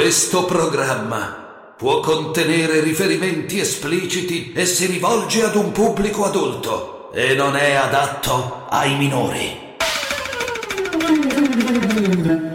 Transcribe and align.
Questo 0.00 0.44
programma 0.44 1.72
può 1.76 1.98
contenere 1.98 2.78
riferimenti 2.80 3.58
espliciti 3.58 4.52
e 4.52 4.64
si 4.64 4.86
rivolge 4.86 5.42
ad 5.42 5.56
un 5.56 5.72
pubblico 5.72 6.24
adulto 6.26 7.10
e 7.12 7.34
non 7.34 7.56
è 7.56 7.74
adatto 7.74 8.66
ai 8.70 8.96
minori. 8.96 9.68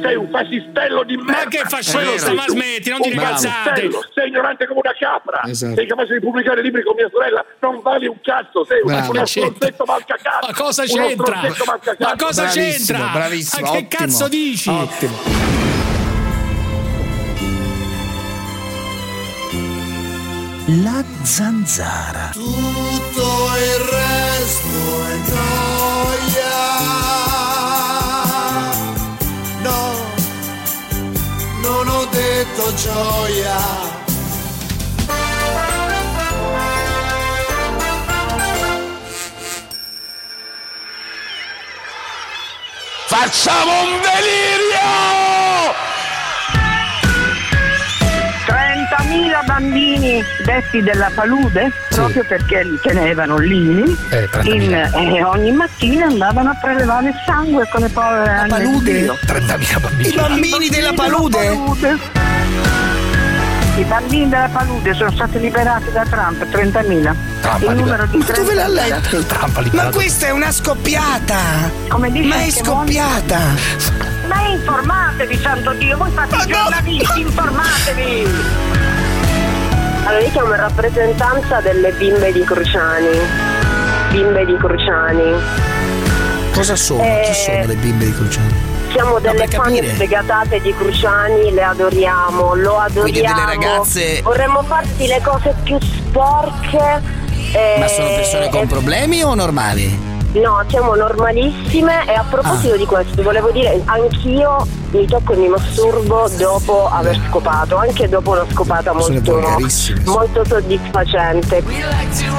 Sei 0.02 0.16
un 0.16 0.30
fascistello 0.32 1.04
di 1.04 1.18
merda. 1.18 1.32
Ma 1.44 1.48
che 1.50 1.64
fascista, 1.68 2.32
ma 2.34 2.46
smetti, 2.48 2.90
non 2.90 3.02
dire 3.02 3.16
Un 3.18 3.22
cazzate. 3.22 3.70
fascistello, 3.70 4.06
Sei 4.14 4.28
ignorante 4.30 4.66
come 4.68 4.80
una 4.82 4.96
capra. 4.98 5.42
Esatto. 5.46 5.76
Sei 5.76 5.88
capace 5.88 6.14
di 6.14 6.20
pubblicare 6.22 6.62
libri 6.62 6.84
con 6.86 6.96
mia 6.96 7.10
sorella. 7.12 7.44
Non 7.60 7.82
vali 7.82 8.08
un 8.08 8.16
cazzo. 8.24 8.64
Sei 8.64 8.80
un- 8.80 8.88
Bravo. 8.94 9.12
uno 9.12 9.24
C'entra. 9.24 9.52
stronzetto 9.52 9.84
malcacato. 9.86 10.48
Ma 10.48 10.54
cosa 10.54 10.84
c'entra? 10.86 11.42
Ma 11.42 12.16
cosa 12.16 12.44
Bravissimo, 12.44 12.54
c'entra? 12.54 13.10
bravissimo, 13.12 13.62
Ma 13.66 13.72
che 13.72 13.78
ottimo. 13.84 13.90
cazzo 14.06 14.28
dici? 14.30 14.70
Ottimo. 14.70 15.55
La 20.68 21.04
zanzara. 21.22 22.32
Tutto 22.34 23.52
il 23.56 23.80
resto 23.86 25.06
è 25.06 25.16
noia. 25.30 26.54
No, 29.62 29.94
non 31.62 31.88
ho 31.88 32.06
detto 32.06 32.74
gioia. 32.74 33.60
Facciamo 43.06 43.82
un 43.84 44.02
delirio! 44.02 45.95
30.000 49.36 49.46
bambini 49.46 50.24
detti 50.46 50.82
della 50.82 51.12
palude 51.14 51.72
proprio 51.90 52.24
perché 52.26 52.64
li 52.64 52.80
tenevano 52.82 53.38
lì 53.38 53.84
Eh, 54.10 54.30
30.000. 54.30 54.90
in- 55.00 55.16
e 55.16 55.24
ogni 55.24 55.52
mattina 55.52 56.06
andavano 56.06 56.52
a 56.52 56.58
prelevare 56.62 57.10
il 57.10 57.16
sangue 57.26 57.68
con 57.70 57.82
le 57.82 57.90
povere 57.90 58.42
di 58.44 58.50
palude? 58.50 58.94
Dio. 59.02 59.18
30.000 59.26 59.80
bambini. 59.80 60.10
I 60.10 60.16
bambini 60.16 60.70
della 60.70 60.94
palude? 60.94 61.60
I 63.78 63.84
bambini 63.84 64.30
della 64.30 64.48
palude 64.50 64.94
sono 64.94 65.12
stati 65.12 65.38
liberati 65.38 65.92
da 65.92 66.04
Trump, 66.10 66.46
30.000. 66.50 67.14
Trump 67.42 67.62
Il 67.64 67.76
numero 67.76 68.06
di 68.06 68.18
Ma 68.18 68.26
dove 68.34 68.54
l'ha 68.54 68.68
30.000. 68.68 68.88
letto? 68.88 69.24
Trump 69.26 69.70
Ma 69.74 69.84
questa 69.90 70.28
è 70.28 70.30
una 70.32 70.52
scoppiata! 70.52 71.38
Come 71.90 72.10
dice 72.10 72.28
Ma 72.28 72.42
è 72.42 72.50
scoppiata! 72.52 73.40
Ma 74.28 74.48
informatevi, 74.48 75.38
santo 75.42 75.74
Dio, 75.74 75.98
voi 75.98 76.10
fate 76.12 76.36
i 76.36 76.48
giornalisti, 76.48 77.20
informatevi! 77.20 78.75
Allora 80.06 80.22
io 80.24 80.30
chiamo 80.32 80.50
in 80.54 80.60
rappresentanza 80.60 81.62
delle 81.62 81.92
bimbe 81.94 82.32
di 82.32 82.44
Cruciani. 82.44 83.18
Bimbe 84.12 84.46
di 84.46 84.56
Cruciani. 84.58 85.34
Cosa 86.54 86.76
sono? 86.76 87.02
Chi 87.02 87.30
Eh, 87.30 87.34
sono 87.34 87.66
le 87.66 87.76
bimbe 87.76 88.06
di 88.06 88.14
Cruciani? 88.14 88.74
Siamo 88.92 89.20
delle 89.20 89.46
per 89.48 89.50
fan 89.62 89.76
sfegatate 89.76 90.62
di 90.62 90.74
Cruciani, 90.74 91.52
le 91.52 91.64
adoriamo, 91.64 92.54
lo 92.56 92.78
adoriamo. 92.78 93.02
Quindi 93.02 93.22
delle 93.22 93.46
ragazze- 93.46 94.22
Vorremmo 94.22 94.64
farti 94.64 95.08
le 95.08 95.20
cose 95.24 95.54
più 95.64 95.78
sporche. 95.82 97.02
eh, 97.54 97.76
Ma 97.80 97.88
sono 97.88 98.08
persone 98.10 98.50
con 98.50 98.64
eh, 98.64 98.68
problemi 98.68 99.24
o 99.24 99.34
normali? 99.34 100.14
No, 100.36 100.64
siamo 100.68 100.96
normalissime 100.96 102.06
e 102.08 102.14
a 102.14 102.26
proposito 102.30 102.74
Ah. 102.74 102.78
di 102.78 102.86
questo 102.86 103.22
volevo 103.24 103.52
dire 103.52 103.82
anch'io 103.86 104.68
mi 104.92 105.06
tocco 105.08 105.32
e 105.34 105.38
mi 105.38 105.48
masturbo 105.48 106.30
dopo 106.38 106.90
aver 106.90 107.20
scopato, 107.30 107.78
anche 107.78 108.10
dopo 108.10 108.32
una 108.32 108.46
scopata 108.52 108.92
molto, 108.94 109.40
molto 110.06 110.44
soddisfacente. 110.46 111.64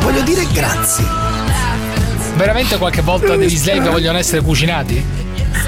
Voglio 0.03 0.20
dire 0.22 0.47
grazie. 0.53 1.05
Veramente 2.37 2.76
qualche 2.76 3.00
volta 3.00 3.34
degli 3.34 3.56
slave 3.56 3.88
vogliono 3.88 4.19
essere 4.19 4.43
cucinati? 4.43 5.04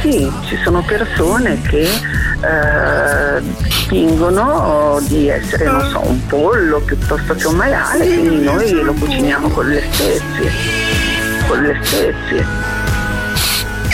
Sì, 0.02 0.30
ci 0.46 0.58
sono 0.62 0.82
persone 0.82 1.60
che 1.62 1.80
eh, 1.82 3.40
fingono 3.88 4.98
di 5.06 5.28
essere, 5.28 5.64
non 5.64 5.88
so, 5.90 6.00
un 6.06 6.26
pollo 6.26 6.80
piuttosto 6.80 7.34
che 7.34 7.46
un 7.46 7.56
maiale, 7.56 8.04
quindi 8.06 8.44
noi 8.44 8.70
lo 8.82 8.92
cuciniamo 8.92 9.48
con 9.48 9.66
le 9.66 9.82
spezie. 9.90 11.17
Con 11.48 11.62
le 11.62 11.78
spezie. 11.82 12.46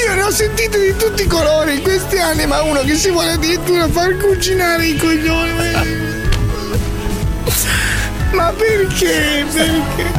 Io 0.04 0.14
ne 0.14 0.22
ho 0.22 0.30
sentite 0.30 0.76
di 0.80 0.96
tutti 0.96 1.22
i 1.22 1.26
colori 1.28 1.76
in 1.76 1.82
questi 1.82 2.18
anni, 2.18 2.46
ma 2.46 2.62
uno 2.62 2.80
che 2.80 2.96
si 2.96 3.10
vuole 3.10 3.30
addirittura 3.30 3.86
far 3.88 4.16
cucinare 4.16 4.84
i 4.84 4.96
coglioni. 4.96 5.52
Ma 8.32 8.52
perché? 8.52 9.46
Perché? 9.52 10.12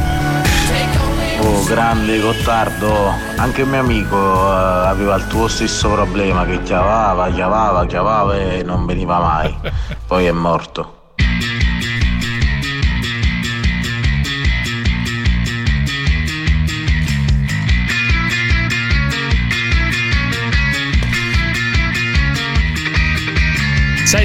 Oh, 1.41 1.63
grande 1.65 2.21
Gottardo, 2.21 3.13
anche 3.35 3.65
mio 3.65 3.81
amico 3.81 4.15
eh, 4.15 4.87
aveva 4.87 5.15
il 5.15 5.27
tuo 5.27 5.49
stesso 5.49 5.89
problema 5.89 6.45
che 6.45 6.63
chiavava, 6.63 7.29
chiavava, 7.31 7.85
chiavava 7.85 8.37
e 8.37 8.63
non 8.63 8.85
veniva 8.85 9.19
mai. 9.19 9.55
Poi 10.07 10.25
è 10.25 10.31
morto. 10.31 11.04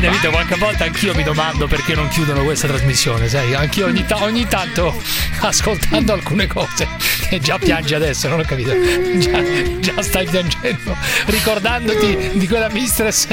Sai 0.00 0.08
Davide, 0.08 0.30
qualche 0.30 0.56
volta 0.56 0.84
anch'io 0.84 1.14
mi 1.14 1.22
domando 1.22 1.66
perché 1.66 1.94
non 1.94 2.08
chiudono 2.08 2.42
questa 2.42 2.66
trasmissione, 2.66 3.28
sai? 3.28 3.52
Anch'io 3.52 3.84
ogni, 3.84 4.06
ta- 4.06 4.22
ogni 4.22 4.46
tanto 4.46 4.98
ascoltando 5.40 6.14
alcune 6.14 6.46
cose 6.46 6.88
già 7.40 7.58
piangi 7.58 7.94
adesso, 7.94 8.28
non 8.28 8.40
ho 8.40 8.44
capito. 8.44 8.72
Già, 9.18 9.42
già 9.78 10.02
stai 10.02 10.26
piangendo, 10.26 10.96
ricordandoti 11.26 12.30
di 12.34 12.48
quella 12.48 12.68
mistress 12.70 13.28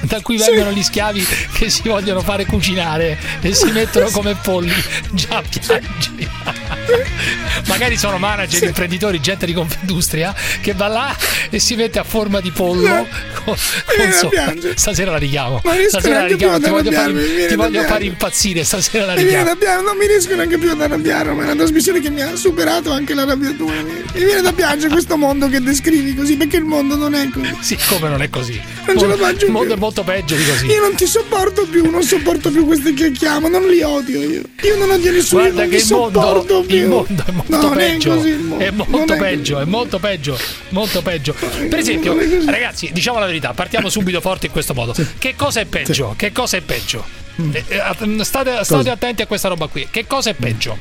da 0.00 0.20
cui 0.20 0.36
vengono 0.36 0.72
gli 0.72 0.82
schiavi 0.82 1.26
che 1.52 1.68
si 1.68 1.88
vogliono 1.88 2.20
fare 2.20 2.44
cucinare 2.46 3.18
e 3.40 3.54
si 3.54 3.70
mettono 3.72 4.08
come 4.10 4.34
polli. 4.34 4.74
Già 5.12 5.42
piangi. 5.42 6.28
Magari 7.66 7.96
sono 7.96 8.18
manager, 8.18 8.62
imprenditori, 8.62 9.20
gente 9.20 9.46
di 9.46 9.52
Confindustria 9.52 10.34
che 10.60 10.72
va 10.74 10.86
là 10.86 11.16
e 11.50 11.58
si 11.58 11.74
mette 11.74 11.98
a 11.98 12.04
forma 12.04 12.40
di 12.40 12.50
pollo. 12.50 13.06
Con, 13.44 13.54
con 13.96 14.12
sopra. 14.12 14.44
piangere. 14.44 14.76
Stasera 14.76 15.10
la 15.12 15.18
richiamo. 15.18 15.60
Stasera 15.88 16.20
la 16.22 16.26
richiamo. 16.26 16.58
Ti 16.58 16.70
voglio, 16.70 16.90
viene 16.90 17.46
ti 17.46 17.54
voglio 17.54 17.80
piangere. 17.80 18.04
impazzire. 18.04 18.64
Stasera 18.64 19.06
la 19.06 19.14
richiamo. 19.14 19.54
non 19.82 19.96
mi 19.96 20.06
riesco 20.06 20.34
neanche 20.34 20.58
più 20.58 20.70
ad 20.70 20.80
arrabbiare, 20.80 21.32
ma 21.32 21.42
è 21.42 21.44
una 21.44 21.56
trasmissione 21.56 22.00
che 22.00 22.10
mi 22.10 22.22
ha 22.22 22.34
superato 22.36 22.90
anche 22.90 23.14
l'arrabbiatura. 23.14 23.25
Mi 23.34 23.54
mi 23.56 24.24
viene 24.24 24.40
da 24.40 24.52
piangere 24.52 24.92
questo 24.92 25.16
mondo 25.16 25.48
che 25.48 25.60
descrivi 25.60 26.14
così, 26.14 26.36
perché 26.36 26.56
il 26.58 26.64
mondo 26.64 26.96
non 26.96 27.14
è 27.14 27.28
così. 27.28 27.54
Sì, 27.60 27.78
come 27.88 28.08
non 28.08 28.22
è 28.22 28.30
così. 28.30 28.60
Non 28.86 28.98
ce 28.98 29.06
la 29.06 29.16
faccio 29.16 29.46
Il 29.46 29.50
mondo 29.52 29.74
è 29.74 29.76
molto 29.76 30.02
peggio 30.04 30.36
di 30.36 30.44
così. 30.44 30.66
Io 30.66 30.80
non 30.80 30.94
ti 30.94 31.06
sopporto 31.06 31.66
più, 31.66 31.90
non 31.90 32.02
sopporto 32.02 32.50
più 32.50 32.64
questi 32.64 32.94
che 32.94 33.10
chiamo, 33.12 33.48
non 33.48 33.66
li 33.66 33.82
odio 33.82 34.20
io. 34.22 34.42
Io 34.62 34.76
non 34.76 34.90
odio 34.90 35.12
nessuno, 35.12 35.42
io 35.42 35.52
Guarda 35.52 35.62
non 35.62 35.70
che 35.70 35.76
il 35.76 35.86
mondo, 35.90 36.64
più. 36.66 36.76
il 36.76 36.86
mondo 36.86 37.24
è 37.26 37.30
molto 37.32 37.56
No, 37.56 37.62
non 37.62 37.72
è 37.80 37.90
peggio. 37.90 38.14
così. 38.14 38.30
È 38.58 38.70
molto 38.70 39.12
è 39.12 39.16
peggio, 39.18 39.58
è 39.60 39.64
molto 39.64 39.98
peggio, 39.98 40.38
molto 40.70 41.02
peggio. 41.02 41.34
Per 41.34 41.78
esempio, 41.78 42.16
ragazzi, 42.46 42.90
diciamo 42.92 43.18
la 43.18 43.26
verità, 43.26 43.52
partiamo 43.52 43.88
subito 43.88 44.20
forti 44.20 44.46
in 44.46 44.52
questo 44.52 44.74
modo. 44.74 44.94
Che 45.18 45.34
cosa 45.36 45.60
è 45.60 45.64
peggio? 45.64 46.14
Che 46.16 46.32
cosa 46.32 46.56
è 46.56 46.60
peggio? 46.60 47.04
Mm. 47.40 47.50
Eh, 47.54 47.64
eh, 47.68 48.24
State, 48.24 48.64
state 48.64 48.88
attenti 48.90 49.22
a 49.22 49.26
questa 49.26 49.48
roba 49.48 49.66
qui. 49.66 49.86
Che 49.90 50.06
cosa 50.06 50.30
è 50.30 50.34
peggio? 50.34 50.78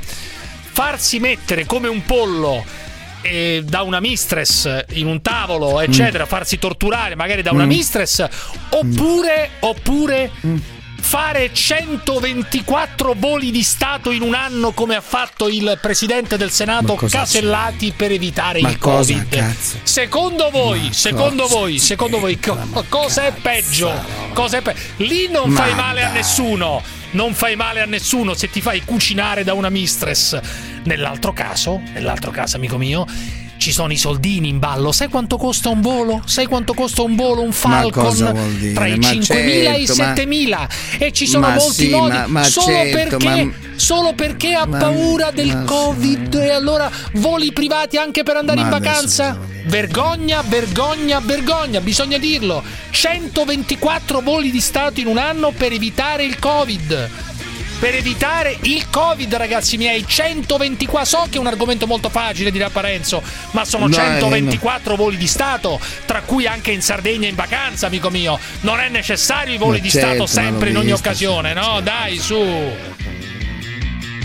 Farsi 0.75 1.19
mettere 1.19 1.65
come 1.65 1.87
un 1.87 2.03
pollo 2.03 2.65
eh, 3.21 3.63
da 3.65 3.81
una 3.83 4.01
mistress 4.01 4.83
in 4.91 5.07
un 5.07 5.21
tavolo, 5.21 5.79
eccetera, 5.79 6.25
farsi 6.25 6.59
torturare 6.59 7.15
magari 7.15 7.41
da 7.41 7.51
una 7.53 7.63
mistress, 7.65 8.27
oppure, 8.71 9.51
oppure 9.61 10.31
fare 10.99 11.49
124 11.53 13.15
voli 13.17 13.51
di 13.51 13.63
Stato 13.63 14.11
in 14.11 14.21
un 14.21 14.33
anno 14.33 14.71
come 14.73 14.95
ha 14.95 15.01
fatto 15.01 15.47
il 15.47 15.77
presidente 15.81 16.35
del 16.35 16.51
Senato 16.51 16.97
Ma 16.99 17.07
Casellati 17.07 17.93
per 17.95 18.11
evitare 18.11 18.59
Ma 18.59 18.69
il 18.69 18.77
Covid. 18.77 19.29
cazzo? 19.29 19.77
Secondo 19.83 20.49
voi, 20.49 20.89
secondo 20.91 21.43
cosa? 21.43 21.55
voi, 21.55 21.79
secondo 21.79 22.19
voi 22.19 22.37
co- 22.37 22.57
cosa 22.89 23.27
è 23.27 23.31
peggio? 23.31 23.93
Cosa 24.33 24.57
è 24.57 24.61
pe- 24.61 24.75
Lì 24.97 25.29
non 25.29 25.51
Ma 25.51 25.61
fai 25.61 25.73
male 25.73 26.01
a 26.03 26.07
dai. 26.07 26.15
nessuno. 26.17 26.83
Non 27.11 27.33
fai 27.33 27.55
male 27.55 27.81
a 27.81 27.85
nessuno 27.85 28.33
se 28.33 28.49
ti 28.49 28.61
fai 28.61 28.83
cucinare 28.83 29.43
da 29.43 29.53
una 29.53 29.69
mistress. 29.69 30.39
Nell'altro 30.83 31.33
caso, 31.33 31.81
nell'altro 31.93 32.31
caso, 32.31 32.57
amico 32.57 32.77
mio, 32.77 33.05
ci 33.57 33.71
sono 33.71 33.91
i 33.93 33.97
soldini 33.97 34.49
in 34.49 34.59
ballo. 34.59 34.91
Sai 34.91 35.09
quanto 35.09 35.37
costa 35.37 35.69
un 35.69 35.81
volo? 35.81 36.21
Sai 36.25 36.45
quanto 36.45 36.73
costa 36.73 37.01
un 37.01 37.15
volo, 37.15 37.41
un 37.41 37.51
Falcon? 37.51 38.15
Tra 38.73 38.87
i 38.87 38.97
Ma 38.97 39.09
5.000 39.09 39.73
e 39.73 39.81
i 39.81 39.85
certo, 39.85 40.01
ma- 40.03 40.13
7.000. 40.13 40.69
E 40.99 41.11
ci 41.11 41.25
sono 41.27 41.47
Ma 41.47 41.55
molti 41.55 41.85
sì, 41.85 41.89
modi. 41.89 42.17
ma- 42.27 42.43
solo, 42.43 42.67
certo, 42.67 43.17
perché, 43.17 43.53
solo 43.75 44.13
perché 44.13 44.53
ha 44.53 44.67
paura 44.67 45.31
del. 45.31 45.63
Covid 45.65 46.33
e 46.35 46.49
allora 46.51 46.89
voli 47.13 47.51
privati 47.53 47.97
anche 47.97 48.23
per 48.23 48.35
andare 48.37 48.59
in 48.61 48.69
vacanza? 48.69 49.37
Vergogna, 49.65 50.43
vergogna, 50.47 51.19
vergogna, 51.19 51.81
bisogna 51.81 52.17
dirlo. 52.17 52.61
124 52.91 54.21
voli 54.21 54.51
di 54.51 54.59
Stato 54.59 54.99
in 54.99 55.07
un 55.07 55.17
anno 55.17 55.51
per 55.51 55.71
evitare 55.71 56.23
il 56.23 56.37
Covid. 56.39 57.09
Per 57.79 57.93
evitare 57.93 58.57
il 58.61 58.89
Covid, 58.89 59.35
ragazzi 59.35 59.77
miei, 59.77 60.05
124. 60.07 61.05
So 61.05 61.27
che 61.29 61.37
è 61.37 61.39
un 61.39 61.47
argomento 61.47 61.85
molto 61.85 62.09
facile, 62.09 62.51
dirà 62.51 62.69
Parenzo, 62.69 63.21
ma 63.51 63.65
sono 63.65 63.87
No, 63.87 63.93
124 63.93 64.95
voli 64.95 65.17
di 65.17 65.27
Stato, 65.27 65.79
tra 66.05 66.21
cui 66.21 66.47
anche 66.47 66.71
in 66.71 66.81
Sardegna 66.81 67.27
in 67.27 67.35
vacanza, 67.35 67.87
amico 67.87 68.09
mio. 68.09 68.39
Non 68.61 68.79
è 68.79 68.89
necessario 68.89 69.53
i 69.53 69.57
voli 69.57 69.77
Ma 69.77 69.83
di 69.83 69.89
certo, 69.89 70.25
Stato 70.25 70.25
sempre 70.25 70.69
in 70.69 70.77
ogni 70.77 70.91
occasione, 70.91 71.53
no? 71.53 71.81
Dai, 71.81 72.17
su. 72.17 72.73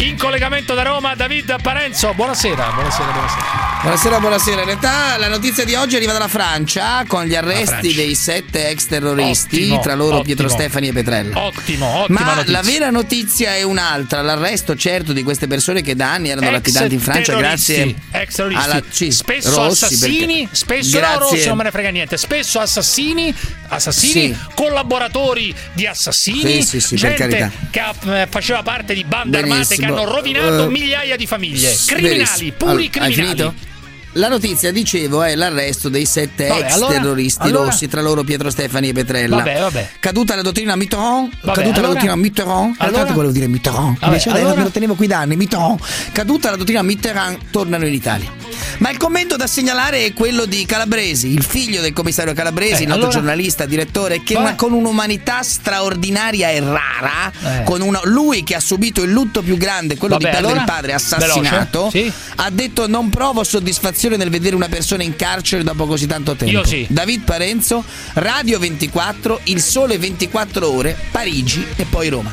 In 0.01 0.17
collegamento 0.17 0.73
da 0.75 0.83
Roma, 0.83 1.15
David 1.15 1.61
Parenzo. 1.61 2.15
Buonasera, 2.15 2.71
buonasera, 2.73 3.11
buonasera. 3.13 3.69
Buonasera, 3.83 4.19
buonasera. 4.21 4.61
In 4.61 4.67
realtà 4.67 5.17
la 5.19 5.29
notizia 5.29 5.65
di 5.65 5.75
oggi 5.75 5.97
arriva 5.97 6.13
dalla 6.13 6.27
Francia 6.29 7.05
con 7.07 7.25
gli 7.25 7.35
arresti 7.35 7.93
dei 7.95 8.15
sette 8.15 8.69
ex 8.71 8.87
terroristi, 8.87 9.57
Ottimo, 9.63 9.81
tra 9.81 9.95
loro 9.95 10.23
Pietro 10.23 10.47
ottimo. 10.47 10.59
Stefani 10.61 10.89
e 10.89 10.93
Petrella. 10.93 11.39
Ottimo, 11.45 11.87
ottima 12.01 12.21
Ma 12.21 12.35
notizia. 12.37 12.53
la 12.53 12.63
vera 12.63 12.91
notizia 12.91 13.55
è 13.57 13.63
un'altra, 13.63 14.23
l'arresto 14.23 14.75
certo 14.75 15.13
di 15.13 15.23
queste 15.23 15.47
persone 15.47 15.83
che 15.83 15.95
da 15.95 16.13
anni 16.13 16.31
erano 16.31 16.47
Ex 16.47 16.53
latitanti 16.53 16.95
in 16.95 17.01
Francia 17.01 17.35
grazie 17.37 17.95
ex 18.11 18.39
alla 18.39 18.83
sì, 18.89 19.11
spesso 19.11 19.55
Rossi, 19.55 19.85
assassini, 19.85 20.41
perché- 20.43 20.57
spesso 20.57 20.95
no, 20.99 21.07
grazie. 21.07 21.19
Rossi 21.37 21.49
non 21.49 21.57
me 21.59 21.63
ne 21.65 21.71
frega 21.71 21.91
niente, 21.91 22.17
spesso 22.17 22.59
assassini, 22.59 23.35
assassini, 23.69 24.13
Sì. 24.35 24.37
collaboratori 24.55 25.55
di 25.73 25.87
assassini, 25.87 26.63
Sì, 26.63 26.81
sì, 26.81 26.81
sì, 26.81 26.97
gente 26.97 27.51
che 27.71 27.83
eh, 28.23 28.27
faceva 28.31 28.63
parte 28.63 28.95
di 28.95 29.05
bande 29.05 29.39
armate 29.39 29.55
Benissimo. 29.55 29.89
Hanno 29.91 30.05
rovinato 30.13 30.65
Eh, 30.65 30.69
migliaia 30.69 31.17
di 31.17 31.27
famiglie, 31.27 31.77
criminali, 31.87 32.53
puri 32.53 32.91
Allora, 32.93 33.15
criminali. 33.15 33.69
La 34.15 34.27
notizia, 34.29 34.73
dicevo, 34.73 35.23
è 35.23 35.37
l'arresto 35.37 35.89
dei 35.89 36.05
sette 36.05 36.49
Vabbè, 36.49 36.65
ex 36.65 36.73
allora- 36.75 36.93
terroristi 36.95 37.43
allora- 37.43 37.65
rossi, 37.67 37.87
tra 37.87 38.01
loro 38.01 38.25
Pietro 38.25 38.51
Stefani 38.51 38.89
e 38.89 38.93
Petrella. 38.93 39.37
Vabbè, 39.37 39.61
vabbè. 39.61 39.89
Caduta 40.01 40.35
la 40.35 40.43
dottrina 40.43 40.75
Mitterrand, 40.75 41.29
Vabbè, 41.43 41.55
caduta 41.59 41.61
allora- 41.79 41.81
la 41.81 41.93
dottrina 41.93 42.17
Mitterrand, 42.17 42.75
allora- 42.79 42.97
tanto 42.99 43.13
volevo 43.15 43.33
dire 43.33 43.47
Mitterrand, 43.47 43.95
Vabbè, 43.95 44.07
invece 44.07 44.31
allora- 44.31 44.55
me 44.57 44.63
lo 44.65 44.71
tenevo 44.71 44.95
qui 44.97 45.07
da 45.07 45.19
anni, 45.19 45.37
Mitterrand. 45.37 45.79
Caduta 46.11 46.51
la 46.51 46.57
dottrina 46.57 46.83
Mitterrand, 46.83 47.39
tornano 47.53 47.87
in 47.87 47.93
Italia. 47.95 48.33
Ma 48.79 48.91
il 48.91 48.97
commento 48.97 49.37
da 49.37 49.47
segnalare 49.47 50.05
è 50.07 50.13
quello 50.13 50.45
di 50.45 50.65
Calabresi, 50.67 51.29
il 51.33 51.45
figlio 51.45 51.81
del 51.81 51.93
commissario 51.93 52.33
Calabresi, 52.35 52.83
Eh, 52.83 52.87
noto 52.87 52.99
allora? 53.01 53.13
giornalista, 53.13 53.65
direttore, 53.65 54.23
che 54.25 54.35
una- 54.35 54.55
con 54.57 54.73
un'umanità 54.73 55.43
straordinaria 55.43 56.51
e 56.51 56.59
rara, 56.61 57.31
Eh. 57.61 57.63
con 57.63 57.81
una- 57.81 58.01
lui 58.05 58.43
che 58.43 58.57
ha 58.57 58.61
subito 58.61 59.03
il 59.05 59.13
lutto 59.13 59.43
più 59.43 59.57
grande, 59.57 59.97
quello 59.97 60.17
di 60.17 60.25
perdere 60.25 60.59
il 60.59 60.65
padre 60.65 60.95
assassinato, 60.95 61.91
sì. 61.91 62.11
ha 62.37 62.51
detto 62.51 62.89
non 62.89 63.09
provo 63.09 63.45
soddisfazione 63.45 63.99
nel 64.17 64.31
vedere 64.31 64.55
una 64.55 64.69
persona 64.69 65.03
in 65.03 65.17
carcere 65.17 65.63
dopo 65.63 65.87
così 65.87 66.07
tanto 66.07 66.35
tempo. 66.35 66.59
Io 66.59 66.65
sì. 66.65 66.87
David 66.89 67.23
Parenzo, 67.23 67.85
Radio 68.15 68.59
24, 68.59 69.41
Il 69.45 69.61
Sole 69.61 69.99
24 69.99 70.71
Ore, 70.71 70.97
Parigi 71.11 71.65
e 71.77 71.85
poi 71.85 72.09
Roma. 72.09 72.33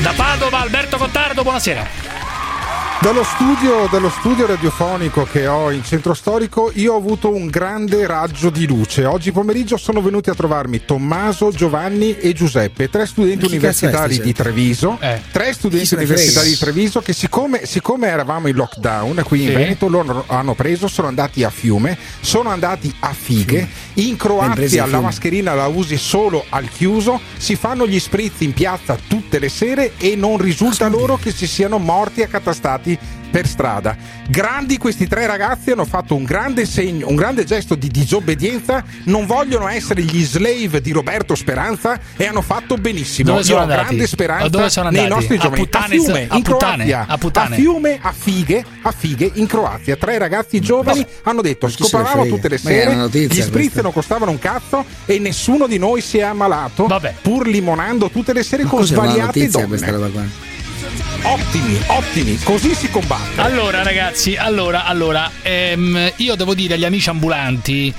Da 0.00 0.12
Padova, 0.12 0.60
Alberto 0.60 0.96
Cottardo, 0.96 1.42
buonasera. 1.42 2.13
Dallo 3.00 3.22
studio, 3.22 3.86
dallo 3.90 4.08
studio 4.08 4.46
radiofonico 4.46 5.24
che 5.30 5.46
ho 5.46 5.70
in 5.70 5.84
centro 5.84 6.14
storico 6.14 6.70
io 6.74 6.94
ho 6.94 6.96
avuto 6.96 7.34
un 7.34 7.48
grande 7.48 8.06
raggio 8.06 8.48
di 8.48 8.66
luce. 8.66 9.04
Oggi 9.04 9.30
pomeriggio 9.30 9.76
sono 9.76 10.00
venuti 10.00 10.30
a 10.30 10.34
trovarmi 10.34 10.86
Tommaso, 10.86 11.50
Giovanni 11.50 12.16
e 12.16 12.32
Giuseppe, 12.32 12.88
tre 12.88 13.04
studenti 13.04 13.44
universitari 13.44 14.18
di 14.20 14.32
Treviso. 14.32 14.96
Eh. 15.00 15.20
Tre 15.30 15.52
studenti 15.52 15.94
universitari 15.94 16.48
di 16.48 16.56
Treviso 16.56 17.02
che 17.02 17.12
siccome, 17.12 17.66
siccome 17.66 18.08
eravamo 18.08 18.48
in 18.48 18.54
lockdown 18.54 19.22
qui 19.26 19.42
in 19.42 19.48
Sì. 19.48 19.54
Veneto 19.54 19.88
loro 19.88 20.24
hanno 20.26 20.54
preso, 20.54 20.88
sono 20.88 21.08
andati 21.08 21.44
a 21.44 21.50
Fiume, 21.50 21.98
sono 22.20 22.48
andati 22.48 22.94
a 23.00 23.12
Fighe, 23.12 23.68
in 23.94 24.16
Croazia 24.16 24.86
la 24.86 25.00
mascherina 25.00 25.52
la 25.52 25.66
usi 25.66 25.98
solo 25.98 26.42
al 26.48 26.70
chiuso, 26.70 27.20
si 27.36 27.54
fanno 27.54 27.86
gli 27.86 28.00
spritz 28.00 28.40
in 28.40 28.54
piazza 28.54 28.96
tutte 29.06 29.38
le 29.38 29.50
sere 29.50 29.92
e 29.98 30.16
non 30.16 30.38
risulta 30.38 30.88
loro 30.88 31.18
che 31.18 31.32
si 31.32 31.46
siano 31.46 31.76
morti 31.76 32.22
accatastati 32.22 32.83
per 33.30 33.46
strada. 33.48 33.96
Grandi 34.28 34.78
questi 34.78 35.06
tre 35.08 35.26
ragazzi 35.26 35.70
hanno 35.72 35.84
fatto 35.84 36.14
un 36.14 36.24
grande 36.24 36.66
segno, 36.66 37.08
un 37.08 37.16
grande 37.16 37.44
gesto 37.44 37.74
di 37.74 37.88
disobbedienza, 37.88 38.82
non 39.04 39.26
vogliono 39.26 39.66
essere 39.68 40.02
gli 40.02 40.24
slave 40.24 40.80
di 40.80 40.92
Roberto 40.92 41.34
Speranza 41.34 41.98
e 42.16 42.26
hanno 42.26 42.42
fatto 42.42 42.76
benissimo. 42.76 43.30
Dove 43.30 43.42
sono 43.42 43.56
Io 43.56 43.60
ho 43.60 43.62
andati? 43.68 43.84
grande 43.88 44.06
speranza 44.06 44.90
nei 44.90 45.08
nostri 45.08 45.36
A 45.36 45.40
giovani. 45.40 45.60
puttane- 45.62 45.88
Fiume, 45.98 46.26
a 46.28 46.36
in 46.36 46.42
puttane, 46.42 46.84
Croazia, 46.84 47.04
a 47.08 47.18
puttane. 47.18 47.56
Fiume, 47.56 47.98
a 48.00 48.12
Fighe, 48.16 48.64
a 48.82 48.90
Fighe, 48.92 49.30
in 49.34 49.46
Croazia. 49.46 49.96
Tre 49.96 50.18
ragazzi 50.18 50.60
giovani 50.60 51.04
hanno 51.24 51.42
detto 51.42 51.68
scopavamo 51.68 52.26
tutte 52.26 52.48
le 52.48 52.58
sere, 52.58 52.94
notizia 52.94 53.42
gli 53.42 53.46
spritz 53.46 53.76
non 53.76 53.92
costavano 53.92 54.30
un 54.30 54.38
cazzo 54.38 54.84
e 55.06 55.18
nessuno 55.18 55.66
di 55.66 55.78
noi 55.78 56.00
si 56.00 56.18
è 56.18 56.22
ammalato 56.22 56.86
Vabbè. 56.86 57.14
pur 57.20 57.46
limonando 57.46 58.10
tutte 58.10 58.32
le 58.32 58.42
sere 58.42 58.62
Ma 58.64 58.68
con 58.70 58.84
svariate 58.84 59.48
donne. 59.48 60.52
Ottimi, 61.22 61.80
ottimi, 61.86 62.38
così 62.42 62.74
si 62.74 62.90
combatte. 62.90 63.40
Allora, 63.40 63.82
ragazzi, 63.82 64.36
allora, 64.36 64.84
allora, 64.84 65.30
ehm, 65.42 66.12
io 66.16 66.34
devo 66.34 66.54
dire 66.54 66.74
agli 66.74 66.84
amici 66.84 67.08
ambulanti. 67.08 67.92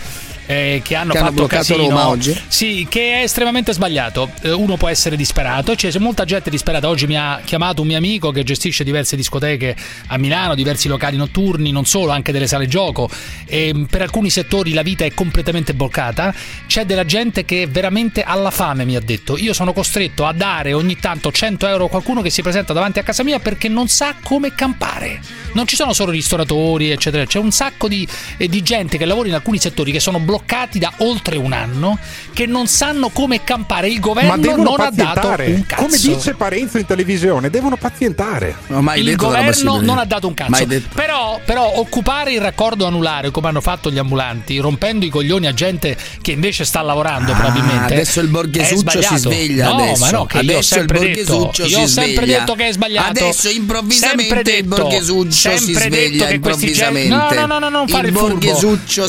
Eh, 0.46 0.82
che 0.84 0.96
hanno 0.96 1.12
Che 1.12 1.18
hanno 1.18 1.28
fatto 1.28 1.40
bloccato 1.40 1.74
casino 1.74 1.90
Roma 1.90 2.08
oggi? 2.08 2.40
Sì, 2.48 2.86
che 2.90 3.20
è 3.20 3.24
estremamente 3.24 3.74
sbagliato. 3.74 4.30
Eh, 4.42 4.52
uno 4.52 4.78
può 4.78 4.88
essere 4.88 5.16
disperato, 5.16 5.74
c'è 5.74 5.98
molta 6.00 6.26
gente 6.26 6.50
disperata. 6.50 6.88
Oggi 6.88 7.08
mi 7.08 7.18
ha 7.18 7.42
chiamato 7.44 7.82
un 7.82 7.88
mio 7.88 7.98
amico 7.98 8.32
che 8.32 8.44
gestisce 8.44 8.84
diverse 8.84 9.16
discoteche 9.16 9.76
a 10.08 10.18
Milano, 10.18 10.56
diversi 10.56 10.88
locali 10.88 11.18
notturni, 11.18 11.72
non 11.72 11.86
solo, 11.86 12.12
anche 12.12 12.32
delle 12.32 12.48
sale 12.48 12.68
gioco. 12.68 13.10
E 13.46 13.74
mm, 13.74 13.84
per 13.86 14.02
alcuni 14.02 14.30
settori 14.30 14.74
la 14.74 14.84
vita 14.84 15.04
è 15.04 15.14
completamente 15.14 15.74
bloccata. 15.74 16.34
C'è 16.68 16.86
della 16.86 17.06
gente 17.06 17.44
che 17.44 17.68
veramente 17.68 18.24
alla 18.24 18.52
fame, 18.52 18.86
mi 18.86 18.96
ha 18.96 19.02
detto. 19.02 19.38
Io 19.38 19.54
sono 19.54 19.74
costretto 19.74 20.26
a 20.26 20.34
dare 20.34 20.74
ogni 20.74 20.98
tanto 20.98 21.32
100 21.32 21.68
euro 21.68 21.86
a 21.86 21.90
qualcuno 21.90 22.22
che 22.22 22.30
si 22.30 22.42
presenta 22.42 22.74
davanti 22.74 23.00
a 23.00 23.04
casa 23.04 23.24
mia 23.24 23.40
perché 23.40 23.68
non 23.68 23.88
sa 23.88 24.16
come 24.22 24.54
campare. 24.54 25.20
Non 25.54 25.66
ci 25.66 25.76
sono 25.76 25.94
solo 25.94 26.12
ristoratori, 26.12 26.92
eccetera, 26.92 27.26
c'è 27.26 27.40
un 27.40 27.52
sacco 27.52 27.88
di, 27.88 28.06
eh, 28.38 28.48
di 28.48 28.62
gente 28.62 28.98
che 28.98 29.06
lavora 29.06 29.30
in 29.30 29.34
alcuni 29.34 29.58
settori 29.58 29.92
che 29.92 30.02
sono 30.02 30.20
bloccati 30.20 30.34
da 30.80 30.92
oltre 30.98 31.38
un 31.38 31.54
anno, 31.54 31.98
che 32.34 32.46
non 32.46 32.68
sanno 32.68 33.10
come 33.10 33.44
campare. 33.44 33.88
Il 33.90 34.00
governo 34.00 34.56
non 34.56 34.80
ha 34.80 34.90
dato 34.92 35.28
un 35.28 35.64
cazzo. 35.68 35.84
Come 35.84 35.98
dice 35.98 36.34
Parenzo 36.34 36.78
in 36.78 36.86
televisione, 36.86 37.50
devono 37.50 37.76
pazientare. 37.78 38.56
Mai 38.68 39.00
il 39.00 39.06
detto 39.06 39.26
governo 39.28 39.80
non 39.82 39.98
ha 39.98 40.06
dato 40.06 40.28
un 40.28 40.34
cazzo. 40.34 40.66
Detto. 40.66 40.90
Però, 40.94 41.40
però 41.46 41.74
occupare 41.78 42.34
il 42.34 42.42
raccordo 42.42 42.86
anulare 42.86 43.32
come 43.32 43.48
hanno 43.50 43.62
fatto 43.62 43.92
gli 43.92 43.98
ambulanti, 43.98 44.58
rompendo 44.60 45.06
i 45.06 45.10
coglioni 45.10 45.48
a 45.48 45.54
gente 45.54 45.96
che 46.22 46.32
invece 46.32 46.66
sta 46.66 46.82
lavorando 46.82 47.32
Ah, 47.32 47.36
probabilmente. 47.36 47.94
adesso 47.94 48.20
il 48.20 48.28
borghesuccio 48.28 49.02
si 49.02 49.18
sveglia, 49.18 49.68
No, 49.70 49.76
adesso. 49.76 50.04
ma 50.06 50.10
no, 50.12 50.26
che 50.26 50.38
io 50.38 50.42
ho 50.42 50.44
Adesso 50.56 50.58
il 50.58 50.64
sempre 50.66 50.98
borghesuccio 51.00 51.64
detto, 51.64 51.66
si 51.68 51.70
io 51.72 51.80
ho 51.82 51.88
sempre 51.88 52.14
sveglia. 52.26 52.40
detto 52.40 52.54
che 52.56 52.68
è 52.68 52.72
sbagliato. 52.74 53.10
Adesso 53.10 53.50
improvvisamente 53.50 54.24
Sempre 54.24 54.38
il 54.40 54.44
detto, 54.44 54.82
borghesuccio 54.82 55.32
si 55.32 55.40
sempre 55.66 55.90
detto 55.90 56.06
sveglia 56.06 56.26
che 56.28 56.40
questi 56.40 56.72
gen- 56.74 56.96
improvvisamente. 56.96 57.36
No, 57.36 57.46
no, 57.46 57.46
no, 57.46 57.60
no, 57.60 57.70
non 57.70 57.88
fare 57.88 58.08
il 58.08 58.14
il 58.14 58.20
furbo. 58.20 58.60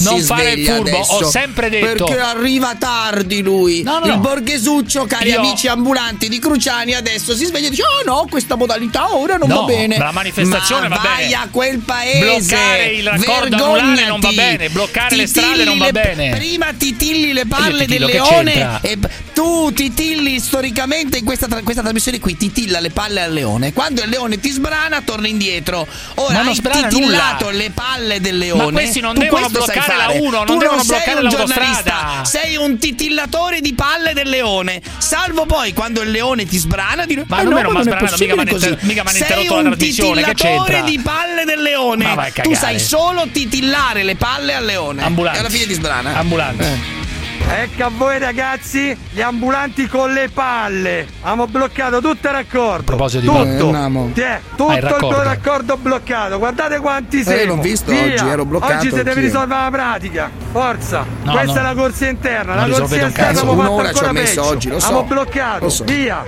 Non 0.00 0.20
fare 0.20 0.42
il 0.52 0.54
sveglia 0.54 0.74
furbo, 0.74 0.88
adesso. 0.90 1.15
Ho 1.24 1.30
sempre 1.30 1.68
detto. 1.70 2.04
Perché 2.04 2.20
arriva 2.20 2.74
tardi 2.78 3.42
lui. 3.42 3.82
No, 3.82 3.98
no, 3.98 4.06
il 4.06 4.12
no. 4.12 4.18
borghesuccio, 4.18 5.04
cari 5.06 5.30
Io- 5.30 5.38
amici 5.38 5.68
ambulanti 5.68 6.28
di 6.28 6.38
Cruciani, 6.38 6.94
adesso 6.94 7.34
si 7.34 7.44
sveglia 7.46 7.66
e 7.68 7.70
dice 7.70 7.82
"Oh 7.82 8.02
no, 8.04 8.26
questa 8.30 8.54
modalità 8.56 9.14
ora 9.14 9.36
non 9.36 9.48
No, 9.48 9.60
va 9.60 9.64
bene". 9.66 9.98
la 9.98 10.10
manifestazione 10.12 10.88
Ma 10.88 10.96
va 10.96 11.02
vai 11.02 11.24
bene. 11.24 11.34
a 11.34 11.48
quel 11.50 11.78
paese. 11.78 12.54
Bloccare 12.56 12.84
il 12.86 13.08
raccordo 13.08 13.64
anulare 13.74 14.06
non 14.06 14.20
va 14.20 14.32
bene, 14.32 14.68
bloccare 14.70 15.16
le 15.16 15.22
Ti 15.24 15.28
strade 15.28 15.64
non 15.64 15.78
va 15.78 15.84
le- 15.86 15.92
bene. 15.92 16.30
Prima 16.36 16.66
ti 16.76 16.96
tilli 16.96 17.32
le 17.32 17.46
palle 17.46 17.86
del 17.86 18.04
leone 18.04 18.78
e 18.82 18.98
tu 19.32 19.72
ti 19.72 19.92
tilli 19.92 20.38
storicamente 20.38 21.18
in 21.18 21.24
questa, 21.24 21.46
tra- 21.46 21.62
questa 21.62 21.82
trasmissione 21.82 22.18
qui 22.20 22.36
ti 22.36 22.52
tilla 22.52 22.80
le 22.80 22.90
palle 22.90 23.22
al 23.22 23.32
leone. 23.32 23.72
Quando 23.72 24.02
il 24.02 24.08
leone 24.08 24.38
ti 24.40 24.50
sbrana 24.50 25.02
torna 25.02 25.28
indietro. 25.28 25.86
Ora 26.16 26.42
Ma 26.42 26.50
hai 26.50 26.54
titillato 26.60 27.44
nulla. 27.46 27.56
le 27.56 27.70
palle 27.72 28.20
del 28.20 28.38
leone. 28.38 28.64
Ma 28.64 28.70
questi 28.72 29.00
non 29.00 29.14
Tu 29.14 29.20
devono 29.20 29.48
bloccare 29.48 29.96
la 29.96 30.02
fare. 30.04 30.18
1, 30.18 30.30
non 30.38 30.46
Tu 30.46 30.56
devono 30.58 30.82
sei 31.12 31.22
un 31.22 31.28
giornalista, 31.28 32.24
Sei 32.24 32.56
un 32.56 32.78
titillatore 32.78 33.60
di 33.60 33.74
palle 33.74 34.12
del 34.12 34.28
leone. 34.28 34.80
Salvo 34.98 35.46
poi 35.46 35.72
quando 35.72 36.02
il 36.02 36.10
leone 36.10 36.44
ti 36.46 36.56
sbrana 36.58 37.06
dire 37.06 37.24
Ma 37.26 37.38
"Ah 37.38 37.42
non 37.42 37.52
no, 37.52 37.60
ma 37.60 37.62
mai 37.62 37.72
non 37.72 37.80
è 37.80 37.82
sbranato, 37.82 38.04
mica 38.04 38.10
possibile 38.16 38.34
mi 38.34 38.40
hanno 38.40 38.50
così". 38.50 38.68
inter- 38.68 38.84
mica 38.84 39.02
mi 39.02 39.08
hanno 39.08 39.18
Sei 39.18 39.48
un 39.48 39.76
titillatore 39.76 40.82
di 40.84 40.98
palle 41.00 41.44
del 41.44 41.62
leone. 41.62 42.32
Tu 42.42 42.54
sai 42.54 42.78
solo 42.80 43.26
titillare 43.30 44.02
le 44.02 44.16
palle 44.16 44.54
al 44.54 44.64
leone. 44.64 45.02
Ambulanti. 45.02 45.36
E 45.38 45.40
alla 45.40 45.50
fine 45.50 45.66
ti 45.66 45.74
sbrana. 45.74 46.16
Ambulanti. 46.16 46.62
Eh. 46.64 47.04
Ecco 47.48 47.84
a 47.84 47.90
voi 47.96 48.18
ragazzi 48.18 48.96
gli 49.10 49.20
ambulanti 49.20 49.86
con 49.86 50.12
le 50.12 50.28
palle. 50.28 51.06
Abbiamo 51.20 51.46
bloccato 51.46 52.00
tutto 52.00 52.26
il 52.26 52.34
raccordo. 52.34 52.80
A 52.80 52.96
proposito 52.96 53.20
di 53.20 53.26
tutto. 53.58 53.70
Eh. 53.74 54.12
Tiè, 54.12 54.40
tutto 54.56 54.66
Ah, 54.68 54.74
il 54.74 54.80
tuo 54.80 54.88
raccordo. 54.90 55.22
raccordo 55.22 55.76
bloccato. 55.76 56.38
Guardate 56.38 56.78
quanti 56.80 57.22
siamo. 57.22 57.54
l'ho 57.54 57.60
visto 57.60 57.92
Via. 57.92 58.02
oggi, 58.02 58.28
ero 58.28 58.44
bloccato 58.44 58.72
Oggi 58.74 58.88
si 58.90 59.02
deve 59.02 59.20
risolvere 59.20 59.60
la 59.62 59.70
pratica. 59.70 60.30
Forza. 60.50 61.04
No, 61.22 61.32
Questa 61.32 61.52
no. 61.52 61.58
è 61.60 61.62
la 61.74 61.80
corsia 61.80 62.08
interna. 62.08 62.54
Non 62.54 62.68
la 62.68 62.78
corsia 62.78 63.06
esterna 63.06 63.12
cazzo. 63.28 63.40
abbiamo 63.40 63.60
fatto 63.60 63.72
Un'ora 63.72 63.88
ci 63.88 63.94
ho 63.94 63.96
ancora 64.06 64.12
messo 64.12 64.40
peggio. 64.40 64.52
oggi, 64.52 64.68
lo 64.68 64.78
so. 64.80 64.86
Abbiamo 64.86 65.04
bloccato. 65.06 65.64
Lo 65.64 65.70
so. 65.70 65.84
Via. 65.84 66.24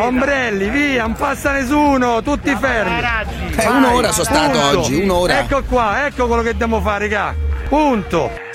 Ombrelli, 0.00 0.68
via, 0.70 1.02
non 1.02 1.12
passa 1.14 1.52
nessuno, 1.52 2.22
tutti 2.22 2.56
fermi. 2.58 2.98
Eh, 3.56 3.66
un'ora 3.68 4.10
sono 4.10 4.24
stato 4.24 4.58
Punto. 4.58 4.78
oggi, 4.78 4.94
un'ora. 5.02 5.38
Ecco 5.40 5.62
qua, 5.68 6.06
ecco 6.06 6.26
quello 6.26 6.42
che 6.42 6.52
dobbiamo 6.52 6.80
fare, 6.80 7.08
raga. 7.08 7.34
Punto. 7.68 8.48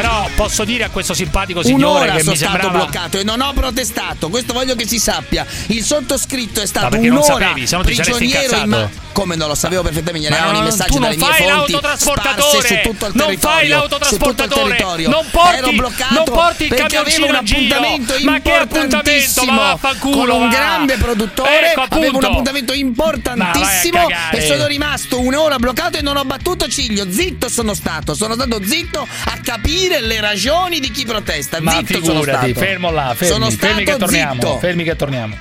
Però 0.00 0.28
posso 0.36 0.64
dire 0.64 0.84
a 0.84 0.90
questo 0.90 1.12
simpatico 1.12 1.62
signore 1.62 1.84
Un'ora 2.02 2.12
che 2.12 2.18
sono 2.20 2.30
mi 2.30 2.36
stato 2.36 2.52
sembrava. 2.52 2.78
bloccato 2.78 3.18
e 3.18 3.24
non 3.24 3.40
ho 3.40 3.52
protestato, 3.52 4.28
questo 4.28 4.52
voglio 4.52 4.76
che 4.76 4.86
si 4.86 4.98
sappia. 5.00 5.44
Il 5.66 5.82
sottoscritto 5.82 6.60
è 6.60 6.66
stato 6.66 6.96
non 6.96 7.04
un'ora 7.04 7.24
sapevi, 7.24 7.66
se 7.66 7.76
no 7.76 7.82
ti 7.82 7.94
saresti 7.94 8.16
prigioniero 8.18 8.56
in 8.56 8.62
incazzato. 8.64 9.06
Come 9.18 9.34
non 9.34 9.48
lo 9.48 9.56
sapevo 9.56 9.82
perfettamente, 9.82 10.28
mi 10.28 10.32
arrivavano 10.32 10.58
i 10.58 10.62
messaggi 10.62 10.96
dalle 10.96 11.16
mie 11.16 11.26
fai 11.26 11.42
fonti 11.42 11.72
l'autotrasportatore! 11.72 12.40
sparse 12.62 12.68
su 12.68 12.88
tutto 12.88 13.06
il 13.06 13.12
Non 13.16 13.26
territorio. 13.26 13.48
fai 13.48 13.66
su 14.06 14.16
tutto 14.16 14.44
il 14.44 14.48
l'autotrasportatore! 14.48 15.06
Non 15.08 15.26
porti- 15.32 15.56
Ero 15.56 15.72
bloccato 15.72 16.14
non 16.14 16.24
porti 16.24 16.62
il 16.62 16.68
perché 16.68 16.86
camioncino 16.86 17.24
avevo 17.26 17.38
un 17.38 17.44
appuntamento 17.44 18.12
Ma 18.22 18.40
che 18.40 18.52
appuntamento? 18.52 18.84
importantissimo 18.96 19.52
Ma 19.52 19.62
vaffanculo, 19.74 20.16
con 20.34 20.42
un 20.42 20.48
grande 20.48 20.96
produttore, 20.98 21.70
Ecco, 21.72 21.84
avevo 21.88 22.18
un 22.18 22.24
appuntamento 22.24 22.72
importantissimo 22.72 24.06
e 24.30 24.40
sono 24.46 24.66
rimasto 24.68 25.20
un'ora 25.20 25.58
bloccato 25.58 25.98
e 25.98 26.00
non 26.02 26.16
ho 26.16 26.24
battuto 26.24 26.68
ciglio. 26.68 27.10
Zitto 27.10 27.48
sono 27.48 27.74
stato, 27.74 28.14
sono 28.14 28.34
stato 28.34 28.60
zitto 28.64 29.00
a 29.24 29.38
capire 29.42 30.00
le 30.00 30.20
ragioni 30.20 30.78
di 30.78 30.92
chi 30.92 31.04
protesta. 31.04 31.60
Ma 31.60 31.72
zitto 31.72 32.04
sono 32.04 32.20
figurati, 32.20 32.50
stato. 32.52 32.64
fermo 32.66 32.92
là, 32.92 33.14
fermi, 33.16 33.34
sono 33.34 33.50
fermi 33.50 33.78
che 33.82 33.90
stato 33.90 33.98
torniamo. 34.04 34.32
zitto. 34.34 34.58
Fermi 34.58 34.84
che 34.84 34.94
torniamo. 34.94 35.36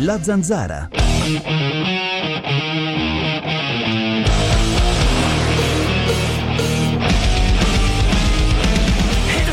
La 0.00 0.20
zanzara. 0.20 0.88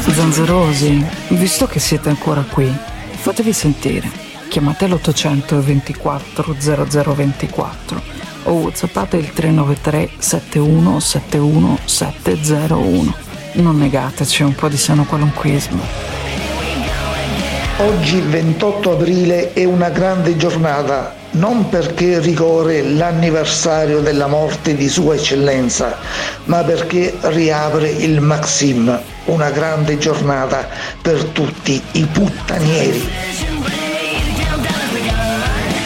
Zanzerosi, 0.10 1.06
visto 1.30 1.68
che 1.68 1.80
siete 1.80 2.10
ancora 2.10 2.42
qui, 2.42 2.74
fatevi 3.16 3.54
sentire. 3.54 4.10
Chiamate 4.48 4.88
l'800 4.88 5.60
24 5.60 6.56
0024 6.58 8.02
o 8.44 8.52
whatsappate 8.54 9.18
il 9.18 9.32
393 9.32 10.10
71 10.18 11.00
71 11.00 11.80
701. 11.84 13.16
Non 13.54 13.78
negateci 13.78 14.44
un 14.44 14.56
po' 14.56 14.70
di 14.70 14.78
sano 14.78 15.04
qualunquismo. 15.04 16.17
Oggi 17.80 18.20
28 18.20 18.94
aprile 18.94 19.54
è 19.54 19.64
una 19.64 19.90
grande 19.90 20.36
giornata, 20.36 21.14
non 21.34 21.70
perché 21.70 22.20
ricorre 22.20 22.82
l'anniversario 22.82 24.00
della 24.00 24.26
morte 24.26 24.76
di 24.76 24.90
Sua 24.90 25.14
Eccellenza, 25.14 25.96
ma 26.46 26.64
perché 26.64 27.16
riapre 27.22 27.90
il 27.90 28.20
Maxim, 28.20 29.00
una 29.26 29.52
grande 29.52 30.00
giornata 30.00 30.68
per 31.00 31.24
tutti 31.26 31.80
i 31.92 32.06
puttanieri. 32.06 33.10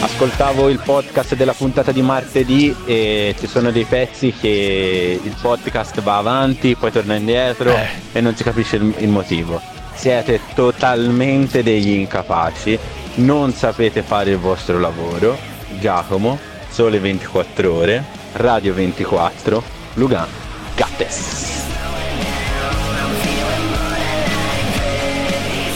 Ascoltavo 0.00 0.70
il 0.70 0.80
podcast 0.82 1.34
della 1.34 1.52
puntata 1.52 1.92
di 1.92 2.00
martedì 2.00 2.74
e 2.86 3.34
ci 3.38 3.46
sono 3.46 3.70
dei 3.70 3.84
pezzi 3.84 4.32
che 4.32 5.20
il 5.22 5.34
podcast 5.38 6.00
va 6.00 6.16
avanti, 6.16 6.74
poi 6.74 6.90
torna 6.90 7.16
indietro 7.16 7.76
e 8.12 8.20
non 8.22 8.34
si 8.34 8.42
capisce 8.42 8.76
il, 8.76 8.94
il 8.96 9.08
motivo. 9.08 9.81
Siete 10.02 10.40
totalmente 10.56 11.62
degli 11.62 11.90
incapaci, 11.90 12.76
non 13.18 13.52
sapete 13.52 14.02
fare 14.02 14.30
il 14.30 14.38
vostro 14.38 14.80
lavoro. 14.80 15.38
Giacomo, 15.78 16.40
Sole 16.68 16.98
24 16.98 17.72
ore, 17.72 18.04
Radio 18.32 18.74
24, 18.74 19.62
Lugano, 19.94 20.26
Gattes. 20.74 21.52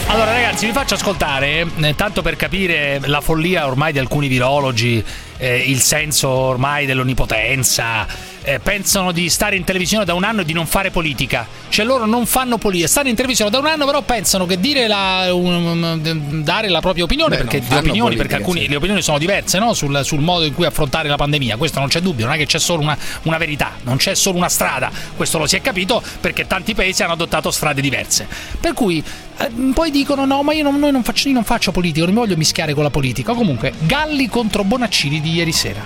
Allora 0.07 0.31
ragazzi 0.31 0.65
vi 0.65 0.73
faccio 0.73 0.95
ascoltare, 0.95 1.65
eh, 1.79 1.95
tanto 1.95 2.21
per 2.21 2.35
capire 2.35 2.99
la 3.05 3.21
follia 3.21 3.65
ormai 3.65 3.93
di 3.93 3.99
alcuni 3.99 4.27
virologi, 4.27 5.01
eh, 5.37 5.57
il 5.57 5.79
senso 5.79 6.29
ormai 6.29 6.85
dell'onnipotenza, 6.85 8.05
eh, 8.47 8.59
pensano 8.59 9.11
di 9.11 9.29
stare 9.29 9.57
in 9.57 9.65
televisione 9.65 10.05
da 10.05 10.13
un 10.13 10.23
anno 10.23 10.39
e 10.39 10.45
di 10.45 10.53
non 10.53 10.65
fare 10.65 10.89
politica, 10.89 11.45
cioè 11.67 11.83
loro 11.83 12.05
non 12.05 12.25
fanno 12.25 12.57
politica, 12.57 12.87
stanno 12.87 13.09
in 13.09 13.15
televisione 13.15 13.51
da 13.51 13.59
un 13.59 13.65
anno 13.65 13.85
però 13.85 14.01
pensano 14.03 14.45
che 14.45 14.57
dire 14.57 14.87
la, 14.87 15.33
un- 15.33 15.99
dare 16.45 16.69
la 16.69 16.79
propria 16.79 17.03
opinione, 17.03 17.35
Beh, 17.35 17.43
perché, 17.43 17.57
opinioni, 17.57 17.99
politica, 17.99 18.21
perché 18.21 18.35
alcuni, 18.35 18.61
sì. 18.61 18.67
le 18.69 18.75
opinioni 18.77 19.01
sono 19.01 19.17
diverse 19.17 19.59
no? 19.59 19.73
sul, 19.73 19.99
sul 20.05 20.21
modo 20.21 20.45
in 20.45 20.53
cui 20.53 20.65
affrontare 20.65 21.09
la 21.09 21.17
pandemia, 21.17 21.57
questo 21.57 21.79
non 21.79 21.89
c'è 21.89 21.99
dubbio, 21.99 22.25
non 22.25 22.35
è 22.35 22.37
che 22.37 22.45
c'è 22.45 22.57
solo 22.57 22.81
una, 22.81 22.97
una 23.23 23.37
verità, 23.37 23.73
non 23.83 23.97
c'è 23.97 24.15
solo 24.15 24.37
una 24.37 24.47
strada, 24.47 24.89
questo 25.17 25.37
lo 25.37 25.45
si 25.45 25.57
è 25.57 25.61
capito 25.61 26.01
perché 26.21 26.47
tanti 26.47 26.73
paesi 26.73 27.03
hanno 27.03 27.13
adottato 27.13 27.51
strade 27.51 27.81
diverse. 27.81 28.27
Per 28.61 28.71
cui 28.71 29.03
eh, 29.39 29.49
poi 29.73 29.91
dicono 29.91 30.23
no, 30.23 30.41
ma 30.41 30.53
io 30.53 30.63
non, 30.63 30.79
noi 30.79 30.93
non 30.93 31.03
faccio, 31.03 31.27
io 31.27 31.33
non 31.33 31.43
faccio 31.43 31.73
politica, 31.73 32.05
non 32.05 32.13
mi 32.13 32.21
voglio 32.21 32.37
mischiare 32.37 32.73
con 32.73 32.83
la 32.83 32.91
politica. 32.91 33.33
Comunque, 33.33 33.73
Galli 33.79 34.29
contro 34.29 34.63
Bonaccini 34.63 35.19
di 35.19 35.33
ieri 35.33 35.51
sera. 35.51 35.85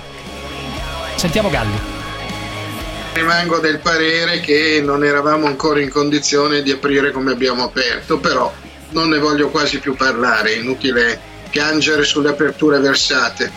Sentiamo 1.15 1.49
Galli. 1.49 2.00
Rimango 3.13 3.59
del 3.59 3.79
parere 3.79 4.39
che 4.39 4.81
non 4.81 5.03
eravamo 5.03 5.45
ancora 5.45 5.81
in 5.81 5.89
condizione 5.89 6.61
di 6.61 6.71
aprire 6.71 7.11
come 7.11 7.33
abbiamo 7.33 7.63
aperto, 7.63 8.19
però 8.19 8.51
non 8.91 9.09
ne 9.09 9.19
voglio 9.19 9.49
quasi 9.49 9.79
più 9.79 9.95
parlare, 9.95 10.53
inutile 10.53 11.19
piangere 11.49 12.03
sulle 12.03 12.29
aperture 12.29 12.79
versate. 12.79 13.51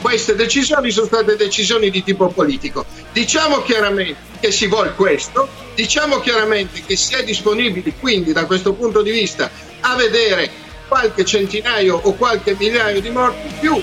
Queste 0.00 0.34
decisioni 0.34 0.90
sono 0.90 1.06
state 1.06 1.36
decisioni 1.36 1.90
di 1.90 2.02
tipo 2.02 2.28
politico. 2.28 2.84
Diciamo 3.12 3.62
chiaramente 3.62 4.16
che 4.40 4.50
si 4.50 4.66
vuole 4.66 4.92
questo, 4.94 5.48
diciamo 5.74 6.20
chiaramente 6.20 6.82
che 6.84 6.96
si 6.96 7.14
è 7.14 7.22
disponibili 7.22 7.94
quindi 7.98 8.32
da 8.32 8.46
questo 8.46 8.72
punto 8.72 9.00
di 9.02 9.12
vista 9.12 9.48
a 9.80 9.94
vedere 9.94 10.50
qualche 10.88 11.24
centinaio 11.24 11.96
o 11.96 12.14
qualche 12.14 12.56
migliaio 12.58 13.00
di 13.00 13.10
morti 13.10 13.46
in 13.46 13.58
più, 13.58 13.82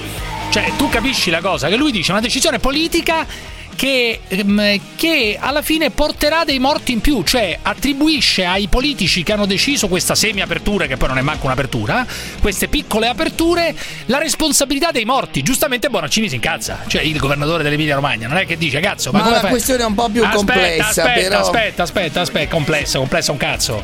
Cioè, 0.49 0.71
tu 0.77 0.87
capisci 0.89 1.31
la 1.31 1.41
cosa? 1.41 1.67
Che 1.67 1.75
lui 1.75 1.91
dice 1.91 2.11
una 2.11 2.21
decisione 2.21 2.59
politica 2.59 3.25
che, 3.75 4.21
ehm, 4.27 4.79
che 4.95 5.37
alla 5.39 5.61
fine 5.61 5.89
porterà 5.89 6.43
dei 6.43 6.59
morti 6.59 6.91
in 6.91 7.01
più, 7.01 7.23
cioè 7.23 7.57
attribuisce 7.61 8.45
ai 8.45 8.67
politici 8.67 9.23
che 9.23 9.33
hanno 9.33 9.45
deciso 9.45 9.87
questa 9.87 10.15
semi-apertura, 10.15 10.85
che 10.85 10.97
poi 10.97 11.09
non 11.09 11.17
è 11.17 11.21
manco 11.21 11.45
un'apertura, 11.45 12.05
queste 12.41 12.67
piccole 12.67 13.07
aperture, 13.07 13.75
la 14.07 14.17
responsabilità 14.19 14.91
dei 14.91 15.05
morti. 15.05 15.41
Giustamente 15.43 15.89
Bonaccini 15.89 16.29
si 16.29 16.35
incazza, 16.35 16.79
cioè 16.87 17.01
il 17.01 17.17
governatore 17.17 17.63
dell'Emilia 17.63 17.95
Romagna, 17.95 18.27
non 18.27 18.37
è 18.37 18.45
che 18.45 18.57
dice 18.57 18.79
cazzo, 18.79 19.11
ma, 19.11 19.19
Ma 19.19 19.23
come 19.23 19.35
la 19.35 19.41
fai?" 19.41 19.49
questione 19.51 19.83
è 19.83 19.85
un 19.85 19.95
po' 19.95 20.09
più 20.09 20.21
Aspetta, 20.23 20.35
complessa, 20.37 20.85
aspetta, 20.87 21.13
però- 21.13 21.39
Aspetta, 21.39 21.83
aspetta, 21.83 22.21
aspetta, 22.21 22.49
complessa, 22.55 22.97
complessa 22.99 23.31
un 23.31 23.37
cazzo. 23.37 23.83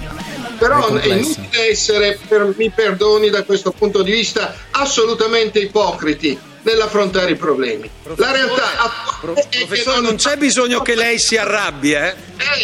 però 0.57 0.95
È 0.95 1.01
è 1.01 1.13
inutile 1.13 1.69
essere, 1.69 2.19
per, 2.27 2.53
mi 2.57 2.69
perdoni 2.69 3.29
da 3.29 3.43
questo 3.43 3.71
punto 3.71 4.01
di 4.03 4.11
vista, 4.11 4.53
assolutamente 4.71 5.59
ipocriti 5.59 6.37
nell'affrontare 6.63 7.31
i 7.31 7.35
problemi. 7.35 7.89
La 8.15 8.31
realtà 8.31 8.71
è 8.73 9.39
che 9.49 9.65
Professore, 9.65 10.01
non 10.01 10.15
c'è 10.15 10.37
bisogno 10.37 10.81
che 10.81 10.95
lei 10.95 11.19
si 11.19 11.37
arrabbi, 11.37 11.93
eh? 11.93 12.15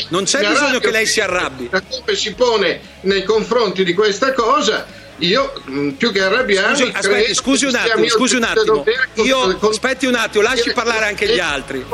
Non 0.09 0.23
c'è 0.23 0.39
bisogno 0.39 0.57
arrabbio 0.57 0.79
che 0.79 0.91
lei 0.91 1.05
si 1.05 1.21
arrabbi. 1.21 1.69
Da 1.69 1.81
come 1.81 2.15
si 2.15 2.33
pone 2.33 2.79
nei 3.01 3.23
confronti 3.23 3.83
di 3.83 3.93
questa 3.93 4.33
cosa, 4.33 4.85
io 5.19 5.53
mh, 5.63 5.89
più 5.91 6.11
che 6.11 6.21
arrabbiarmi, 6.21 6.77
Scusi, 6.77 6.91
aspetti, 6.93 7.33
scusi 7.35 7.65
un 7.65 7.75
attimo, 7.75 8.07
scusi 8.09 8.35
un 8.35 8.43
attimo. 8.43 8.83
Io, 9.15 9.57
con- 9.57 9.71
aspetti 9.71 10.05
un 10.05 10.15
attimo, 10.15 10.43
lasci 10.43 10.73
parlare 10.73 11.05
anche 11.05 11.27
gli 11.27 11.39
altri. 11.39 11.85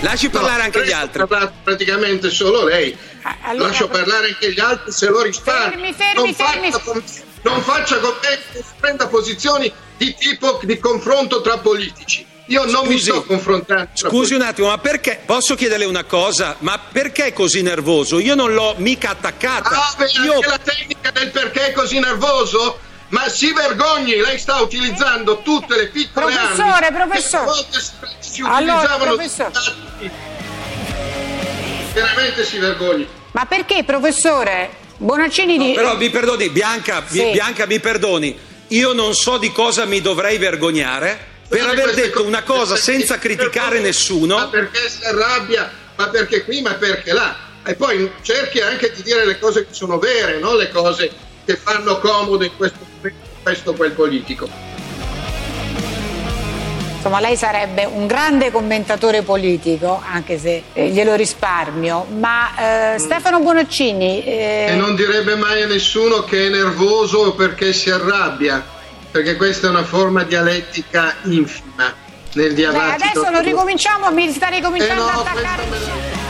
Lasci 0.00 0.28
parlare 0.28 0.62
anche 0.62 0.84
gli 0.84 0.92
altri. 0.92 1.22
Ha 1.22 1.26
parlato 1.26 1.54
praticamente 1.64 2.30
solo 2.30 2.64
lei. 2.64 2.96
Lascio 3.56 3.88
parlare 3.88 4.28
anche 4.28 4.52
gli 4.52 4.60
altri 4.60 4.92
se 4.92 5.08
lo 5.08 5.22
risparmio. 5.22 5.70
Fermi, 5.70 5.92
fermi, 5.92 6.14
non, 6.14 6.34
fermi. 6.34 6.70
Con, 6.70 7.02
non 7.42 7.62
faccia 7.62 7.98
con 7.98 8.12
me 8.22 8.38
che 8.52 8.64
prenda 8.78 9.06
posizioni 9.08 9.72
di 9.96 10.14
tipo 10.14 10.60
di 10.62 10.78
confronto 10.78 11.40
tra 11.40 11.58
politici. 11.58 12.26
Io 12.46 12.64
non 12.64 12.86
mi 12.86 12.92
Scusi, 12.98 13.10
sto 13.10 13.24
confrontando. 13.24 13.90
Scusi 13.92 14.34
un 14.34 14.40
attimo, 14.40 14.68
ma 14.68 14.78
perché 14.78 15.20
posso 15.24 15.54
chiederle 15.54 15.84
una 15.84 16.04
cosa? 16.04 16.56
Ma 16.60 16.78
perché 16.78 17.32
così 17.34 17.60
nervoso? 17.60 18.18
Io 18.18 18.34
non 18.34 18.54
l'ho 18.54 18.74
mica 18.78 19.10
attaccata. 19.10 19.68
Ah, 19.68 19.94
beh, 19.98 20.06
Io 20.24 20.34
anche 20.34 20.48
la 20.48 20.58
tecnica 20.58 21.10
del 21.10 21.30
perché 21.30 21.66
è 21.66 21.72
così 21.72 21.98
nervoso? 21.98 22.78
Ma 23.08 23.28
si 23.28 23.52
vergogni, 23.52 24.16
lei 24.16 24.38
sta 24.38 24.60
utilizzando 24.60 25.40
tutte 25.42 25.76
le 25.76 25.88
piccole 25.88 26.32
Professore, 26.34 26.86
armi 26.86 26.98
professore. 26.98 27.44
volta 27.44 27.78
si, 28.18 28.42
Allora, 28.42 28.74
utilizzavano 28.76 29.14
professore. 29.14 29.52
veramente 31.92 32.44
si 32.44 32.58
vergogni. 32.58 33.08
Ma 33.32 33.46
perché, 33.46 33.84
professore? 33.84 34.77
Bonaccini 34.98 35.58
di... 35.58 35.72
Però 35.74 35.96
mi 35.96 36.10
perdoni, 36.10 36.50
Bianca, 36.50 37.04
mi- 37.08 37.18
Sì. 37.18 37.30
Bianca, 37.30 37.66
mi 37.66 37.80
perdoni. 37.80 38.38
Io 38.68 38.92
non 38.92 39.14
so 39.14 39.38
di 39.38 39.50
cosa 39.50 39.86
mi 39.86 40.00
dovrei 40.00 40.36
vergognare 40.36 41.18
per 41.48 41.60
Tutte 41.60 41.70
aver 41.70 41.94
detto 41.94 42.24
una 42.24 42.42
cosa 42.42 42.76
senza 42.76 43.18
criticare 43.18 43.80
nessuno. 43.80 44.36
Ma 44.36 44.48
perché 44.48 44.88
si 44.90 45.04
arrabbia 45.04 45.72
ma 45.98 46.08
perché 46.10 46.44
qui, 46.44 46.62
ma 46.62 46.74
perché 46.74 47.12
là. 47.12 47.36
E 47.64 47.74
poi 47.74 48.10
cerchi 48.22 48.60
anche 48.60 48.92
di 48.94 49.02
dire 49.02 49.26
le 49.26 49.38
cose 49.38 49.66
che 49.66 49.74
sono 49.74 49.98
vere, 49.98 50.38
non 50.38 50.56
le 50.56 50.70
cose 50.70 51.10
che 51.44 51.56
fanno 51.56 51.98
comodo 51.98 52.44
in 52.44 52.56
questo 52.56 52.78
momento 52.80 53.26
questo 53.42 53.70
o 53.70 53.74
quel 53.74 53.92
politico. 53.92 54.67
Insomma, 56.98 57.20
lei 57.20 57.36
sarebbe 57.36 57.84
un 57.84 58.08
grande 58.08 58.50
commentatore 58.50 59.22
politico, 59.22 60.02
anche 60.04 60.36
se 60.36 60.64
eh, 60.72 60.88
glielo 60.88 61.14
risparmio, 61.14 62.06
ma 62.18 62.94
eh, 62.94 62.98
Stefano 62.98 63.38
Bonaccini... 63.38 64.24
eh, 64.24 64.66
E 64.70 64.74
non 64.74 64.96
direbbe 64.96 65.36
mai 65.36 65.62
a 65.62 65.66
nessuno 65.68 66.24
che 66.24 66.46
è 66.46 66.48
nervoso 66.48 67.18
o 67.18 67.32
perché 67.34 67.72
si 67.72 67.88
arrabbia, 67.88 68.64
perché 69.12 69.36
questa 69.36 69.68
è 69.68 69.70
una 69.70 69.84
forma 69.84 70.24
dialettica 70.24 71.14
infima 71.22 71.94
nel 72.32 72.46
cioè, 72.46 72.54
diabattito. 72.54 73.04
adesso 73.04 73.30
non 73.30 73.42
ricominciamo, 73.42 74.10
mi 74.10 74.28
sta 74.32 74.48
ricominciando 74.48 75.02
Eh 75.08 75.12
no, 75.12 75.18
a 75.18 75.20
attaccare... 75.20 76.27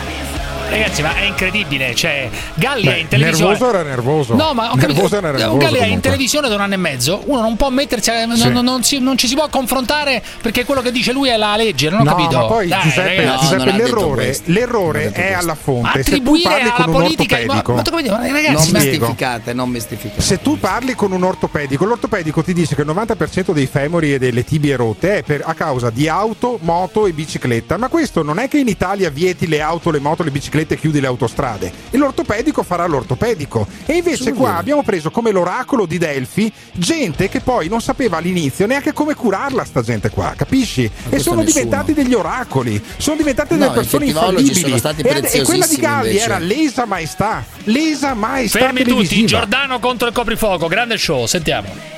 Ragazzi, 0.71 1.01
ma 1.03 1.17
è 1.17 1.23
incredibile. 1.23 1.95
Cioè, 1.95 2.29
Galli 2.55 2.85
Beh, 2.85 2.95
è 2.95 2.99
in 2.99 3.09
televisione. 3.09 3.53
nervoso 3.53 3.71
era 3.75 3.83
nervoso. 3.83 4.35
No, 4.35 4.53
ma 4.53 4.71
ho 4.71 4.75
nervoso 4.77 5.17
era 5.17 5.31
nervoso. 5.31 5.57
Galli 5.57 5.79
è 5.79 5.87
in 5.87 6.01
televisione 6.01 6.49
da 6.49 6.55
un 6.57 6.61
anno 6.61 6.75
e 6.75 6.77
mezzo. 6.77 7.23
Uno 7.25 7.41
non 7.41 7.57
può 7.57 7.71
mettersi. 7.71 8.11
a- 8.11 8.27
Sì. 8.35 8.49
Non, 8.51 8.65
non 8.65 8.83
si- 8.83 8.99
non 8.99 9.17
ci 9.17 9.27
si 9.29 9.35
può 9.35 9.49
confrontare 9.49 10.23
perché 10.43 10.65
quello 10.67 10.83
che 10.83 10.93
dice 10.93 11.13
lui 11.13 11.29
è 11.31 11.37
la 11.39 11.57
legge. 11.57 11.89
Non 11.89 12.01
ho 12.01 12.05
no, 12.05 12.15
capito. 12.15 12.37
ma 12.39 12.45
poi 12.47 12.69
Dai, 12.69 12.83
Giuseppe, 12.83 13.17
ragazzi. 13.17 13.45
Giuseppe, 13.49 13.73
l'errore, 13.77 14.39
l'errore 14.45 15.13
è 15.13 15.33
alla 15.33 15.55
fonte. 15.55 15.89
Se 15.89 15.95
tu 16.03 16.09
Attribuire 16.11 16.49
parli 16.49 16.61
alla 16.63 16.71
con 16.73 16.87
un 16.89 16.93
politica- 16.93 17.37
ortopedico, 17.37 17.71
ma- 17.71 17.77
ma 17.79 17.83
tu 17.83 17.91
come 17.91 18.03
dire, 18.03 18.17
ragazzi, 18.17 18.53
non 18.53 18.67
ma- 18.71 18.79
mistificate, 18.79 19.53
non 19.55 19.71
mistificate. 19.71 20.21
se 20.21 20.43
tu 20.43 20.59
parli 20.59 20.95
con 20.95 21.13
un 21.13 21.23
ortopedico, 21.25 21.85
l'ortopedico 21.87 22.43
ti 22.43 22.53
dice 22.53 22.75
che 22.75 22.83
il 22.83 22.87
90% 22.87 23.53
dei 23.53 23.67
femori 23.67 24.13
e 24.15 24.19
delle 24.19 24.45
tibie 24.45 24.77
rotte 24.77 25.19
è 25.19 25.23
per- 25.23 25.43
a 25.45 25.55
causa 25.55 25.89
di 25.91 26.09
auto, 26.09 26.59
moto 26.63 27.07
e 27.07 27.13
bicicletta. 27.13 27.79
Ma 27.79 27.89
questo 27.89 28.23
non 28.23 28.39
è 28.39 28.49
che 28.49 28.59
in 28.59 28.69
Italia 28.69 29.09
vieti 29.11 29.49
le 29.49 29.61
auto, 29.63 29.91
le 29.91 29.99
moto, 30.01 30.23
le 30.23 30.31
biciclette 30.31 30.57
e 30.61 30.77
chiudi 30.79 31.01
le 31.01 31.07
autostrade. 31.07 31.73
E 31.91 31.97
l'ortopedico 31.97 32.63
farà 32.63 32.87
l'ortopedico. 32.87 33.67
E 33.87 33.95
invece 33.97 34.33
qua 34.33 34.57
abbiamo 34.57 34.83
preso 34.83 35.11
come 35.11 35.31
l'oracolo 35.31 35.87
di 35.87 35.99
Delfi 35.99 36.53
gente 36.73 37.29
che 37.29 37.41
poi 37.41 37.69
non 37.69 37.81
sapeva 37.81 38.17
all'inizio 38.19 38.67
neanche 38.67 38.93
come 38.93 39.15
curarla 39.15 39.65
sta 39.65 39.83
gente 39.83 40.11
qua, 40.11 40.35
capisci? 40.37 40.85
E 40.85 41.19
sono 41.19 41.43
nessuno. 41.43 41.43
diventati 41.45 41.93
degli 41.95 42.15
oracoli, 42.15 42.83
sono 42.97 43.17
diventate 43.17 43.55
No, 43.55 43.61
delle 43.61 43.75
persone 43.75 44.07
infallibili. 44.07 44.73
e, 44.73 45.29
e 45.33 45.43
quella 45.43 45.67
di 45.67 45.77
Galli 45.77 46.09
invece. 46.09 46.25
era 46.25 46.39
lesa 46.39 46.85
maestà, 46.85 47.45
lesa 47.65 48.15
maestà 48.15 48.59
Fermi 48.59 48.85
tutti. 48.85 49.25
Giordano 49.27 49.79
contro 49.79 50.09
il 50.09 50.15
coprifuoco. 50.15 50.67
Grande 50.69 50.97
show. 50.99 51.27
Sentiamo. 51.27 51.98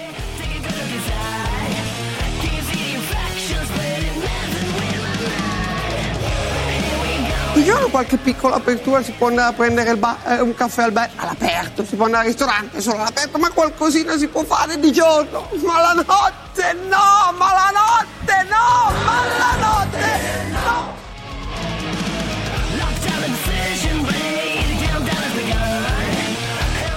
Di 7.60 7.66
giorno 7.66 7.88
qualche 7.88 8.16
piccola 8.16 8.54
apertura 8.54 9.02
si 9.02 9.12
può 9.12 9.26
andare 9.26 9.50
a 9.50 9.52
prendere 9.52 9.90
il 9.90 9.98
ba- 9.98 10.16
eh, 10.24 10.40
un 10.40 10.54
caffè 10.54 10.84
al 10.84 10.92
bar 10.92 11.10
all'aperto, 11.16 11.84
si 11.84 11.94
può 11.94 12.06
andare 12.06 12.22
al 12.22 12.30
ristorante 12.30 12.80
solo 12.80 13.02
all'aperto, 13.02 13.36
ma 13.36 13.50
qualcosina 13.50 14.16
si 14.16 14.28
può 14.28 14.44
fare 14.44 14.80
di 14.80 14.90
giorno. 14.90 15.46
Ma 15.62 15.78
la 15.78 15.92
notte 15.92 16.72
no, 16.88 17.34
ma 17.36 17.52
la 17.52 17.70
notte 17.70 18.46
no, 18.48 18.92
ma 19.04 19.26
la 19.36 19.56
notte 19.60 20.06
no. 20.52 20.94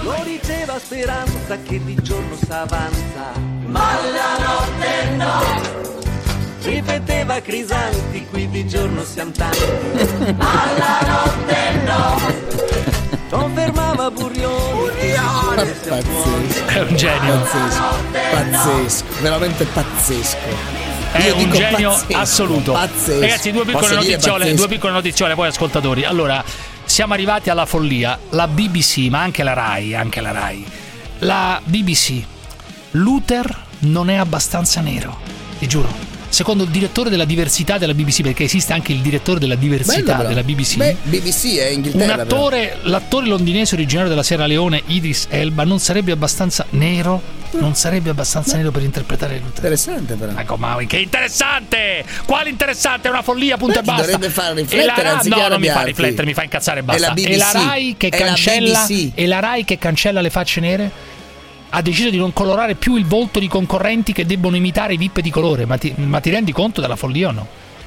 Lo 0.00 0.22
diceva 0.24 0.78
speranza 0.78 1.58
che 1.62 1.84
di 1.84 1.94
giorno 2.00 2.36
s'avanza, 2.36 3.32
ma 3.66 4.00
la 4.00 4.38
notte 4.38 5.10
no. 5.16 6.03
Ripeteva 6.64 7.40
Crisanti, 7.42 8.26
qui 8.30 8.48
di 8.48 8.66
giorno 8.66 9.04
siamo 9.04 9.30
tanti, 9.32 9.58
ma 10.36 10.62
la 10.78 10.98
notte 11.06 11.82
no. 11.84 12.20
Confermava 13.28 14.10
Burioni, 14.10 15.12
giorno 15.12 15.74
siamo 15.82 16.00
Pazzesco. 16.00 16.66
È 16.66 16.80
un 16.80 16.96
genio. 16.96 17.38
Pazzesco. 17.40 17.82
Pazzesco. 18.30 19.04
Veramente 19.20 19.64
pazzesco. 19.66 20.36
È 21.12 21.26
Io 21.26 21.34
un 21.34 21.38
dico 21.44 21.56
genio 21.56 21.90
pazzesco, 21.90 22.18
assoluto. 22.18 22.72
Pazzesco. 22.72 23.20
Ragazzi, 23.20 23.52
due 23.52 23.64
piccole, 23.64 23.94
notiziole, 23.94 24.54
due 24.54 24.68
piccole 24.68 24.92
notiziole, 24.92 25.34
poi 25.34 25.48
ascoltatori. 25.48 26.04
Allora, 26.04 26.42
siamo 26.84 27.12
arrivati 27.12 27.50
alla 27.50 27.66
follia. 27.66 28.18
La 28.30 28.48
BBC, 28.48 29.08
ma 29.10 29.20
anche 29.20 29.42
la 29.42 29.52
Rai, 29.52 29.94
anche 29.94 30.20
la 30.22 30.30
Rai. 30.32 30.64
La 31.18 31.60
BBC. 31.62 32.22
Luther 32.92 33.62
non 33.80 34.08
è 34.08 34.14
abbastanza 34.14 34.80
nero. 34.80 35.18
Ti 35.58 35.66
giuro. 35.66 36.13
Secondo 36.34 36.64
il 36.64 36.70
direttore 36.70 37.10
della 37.10 37.24
diversità 37.24 37.78
della 37.78 37.94
BBC, 37.94 38.22
perché 38.22 38.42
esiste 38.42 38.72
anche 38.72 38.90
il 38.90 38.98
direttore 38.98 39.38
della 39.38 39.54
diversità 39.54 40.16
però. 40.16 40.28
della 40.30 40.42
BBC. 40.42 40.74
Beh, 40.78 40.96
BBC 41.04 41.54
è 41.58 41.66
Inghilterra. 41.68 42.22
attore, 42.22 42.78
l'attore 42.82 43.26
londinese 43.28 43.76
originario 43.76 44.10
della 44.10 44.24
Sierra 44.24 44.46
Leone, 44.46 44.82
Idris 44.86 45.26
Elba, 45.30 45.62
non 45.62 45.78
sarebbe 45.78 46.10
abbastanza 46.10 46.66
nero? 46.70 47.22
Non 47.52 47.76
sarebbe 47.76 48.10
abbastanza 48.10 48.56
nero 48.56 48.72
per 48.72 48.82
interpretare 48.82 49.34
Luther. 49.34 49.54
Interessante 49.70 50.14
però. 50.16 50.32
Ecco, 50.36 50.56
ma 50.56 50.76
che 50.88 50.96
interessante! 50.96 52.04
Quale 52.26 52.50
interessante? 52.50 53.06
È 53.06 53.10
una 53.12 53.22
follia, 53.22 53.56
punto 53.56 53.74
Beh, 53.74 53.78
e 53.78 53.82
basta. 53.84 54.02
dovrebbe 54.02 54.28
far 54.30 54.54
la 54.54 54.60
riflettere 54.60 55.08
anziché 55.08 55.36
No, 55.40 55.48
non 55.48 55.60
mi 55.60 55.68
fa 55.68 55.82
riflettere, 55.82 56.26
mi 56.26 56.34
fa 56.34 56.42
incazzare 56.42 56.78
e 56.80 56.82
È 56.82 56.84
basta. 56.84 57.06
la 57.06 57.12
BBC. 57.14 57.28
E 57.28 57.36
la 57.36 57.50
Rai 57.52 57.94
che 57.96 58.08
È 58.08 58.18
la 58.18 58.26
cancella 58.26 58.84
BBC. 58.88 59.10
e 59.14 59.26
la 59.28 59.38
Rai 59.38 59.64
che 59.64 59.78
cancella 59.78 60.20
le 60.20 60.30
facce 60.30 60.58
nere? 60.58 60.90
Ha 61.76 61.82
deciso 61.82 62.08
di 62.08 62.16
non 62.18 62.32
colorare 62.32 62.76
più 62.76 62.94
il 62.94 63.04
volto 63.04 63.40
di 63.40 63.48
concorrenti 63.48 64.12
che 64.12 64.24
debbono 64.24 64.54
imitare 64.54 64.94
i 64.94 64.96
VIP 64.96 65.18
di 65.20 65.30
colore. 65.30 65.66
Ma 65.66 65.76
ti, 65.76 65.92
ma 65.96 66.20
ti 66.20 66.30
rendi 66.30 66.52
conto 66.52 66.80
della 66.80 66.94
follia 66.94 67.28
o 67.28 67.32
no? 67.32 67.46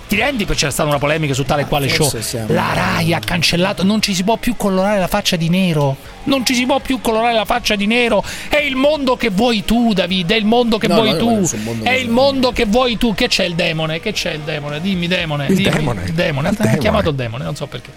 Ti 0.10 0.16
rendi 0.18 0.44
perché 0.46 0.66
c'è 0.66 0.72
stata 0.72 0.90
una 0.90 0.98
polemica 1.00 1.34
su 1.34 1.44
tale 1.44 1.62
e 1.62 1.66
quale 1.68 1.88
show? 1.88 2.10
La 2.48 2.72
Rai 2.74 3.14
ha 3.14 3.20
cancellato, 3.20 3.84
non 3.84 4.02
ci 4.02 4.14
si 4.14 4.24
può 4.26 4.36
più 4.36 4.58
colorare 4.58 5.00
la 5.00 5.08
faccia 5.08 5.38
di 5.38 5.48
nero. 5.48 5.96
Non 6.24 6.46
ci 6.46 6.54
si 6.54 6.66
può 6.66 6.80
più 6.80 7.00
colorare 7.00 7.34
la 7.34 7.46
faccia 7.46 7.76
di 7.76 7.88
nero. 7.88 8.22
È 8.50 8.58
il 8.58 8.76
mondo 8.76 9.16
che 9.16 9.30
vuoi 9.30 9.64
tu, 9.64 9.94
David. 9.94 10.32
È 10.32 10.36
il 10.36 10.46
mondo 10.46 10.78
che 10.78 10.88
No, 10.88 10.96
vuoi 10.96 11.12
no, 11.12 11.18
tu. 11.18 11.50
È 11.84 11.92
il 11.92 12.10
mondo 12.10 12.52
che 12.52 12.66
vuoi 12.66 12.98
tu. 12.98 13.14
Che 13.14 13.28
c'è 13.30 13.46
il 13.46 13.56
demone? 13.56 14.02
Che 14.02 14.12
c'è 14.12 14.32
il 14.34 14.42
demone? 14.42 14.82
Dimmi, 14.82 15.08
demone. 15.08 15.46
Il 15.48 15.56
dimmi. 15.56 15.70
demone. 15.72 16.04
Il 16.06 16.14
demone. 16.14 16.50
Il 16.50 16.56
Ha 16.58 16.62
demone. 16.64 16.78
chiamato 16.80 17.10
il 17.10 17.16
demone, 17.16 17.44
non 17.46 17.56
so 17.56 17.68
perché. 17.68 17.92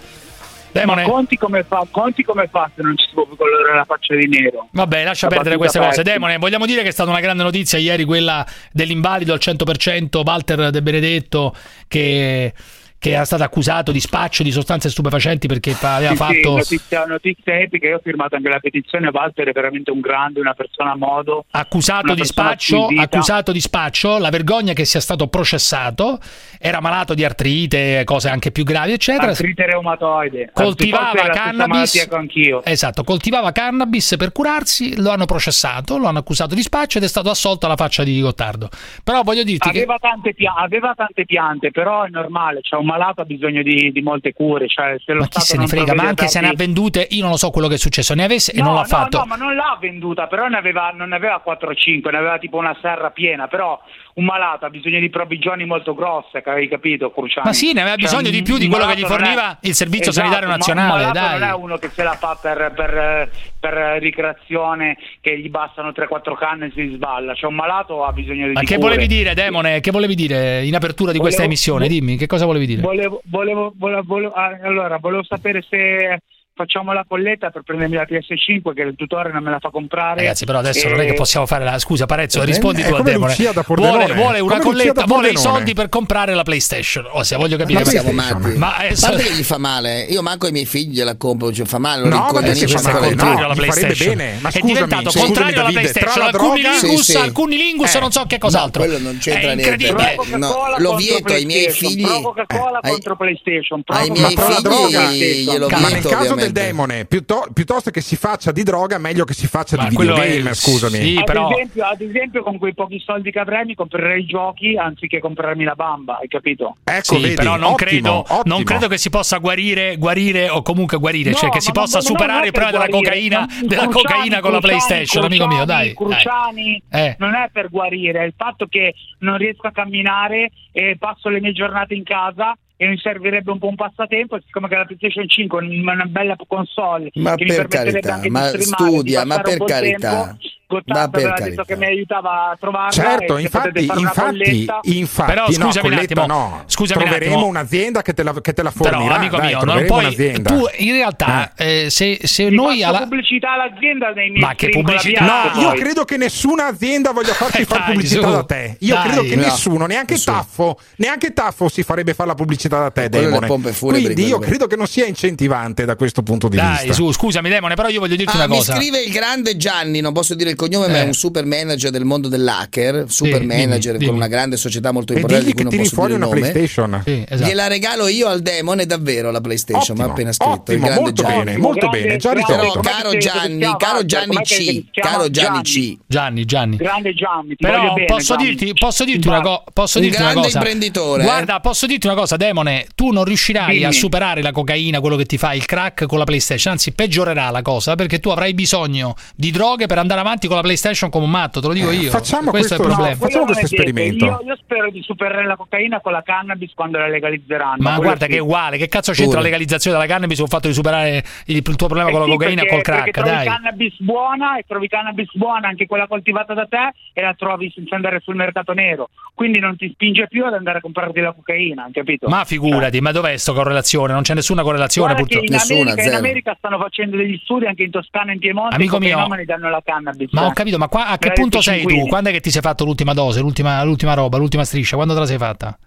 Demone. 0.71 1.03
Ma 1.03 1.09
conti 1.09 1.37
come, 1.37 1.63
fa, 1.63 1.85
conti 1.91 2.23
come 2.23 2.47
fa 2.47 2.69
se 2.75 2.81
non 2.81 2.97
ci 2.97 3.05
si 3.07 3.13
può 3.13 3.25
più 3.25 3.35
colorare 3.35 3.75
la 3.75 3.85
faccia 3.85 4.15
di 4.15 4.27
nero? 4.27 4.67
Vabbè, 4.71 5.03
lascia 5.03 5.27
La 5.27 5.35
perdere 5.35 5.57
queste 5.57 5.79
cose. 5.79 5.91
aperta. 5.91 6.11
Demone, 6.11 6.37
vogliamo 6.37 6.65
dire 6.65 6.81
che 6.81 6.89
è 6.89 6.91
stata 6.91 7.09
una 7.09 7.19
grande 7.19 7.43
notizia 7.43 7.77
ieri 7.77 8.05
quella 8.05 8.45
dell'invalido 8.71 9.33
al 9.33 9.39
100% 9.41 10.21
Walter 10.25 10.69
De 10.69 10.81
Benedetto 10.81 11.53
che, 11.87 12.53
che 13.01 13.13
era 13.13 13.25
stato 13.25 13.41
accusato 13.41 13.91
di 13.91 13.99
spaccio 13.99 14.43
di 14.43 14.51
sostanze 14.51 14.87
stupefacenti 14.87 15.47
perché 15.47 15.75
aveva 15.81 16.11
Sì, 16.11 16.17
sì, 16.17 16.23
fatto 16.23 16.55
notizia, 16.57 17.05
notizia 17.05 17.59
epica, 17.59 17.87
io 17.87 17.95
ho 17.95 17.99
firmato 18.03 18.35
anche 18.35 18.47
la 18.47 18.59
petizione, 18.59 19.09
Walter 19.11 19.47
è 19.47 19.51
veramente 19.53 19.89
un 19.89 20.01
grande, 20.01 20.39
una 20.39 20.53
persona 20.53 20.91
a 20.91 20.95
modo. 20.95 21.45
accusato 21.49 22.13
di 22.13 22.23
spaccio, 22.23 22.89
accusato 22.95 23.51
di 23.51 23.59
spaccio, 23.59 24.19
la 24.19 24.29
vergogna 24.29 24.73
che 24.73 24.85
sia 24.85 24.99
stato 24.99 25.27
processato, 25.29 26.19
era 26.59 26.79
malato 26.79 27.15
di 27.15 27.25
artrite, 27.25 28.03
cose 28.03 28.29
anche 28.29 28.51
più 28.51 28.63
gravi, 28.63 28.91
eccetera. 28.91 29.31
Artrite 29.31 29.65
reumatoide. 29.65 30.51
coltivava 30.53 31.29
cannabis 31.29 32.07
che 32.07 32.61
esatto 32.65 33.03
coltivava 33.03 33.51
cannabis 33.51 34.15
per 34.17 34.31
curarsi 34.31 34.99
lo 35.01 35.09
hanno 35.09 35.25
processato 35.25 35.97
lo 35.97 36.07
hanno 36.07 36.19
accusato 36.19 36.53
di 36.53 36.61
spaccio 36.61 36.97
ed 36.99 37.05
è 37.05 37.07
stato 37.07 37.29
assolto 37.29 37.65
alla 37.65 37.75
faccia 37.75 38.03
di 38.03 38.21
Gottardo 38.21 38.69
però 39.03 39.23
voglio 39.23 39.43
dirti 39.43 39.69
Aveva 39.69 39.97
tante, 39.99 40.33
pia- 40.33 40.53
aveva 40.55 40.93
tante 40.95 41.25
piante, 41.25 41.71
però 41.71 42.03
è 42.03 42.09
normale, 42.09 42.61
cioè 42.61 42.79
un 42.79 42.90
malato 42.91 43.21
ha 43.21 43.25
bisogno 43.25 43.61
di, 43.63 43.91
di 43.91 44.01
molte 44.01 44.33
cure. 44.33 44.67
Cioè, 44.67 44.97
se 45.03 45.13
lo 45.13 45.21
ma 45.21 45.27
chi 45.27 45.39
Stato 45.39 45.45
se 45.45 45.57
ne 45.57 45.67
frega 45.67 45.93
ma 45.93 46.07
anche 46.09 46.27
se 46.27 46.41
ne 46.41 46.49
ha 46.49 46.53
vendute 46.55 47.07
io 47.09 47.21
non 47.21 47.31
lo 47.31 47.37
so 47.37 47.49
quello 47.49 47.67
che 47.67 47.75
è 47.75 47.77
successo 47.77 48.13
ne 48.13 48.23
avesse 48.23 48.51
e 48.51 48.59
No, 48.59 48.65
non 48.65 48.73
l'ha 48.75 48.81
no, 48.81 48.87
fatto 48.87 49.17
No, 49.19 49.25
ma 49.25 49.35
non 49.35 49.55
l'ha 49.55 49.77
venduta, 49.79 50.27
però 50.27 50.47
ne 50.47 50.57
aveva, 50.57 50.91
non 50.93 51.09
ne 51.09 51.15
aveva 51.15 51.39
4 51.39 51.69
o 51.69 51.73
5, 51.73 52.11
ne 52.11 52.17
aveva 52.17 52.37
tipo 52.37 52.57
una 52.57 52.75
serra 52.81 53.09
piena, 53.11 53.47
però 53.47 53.79
un 54.15 54.25
malato 54.25 54.65
ha 54.65 54.69
bisogno 54.69 54.99
di 54.99 55.09
provvigioni 55.09 55.65
molto 55.65 55.93
grosse, 55.93 56.41
avevi 56.45 56.67
capito, 56.67 57.11
Cruciani? 57.11 57.47
Ma 57.47 57.53
sì, 57.53 57.73
ne 57.73 57.81
aveva 57.81 57.95
Cioè, 57.95 58.03
bisogno 58.05 58.27
un- 58.27 58.33
di 58.33 58.41
più 58.41 58.57
di 58.57 58.67
quello 58.67 58.85
che 58.87 58.95
gli 58.97 59.01
non 59.01 59.11
è- 59.11 59.13
forniva 59.13 59.57
il 59.61 59.73
Servizio 59.73 60.09
Esatto, 60.09 60.27
Sanitario 60.27 60.47
ma 60.49 60.55
Nazionale, 60.55 60.89
un 60.91 60.97
malato 61.11 61.19
dai. 61.19 61.39
non 61.39 61.47
è 61.49 61.53
uno 61.53 61.77
che 61.77 61.89
se 61.89 62.03
la 62.03 62.13
fa 62.13 62.37
per, 62.41 62.73
per, 62.75 63.29
per 63.59 63.97
ricreazione, 64.01 64.97
che 65.21 65.39
gli 65.39 65.49
bastano 65.49 65.91
3-4 65.91 66.35
canne 66.37 66.67
e 66.67 66.71
si 66.75 66.89
sballa, 66.93 67.33
cioè 67.33 67.49
un 67.49 67.55
malato 67.55 68.03
ha 68.05 68.11
bisogno 68.11 68.47
di 68.47 68.53
ma 68.53 68.61
che 68.61 68.75
cure. 68.75 68.89
volevi 68.89 69.07
dire 69.07 69.33
Demone 69.33 69.79
che 69.79 69.91
volevi 69.91 70.15
dire 70.15 70.63
in 70.65 70.75
apertura 70.75 71.11
di 71.11 71.19
questa 71.19 71.43
Volevo- 71.43 71.53
emissione 71.53 71.87
vo- 71.87 71.93
dimmi 71.93 72.17
che 72.17 72.27
cosa 72.27 72.45
volevi 72.45 72.65
dire 72.65 72.81
Volevo, 72.81 73.21
volevo, 73.25 73.73
volevo, 73.77 74.31
allora, 74.33 74.97
volevo 74.97 75.23
sapere 75.23 75.61
se 75.67 76.21
facciamo 76.53 76.93
la 76.93 77.05
colletta 77.07 77.49
per 77.49 77.63
prendermi 77.63 77.95
la 77.95 78.05
PS5 78.07 78.73
che 78.73 78.81
il 78.81 78.93
tutore 78.95 79.31
non 79.31 79.41
me 79.43 79.49
la 79.51 79.59
fa 79.59 79.69
comprare. 79.69 80.19
Ragazzi, 80.21 80.45
però 80.45 80.59
adesso 80.59 80.85
E- 80.87 80.89
non 80.89 80.99
è 81.01 81.05
che 81.05 81.13
possiamo 81.13 81.45
fare 81.45 81.63
la 81.63 81.79
scusa, 81.79 82.05
Parezzo, 82.05 82.41
Eh, 82.41 82.45
rispondi 82.45 82.81
è 82.81 82.87
tu 82.87 82.93
a 82.93 82.97
come 82.97 83.11
Demone. 83.11 83.35
Vuole, 83.65 84.13
vuole 84.13 84.39
una 84.39 84.59
Come 84.59 84.63
colletta, 84.63 85.03
vuole 85.05 85.29
i 85.29 85.37
soldi 85.37 85.73
per 85.73 85.89
comprare 85.89 86.33
la 86.33 86.43
PlayStation. 86.43 87.07
O 87.11 87.23
se 87.23 87.35
voglio 87.37 87.57
capire 87.57 87.79
Ma 87.79 87.85
siamo 87.85 88.11
matti. 88.11 88.57
Ma 88.57 88.77
è 88.77 88.93
parte 88.99 89.23
che 89.23 89.33
gli 89.33 89.43
fa 89.43 89.57
male, 89.57 90.01
io 90.09 90.21
manco 90.21 90.45
ai 90.45 90.51
miei 90.51 90.65
figli 90.65 90.95
gliela 90.95 91.15
compro, 91.15 91.51
cioè 91.53 91.65
fa 91.65 91.77
male, 91.79 92.03
No, 92.07 92.09
ma 92.17 92.25
rincoglionisce 92.25 92.67
fa 92.77 92.81
male? 92.91 92.99
le 92.99 93.07
contrario 93.07 93.37
No, 93.39 93.45
alla 93.45 93.53
PlayStation. 93.53 94.15
bene. 94.15 94.37
Ma 94.41 94.49
è 94.49 94.51
scusami, 94.51 94.73
diventato 94.73 95.09
scusami, 95.09 95.25
contrario 95.25 95.59
alla 95.61 95.69
PlayStation. 95.69 96.21
Alcuni 96.23 96.61
lingus, 96.61 97.01
Sì, 97.01 97.11
sì. 97.11 97.17
alcuni 97.17 97.57
lingus 97.57 97.95
Eh. 97.95 97.99
non 97.99 98.11
so 98.11 98.23
che 98.27 98.37
cos'altro. 98.37 98.83
No, 98.83 98.89
quello 98.89 99.03
non 99.03 99.17
c'entra 99.19 99.51
è 99.51 99.55
niente. 99.55 100.15
No, 100.35 100.55
lo 100.77 100.95
vieto 100.95 101.33
ai 101.33 101.45
miei 101.45 101.69
figli- 101.71 102.05
Coca-Cola 102.21 102.79
eh, 102.81 102.89
contro 102.89 103.15
PlayStation. 103.15 103.81
Ai 103.85 104.09
miei 104.09 104.35
figli 104.35 105.43
glielo 105.49 105.67
vieto, 105.67 106.09
caso 106.09 106.35
del 106.43 106.51
demone, 106.51 107.05
piutto- 107.05 107.47
piuttosto 107.53 107.91
che 107.91 108.01
si 108.01 108.15
faccia 108.15 108.51
di 108.51 108.63
droga, 108.63 108.97
meglio 108.97 109.23
che 109.25 109.33
si 109.33 109.47
faccia 109.47 109.77
Ma 109.77 109.87
di 109.87 109.95
quello 109.95 110.15
è- 110.15 110.21
videogame, 110.25 110.53
scusami. 110.53 110.97
sì, 110.97 111.15
Ad, 111.17 111.23
però- 111.25 111.49
esempio, 111.51 111.85
ad 111.85 112.01
esempio, 112.01 112.43
con 112.43 112.57
quei 112.57 112.73
pochi 112.73 112.99
soldi 112.99 113.31
che 113.31 113.39
avrei, 113.39 113.65
mi 113.65 113.75
comprerei 113.75 114.21
i 114.21 114.25
giochi 114.25 114.75
anziché 114.77 115.19
comprarmi 115.19 115.63
la 115.63 115.73
bamba, 115.75 116.17
hai 116.21 116.27
capito? 116.27 116.77
Ecco, 116.83 117.15
Sì, 117.15 117.21
vedi, 117.21 117.35
però 117.35 117.51
non, 117.51 117.73
ottimo, 117.73 117.75
credo, 117.75 118.13
ottimo. 118.27 118.41
non 118.45 118.63
credo 118.63 118.87
che 118.87 118.97
si 118.97 119.09
possa 119.09 119.37
guarire, 119.37 119.95
guarire 119.97 120.49
o 120.49 120.61
comunque 120.61 120.97
guarire, 120.97 121.31
No, 121.31 121.35
cioè 121.37 121.49
che 121.49 121.61
si 121.61 121.71
possa 121.71 121.97
non 121.99 122.05
superare 122.07 122.45
il 122.47 122.51
problema 122.51 122.77
della 122.85 122.89
cocaina, 122.89 123.47
della 123.61 123.87
Cruciani, 123.87 123.91
cocaina 123.91 124.39
con 124.39 124.51
la 124.51 124.59
Cruciani, 124.59 124.79
PlayStation, 124.81 125.23
amico 125.25 125.47
mio, 125.47 125.65
dai. 125.65 125.93
Cruciani, 125.93 126.19
Cruciani, 126.21 126.83
Eh. 126.91 127.15
non 127.19 127.33
è 127.35 127.49
per 127.51 127.69
guarire, 127.69 128.21
è 128.21 128.25
il 128.25 128.33
fatto 128.35 128.65
che 128.67 128.93
non 129.19 129.37
riesco 129.37 129.67
a 129.67 129.71
camminare 129.71 130.51
e 130.71 130.95
passo 130.97 131.29
le 131.29 131.39
mie 131.41 131.51
giornate 131.53 131.93
in 131.93 132.03
casa 132.03 132.55
e 132.81 132.87
mi 132.87 132.97
servirebbe 132.97 133.51
un 133.51 133.59
po' 133.59 133.67
un 133.67 133.75
passatempo, 133.75 134.39
siccome 134.43 134.67
che 134.67 134.75
la 134.75 134.85
PlayStation 134.85 135.29
5 135.29 135.59
è 135.59 135.63
una 135.81 136.05
bella 136.05 136.35
console 136.47 137.11
Ma 137.13 137.35
che 137.35 137.43
mi 137.43 137.49
per 137.53 137.67
permetterebbe 137.67 137.99
carità, 137.99 138.13
anche 138.15 138.29
ma 138.31 138.51
di 138.51 138.63
studia, 138.63 139.21
di 139.21 139.27
ma 139.27 139.39
per 139.39 139.63
carità. 139.65 140.25
tempo. 140.25 140.37
Gottardo 140.71 141.17
aveva 141.17 141.31
detto 141.31 141.41
carità. 141.43 141.63
che 141.65 141.75
mi 141.75 141.85
aiutava 141.85 142.49
a 142.51 142.57
trovarla 142.59 142.89
Certo, 142.91 143.35
se 143.35 143.41
infatti, 143.41 143.85
infatti, 143.85 144.67
infatti, 144.97 145.31
Però, 145.31 145.45
no, 145.47 145.51
scusami 145.51 145.87
un 145.87 145.93
attimo, 145.99 146.25
no. 146.25 146.63
scusami 146.67 147.01
un 147.03 147.07
troveremo 147.09 147.35
attimo. 147.35 147.49
un'azienda 147.49 148.01
che 148.01 148.13
te 148.13 148.23
la, 148.23 148.33
che 148.41 148.53
te 148.53 148.63
la 148.63 148.71
Però, 148.71 148.89
fornirà. 148.91 149.15
amico 149.15 149.37
dai, 149.37 149.47
mio, 149.47 149.63
non 149.63 149.85
puoi. 149.85 150.05
un'azienda. 150.05 150.49
Tu 150.49 150.65
in 150.77 150.91
realtà, 150.93 151.51
eh, 151.55 151.87
se, 151.89 152.19
se 152.23 152.47
Ti 152.47 152.55
noi 152.55 152.83
alla. 152.83 152.99
pubblicità 152.99 153.53
all'azienda 153.53 154.09
nei 154.11 154.29
miei 154.29 154.41
Ma 154.43 154.55
che 154.55 154.69
pubblicità? 154.69 155.23
No, 155.53 155.61
io 155.61 155.71
credo 155.73 156.05
che 156.05 156.17
nessuna 156.17 156.67
azienda 156.67 157.11
voglia 157.11 157.33
farsi 157.33 157.61
Eh, 157.61 157.65
fare 157.65 157.81
dai, 157.81 157.91
pubblicità 157.93 158.27
su. 158.27 158.31
da 158.31 158.43
te. 158.43 158.75
Io 158.79 158.95
Dai. 158.95 159.03
credo 159.07 159.21
che 159.23 159.35
No. 159.35 159.41
nessuno, 159.43 159.85
neanche 159.85 160.13
Nessuno. 160.13 160.37
Taffo, 160.37 160.79
neanche 160.97 161.33
Taffo 161.33 161.69
si 161.69 161.83
farebbe 161.83 162.13
fare 162.13 162.29
la 162.29 162.35
pubblicità 162.35 162.79
da 162.79 162.91
te, 162.91 163.09
Demone. 163.09 163.47
Quindi 163.47 164.25
io 164.25 164.39
credo 164.39 164.67
che 164.67 164.75
non 164.75 164.87
sia 164.87 165.05
incentivante 165.05 165.85
da 165.85 165.95
questo 165.95 166.21
punto 166.23 166.47
di 166.47 166.57
Dai, 166.57 166.77
vista. 166.77 166.93
su, 166.93 167.11
scusami, 167.11 167.49
Demone, 167.49 167.75
però 167.75 167.87
io 167.89 167.99
voglio 167.99 168.15
dirti 168.15 168.33
Ah, 168.33 168.39
una 168.39 168.47
mi 168.47 168.57
cosa. 168.57 168.75
scrive 168.75 168.99
il 169.01 169.11
grande 169.11 169.57
Gianni, 169.57 169.99
non 170.01 170.13
posso 170.13 170.35
dire 170.35 170.49
il 170.49 170.55
cognome, 170.61 170.87
ma 170.87 170.97
Eh. 170.97 171.01
è 171.01 171.05
un 171.05 171.13
super 171.13 171.45
manager 171.45 171.89
del 171.91 172.05
mondo 172.05 172.27
dell'hacker, 172.27 173.05
super 173.07 173.39
dimmi, 173.39 173.55
manager 173.57 173.93
dimmi. 173.93 174.05
con 174.07 174.15
una 174.15 174.27
grande 174.27 174.57
società 174.57 174.91
molto 174.91 175.13
E 175.13 175.15
importante 175.15 175.43
digli 175.45 175.55
di 175.55 175.61
cui 175.61 175.69
che 175.69 175.75
non 175.75 175.83
tiri 175.83 175.83
posso 175.83 175.95
fuori 175.95 176.13
dire 176.13 176.23
una 176.25 176.33
il 176.35 176.39
nome. 176.41 176.51
PlayStation. 176.51 177.01
Sì, 177.05 177.25
esatto. 177.27 177.49
Gliela 177.49 177.67
regalo 177.67 178.07
io 178.07 178.27
al 178.27 178.41
demone 178.41 178.85
davvero 178.85 179.31
la 179.31 179.41
PlayStation, 179.41 179.95
Ottimo, 179.97 180.11
appena 180.11 180.31
scritto. 180.31 180.51
il 180.53 180.59
ottimo, 180.59 180.85
grande 180.85 181.01
molto 181.01 181.21
Gianni. 181.21 181.43
bene, 181.43 181.57
molto 181.57 181.79
Grande- 181.89 182.01
bene, 182.01 182.17
già. 182.17 182.29
Com'è 182.33 182.79
caro 182.81 183.17
Gianni, 183.17 183.75
caro 183.77 184.05
Gianni 184.05 184.35
C, 184.43 184.83
caro 184.93 185.29
Gianni. 185.29 185.61
C. 185.61 185.97
Gianni, 186.07 186.45
Gianni. 186.45 186.75
Grande 186.77 187.13
Gianni, 187.13 187.55
Però 187.55 187.93
posso 188.05 188.35
Gianni. 188.35 188.55
dirti, 188.55 188.73
posso 188.73 189.03
dirti 189.03 189.27
una, 189.27 189.41
co- 189.41 189.63
posso 189.73 189.97
Un 189.97 190.03
dirti 190.05 190.17
una 190.21 190.29
grande 190.31 190.47
cosa. 190.47 190.57
imprenditore, 190.59 191.21
eh. 191.21 191.25
Guarda, 191.25 191.59
posso 191.59 191.85
dirti 191.85 192.05
una 192.07 192.15
cosa, 192.15 192.35
Demone. 192.37 192.87
Tu 192.95 193.09
non 193.11 193.23
riuscirai 193.23 193.73
Dimmi. 193.73 193.85
a 193.85 193.91
superare 193.91 194.41
la 194.41 194.51
cocaina, 194.51 194.99
quello 194.99 195.15
che 195.15 195.25
ti 195.25 195.37
fa 195.37 195.53
il 195.53 195.65
crack 195.65 196.05
con 196.05 196.17
la 196.17 196.23
PlayStation. 196.25 196.73
Anzi, 196.73 196.91
peggiorerà 196.91 197.49
la 197.49 197.61
cosa 197.61 197.95
perché 197.95 198.19
tu 198.19 198.29
avrai 198.29 198.53
bisogno 198.53 199.15
di 199.35 199.51
droghe 199.51 199.85
per 199.87 199.97
andare 199.97 200.19
avanti 200.19 200.47
con 200.51 200.57
la 200.57 200.63
PlayStation 200.67 201.09
come 201.09 201.23
un 201.25 201.31
matto. 201.31 201.61
Te 201.61 201.67
lo 201.67 201.73
dico 201.73 201.89
Eh, 201.89 201.95
io. 201.95 202.09
facciamo 202.09 202.49
questo, 202.51 202.73
è 202.73 202.77
il 202.77 202.83
questo- 202.83 203.01
problema. 203.01 203.09
no, 203.09 203.25
facciamo 203.25 203.45
questo 203.45 203.65
esperimento. 203.65 204.25
Io, 204.25 204.41
io 204.45 204.55
spero 204.57 204.89
di 204.91 205.01
superare 205.01 205.45
la 205.45 205.55
cocaina 205.55 206.01
con 206.01 206.11
la 206.11 206.21
cannabis 206.23 206.73
quando 206.75 206.97
la 206.97 207.07
legalizzeranno. 207.07 207.77
Ma 207.81 207.95
guarda 207.97 208.25
sì. 208.25 208.31
che 208.31 208.37
è 208.37 208.41
uguale, 208.41 208.77
che 208.77 208.87
cazzo 208.87 209.11
c'entra 209.11 209.25
Pure. 209.37 209.37
la 209.39 209.43
legalizzazione 209.45 209.97
della 209.97 210.09
cannabis 210.11 210.35
con 210.37 210.45
il 210.45 210.51
fatto 210.51 210.67
di 210.67 210.73
superare 210.73 211.23
il, 211.45 211.55
il 211.57 211.61
tuo 211.63 211.87
problema 211.87 212.09
Eh 212.09 212.11
con 212.11 212.19
la 212.21 212.25
sì, 212.27 212.31
cocaina 212.33 212.61
e 212.63 212.67
col 212.67 212.81
crack? 212.81 213.03
perché 213.03 213.21
trovi 213.21 213.29
Dai. 213.35 213.45
cannabis 213.45 213.95
buona 213.99 214.57
e 214.57 214.63
trovi 214.67 214.87
cannabis 214.87 215.29
buona 215.33 215.67
anche 215.69 215.85
quella 215.87 216.07
coltivata 216.07 216.53
da 216.53 216.65
te 216.65 216.91
e 217.13 217.21
la 217.21 217.33
trovi 217.37 217.71
senza 217.73 217.95
andare 217.95 218.19
sul 218.21 218.35
mercato 218.35 218.73
nero. 218.73 219.09
Quindi 219.33 219.59
non 219.59 219.75
ti 219.77 219.89
spinge 219.93 220.27
più 220.27 220.45
ad 220.45 220.53
andare 220.53 220.79
a 220.79 220.81
comprarti 220.81 221.19
la 221.19 221.31
cocaina, 221.33 221.89
capito? 221.91 222.27
Ma 222.27 222.43
figurati, 222.45 222.99
ma 223.01 223.11
dov'è 223.11 223.35
sta 223.37 223.53
correlazione? 223.53 224.13
Non 224.13 224.21
c'è 224.23 224.33
nessuna 224.33 224.61
correlazione 224.61 225.15
purtroppo. 225.15 225.45
in 225.45 225.51
Nessuna, 225.51 225.91
America, 225.91 226.09
in. 226.09 226.13
America 226.15 226.55
stanno 226.57 226.77
facendo 226.77 227.17
degli 227.17 227.39
studi 227.43 227.65
anche 227.65 227.83
in 227.83 227.91
Toscana 227.91 228.31
e 228.31 228.33
in 228.35 228.39
Piemonte 228.39 228.75
Amico 228.75 228.97
i 228.97 228.99
mio, 228.99 229.15
fenomeni 229.15 229.45
danno 229.45 229.69
la 229.69 229.81
cannabis. 229.83 230.30
Ma 230.31 230.45
ho 230.45 230.53
capito, 230.53 230.77
ma 230.77 230.87
qua, 230.87 231.07
a 231.07 231.17
che 231.17 231.31
punto 231.31 231.61
sei 231.61 231.85
tu? 231.85 232.07
Quando 232.07 232.29
è 232.29 232.31
che 232.33 232.39
ti 232.39 232.51
sei 232.51 232.61
fatto 232.61 232.83
l'ultima 232.85 233.13
dose, 233.13 233.39
l'ultima, 233.41 233.83
l'ultima 233.83 234.13
roba, 234.13 234.37
l'ultima 234.37 234.63
striscia? 234.63 234.95
Quando 234.95 235.13
te 235.13 235.19
la 235.19 235.25
sei 235.25 235.37
fatta? 235.37 235.77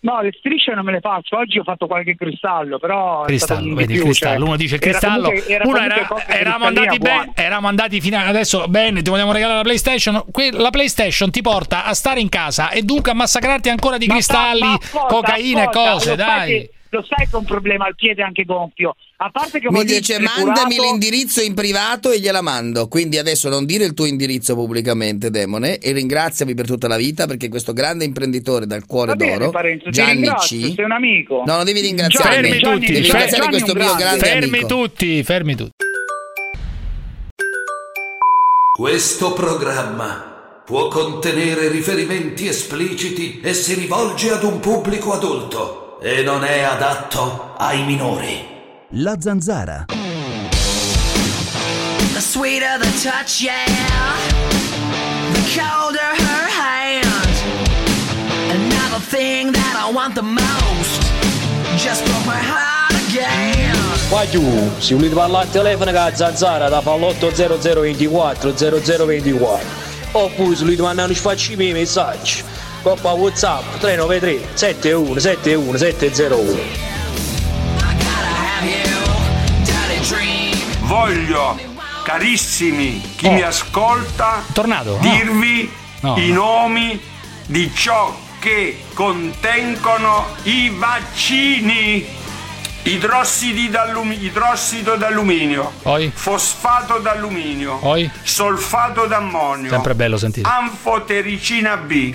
No, 0.00 0.20
le 0.20 0.30
strisce 0.38 0.72
non 0.74 0.84
me 0.84 0.92
le 0.92 1.00
faccio. 1.00 1.36
Oggi 1.36 1.58
ho 1.58 1.64
fatto 1.64 1.88
qualche 1.88 2.14
cristallo, 2.14 2.78
però. 2.78 3.24
è 3.24 3.26
Cristallo, 3.26 3.74
vedi 3.74 3.94
più, 3.94 4.04
cristallo. 4.04 4.38
cioè, 4.38 4.46
Uno 4.46 4.56
dice 4.56 4.74
il 4.76 4.80
era 4.80 4.90
cristallo, 4.92 5.22
comunque- 5.28 5.52
era 5.52 5.64
uno 5.66 5.76
era, 5.78 6.08
eravamo 6.28 6.64
andati 6.66 6.98
bene, 6.98 7.32
eravamo 7.34 7.66
andati 7.66 8.00
fino 8.00 8.16
a 8.16 8.26
adesso 8.26 8.68
bene, 8.68 9.02
ti 9.02 9.10
vogliamo 9.10 9.32
regalare 9.32 9.56
la 9.56 9.62
PlayStation. 9.64 10.24
Que- 10.30 10.52
la 10.52 10.70
PlayStation 10.70 11.32
ti 11.32 11.42
porta 11.42 11.84
a 11.84 11.94
stare 11.94 12.20
in 12.20 12.28
casa 12.28 12.70
e 12.70 12.82
dunque 12.82 13.10
a 13.10 13.14
massacrarti 13.14 13.68
ancora 13.70 13.98
di 13.98 14.06
Ma 14.06 14.12
cristalli, 14.14 14.60
ma 14.60 14.74
ascolta, 14.74 15.06
cocaina 15.14 15.62
e 15.64 15.70
cose, 15.70 16.10
lo 16.10 16.16
sai 16.16 16.16
dai. 16.16 16.46
che- 16.48 16.70
lo 16.90 17.02
sai 17.06 17.26
che 17.28 17.34
ho 17.36 17.38
un 17.40 17.44
problema 17.44 17.86
al 17.86 17.96
piede 17.96 18.22
anche 18.22 18.44
gonfio. 18.44 18.94
A 19.20 19.30
parte 19.32 19.58
che 19.58 19.66
Mi 19.68 19.82
dice 19.84 20.20
mandami 20.20 20.76
curato- 20.76 20.82
l'indirizzo 20.82 21.40
in 21.42 21.52
privato 21.54 22.12
e 22.12 22.20
gliela 22.20 22.40
mando. 22.40 22.86
Quindi 22.86 23.18
adesso 23.18 23.48
non 23.48 23.64
dire 23.66 23.84
il 23.84 23.92
tuo 23.92 24.06
indirizzo 24.06 24.54
pubblicamente, 24.54 25.28
Demone, 25.30 25.78
e 25.78 25.90
ringraziami 25.90 26.54
per 26.54 26.66
tutta 26.66 26.86
la 26.86 26.96
vita 26.96 27.26
perché 27.26 27.48
questo 27.48 27.72
grande 27.72 28.04
imprenditore 28.04 28.64
dal 28.66 28.86
cuore 28.86 29.16
bene, 29.16 29.38
d'oro, 29.38 29.50
Parenzo, 29.50 29.90
Gianni 29.90 30.28
C. 30.28 30.72
sei 30.72 30.84
un 30.84 30.92
amico. 30.92 31.42
No, 31.44 31.56
non 31.56 31.64
devi 31.64 31.80
ringraziarmi. 31.80 32.32
Fermi 32.32 32.48
Gianni, 32.60 32.60
tutti, 32.62 32.92
devi 32.92 32.92
Gianni, 32.92 33.00
ringraziare 33.02 33.42
Gianni 33.42 33.48
questo 33.50 33.74
mio 33.74 33.84
grande. 33.84 34.02
grande 34.04 34.24
Fermi 34.24 34.44
amico. 34.58 34.66
tutti, 34.68 35.22
fermi 35.24 35.54
tutti. 35.56 35.72
Questo 38.76 39.32
programma 39.32 40.62
può 40.64 40.86
contenere 40.86 41.68
riferimenti 41.70 42.46
espliciti 42.46 43.40
e 43.42 43.52
si 43.52 43.74
rivolge 43.74 44.30
ad 44.30 44.44
un 44.44 44.60
pubblico 44.60 45.12
adulto 45.12 45.98
e 46.00 46.22
non 46.22 46.44
è 46.44 46.60
adatto 46.60 47.54
ai 47.58 47.84
minori. 47.84 48.56
La 48.92 49.16
zanzara. 49.20 49.84
The 52.14 52.20
sweeter 52.20 52.78
the 52.78 52.90
touch, 53.02 53.42
yeah. 53.42 53.66
The 55.34 55.40
colder 55.52 55.98
her 55.98 56.48
hand. 56.48 57.04
Another 58.50 58.98
thing 59.04 59.52
that 59.52 59.76
I 59.76 59.92
want 59.92 60.14
the 60.14 60.22
most. 60.22 61.02
Just 61.76 62.02
broke 62.06 62.24
my 62.24 62.40
heart 62.40 62.94
again. 63.10 63.76
Qua 64.08 64.26
giù, 64.26 64.70
se 64.78 64.94
volete 64.94 65.14
parlare 65.14 65.44
al 65.44 65.50
telefono 65.50 65.92
con 65.92 66.00
la 66.00 66.14
zanzara 66.14 66.70
da 66.70 66.80
fa 66.80 66.94
l'80024 66.96 68.54
0024 68.54 69.66
oppure 70.12 70.56
se 70.56 70.64
volete 70.64 70.80
mandare 70.80 71.10
un 71.10 71.14
facci 71.14 71.52
i 71.52 71.56
miei 71.56 71.72
messaggi 71.72 72.42
coppa 72.82 73.12
whatsapp 73.12 73.64
393 73.80 74.48
71 74.54 75.20
71 75.20 75.76
701 75.76 76.97
Voglio, 80.88 81.54
carissimi, 82.02 82.98
chi 83.14 83.28
mi 83.28 83.42
ascolta, 83.42 84.42
Tornado? 84.54 84.96
Dirvi 85.02 85.70
No, 86.00 86.16
i 86.16 86.30
no. 86.30 86.44
nomi 86.60 86.98
di 87.44 87.70
ciò 87.74 88.16
che 88.38 88.84
contengono 88.94 90.28
i 90.44 90.72
vaccini. 90.74 92.16
Idrossido 92.84 94.96
d'alluminio, 94.96 95.72
Poi? 95.82 96.10
fosfato 96.14 96.96
d'alluminio, 97.00 97.76
Poi? 97.76 98.10
solfato 98.22 99.04
d'ammonio, 99.04 99.68
Sempre 99.68 99.94
bello 99.94 100.16
sentire. 100.16 100.48
anfotericina 100.48 101.76
B, 101.76 102.14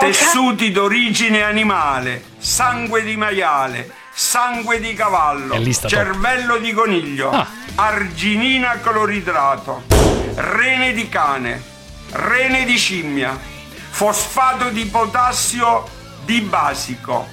tessuti 0.00 0.70
d'origine 0.72 1.42
animale, 1.42 2.22
sangue 2.36 3.02
di 3.02 3.16
maiale, 3.16 3.90
sangue 4.16 4.78
di 4.78 4.94
cavallo, 4.94 5.56
cervello 5.86 6.58
di 6.58 6.72
coniglio, 6.72 7.30
Ah. 7.30 7.46
arginina 7.74 8.78
cloridrato, 8.80 9.82
rene 10.36 10.92
di 10.92 11.08
cane, 11.08 11.60
rene 12.12 12.64
di 12.64 12.76
scimmia, 12.76 13.36
fosfato 13.90 14.68
di 14.70 14.84
potassio 14.86 15.84
di 16.24 16.40
basico, 16.42 17.26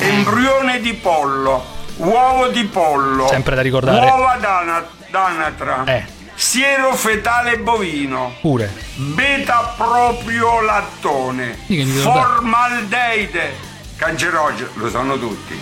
embrione 0.00 0.80
di 0.80 0.94
pollo, 0.94 1.64
uovo 1.96 2.46
di 2.48 2.64
pollo, 2.66 3.26
Sempre 3.28 3.56
da 3.56 3.62
ricordare. 3.62 4.06
uova 4.06 4.36
d'ana- 4.36 4.86
d'anatra, 5.10 5.82
Eh. 5.86 6.04
siero 6.36 6.94
fetale 6.94 7.58
bovino, 7.58 8.36
Pure. 8.40 8.72
beta 8.94 9.74
proprio 9.76 10.60
lattone, 10.60 11.58
formaldeide, 11.66 13.54
cancerogeno, 13.96 14.70
lo 14.74 14.88
sanno 14.88 15.18
tutti, 15.18 15.60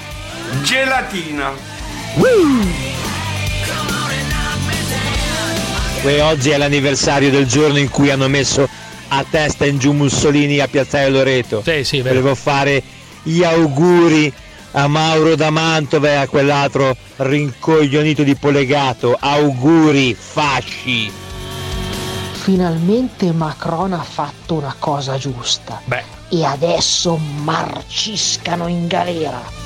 Gelatina. 0.62 1.52
e 6.02 6.20
oggi 6.20 6.50
è 6.50 6.56
l'anniversario 6.56 7.30
del 7.30 7.46
giorno 7.46 7.78
in 7.78 7.88
cui 7.88 8.10
hanno 8.10 8.28
messo 8.28 8.68
a 9.08 9.24
testa 9.28 9.66
in 9.66 9.78
giù 9.78 9.92
Mussolini 9.92 10.60
a 10.60 10.68
Piazzale 10.68 11.08
Loreto. 11.08 11.62
Sì, 11.64 11.84
sì. 11.84 12.00
Volevo 12.00 12.34
fare 12.34 12.82
gli 13.22 13.42
auguri 13.42 14.32
a 14.72 14.86
Mauro 14.88 15.34
da 15.34 15.50
Mantova 15.50 16.08
e 16.08 16.14
a 16.14 16.28
quell'altro 16.28 16.96
rincoglionito 17.16 18.22
di 18.22 18.36
Polegato. 18.36 19.16
Auguri, 19.18 20.14
fasci! 20.14 21.10
Finalmente 22.32 23.32
Macron 23.32 23.92
ha 23.92 24.04
fatto 24.04 24.54
una 24.54 24.74
cosa 24.78 25.18
giusta. 25.18 25.80
Beh. 25.84 26.04
E 26.28 26.44
adesso 26.44 27.16
marciscano 27.16 28.68
in 28.68 28.86
galera. 28.86 29.65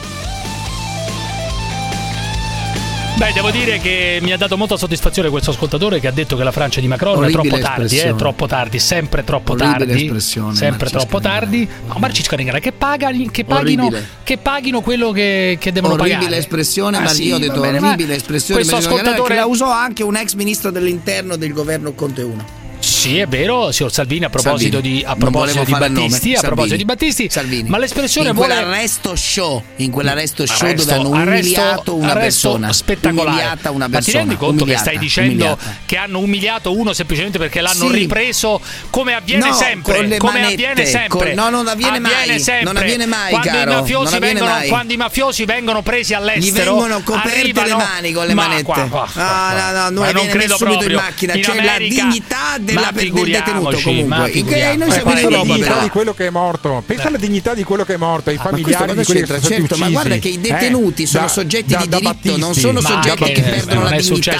Beh, 3.20 3.32
devo 3.34 3.50
dire 3.50 3.78
che 3.80 4.18
mi 4.22 4.32
ha 4.32 4.38
dato 4.38 4.56
molta 4.56 4.78
soddisfazione 4.78 5.28
questo 5.28 5.50
ascoltatore 5.50 6.00
che 6.00 6.06
ha 6.06 6.10
detto 6.10 6.38
che 6.38 6.42
la 6.42 6.52
Francia 6.52 6.80
di 6.80 6.88
Macron 6.88 7.18
Orribile 7.18 7.58
è 7.58 7.60
troppo 7.60 7.62
tardi, 7.62 7.98
eh, 7.98 8.14
troppo 8.16 8.46
tardi, 8.46 8.78
sempre 8.78 9.24
troppo 9.24 9.52
Orribile 9.52 10.06
tardi, 10.06 10.20
sempre 10.56 10.88
troppo 10.88 11.20
tardi. 11.20 11.68
Ma 11.86 11.92
no, 11.92 11.98
Marcis 12.00 12.26
Carengara 12.26 12.60
che, 12.60 12.72
paga, 12.72 13.10
che, 13.30 13.44
paghino, 13.44 13.92
che 14.22 14.38
paghino 14.38 14.80
quello 14.80 15.10
che, 15.10 15.58
che 15.60 15.70
devono 15.70 15.92
Orribile 15.92 16.14
pagare. 16.14 16.32
Orribile 16.32 16.46
espressione, 16.46 16.96
ah, 16.96 17.00
ma 17.00 17.08
sì, 17.08 17.26
io 17.26 17.36
ho 17.36 17.38
detto 17.38 17.60
orribile 17.60 18.14
espressione 18.14 18.64
questo 18.64 18.76
ascoltatore 18.78 19.34
la 19.34 19.44
usò 19.44 19.70
anche 19.70 20.02
un 20.02 20.16
ex 20.16 20.32
ministro 20.32 20.70
dell'interno 20.70 21.36
del 21.36 21.52
governo 21.52 21.92
Conte 21.92 22.22
1. 22.22 22.59
Sì, 23.00 23.16
è 23.18 23.26
vero, 23.26 23.72
signor 23.72 23.90
Salvini, 23.90 24.26
a 24.26 24.28
proposito 24.28 24.74
Salvini. 24.74 24.98
di, 24.98 25.04
a 25.06 25.16
proposito 25.16 25.64
di 25.64 25.72
Battisti, 25.72 26.34
a 26.34 26.40
proposito 26.42 26.76
di 26.76 26.84
Battisti, 26.84 27.30
Salvini. 27.30 27.66
ma 27.66 27.78
l'espressione 27.78 28.28
in 28.28 28.34
vuole... 28.34 28.52
quell'arresto 28.52 29.16
show, 29.16 29.62
in 29.76 29.90
quell'arresto 29.90 30.44
show 30.44 30.70
dove 30.74 30.92
hanno 30.92 31.12
arresto, 31.14 31.94
una 31.94 32.10
arresto 32.10 32.50
persona, 32.50 32.72
spettacolare. 32.74 33.28
umiliata 33.30 33.70
una 33.70 33.88
persona. 33.88 33.88
Ma 33.88 34.00
ti 34.00 34.10
rendi 34.28 34.36
conto 34.36 34.64
che 34.66 34.76
stai 34.76 34.98
dicendo 34.98 35.44
umiliata. 35.44 35.76
che 35.86 35.96
hanno 35.96 36.18
umiliato 36.18 36.76
uno 36.76 36.92
semplicemente 36.92 37.38
perché 37.38 37.62
l'hanno 37.62 37.88
sì. 37.88 37.92
ripreso 37.92 38.60
come 38.90 39.14
avviene 39.14 39.46
no, 39.46 39.54
sempre, 39.54 40.18
come 40.18 40.32
manette, 40.40 40.66
avviene 40.66 40.84
sempre. 40.90 41.32
Con... 41.32 41.42
No, 41.42 41.48
non 41.48 41.68
avviene, 41.68 41.96
avviene 41.96 42.26
mai, 42.26 42.38
sempre. 42.38 42.64
non 42.64 42.76
avviene 42.76 43.06
mai, 43.06 43.30
quando 43.30 43.48
caro, 43.48 43.70
i 43.70 43.74
mafiosi 43.76 44.18
vengono 44.18 44.50
mai. 44.50 44.68
quando 44.68 44.92
i 44.92 44.96
mafiosi 44.98 45.44
vengono 45.46 45.80
presi 45.80 46.12
all'estero, 46.12 46.44
gli 46.44 46.52
vengono 46.52 47.00
coperte 47.02 47.64
le 47.64 47.74
mani 47.74 48.12
con 48.12 48.26
le 48.26 48.34
manette. 48.34 48.88
Ah, 49.14 49.88
no, 49.88 50.02
no, 50.02 50.12
non 50.12 50.26
credo 50.26 50.58
subito 50.58 50.84
in 50.84 50.96
macchina, 50.96 51.32
c'è 51.32 51.64
la 51.64 51.78
dignità 51.78 52.58
della 52.58 52.88
per 52.92 53.04
il 53.04 53.12
detenuto 53.12 53.80
comunque. 53.82 54.06
Ma 54.06 54.18
noi 54.18 54.88
eh, 54.88 54.90
siamo 54.90 55.10
in 55.10 55.18
Europa. 55.18 55.58
Però. 55.58 55.82
di 55.82 55.88
quello 55.88 56.14
che 56.14 56.26
è 56.26 56.30
morto. 56.30 56.78
Eh. 56.78 56.82
Pensa 56.82 57.08
alla 57.08 57.16
dignità 57.16 57.54
di 57.54 57.64
quello 57.64 57.84
che 57.84 57.94
è 57.94 57.96
morto, 57.96 58.30
ai 58.30 58.36
familiari 58.36 58.94
di 58.94 59.04
quelli 59.04 59.20
che 59.22 59.26
sono 59.26 59.40
certo, 59.40 59.76
Ma 59.76 59.88
guarda 59.88 60.16
che 60.16 60.28
i 60.28 60.40
detenuti 60.40 61.02
eh, 61.02 61.06
sono 61.06 61.28
soggetti 61.28 61.76
di 61.76 61.88
da 61.88 61.98
diritto, 61.98 62.36
non 62.36 62.54
sono 62.54 62.80
soggetti 62.80 63.32
che, 63.32 63.42
perdono 63.42 63.82
la 63.84 63.96
dignità. 63.96 64.36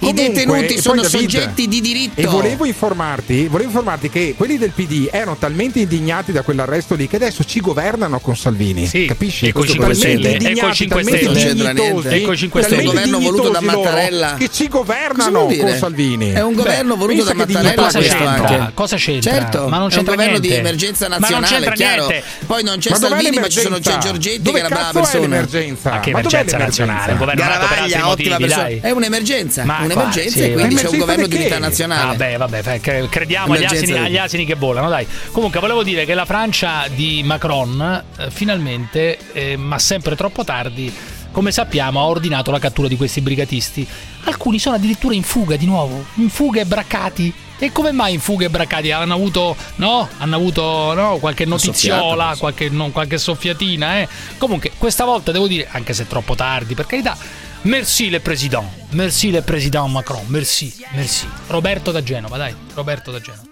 I 0.00 0.12
detenuti 0.12 0.80
sono 0.80 1.02
soggetti 1.02 1.68
di 1.68 1.80
diritto. 1.80 2.20
E 2.20 2.26
volevo 2.26 2.64
informarti, 2.64 3.46
volevo 3.48 3.70
informarti 3.70 4.10
che 4.10 4.34
quelli 4.36 4.58
del 4.58 4.70
PD 4.70 5.08
erano 5.10 5.36
talmente 5.36 5.80
indignati 5.80 6.32
da 6.32 6.42
quell'arresto 6.42 6.94
lì 6.94 7.08
che 7.08 7.16
adesso 7.16 7.44
ci 7.44 7.60
governano 7.60 8.18
con 8.20 8.36
Salvini. 8.36 8.86
Sì. 8.86 9.06
Capisci? 9.06 9.46
E 9.46 9.52
con 9.52 9.66
5 9.66 9.94
Stelle, 9.94 10.36
e 10.36 10.56
con 10.58 10.72
5 10.72 11.02
Stelle, 11.02 12.10
e 12.10 12.22
con 12.22 12.36
5 12.36 12.62
Stelle, 12.62 12.84
governo 12.84 13.18
voluto 13.18 13.48
da 13.50 13.60
Mattarella 13.60 14.34
che 14.38 14.48
ci 14.50 14.68
governano 14.68 15.46
con 15.46 15.74
Salvini. 15.76 16.32
È 16.32 16.42
un 16.42 16.54
governo 16.54 16.96
voluto 16.96 17.24
da 17.24 17.34
Mattarella 17.34 17.75
cosa 17.76 18.00
c'entra? 18.00 18.70
Cosa 18.74 18.96
c'entra? 18.96 19.30
Certo, 19.30 19.68
ma 19.68 19.78
non 19.78 19.88
c'entra 19.88 20.14
niente. 20.14 20.40
di 20.40 20.52
emergenza 20.52 21.08
nazionale, 21.08 21.72
chiaro. 21.72 22.06
Niente. 22.06 22.28
Poi 22.46 22.62
non 22.62 22.78
c'è 22.78 22.90
ma 22.90 22.96
Salvini, 22.96 23.38
ma 23.38 23.48
ci 23.48 23.60
sono 23.60 23.78
c'è 23.78 23.98
Giorgetti 23.98 24.42
dove 24.42 24.60
che 24.60 24.66
era 24.66 24.74
brava 24.74 24.92
persona. 24.92 25.20
L'emergenza? 25.20 25.90
Ma 25.90 26.00
che 26.00 26.10
ma 26.12 26.18
emergenza 26.18 26.58
nazionale? 26.58 27.12
Un 27.12 27.18
governo 27.18 27.42
Garavaglia, 27.42 28.08
ottima 28.08 28.38
motivi, 28.38 28.48
persona. 28.48 28.68
È 28.80 28.90
un'emergenza, 28.90 29.64
ma 29.64 29.80
un'emergenza 29.82 30.44
e 30.44 30.52
quindi 30.52 30.74
c'è 30.74 30.88
un 30.88 30.98
governo 30.98 31.26
di 31.26 31.36
unità 31.36 31.58
nazionale. 31.58 32.36
Vabbè, 32.36 32.60
vabbè, 32.62 32.80
crediamo 33.08 33.52
agli 33.52 34.16
asini 34.16 34.44
che 34.44 34.54
volano, 34.54 34.88
dai. 34.88 35.06
Comunque 35.30 35.60
volevo 35.60 35.82
dire 35.82 36.04
che 36.04 36.14
la 36.14 36.24
Francia 36.24 36.86
di 36.88 37.22
Macron 37.24 38.04
eh, 38.18 38.30
finalmente, 38.30 39.18
eh, 39.32 39.56
ma 39.56 39.78
sempre 39.78 40.16
troppo 40.16 40.44
tardi, 40.44 40.92
come 41.30 41.52
sappiamo, 41.52 42.00
ha 42.00 42.06
ordinato 42.06 42.50
la 42.50 42.58
cattura 42.58 42.88
di 42.88 42.96
questi 42.96 43.20
brigatisti. 43.20 43.86
Alcuni 44.24 44.58
sono 44.58 44.76
addirittura 44.76 45.14
in 45.14 45.22
fuga 45.22 45.56
di 45.56 45.66
nuovo, 45.66 46.04
in 46.14 46.30
fuga 46.30 46.60
e 46.60 46.64
braccati 46.64 47.32
e 47.58 47.72
come 47.72 47.90
mai 47.90 48.12
in 48.12 48.20
Fuga 48.20 48.44
e 48.44 48.50
Braccati 48.50 48.90
hanno 48.90 49.14
avuto, 49.14 49.56
no? 49.76 50.06
hanno 50.18 50.36
avuto 50.36 50.92
no? 50.92 51.16
qualche 51.18 51.46
notiziola, 51.46 52.34
qualche, 52.38 52.68
non, 52.68 52.92
qualche 52.92 53.16
soffiatina? 53.16 54.00
Eh? 54.00 54.08
Comunque, 54.36 54.72
questa 54.76 55.06
volta 55.06 55.32
devo 55.32 55.46
dire, 55.46 55.66
anche 55.70 55.94
se 55.94 56.02
è 56.02 56.06
troppo 56.06 56.34
tardi, 56.34 56.74
per 56.74 56.84
carità, 56.84 57.16
merci 57.62 58.10
le 58.10 58.20
président, 58.20 58.68
merci 58.90 59.30
le 59.30 59.40
président 59.40 59.88
Macron, 59.88 60.24
merci, 60.26 60.70
merci. 60.94 61.26
Roberto 61.46 61.92
da 61.92 62.02
Genova, 62.02 62.36
dai, 62.36 62.54
Roberto 62.74 63.10
da 63.10 63.20
Genova. 63.20 63.44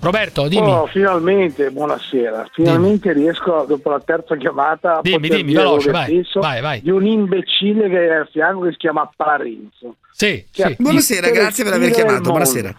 Roberto, 0.00 0.46
dimmi. 0.48 0.70
Oh, 0.70 0.86
finalmente, 0.86 1.70
buonasera. 1.70 2.48
Finalmente 2.52 3.12
dimmi. 3.12 3.26
riesco, 3.26 3.64
dopo 3.68 3.90
la 3.90 4.00
terza 4.00 4.36
chiamata, 4.36 4.98
a 4.98 5.00
dimmi, 5.00 5.28
dimmi, 5.28 5.52
veloce, 5.52 5.90
vai, 5.90 6.24
vai, 6.34 6.60
vai. 6.60 6.80
di 6.80 6.90
un 6.90 7.06
imbecille 7.06 7.88
che 7.88 8.06
è 8.06 8.14
al 8.14 8.28
fianco 8.30 8.62
che 8.62 8.72
si 8.72 8.78
chiama 8.78 9.08
Parenzo. 9.14 9.96
Sì, 10.20 10.44
cioè, 10.50 10.70
sì. 10.70 10.76
Buonasera, 10.82 11.30
grazie 11.30 11.62
per 11.62 11.74
aver 11.74 11.92
chiamato. 11.92 12.30
Buonasera. 12.30 12.74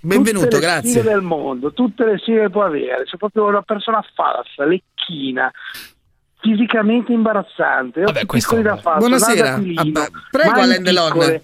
Benvenuto, 0.00 0.48
tutte 0.48 0.60
grazie. 0.60 0.92
Tutte 0.92 1.04
le 1.04 1.14
del 1.14 1.22
mondo, 1.22 1.72
tutte 1.72 2.04
le 2.04 2.18
sigle 2.22 2.50
può 2.50 2.62
avere. 2.62 3.06
Sono 3.06 3.16
proprio 3.16 3.46
una 3.46 3.62
persona 3.62 4.04
falsa, 4.14 4.66
lecchina, 4.66 5.50
fisicamente 6.42 7.10
imbarazzante. 7.10 8.02
Vabbè, 8.02 8.26
questo... 8.26 8.60
da 8.60 8.76
falso, 8.76 8.98
Buonasera, 8.98 9.54
Abba, 9.54 10.02
ah, 10.02 10.10
prego 10.30 10.60
Alain 10.60 10.82
Delon. 10.82 11.40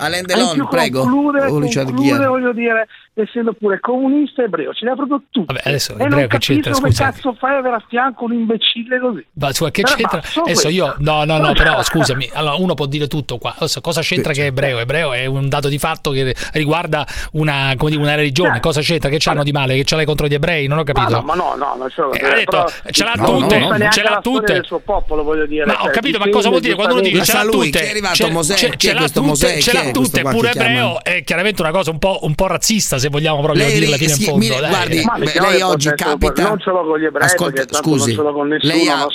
Alain 0.00 0.24
Delon, 0.24 0.66
prego. 0.68 1.02
Conclude, 1.02 1.44
oh, 1.44 1.84
conclude 1.84 2.26
voglio 2.26 2.52
dire, 2.52 2.86
essendo 3.14 3.52
pure 3.52 3.80
comunista 3.80 4.42
ebreo, 4.42 4.72
ce 4.72 4.84
l'ha 4.84 4.94
proprio 4.94 5.22
tutto. 5.30 5.52
Vabbè, 5.52 5.68
adesso 5.68 5.96
e 5.96 6.04
ebreo 6.04 6.26
che 6.26 6.38
c'entra, 6.38 6.72
come 6.72 6.88
scusate. 6.88 7.12
cazzo 7.12 7.34
fai 7.34 7.52
ad 7.52 7.58
avere 7.58 7.76
a 7.76 7.84
fianco 7.88 8.24
un 8.24 8.32
imbecille 8.32 8.98
così? 8.98 9.26
Ma 9.34 9.52
cioè, 9.52 9.70
che 9.70 9.82
c'entra? 9.82 10.18
Adesso 10.18 10.40
questo. 10.40 10.68
io 10.68 10.94
no, 10.98 11.24
no, 11.24 11.38
no, 11.38 11.52
però 11.52 11.82
scusami, 11.82 12.30
allora 12.32 12.54
uno 12.54 12.74
può 12.74 12.86
dire 12.86 13.06
tutto 13.06 13.38
qua. 13.38 13.54
Adesso, 13.56 13.80
cosa 13.80 14.00
c'entra 14.00 14.32
che 14.32 14.40
è 14.40 14.44
certo. 14.44 14.60
ebreo? 14.60 14.78
Ebreo 14.78 15.12
è 15.12 15.26
un 15.26 15.48
dato 15.48 15.68
di 15.68 15.78
fatto 15.78 16.10
che 16.10 16.34
riguarda 16.52 17.06
una, 17.32 17.74
come 17.76 17.90
dico, 17.90 18.02
una 18.02 18.14
religione. 18.14 18.54
Sì. 18.54 18.60
Cosa 18.60 18.80
c'entra 18.80 19.10
che 19.10 19.18
c'hanno 19.18 19.42
di 19.42 19.52
male 19.52 19.76
che 19.76 19.84
ce 19.84 19.96
l'hai 19.96 20.06
contro 20.06 20.26
gli 20.26 20.34
ebrei? 20.34 20.66
Non 20.66 20.78
ho 20.78 20.82
capito. 20.82 21.06
Ah, 21.06 21.20
no, 21.20 21.22
ma 21.22 21.34
no, 21.34 21.54
no, 21.56 21.74
non 21.76 21.90
ce 21.90 22.00
l'ho. 22.00 22.12
Eh, 22.12 22.18
detto, 22.20 22.50
però, 22.50 22.66
ce 22.90 23.04
l'ha 23.04 23.14
no, 23.16 23.24
tutte, 23.24 23.58
no, 23.58 23.76
no, 23.76 23.90
ce 23.90 24.02
l'ha 24.02 24.20
tutte. 24.22 24.52
Il 24.54 24.64
suo 24.64 24.78
popolo, 24.78 25.22
voglio 25.22 25.46
dire. 25.46 25.66
Ma 25.66 25.80
ho 25.80 25.84
cioè, 25.84 25.92
capito, 25.92 26.18
ma 26.18 26.28
cosa 26.28 26.48
vuol 26.48 26.60
dire 26.60 26.74
quando 26.74 26.94
uno 26.94 27.02
dice 27.02 27.24
ce 27.24 27.32
l'ha 27.32 27.44
tutte? 27.44 27.80
È 27.80 27.90
arrivato 27.90 28.30
Mosè, 28.30 28.54
ce 28.54 28.92
l'ha 28.92 29.08
tutte, 29.08 29.60
ce 29.60 29.72
tutte, 29.92 30.22
pure 30.22 30.50
ebreo, 30.50 31.02
è 31.02 31.22
chiaramente 31.24 31.62
una 31.62 31.70
cosa 31.70 31.90
un 31.90 31.98
po', 31.98 32.20
un 32.22 32.34
po', 32.34 32.46
razzista, 32.46 32.98
se 32.98 33.08
vogliamo 33.08 33.42
proprio 33.42 33.64
lei, 33.64 33.78
dirla 33.78 33.96
fino 33.96 34.14
sì, 34.14 34.22
in 34.22 34.28
fondo. 34.28 34.46
Mi, 34.46 34.68
guardi, 34.68 35.02
ma 35.04 35.18
lei, 35.18 35.32
lei 35.38 35.60
oggi 35.62 35.92
capita. 35.94 36.48
Non 36.48 36.58
ce 36.58 36.70
l'ho 36.70 36.86
con 36.86 36.98
gli 36.98 37.04
ebrei, 37.04 37.26
Ascolta, 37.26 37.64
scusi, 37.70 38.14
non 38.14 38.16
ce 38.16 38.22
l'ho 38.22 38.32
con 38.32 38.48
nessuno, 38.48 38.72
lei 38.72 38.88
ha... 38.88 39.06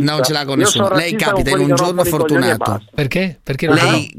non 0.00 0.22
ce 0.22 0.32
l'ha 0.32 0.44
con 0.44 0.58
nessuno. 0.58 0.88
Lei 0.90 1.14
capita 1.16 1.50
in 1.50 1.60
un 1.60 1.74
giorno 1.74 2.04
fortunato. 2.04 2.82
Perché? 2.94 3.38
Perché 3.42 3.68
lei 3.68 4.12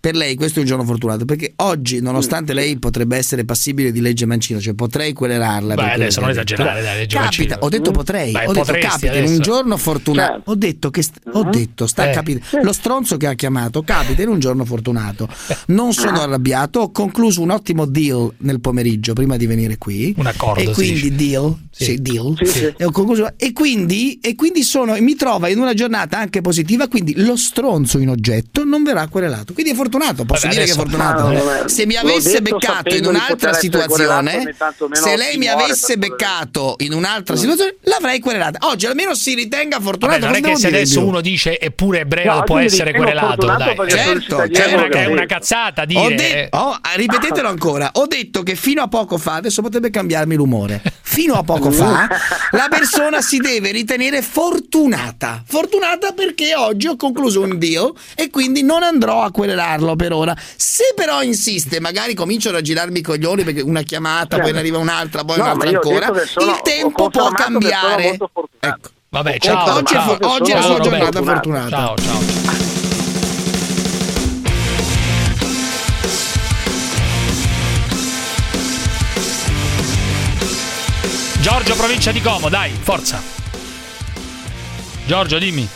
per 0.00 0.14
lei 0.14 0.34
questo 0.34 0.58
è 0.58 0.62
un 0.62 0.68
giorno 0.68 0.84
fortunato 0.84 1.24
perché 1.24 1.52
oggi, 1.56 2.00
nonostante 2.00 2.52
mm. 2.52 2.56
lei 2.56 2.78
potrebbe 2.78 3.16
essere 3.16 3.44
passibile 3.44 3.92
di 3.92 4.00
legge 4.00 4.26
Mancino, 4.26 4.60
cioè 4.60 4.74
potrei 4.74 5.12
quererarla. 5.12 5.74
Beh, 5.74 5.92
adesso 5.92 6.20
non 6.20 6.30
esagerare, 6.30 6.82
la 6.82 6.94
legge 6.94 7.18
Mancino. 7.18 7.56
Ho 7.60 7.68
detto 7.68 7.90
potrei, 7.90 8.32
Beh, 8.32 8.46
ho 8.46 8.52
detto 8.52 8.72
capita 8.72 9.16
in 9.16 9.30
un 9.30 9.40
giorno 9.40 9.76
fortunato. 9.76 10.32
Certo. 10.32 10.50
Ho 10.50 10.54
detto 10.54 10.90
che 10.90 11.02
st- 11.02 11.20
ho 11.32 11.44
mm. 11.44 11.50
detto, 11.50 11.86
sta 11.86 12.10
eh. 12.10 12.12
capitando. 12.12 12.46
Certo. 12.48 12.66
Lo 12.66 12.72
stronzo 12.72 13.16
che 13.16 13.26
ha 13.26 13.34
chiamato 13.34 13.82
capita 13.82 14.22
in 14.22 14.28
un 14.28 14.38
giorno 14.38 14.64
fortunato. 14.64 15.28
Non 15.66 15.92
sono 15.92 16.18
ah. 16.18 16.22
arrabbiato, 16.22 16.80
ho 16.80 16.90
concluso 16.90 17.42
un 17.42 17.50
ottimo 17.50 17.86
deal 17.86 18.32
nel 18.38 18.60
pomeriggio 18.60 19.12
prima 19.12 19.36
di 19.36 19.46
venire 19.46 19.78
qui. 19.78 20.14
Un 20.16 20.26
accordo. 20.26 20.60
E 20.60 20.72
quindi 20.72 21.14
deal, 21.14 21.54
sì. 21.70 21.84
Sì, 21.84 22.02
deal. 22.02 22.34
Sì, 22.42 22.64
e, 22.64 22.74
e, 23.36 23.52
quindi, 23.52 24.18
e 24.20 24.34
quindi 24.34 24.62
sono, 24.62 24.96
mi 25.00 25.14
trovo 25.14 25.46
in 25.46 25.58
una 25.58 25.74
giornata 25.74 26.18
anche 26.18 26.40
positiva, 26.40 26.88
quindi 26.88 27.14
lo 27.24 27.36
stronzo 27.36 27.98
in 27.98 28.08
oggetto 28.08 28.64
non 28.64 28.82
verrà 28.82 29.06
querelato. 29.08 29.52
Quindi 29.62 29.78
è 29.78 29.80
fortunato, 29.80 30.24
posso 30.24 30.48
Vabbè, 30.48 30.54
dire 30.54 30.64
che 30.66 30.72
è 30.72 30.74
fortunato. 30.74 31.28
No, 31.30 31.68
se 31.68 31.86
mi 31.86 31.94
avesse 31.94 32.40
detto, 32.42 32.56
beccato 32.56 32.96
in 32.96 33.06
un'altra 33.06 33.52
situazione, 33.52 34.56
se 34.90 35.16
lei 35.16 35.36
mi 35.36 35.46
avesse 35.46 35.96
beccato 35.98 36.74
in 36.78 36.92
un'altra 36.92 37.36
mm. 37.36 37.38
situazione, 37.38 37.76
l'avrei 37.82 38.18
querelata. 38.18 38.66
Oggi 38.66 38.86
almeno 38.86 39.14
si 39.14 39.34
ritenga 39.34 39.78
fortunato. 39.78 40.18
Vabbè, 40.18 40.40
non, 40.40 40.50
è 40.50 40.52
che 40.52 40.58
se 40.58 40.66
adesso 40.66 40.98
più. 40.98 41.08
uno 41.08 41.20
dice 41.20 41.60
eppure 41.60 42.00
ebreo 42.00 42.34
no, 42.34 42.42
può 42.42 42.58
essere 42.58 42.92
querelato. 42.92 43.46
Dai. 43.46 43.76
Certo, 43.88 44.36
cioè, 44.36 44.50
certo, 44.50 44.70
è 44.70 44.74
una, 44.74 44.88
è 44.88 45.06
una 45.06 45.26
cazzata 45.26 45.84
dire. 45.84 46.50
Ripetetelo 46.96 47.46
ancora. 47.46 47.88
Ho 47.94 48.08
detto 48.08 48.42
che 48.42 48.56
fino 48.56 48.82
a 48.82 48.88
poco 48.88 49.16
fa, 49.16 49.34
adesso 49.34 49.62
potrebbe 49.62 49.90
cambiarmi 49.90 50.34
l'umore. 50.34 50.82
Fino 51.02 51.34
a 51.34 51.42
poco 51.44 51.70
fa 51.70 52.08
la 52.52 52.66
persona 52.68 53.20
si 53.20 53.36
deve 53.36 53.70
ritenere 53.70 54.22
fortunata. 54.22 55.44
Fortunata 55.46 56.12
perché 56.12 56.56
oggi 56.56 56.88
ho 56.88 56.96
concluso 56.96 57.42
un 57.42 57.58
dio 57.58 57.94
e 58.16 58.30
quindi 58.30 58.62
non 58.62 58.82
andrò 58.82 59.22
a 59.22 59.30
quella 59.30 59.51
accelerarlo 59.52 59.96
per 59.96 60.12
ora. 60.12 60.36
Se 60.56 60.92
però 60.94 61.22
insiste, 61.22 61.80
magari 61.80 62.14
cominciano 62.14 62.56
a 62.56 62.60
girarmi 62.60 62.98
i 62.98 63.02
coglioni 63.02 63.44
perché 63.44 63.60
una 63.60 63.82
chiamata, 63.82 64.36
certo. 64.36 64.42
poi 64.42 64.52
ne 64.52 64.58
arriva 64.58 64.78
un'altra, 64.78 65.24
poi 65.24 65.36
no, 65.36 65.44
un'altra 65.44 65.68
ancora. 65.68 66.12
Sono, 66.24 66.50
il 66.50 66.60
tempo 66.62 67.10
può 67.10 67.30
cambiare. 67.30 68.18
Ecco. 68.60 68.90
Vabbè, 69.10 69.38
ciao, 69.38 69.74
oggi, 69.74 69.92
ciao, 69.92 70.16
oggi 70.20 70.50
è 70.50 70.54
la 70.54 70.62
sua 70.62 70.76
Roberto, 70.78 70.88
giornata 70.88 71.22
fortunata. 71.22 71.68
Ciao, 71.68 71.96
ciao. 71.96 72.60
Giorgio, 81.40 81.74
provincia 81.74 82.12
di 82.12 82.22
Como, 82.22 82.48
dai, 82.48 82.70
forza. 82.80 83.20
Giorgio, 85.04 85.38
dimmi. 85.38 85.68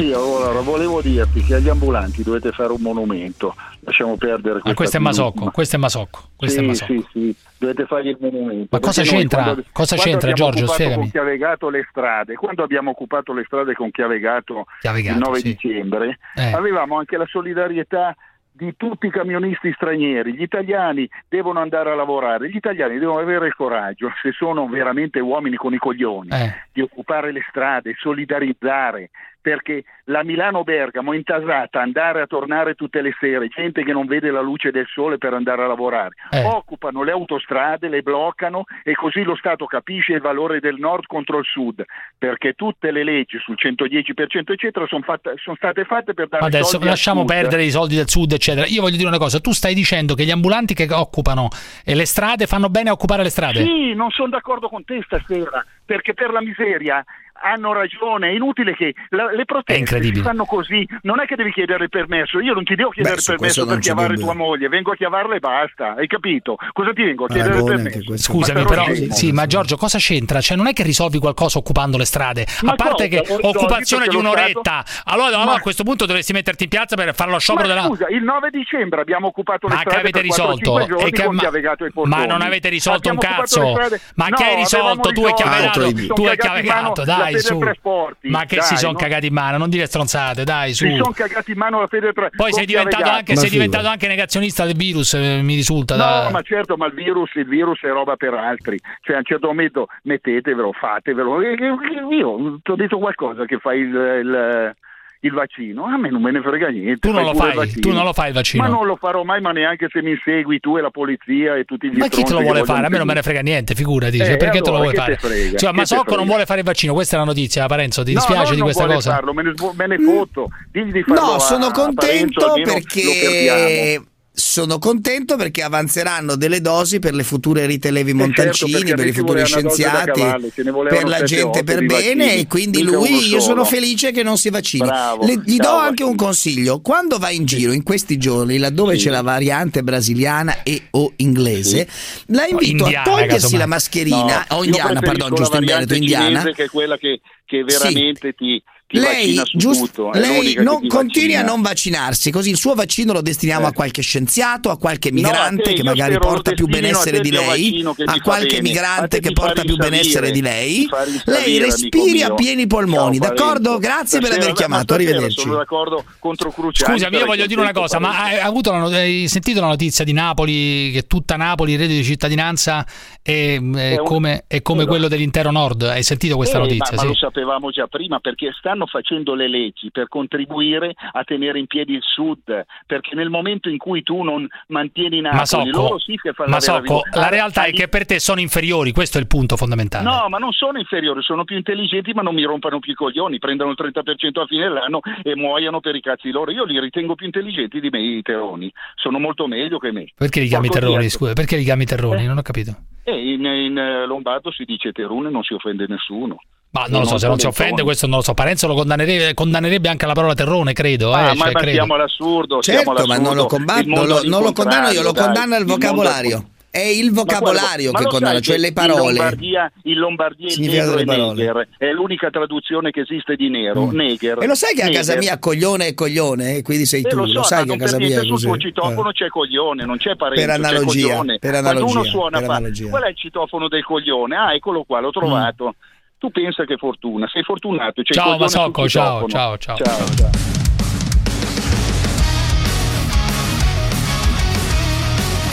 Sì, 0.00 0.12
allora 0.12 0.60
volevo 0.60 1.02
dirti 1.02 1.42
che 1.42 1.56
agli 1.56 1.68
ambulanti 1.68 2.22
dovete 2.22 2.52
fare 2.52 2.72
un 2.72 2.80
monumento. 2.80 3.54
Lasciamo 3.80 4.16
perdere 4.16 4.60
Ah, 4.64 4.72
questo 4.74 4.96
è 4.96 5.00
Masocco, 5.00 5.50
questo 5.50 5.76
è 5.76 5.78
Masocco. 5.78 6.20
Questo 6.36 6.58
sì, 6.60 6.64
è 6.64 6.68
Masocco. 6.68 6.92
sì, 6.92 7.06
sì, 7.12 7.36
dovete 7.58 7.84
fargli 7.86 8.08
il 8.08 8.16
monumento. 8.18 8.68
Ma 8.70 8.78
cosa 8.80 9.02
c'entra? 9.02 9.42
quando- 9.42 9.64
Cosa 9.72 9.94
quando 9.96 10.10
c'entra, 10.12 10.32
Giorgio? 10.32 10.66
Spiegami. 10.68 11.02
Con 11.02 11.10
Chiavegato 11.10 11.68
le 11.68 11.86
strade, 11.90 12.34
quando 12.34 12.62
abbiamo 12.62 12.90
occupato 12.90 13.32
le 13.34 13.44
strade 13.44 13.74
con 13.74 13.90
Chiavegato, 13.90 14.66
Chiavegato, 14.80 15.18
il 15.18 15.22
9 15.22 15.38
sì. 15.38 15.42
dicembre, 15.44 16.18
Eh. 16.34 16.52
avevamo 16.52 16.96
anche 16.96 17.16
la 17.18 17.26
solidarietà 17.26 18.14
di 18.52 18.74
tutti 18.76 19.06
i 19.06 19.10
camionisti 19.10 19.72
stranieri. 19.74 20.34
Gli 20.34 20.42
italiani 20.42 21.08
devono 21.28 21.60
andare 21.60 21.90
a 21.90 21.94
lavorare, 21.94 22.50
gli 22.50 22.56
italiani 22.56 22.98
devono 22.98 23.18
avere 23.20 23.46
il 23.46 23.54
coraggio, 23.54 24.10
se 24.20 24.32
sono 24.32 24.66
veramente 24.68 25.18
uomini 25.20 25.56
con 25.56 25.72
i 25.72 25.78
coglioni, 25.78 26.28
Eh. 26.30 26.52
di 26.72 26.82
occupare 26.82 27.32
le 27.32 27.40
strade, 27.48 27.94
solidarizzare, 27.98 29.10
perché 29.40 29.84
la 30.04 30.22
Milano-Bergamo 30.22 31.12
intasata, 31.12 31.80
andare 31.80 32.20
a 32.20 32.26
tornare 32.26 32.74
tutte 32.74 33.00
le 33.00 33.14
sere, 33.18 33.48
gente 33.48 33.82
che 33.84 33.92
non 33.92 34.06
vede 34.06 34.30
la 34.30 34.40
luce 34.40 34.70
del 34.70 34.86
sole 34.92 35.18
per 35.18 35.32
andare 35.34 35.62
a 35.62 35.66
lavorare, 35.66 36.14
Eh. 36.30 36.44
occupano 36.44 37.02
le 37.02 37.12
autostrade, 37.12 37.88
le 37.88 38.02
bloccano 38.02 38.64
e 38.82 38.94
così 38.94 39.22
lo 39.22 39.36
Stato 39.36 39.66
capisce 39.66 40.12
il 40.12 40.20
valore 40.20 40.60
del 40.60 40.76
nord 40.78 41.06
contro 41.06 41.38
il 41.38 41.44
sud, 41.44 41.84
perché 42.18 42.52
tutte 42.52 42.90
le 42.90 43.04
leggi 43.04 43.38
sul 43.38 43.56
110% 43.56 44.52
eccetera 44.52 44.86
sono, 44.86 45.02
fatte- 45.02 45.34
sono 45.36 45.56
state 45.56 45.84
fatte 45.84 46.12
per 46.14 46.28
dare 46.28 46.44
Adesso 46.44 46.78
lasciamo 46.82 47.24
perdere 47.24 47.64
i 47.64 47.70
soldi 47.70 47.96
del 47.96 48.08
sud, 48.08 48.32
eccetera. 48.32 48.66
Io 48.66 48.82
voglio 48.82 48.96
dire 48.96 49.08
una 49.08 49.18
cosa: 49.18 49.40
tu 49.40 49.52
stai 49.52 49.74
dicendo 49.74 50.14
che 50.14 50.24
gli 50.24 50.30
ambulanti 50.30 50.74
che 50.74 50.86
occupano 50.92 51.48
le 51.84 52.04
strade 52.06 52.46
fanno 52.46 52.68
bene 52.68 52.90
a 52.90 52.92
occupare 52.92 53.22
le 53.22 53.30
strade? 53.30 53.62
Sì, 53.62 53.94
non 53.94 54.10
sono 54.10 54.28
d'accordo 54.28 54.68
con 54.68 54.84
te 54.84 55.00
stasera, 55.04 55.64
perché 55.84 56.14
per 56.14 56.30
la 56.30 56.40
miseria 56.42 57.04
hanno 57.42 57.72
ragione, 57.72 58.28
è 58.28 58.32
inutile 58.32 58.74
che 58.74 58.94
la- 59.10 59.30
le 59.32 59.44
proteste 59.44 60.02
si 60.02 60.20
fanno 60.20 60.44
così, 60.44 60.86
non 61.02 61.20
è 61.20 61.26
che 61.26 61.36
devi 61.36 61.52
chiedere 61.52 61.84
il 61.84 61.88
permesso, 61.90 62.38
io 62.40 62.52
non 62.54 62.64
ti 62.64 62.74
devo 62.74 62.90
chiedere 62.90 63.14
Beh, 63.16 63.20
il 63.20 63.26
permesso 63.26 63.66
per 63.66 63.78
chiamare 63.78 64.14
tua 64.16 64.34
moglie, 64.34 64.68
vengo 64.68 64.92
a 64.92 64.96
chiavarla 64.96 65.34
e 65.36 65.38
basta, 65.38 65.94
hai 65.96 66.06
capito? 66.06 66.56
Cosa 66.72 66.92
ti 66.92 67.02
vengo 67.02 67.24
a 67.24 67.28
chiedere 67.28 67.54
il 67.54 67.60
ragione 67.60 67.82
permesso? 67.90 68.16
Scusami, 68.16 68.62
Ma 68.62 68.68
però, 68.68 68.84
sì, 69.10 69.32
ma 69.32 69.46
Giorgio, 69.46 69.76
cosa 69.76 69.98
c'entra? 69.98 70.40
Cioè, 70.40 70.56
non 70.56 70.66
è 70.66 70.72
che 70.72 70.82
risolvi 70.82 71.18
qualcosa 71.18 71.58
occupando 71.58 71.96
le 71.96 72.04
strade. 72.04 72.46
Ma 72.62 72.72
a 72.72 72.74
parte 72.76 73.08
cosa? 73.08 73.22
che 73.22 73.46
occupazione 73.46 74.06
di 74.06 74.16
un'oretta, 74.16 74.84
allora, 75.04 75.28
allora 75.36 75.44
Ma- 75.44 75.54
a 75.54 75.60
questo 75.60 75.82
punto 75.82 76.06
dovresti 76.06 76.32
metterti 76.32 76.64
in 76.64 76.68
piazza 76.68 76.96
per 76.96 77.14
fare 77.14 77.30
lo 77.30 77.38
sciopero 77.38 77.68
Ma 77.68 77.74
della. 77.74 77.86
scusa, 77.86 78.06
il 78.08 78.22
9 78.22 78.50
dicembre 78.50 79.00
abbiamo 79.00 79.28
occupato 79.28 79.66
le 79.66 79.74
Ma 79.74 79.82
che 79.82 79.90
strade 79.90 80.08
avete 80.08 80.20
per 80.20 80.28
4-5 80.28 80.44
risolto? 80.60 80.86
giorni 80.86 81.08
E 81.08 81.10
che- 81.10 81.28
ma- 81.28 82.16
ma 82.18 82.24
non 82.26 82.42
avete 82.42 82.68
risolto 82.68 83.10
un 83.10 83.16
Abbiamo 83.16 83.34
occupato 83.42 83.78
cazzo? 83.88 84.02
Ma 84.14 84.26
No, 84.28 84.36
che 84.36 84.44
hai 84.44 84.56
risolto? 84.56 85.10
Tu 85.12 85.20
e 85.26 85.32
Si 85.36 86.06
sono 86.06 86.14
tu 86.14 86.22
mano 86.22 86.34
Chiavegato, 86.36 87.04
la 87.04 87.29
dai 87.32 87.40
su. 87.40 87.48
Federtrasporti, 87.54 88.28
Ma 88.28 88.44
che 88.44 88.56
dai, 88.56 88.64
si 88.64 88.76
sono 88.76 88.92
no? 88.92 88.98
cagati 88.98 89.26
in 89.26 89.32
mano? 89.34 89.58
Non 89.58 89.68
dire 89.70 89.86
stronzate, 89.86 90.44
dai 90.44 90.72
su. 90.74 90.86
Si 90.86 90.96
sono 90.96 91.12
cagati 91.12 91.50
in 91.52 91.58
mano 91.58 91.80
la 91.80 91.86
Fede 91.86 92.12
tra- 92.12 92.28
Poi 92.34 92.52
sei 92.52 92.66
diventato, 92.66 93.08
anche, 93.10 93.36
sei 93.36 93.50
diventato 93.50 93.88
anche 93.88 94.06
negazionista 94.06 94.64
del 94.64 94.76
virus, 94.76 95.14
eh, 95.14 95.40
mi 95.42 95.54
risulta. 95.54 95.96
No, 95.96 96.02
da- 96.02 96.28
ma 96.30 96.42
certo, 96.42 96.76
ma 96.76 96.86
il 96.86 96.94
virus, 96.94 97.34
il 97.34 97.46
virus 97.46 97.80
è 97.82 97.88
roba 97.88 98.16
per 98.16 98.34
altri. 98.34 98.78
Cioè, 99.02 99.16
a 99.16 99.18
un 99.18 99.24
certo 99.24 99.46
momento 99.48 99.86
mettetevelo, 100.02 100.72
fatevelo. 100.72 101.40
E- 101.40 101.52
e- 101.52 102.14
Io 102.16 102.58
ti 102.62 102.70
ho 102.70 102.76
detto 102.76 102.98
qualcosa 102.98 103.44
che 103.44 103.58
fai 103.58 103.78
il, 103.80 103.86
il- 103.94 104.74
il 105.22 105.32
vaccino. 105.32 105.84
A 105.84 105.96
me 105.98 106.08
non 106.08 106.22
me 106.22 106.30
ne 106.30 106.40
frega 106.40 106.68
niente. 106.68 107.00
Tu 107.08 107.12
non 107.12 107.24
lo 107.24 107.34
fai, 107.34 107.70
tu 107.72 107.92
non 107.92 108.04
lo 108.04 108.12
fai 108.12 108.28
il 108.28 108.34
vaccino. 108.34 108.62
Ma 108.62 108.68
non 108.70 108.86
lo 108.86 108.96
farò 108.96 109.22
mai, 109.22 109.40
ma 109.40 109.52
neanche 109.52 109.88
se 109.90 110.00
mi 110.02 110.10
insegui 110.12 110.60
tu 110.60 110.76
e 110.78 110.80
la 110.80 110.90
polizia 110.90 111.56
e 111.56 111.64
tutti 111.64 111.90
gli 111.90 111.96
Ma 111.96 112.08
chi 112.08 112.22
te 112.22 112.32
lo 112.32 112.40
vuole 112.40 112.64
fare? 112.64 112.86
A 112.86 112.88
me 112.88 112.96
non 112.98 113.06
me 113.06 113.14
ne 113.14 113.22
frega 113.22 113.40
niente, 113.40 113.74
figurati. 113.74 114.16
cioè, 114.18 114.32
Eh, 114.32 114.36
perché 114.36 114.60
te 114.60 114.70
lo 114.70 114.76
allora, 114.76 114.90
vuoi 114.90 114.94
fare? 114.94 115.16
frega? 115.16 115.58
Cioè, 115.58 115.72
ma 115.72 115.84
so 115.84 116.02
che 116.02 116.16
non 116.16 116.26
vuole 116.26 116.46
fare 116.46 116.60
il 116.60 116.66
vaccino. 116.66 116.92
Questa 116.94 117.16
è 117.16 117.18
la 117.18 117.24
notizia, 117.26 117.66
Parenzo. 117.66 118.02
Ti 118.02 118.12
No, 118.12 118.18
dispiace 118.18 118.44
no, 118.44 118.50
di 118.50 118.56
non 118.56 118.64
questa 118.64 118.82
vuole 118.84 118.96
cosa? 118.96 119.10
farlo, 119.14 119.34
me 119.34 119.42
ne, 119.42 119.52
me 119.76 119.86
ne 119.86 119.98
fotto. 119.98 120.48
Digli 120.72 120.92
di 120.92 121.02
farlo 121.02 121.20
No, 121.26 121.32
a- 121.34 121.38
sono 121.38 121.66
a 121.66 121.70
Parenzo, 121.70 122.40
contento 122.40 122.46
lo 122.46 122.52
perdiamo. 122.54 123.64
perché 123.66 124.02
sono 124.32 124.78
contento 124.78 125.36
perché 125.36 125.62
avanzeranno 125.62 126.36
delle 126.36 126.60
dosi 126.60 126.98
per 126.98 127.14
le 127.14 127.24
future 127.24 127.66
Rite 127.66 127.90
Levi 127.90 128.10
Eh, 128.10 128.14
certo, 128.14 128.24
Montalcini, 128.26 128.72
perché 128.72 128.94
per 128.94 129.06
i 129.06 129.12
futuri 129.12 129.44
scienziati, 129.44 130.20
cavallo, 130.20 130.48
per 130.88 131.04
la 131.06 131.22
gente 131.22 131.64
per 131.64 131.84
bene 131.84 132.24
vaccini, 132.24 132.40
e 132.40 132.46
quindi 132.46 132.82
lui 132.82 133.28
io 133.28 133.40
sono 133.40 133.64
felice 133.64 134.12
che 134.12 134.22
non 134.22 134.38
si 134.38 134.48
vaccini. 134.48 134.86
Bravo, 134.86 135.26
Le- 135.26 135.42
gli 135.44 135.56
do 135.56 135.68
anche 135.70 136.04
un 136.04 136.14
consiglio, 136.14 136.80
quando 136.80 137.18
vai 137.18 137.36
in 137.36 137.44
giro 137.44 137.72
in 137.72 137.82
questi 137.82 138.16
giorni 138.18 138.56
laddove 138.58 138.96
c'è 138.96 139.10
la 139.10 139.22
variante 139.22 139.82
brasiliana 139.82 140.62
e 140.62 140.82
o 140.90 141.12
inglese, 141.16 141.88
la 142.26 142.46
invito 142.46 142.84
indiana, 142.84 143.00
a 143.00 143.04
togliersi 143.04 143.56
la 143.56 143.66
mascherina, 143.66 144.46
No, 144.48 144.56
o 144.56 144.64
indiana, 144.64 145.00
pardon, 145.00 145.34
giusto 145.34 145.54
la 145.58 145.60
in 145.60 145.66
Veneto, 145.66 145.94
indiana. 145.94 146.42
che 146.52 146.64
è 146.64 146.68
quella 146.68 146.96
che, 146.96 147.20
che 147.44 147.64
Sì. 147.66 147.76
veramente 147.76 148.32
ti, 148.32 148.62
Lei, 148.92 149.36
vaccina 149.36 149.44
su 149.44 149.56
giust- 149.58 149.80
tutto. 149.94 150.12
è 150.12 150.18
lei 150.18 150.54
non 150.54 150.80
ti 150.80 150.88
continui 150.88 151.34
a 151.34 151.38
vaccina. 151.38 151.42
non 151.52 151.62
vaccinarsi, 151.62 152.30
così 152.30 152.50
il 152.50 152.56
suo 152.56 152.74
vaccino 152.74 153.12
lo 153.12 153.20
destiniamo 153.20 153.66
a 153.66 153.72
qualche 153.72 154.02
scienziato, 154.02 154.70
a 154.70 154.76
qualche 154.78 155.10
No, 155.10 155.18
a 155.18 155.22
migrante 155.22 155.62
te, 155.62 155.72
che 155.74 155.82
magari 155.82 156.18
porta 156.18 156.52
più 156.52 156.66
benessere 156.66 157.18
a 157.18 157.20
di 157.20 157.30
lei, 157.30 157.84
a 158.04 158.20
qualche. 158.20 158.58
A 158.58 158.62
migrante 158.62 159.08
te 159.08 159.20
che 159.20 159.32
porta 159.32 159.62
più 159.62 159.76
benessere 159.76 160.30
di 160.32 160.40
lei. 160.40 160.88
Lei 161.24 161.58
respiri 161.58 162.22
a 162.22 162.34
pieni 162.34 162.66
polmoni, 162.66 163.18
Ciao, 163.18 163.28
d'accordo? 163.28 163.78
Grazie 163.78 164.18
per 164.18 164.32
Stasera- 164.32 164.34
aver 164.34 164.48
ma 164.48 164.54
chiamato, 164.56 164.82
stasera 164.94 165.08
arrivederci. 165.10 165.40
Sono 165.40 165.56
d'accordo 165.56 166.04
contro 166.18 166.50
Cruciani. 166.50 166.92
Scusami, 166.98 167.16
io 167.16 167.26
voglio 167.26 167.46
dire 167.46 167.60
una 167.60 167.72
cosa, 167.72 167.98
ma 168.00 168.24
hai, 168.24 168.38
avuto 168.40 168.72
la 168.72 168.78
not- 168.78 168.92
hai 168.94 169.28
sentito 169.28 169.60
la 169.60 169.66
notizia 169.68 170.04
di 170.04 170.12
Napoli 170.12 170.90
che 170.92 171.06
tutta 171.06 171.36
Napoli, 171.36 171.72
il 171.74 171.78
reddito 171.78 171.98
di 172.00 172.04
cittadinanza 172.04 172.84
è, 173.22 173.60
è 173.60 173.96
come, 174.04 174.44
è 174.48 174.62
come 174.62 174.84
quello 174.86 175.06
dell'intero 175.08 175.50
nord? 175.50 175.82
Hai 175.82 176.02
sentito 176.02 176.36
questa 176.36 176.56
Eh, 176.56 176.60
notizia? 176.60 176.96
Ma, 176.96 177.02
ma 177.02 177.08
lo 177.08 177.14
sapevamo 177.14 177.70
già 177.70 177.86
prima 177.86 178.18
perché 178.18 178.50
stanno 178.58 178.79
facendo 178.86 179.34
le 179.34 179.48
leggi 179.48 179.90
per 179.90 180.08
contribuire 180.08 180.94
a 181.12 181.24
tenere 181.24 181.58
in 181.58 181.66
piedi 181.66 181.94
il 181.94 182.02
sud. 182.02 182.64
Perché 182.86 183.14
nel 183.14 183.30
momento 183.30 183.68
in 183.68 183.78
cui 183.78 184.02
tu 184.02 184.22
non 184.22 184.46
mantieni 184.68 185.20
Napoli, 185.20 185.38
Ma 185.38 185.44
Socco, 185.46 185.70
loro 185.70 185.98
sì 185.98 186.16
che 186.16 186.32
fanno 186.32 186.50
ma 186.50 186.58
la 186.58 187.20
la 187.20 187.28
realtà 187.28 187.64
è 187.64 187.72
che 187.72 187.88
per 187.88 188.06
te 188.06 188.18
sono 188.18 188.40
inferiori, 188.40 188.92
questo 188.92 189.18
è 189.18 189.20
il 189.20 189.26
punto 189.26 189.56
fondamentale. 189.56 190.04
No, 190.04 190.28
ma 190.28 190.38
non 190.38 190.52
sono 190.52 190.78
inferiori, 190.78 191.22
sono 191.22 191.44
più 191.44 191.56
intelligenti, 191.56 192.12
ma 192.12 192.22
non 192.22 192.34
mi 192.34 192.44
rompano 192.44 192.78
più 192.78 192.92
i 192.92 192.94
coglioni, 192.94 193.38
prendono 193.38 193.70
il 193.70 193.76
30% 193.78 194.40
a 194.40 194.46
fine 194.46 194.62
dell'anno 194.64 195.00
e 195.22 195.34
muoiono 195.36 195.80
per 195.80 195.94
i 195.94 196.00
cazzi 196.00 196.30
loro. 196.30 196.50
Io 196.50 196.64
li 196.64 196.78
ritengo 196.80 197.14
più 197.14 197.26
intelligenti 197.26 197.80
di 197.80 197.88
me, 197.90 198.00
i 198.00 198.22
terroni. 198.22 198.72
Sono 198.94 199.18
molto 199.18 199.46
meglio 199.46 199.78
che 199.78 199.92
me. 199.92 200.12
Perché 200.14 200.40
li 200.40 200.48
chiami 200.48 200.66
Porco 200.66 200.80
terroni? 200.80 201.00
dietro. 201.00 201.18
Scusa, 201.18 201.32
perché 201.32 201.56
li 201.56 201.64
chiami 201.64 201.84
terroni? 201.84 202.26
Non 202.26 202.38
ho 202.38 202.42
capito. 202.42 202.76
E 203.04 203.32
in, 203.32 203.44
in, 203.44 203.78
eh, 203.78 204.06
Lombardo 204.06 204.50
si 204.50 204.64
dice 204.64 204.92
terone 204.92 205.28
e 205.28 205.32
non 205.32 205.42
si 205.42 205.54
offende 205.54 205.86
nessuno. 205.88 206.38
Ma 206.72 206.84
non 206.88 207.00
lo 207.00 207.06
so, 207.06 207.18
se 207.18 207.26
non 207.26 207.38
si 207.38 207.46
offende, 207.46 207.82
questo 207.82 208.06
non 208.06 208.18
lo 208.18 208.22
so. 208.22 208.32
Parenzo 208.32 208.68
lo 208.68 208.74
condannerebbe, 208.74 209.34
condannerebbe 209.34 209.88
anche 209.88 210.06
la 210.06 210.12
parola 210.12 210.34
terrone, 210.34 210.72
credo. 210.72 211.12
Ah, 211.12 211.30
eh, 211.32 211.34
ma, 211.34 211.46
cioè, 211.46 211.52
credo. 211.54 211.72
siamo 211.72 211.94
all'assurdo. 211.94 212.62
siamo 212.62 212.78
Certo, 212.84 213.06
ma 213.06 213.14
non 213.16 213.22
lo, 213.24 213.30
all'assurdo. 213.30 213.46
combatto, 213.56 213.80
Il 213.80 213.88
non 213.88 214.06
lo, 214.06 214.20
non 214.24 214.42
lo 214.42 214.52
condanno 214.52 214.88
io, 214.90 215.02
lo 215.02 215.10
dai, 215.12 215.24
condanna 215.24 215.56
il 215.56 215.66
mondo- 215.66 215.86
vocabolario. 215.86 216.48
È 216.72 216.78
il 216.78 217.10
vocabolario 217.10 217.90
Ma 217.90 217.98
che 217.98 218.04
lo 218.04 218.10
condanna, 218.10 218.32
sai 218.34 218.42
cioè 218.42 218.58
le 218.58 218.68
In 218.68 218.74
parole. 218.74 219.12
Lombardia, 219.14 219.72
in 219.82 219.98
Lombardia 219.98 220.46
il 220.54 220.60
negro 220.70 220.98
è 220.98 221.04
neger, 221.04 221.68
è 221.76 221.90
l'unica 221.90 222.30
traduzione 222.30 222.92
che 222.92 223.00
esiste 223.00 223.34
di 223.34 223.48
nero, 223.48 223.90
neger. 223.90 224.40
E 224.40 224.46
lo 224.46 224.54
sai 224.54 224.74
che 224.76 224.82
a 224.84 224.88
casa 224.90 225.14
Neger. 225.14 225.18
mia 225.30 225.38
coglione 225.40 225.88
è 225.88 225.94
coglione, 225.94 226.54
eh, 226.58 226.62
quindi 226.62 226.86
sei 226.86 227.00
Eh, 227.02 227.08
tu, 227.08 227.16
lo 227.16 227.22
lo, 227.24 227.32
so, 227.32 227.42
sai 227.42 227.66
ma 227.66 227.74
che 227.74 227.82
a 227.82 227.84
casa 227.86 227.96
mia 227.96 228.20
è 228.20 228.20
sul 228.20 228.30
così. 228.30 228.46
tuo 228.46 228.54
Eh. 228.54 228.58
citofono 228.60 229.10
c'è 229.10 229.26
coglione, 229.26 229.84
non 229.84 229.96
c'è 229.96 230.14
Parenzo, 230.14 230.44
Per 230.46 230.50
analogia, 230.54 230.78
c'è 231.08 231.12
coglione. 231.16 231.38
per 231.40 231.50
Quando 231.50 231.68
uno 231.70 231.80
analogia, 231.80 232.08
suona 232.10 232.38
per 232.38 232.46
fa, 232.46 232.54
analogia. 232.54 232.88
qual 232.88 233.02
è 233.02 233.08
il 233.08 233.16
citofono 233.16 233.68
del 233.68 233.82
coglione? 233.82 234.36
Ah, 234.36 234.54
eccolo 234.54 234.84
qua, 234.84 235.00
l'ho 235.00 235.10
trovato. 235.10 235.74
Tu 236.20 236.30
pensa 236.30 236.64
che 236.66 236.76
fortuna, 236.76 237.26
sei 237.32 237.42
fortunato. 237.42 238.00
il 238.00 238.06
Ciao 238.06 238.36
Masocco, 238.36 238.86
ciao, 238.86 239.26
citofono. 239.26 239.56
ciao, 239.56 239.56
ciao. 239.56 239.76
ciao. 240.14 240.30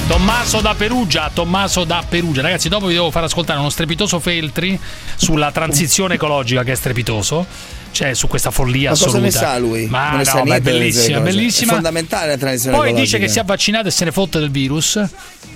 Tommaso 0.10 0.62
da 0.62 0.74
Perugia, 0.74 1.30
Tommaso 1.34 1.84
da 1.84 2.04
Perugia. 2.08 2.42
Ragazzi, 2.42 2.70
dopo 2.70 2.88
vi 2.88 2.94
devo 2.94 3.12
far 3.12 3.24
ascoltare 3.26 3.60
uno 3.60 3.70
strepitoso 3.70 4.20
Feltri 4.20 4.78
sulla 5.16 5.52
transizione 5.52 6.16
ecologica 6.16 6.64
che 6.64 6.72
è 6.72 6.76
strepitoso. 6.76 7.46
Cioè, 7.92 8.14
su 8.14 8.28
questa 8.28 8.52
follia 8.52 8.90
Ma 8.92 8.96
cosa 8.96 9.06
assoluta. 9.08 9.26
ne 9.26 9.32
sa 9.32 9.58
lui? 9.58 9.86
Ma 9.88 10.10
Non 10.10 10.18
no, 10.20 10.24
sa 10.26 10.44
ma 10.46 10.56
è 10.56 10.62
bellissima, 10.62 11.20
bellissima. 11.20 11.72
È 11.72 11.76
fondamentale 11.76 12.28
la 12.28 12.38
transizione 12.38 12.76
Poi 12.78 12.88
dice 12.88 13.00
ecologica. 13.02 13.18
che 13.26 13.28
si 13.30 13.40
è 13.40 13.44
vaccinato 13.44 13.88
e 13.88 13.92
se 13.92 14.06
ne 14.06 14.12
fotte 14.12 14.40
del 14.40 14.52
virus. 14.52 15.02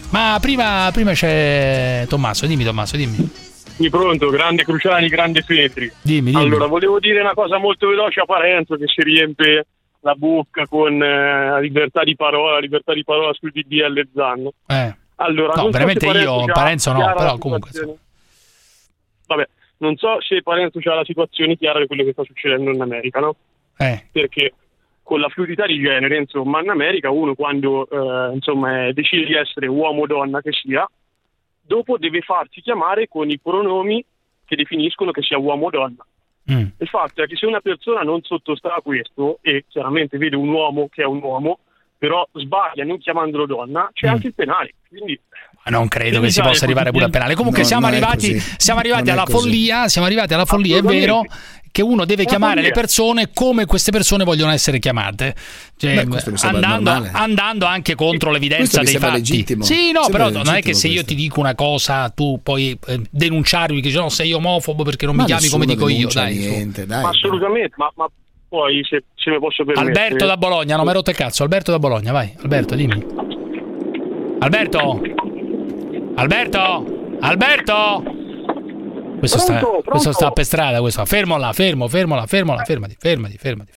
Ma 0.10 0.38
prima, 0.42 0.90
prima 0.92 1.12
c'è 1.14 2.06
Tommaso, 2.10 2.46
dimmi 2.46 2.64
Tommaso, 2.64 2.96
dimmi. 2.98 3.30
Sì, 3.82 3.90
pronto, 3.90 4.30
grande 4.30 4.64
Cruciani, 4.64 5.08
grande 5.08 5.42
Feltri. 5.42 5.92
Dimmi, 6.02 6.32
dimmi. 6.32 6.44
Allora, 6.44 6.68
volevo 6.68 7.00
dire 7.00 7.20
una 7.22 7.34
cosa 7.34 7.58
molto 7.58 7.88
veloce 7.88 8.20
a 8.20 8.26
Parenzo 8.26 8.76
che 8.76 8.88
si 8.88 9.02
riempie 9.02 9.66
la 10.02 10.14
bocca 10.16 10.66
con 10.68 11.02
eh, 11.02 11.50
la 11.50 11.60
libertà 11.60 12.04
di 12.04 12.16
parola, 12.16 12.54
la 12.54 12.60
libertà 12.60 12.94
di 12.94 13.04
parola 13.04 13.34
sul 13.34 13.52
DDL 13.52 14.08
Zanno. 14.14 14.54
Eh. 14.68 14.96
Allora, 15.16 15.54
No, 15.54 15.62
so 15.64 15.70
veramente 15.70 16.08
se 16.08 16.18
io, 16.20 16.46
Parenzo 16.46 16.92
no, 16.94 17.14
però 17.16 17.38
comunque. 17.38 17.70
Vabbè, 19.28 19.48
non 19.78 19.96
so 19.98 20.20
se 20.22 20.42
Parenzo 20.42 20.80
ha 20.84 20.96
la 20.96 21.06
situazione 21.06 21.58
chiara 21.58 21.80
di 21.80 21.88
quello 21.88 22.04
che 22.04 22.12
sta 22.12 22.24
succedendo 22.24 22.72
in 22.72 22.82
America, 22.82 23.20
no? 23.20 23.36
Eh. 23.78 24.06
Perché 24.12 24.54
con 25.04 25.20
la 25.20 25.30
fluidità 25.30 25.66
di 25.66 25.80
genere, 25.80 26.18
insomma, 26.18 26.62
in 26.62 26.70
America 26.70 27.10
uno 27.10 27.36
quando 27.36 27.88
eh, 27.90 28.34
insomma, 28.34 28.88
è- 28.88 28.94
decide 28.94 29.26
di 29.26 29.34
essere 29.36 29.68
uomo 29.68 30.02
o 30.02 30.08
donna 30.08 30.42
che 30.42 30.52
sia, 30.52 30.88
dopo 31.72 31.98
deve 31.98 32.20
farsi 32.20 32.60
chiamare 32.60 33.08
con 33.08 33.30
i 33.30 33.40
pronomi 33.40 34.04
che 34.46 34.58
definiscono 34.58 35.12
che 35.12 35.22
sia 35.22 35.38
uomo 35.38 35.68
o 35.68 35.70
donna. 35.70 36.06
Mm. 36.52 36.66
Il 36.80 36.88
fatto 36.90 37.24
è 37.24 37.28
che 37.28 37.38
se 37.38 37.46
una 37.46 37.62
persona 37.62 38.02
non 38.02 38.22
sottostà 38.24 38.76
a 38.76 38.82
questo 38.82 39.40
e 39.42 39.64
chiaramente 39.70 40.18
vede 40.18 40.36
un 40.36 40.50
uomo 40.50 40.90
che 40.92 41.04
è 41.04 41.06
un 41.06 41.22
uomo, 41.22 41.60
però 41.98 42.28
sbaglia 42.34 42.84
non 42.84 42.98
chiamandolo 42.98 43.46
donna, 43.46 43.90
c'è 43.94 44.08
Mm. 44.08 44.12
anche 44.12 44.28
il 44.28 44.34
penale. 44.34 44.74
Quindi 44.90 45.18
Ma 45.64 45.72
non 45.72 45.88
credo 45.88 46.20
che 46.20 46.30
si 46.32 46.42
possa 46.42 46.66
arrivare 46.66 46.92
pure 46.92 47.06
al 47.06 47.12
penale. 47.12 47.36
Comunque 47.36 47.62
No, 47.62 47.68
siamo 47.68 47.88
arrivati, 47.88 48.38
siamo 48.40 48.80
arrivati 48.80 49.10
alla 49.12 49.26
follia, 49.26 49.88
siamo 49.88 50.08
arrivati 50.08 50.34
alla 50.34 50.46
follia, 50.46 50.78
è 50.78 50.82
vero 50.82 51.24
che 51.72 51.82
uno 51.82 52.06
deve 52.06 52.26
chiamare 52.26 52.62
le 52.62 52.72
persone 52.72 53.32
come 53.34 53.66
queste 53.66 53.92
persone 53.92 54.24
vogliono 54.24 54.52
essere 54.52 54.78
chiamate, 54.80 55.36
Cioè, 55.78 56.06
Beh, 56.06 56.20
andando, 56.42 57.08
andando 57.12 57.66
anche 57.66 57.96
contro 57.96 58.30
l'evidenza 58.32 58.80
Questo 58.80 58.82
mi 58.82 58.86
dei 58.86 58.98
fatti. 59.00 59.14
legittimo. 59.14 59.64
Sì, 59.64 59.92
no, 59.92 60.04
Sembra 60.04 60.26
però 60.30 60.44
non 60.44 60.54
è 60.56 60.62
che 60.62 60.74
se 60.74 60.88
io 60.88 60.94
questo. 60.96 61.10
ti 61.14 61.16
dico 61.16 61.40
una 61.40 61.56
cosa 61.56 62.10
tu 62.10 62.40
puoi 62.44 62.78
eh, 62.88 63.02
denunciarmi 63.10 63.78
che 63.82 63.88
dici, 63.88 63.98
no, 63.98 64.10
sei 64.10 64.34
omofobo 64.34 64.84
perché 64.84 65.06
non 65.06 65.16
Ma 65.16 65.24
mi 65.24 65.28
chiami 65.30 65.48
come 65.48 65.66
dico 65.66 65.88
io, 65.88 66.08
dai. 66.14 66.36
niente, 66.38 66.86
dai. 66.86 67.02
Ma 67.02 67.10
assolutamente, 67.10 67.74
ma, 67.78 67.92
ma 67.96 68.08
poi 68.50 68.84
se, 68.84 69.04
se 69.16 69.32
posso 69.40 69.64
permettere... 69.64 70.04
Alberto 70.04 70.26
da 70.26 70.36
Bologna, 70.36 70.76
non 70.76 70.84
mi 70.84 70.90
hai 70.90 70.96
rotto 70.98 71.10
il 71.10 71.16
cazzo. 71.16 71.44
Alberto 71.44 71.72
da 71.72 71.80
Bologna, 71.80 72.12
vai. 72.12 72.34
Alberto, 72.42 72.76
dimmi. 72.76 73.06
Alberto? 74.40 75.02
Alberto? 76.16 76.86
Alberto? 77.22 78.04
Questo, 79.22 79.38
sta, 79.38 79.60
Pronto, 79.60 79.70
pronto? 79.70 79.90
questo 79.92 80.12
sta 80.14 80.32
per 80.32 80.46
strada, 80.46 80.80
questo. 80.80 81.06
Fermo 81.06 81.38
là, 81.38 81.54
fermo, 81.54 81.88
fermo 81.88 82.16
là, 82.16 82.26
fermo 82.26 82.56
là, 82.56 82.64
fermati, 82.64 82.96
fermati, 82.98 83.38
fermati. 83.38 83.72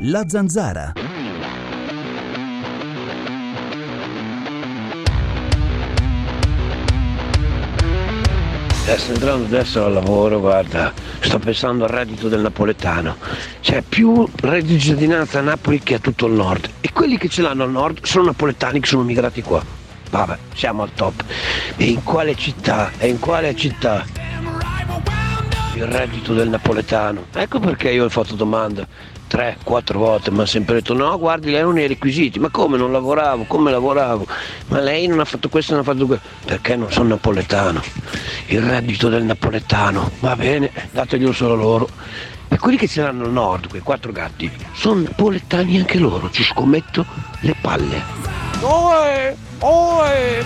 La 0.00 0.24
zanzara. 0.26 0.92
Sto 8.96 9.12
entrando 9.12 9.44
adesso 9.44 9.84
al 9.84 9.92
lavoro, 9.92 10.40
guarda, 10.40 10.92
sto 11.20 11.38
pensando 11.38 11.84
al 11.84 11.90
reddito 11.90 12.28
del 12.28 12.40
napoletano. 12.40 13.16
C'è 13.60 13.82
più 13.82 14.28
reddito 14.40 14.72
di 14.72 14.80
cittadinanza 14.80 15.38
a 15.38 15.42
Napoli 15.42 15.78
che 15.78 15.94
a 15.94 15.98
tutto 16.00 16.26
il 16.26 16.32
nord. 16.32 16.68
E 16.80 16.90
quelli 16.92 17.16
che 17.16 17.28
ce 17.28 17.42
l'hanno 17.42 17.62
al 17.62 17.70
nord 17.70 18.04
sono 18.04 18.24
napoletani 18.24 18.80
che 18.80 18.88
sono 18.88 19.04
migrati 19.04 19.40
qua. 19.40 19.79
Vabbè, 20.10 20.38
siamo 20.54 20.82
al 20.82 20.92
top. 20.92 21.24
E 21.76 21.84
in 21.84 22.02
quale 22.02 22.34
città? 22.34 22.90
E 22.98 23.08
in 23.08 23.18
quale 23.18 23.54
città? 23.54 24.04
Il 25.74 25.84
reddito 25.86 26.34
del 26.34 26.48
napoletano. 26.48 27.26
Ecco 27.32 27.60
perché 27.60 27.90
io 27.90 28.04
ho 28.04 28.08
fatto 28.08 28.34
domanda 28.34 28.86
tre, 29.30 29.56
quattro 29.62 30.00
volte, 30.00 30.32
mi 30.32 30.38
hanno 30.38 30.46
sempre 30.46 30.74
detto 30.74 30.92
no, 30.92 31.16
guardi, 31.16 31.52
lei 31.52 31.62
non 31.62 31.76
ha 31.76 31.82
i 31.82 31.86
requisiti. 31.86 32.40
Ma 32.40 32.50
come 32.50 32.76
non 32.76 32.90
lavoravo? 32.90 33.44
Come 33.44 33.70
lavoravo? 33.70 34.26
Ma 34.66 34.80
lei 34.80 35.06
non 35.06 35.20
ha 35.20 35.24
fatto 35.24 35.48
questo, 35.48 35.72
non 35.72 35.82
ha 35.82 35.84
fatto 35.84 36.06
quello. 36.06 36.20
Perché 36.44 36.74
non 36.74 36.90
sono 36.90 37.10
napoletano? 37.10 37.80
Il 38.46 38.60
reddito 38.60 39.08
del 39.08 39.22
napoletano. 39.22 40.10
Va 40.18 40.34
bene, 40.34 40.72
dateglielo 40.90 41.32
solo 41.32 41.54
loro. 41.54 41.88
E 42.48 42.58
quelli 42.58 42.76
che 42.76 42.88
ce 42.88 43.02
l'hanno 43.02 43.24
al 43.24 43.30
nord, 43.30 43.68
quei 43.68 43.80
quattro 43.80 44.10
gatti, 44.10 44.50
sono 44.72 45.02
napoletani 45.02 45.78
anche 45.78 45.98
loro, 45.98 46.28
ci 46.30 46.42
scommetto 46.42 47.06
le 47.42 47.54
palle. 47.60 48.02
Oe! 49.60 50.44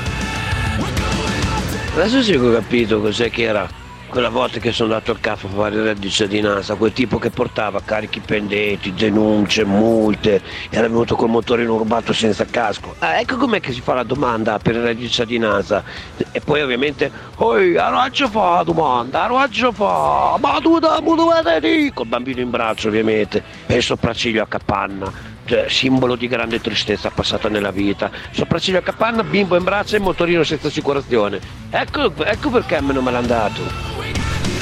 Adesso 1.94 2.22
sì 2.22 2.32
che 2.32 2.38
ho 2.38 2.52
capito 2.52 3.00
cos'è 3.00 3.30
che 3.30 3.42
era 3.42 3.68
quella 4.08 4.28
volta 4.28 4.60
che 4.60 4.70
sono 4.72 4.92
andato 4.92 5.10
al 5.12 5.20
caffè 5.20 5.46
a 5.46 5.50
fare 5.50 5.74
il 5.74 5.82
reddito 5.82 6.06
di 6.06 6.10
cittadinanza, 6.10 6.74
quel 6.76 6.92
tipo 6.92 7.18
che 7.18 7.30
portava 7.30 7.80
carichi 7.84 8.20
pendenti, 8.20 8.92
denunce, 8.92 9.64
multe, 9.64 10.40
era 10.70 10.88
venuto 10.88 11.16
col 11.16 11.30
motorino 11.30 11.76
rubato 11.76 12.12
senza 12.12 12.44
casco. 12.44 12.94
Ah, 13.00 13.18
ecco 13.18 13.36
com'è 13.36 13.60
che 13.60 13.72
si 13.72 13.80
fa 13.80 13.94
la 13.94 14.02
domanda 14.04 14.58
per 14.58 14.74
il 14.76 14.82
reddito 14.82 15.02
di 15.02 15.10
cittadinanza. 15.10 15.82
E 16.30 16.40
poi 16.40 16.62
ovviamente, 16.62 17.10
oi, 17.36 17.76
a 17.76 17.90
faccio 17.90 18.28
fa 18.28 18.56
la 18.56 18.62
domanda, 18.62 19.24
a 19.24 19.28
faccio 19.28 19.72
fa, 19.72 20.36
ma 20.40 20.58
tu 20.60 20.78
da 20.78 21.00
dovete 21.00 21.60
dire? 21.60 21.92
Col 21.92 22.06
bambino 22.06 22.40
in 22.40 22.50
braccio 22.50 22.88
ovviamente, 22.88 23.42
e 23.66 23.76
il 23.76 23.82
sopracciglio 23.82 24.42
a 24.42 24.46
capanna 24.46 25.33
simbolo 25.68 26.16
di 26.16 26.28
grande 26.28 26.60
tristezza 26.60 27.10
passata 27.10 27.48
nella 27.48 27.70
vita. 27.70 28.10
Sopracciglio 28.30 28.78
a 28.78 28.82
capanna, 28.82 29.22
bimbo 29.22 29.56
in 29.56 29.64
braccio 29.64 29.96
e 29.96 29.98
motorino 29.98 30.42
senza 30.42 30.68
assicurazione. 30.68 31.40
Ecco, 31.70 32.12
ecco 32.24 32.50
perché 32.50 32.80
me 32.80 32.92
non 32.92 33.04
me 33.04 33.10
l'ha 33.10 33.20
dato. 33.20 33.62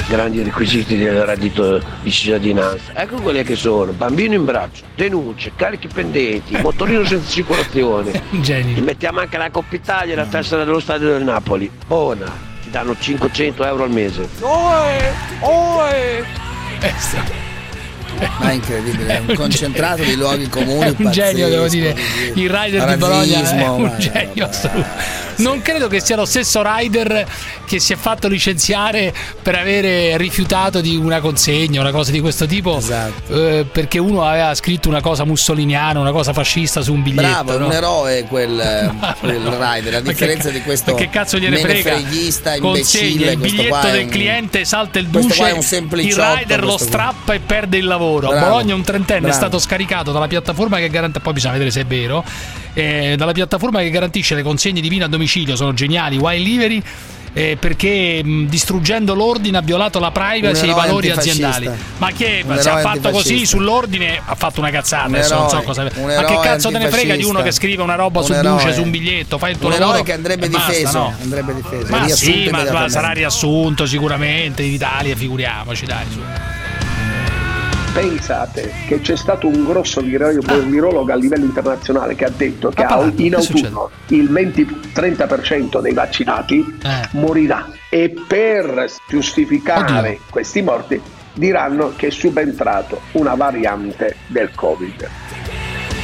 Grandi 0.07 0.43
requisiti 0.43 0.97
del 0.97 1.25
reddito 1.25 1.81
di 2.01 2.11
cittadinanza. 2.11 2.93
Ecco 2.93 3.21
quelli 3.21 3.43
che 3.43 3.55
sono: 3.55 3.93
bambino 3.93 4.33
in 4.33 4.45
braccio, 4.45 4.83
denunce, 4.95 5.53
carichi 5.55 5.87
pendenti, 5.87 6.57
motorino 6.57 7.05
senza 7.05 7.27
assicurazione. 7.27 8.21
Genio. 8.41 8.75
Ti 8.75 8.81
mettiamo 8.81 9.21
anche 9.21 9.37
la 9.37 9.49
Coppa 9.49 9.75
Italia 9.75 10.13
e 10.13 10.15
la 10.17 10.25
tessera 10.25 10.65
dello 10.65 10.79
stadio 10.79 11.07
del 11.07 11.23
Napoli. 11.23 11.71
Buona, 11.87 12.25
ti 12.61 12.69
danno 12.69 12.95
500 12.99 13.65
euro 13.65 13.83
al 13.83 13.91
mese. 13.91 14.27
Oe! 14.41 15.13
Oe! 15.39 16.25
Ma 18.39 18.49
è 18.49 18.53
incredibile, 18.53 19.17
è 19.17 19.21
un 19.27 19.35
concentrato 19.35 20.03
di 20.03 20.15
luoghi 20.15 20.47
comuni. 20.49 20.89
È 20.89 20.93
un 20.97 21.11
genio, 21.11 21.47
devo 21.49 21.63
pazzesco, 21.63 21.93
dire. 21.93 22.31
Il 22.35 22.49
rider 22.49 22.85
di 22.89 22.95
Bologna 22.97 23.37
è 23.37 23.41
razzismo, 23.41 23.73
un 23.75 23.81
ma- 23.83 23.97
genio 23.97 24.45
assoluto. 24.47 24.87
Non 25.35 25.61
credo 25.63 25.87
che 25.87 25.99
sia 25.99 26.15
lo 26.15 26.25
stesso 26.25 26.61
rider 26.63 27.25
che 27.65 27.79
si 27.79 27.91
è 27.91 27.95
fatto 27.95 28.27
licenziare 28.27 29.11
per 29.41 29.55
avere 29.55 30.15
rifiutato 30.17 30.79
di 30.79 30.95
una 30.95 31.19
consegna, 31.21 31.79
una 31.81 31.89
cosa 31.91 32.11
di 32.11 32.19
questo 32.19 32.45
tipo, 32.45 32.77
Esatto. 32.77 33.33
eh, 33.47 33.65
perché 33.69 33.97
uno 33.97 34.23
aveva 34.23 34.53
scritto 34.53 34.89
una 34.89 35.01
cosa 35.01 35.25
mussoliniana, 35.25 35.99
una 35.99 36.11
cosa 36.11 36.33
fascista 36.33 36.81
su 36.81 36.93
un 36.93 37.01
biglietto. 37.01 37.21
Bravo, 37.43 37.55
è 37.55 37.57
no? 37.57 37.65
un 37.65 37.71
eroe 37.71 38.23
quel, 38.25 38.93
quel 39.19 39.41
rider, 39.41 39.95
a 39.95 39.99
differenza 40.01 40.49
che- 40.49 40.53
di 40.53 40.61
questo 40.61 40.93
che 40.93 41.09
cazzo 41.09 41.39
gliene 41.39 41.57
frega? 41.57 41.91
Consegna 41.93 42.55
imbecille. 42.55 43.31
il 43.31 43.39
questo 43.39 43.57
biglietto 43.57 43.87
è 43.87 43.91
del 43.91 44.03
un- 44.03 44.09
cliente, 44.09 44.65
salta 44.65 44.99
il 44.99 45.07
duce, 45.07 45.43
è 45.47 45.51
un 45.51 45.89
il 45.99 46.15
rider 46.15 46.63
lo 46.63 46.77
strappa 46.77 47.33
e 47.33 47.39
perde 47.39 47.77
il 47.77 47.85
lavoro. 47.85 48.02
A 48.03 48.19
Bravo, 48.31 48.45
Bologna 48.49 48.75
un 48.75 48.83
trentenne 48.83 49.17
è 49.19 49.21
bravo. 49.21 49.35
stato 49.37 49.59
scaricato 49.59 50.11
dalla 50.11 50.27
piattaforma 50.27 50.77
che 50.77 50.89
garantisce, 50.89 51.21
poi 51.23 51.33
bisogna 51.33 51.53
vedere 51.53 51.71
se 51.71 51.81
è 51.81 51.85
vero, 51.85 52.23
eh, 52.73 53.15
dalla 53.17 53.31
piattaforma 53.33 53.79
che 53.79 53.89
garantisce 53.89 54.35
le 54.35 54.43
consegne 54.43 54.81
di 54.81 54.89
vino 54.89 55.05
a 55.05 55.07
domicilio, 55.07 55.55
sono 55.55 55.73
geniali, 55.73 56.17
Wild 56.17 56.45
Livery. 56.45 56.81
eh, 57.35 57.57
perché 57.59 58.23
mh, 58.23 58.45
distruggendo 58.45 59.15
l'ordine 59.15 59.57
ha 59.57 59.61
violato 59.61 59.97
la 59.97 60.11
privacy 60.11 60.65
e 60.65 60.67
i 60.67 60.69
eroe 60.69 60.81
valori 60.81 61.09
aziendali. 61.09 61.67
Ma 61.97 62.11
che 62.11 62.45
se 62.59 62.69
ha 62.69 62.79
eroe 62.79 62.81
fatto 62.83 63.09
così 63.09 63.43
sull'ordine 63.47 64.21
ha 64.23 64.35
fatto 64.35 64.59
una 64.59 64.69
cazzata. 64.69 65.07
Un 65.07 65.15
adesso 65.15 65.33
non 65.33 65.49
so 65.49 65.55
eroe, 65.55 65.65
cosa. 65.65 65.81
Ma 65.83 65.89
che 65.89 66.11
eroe 66.33 66.39
cazzo 66.43 66.69
te 66.69 66.77
ne 66.77 66.89
frega 66.91 67.15
di 67.15 67.23
uno 67.23 67.41
che 67.41 67.51
scrive 67.51 67.81
una 67.81 67.95
roba 67.95 68.19
Un 68.19 68.25
sul 68.25 68.35
eroe. 68.35 68.51
duce, 68.51 68.73
su 68.75 68.83
un 68.83 68.91
biglietto? 68.91 69.39
Fai 69.39 69.49
il 69.53 69.57
tuo 69.57 69.69
Un 69.69 69.73
lavoro. 69.73 69.93
eroe 69.93 70.03
che 70.05 70.13
andrebbe 70.13 70.45
e 70.45 70.49
basta, 70.49 70.71
difeso, 70.73 70.97
no? 70.99 71.15
andrebbe 71.23 71.55
difeso, 71.55 71.85
Ma 71.89 72.07
sì, 72.09 72.49
ma, 72.51 72.87
sarà 72.87 73.09
riassunto 73.13 73.87
sicuramente 73.87 74.61
in 74.61 74.73
Italia, 74.73 75.15
figuriamoci, 75.15 75.85
dai. 75.87 76.05
Pensate 77.93 78.71
che 78.87 79.01
c'è 79.01 79.15
stato 79.15 79.47
un 79.47 79.65
grosso 79.65 80.01
viro- 80.01 80.31
virologo 80.65 81.11
a 81.11 81.15
livello 81.15 81.45
internazionale 81.45 82.15
che 82.15 82.25
ha 82.25 82.31
detto 82.35 82.69
che 82.69 82.81
Ah, 82.81 82.87
a- 82.87 82.97
parlate, 82.97 83.21
in 83.21 83.35
autunno 83.35 83.89
il 84.07 84.31
20-30% 84.31 85.79
dei 85.79 85.93
vaccinati 85.93 86.79
Eh. 86.83 87.07
morirà 87.11 87.69
e 87.89 88.11
per 88.27 88.87
giustificare 89.07 90.19
questi 90.31 90.63
morti 90.63 90.99
diranno 91.33 91.93
che 91.95 92.07
è 92.07 92.09
subentrato 92.09 93.01
una 93.11 93.35
variante 93.35 94.15
del 94.25 94.49
Covid. 94.55 95.09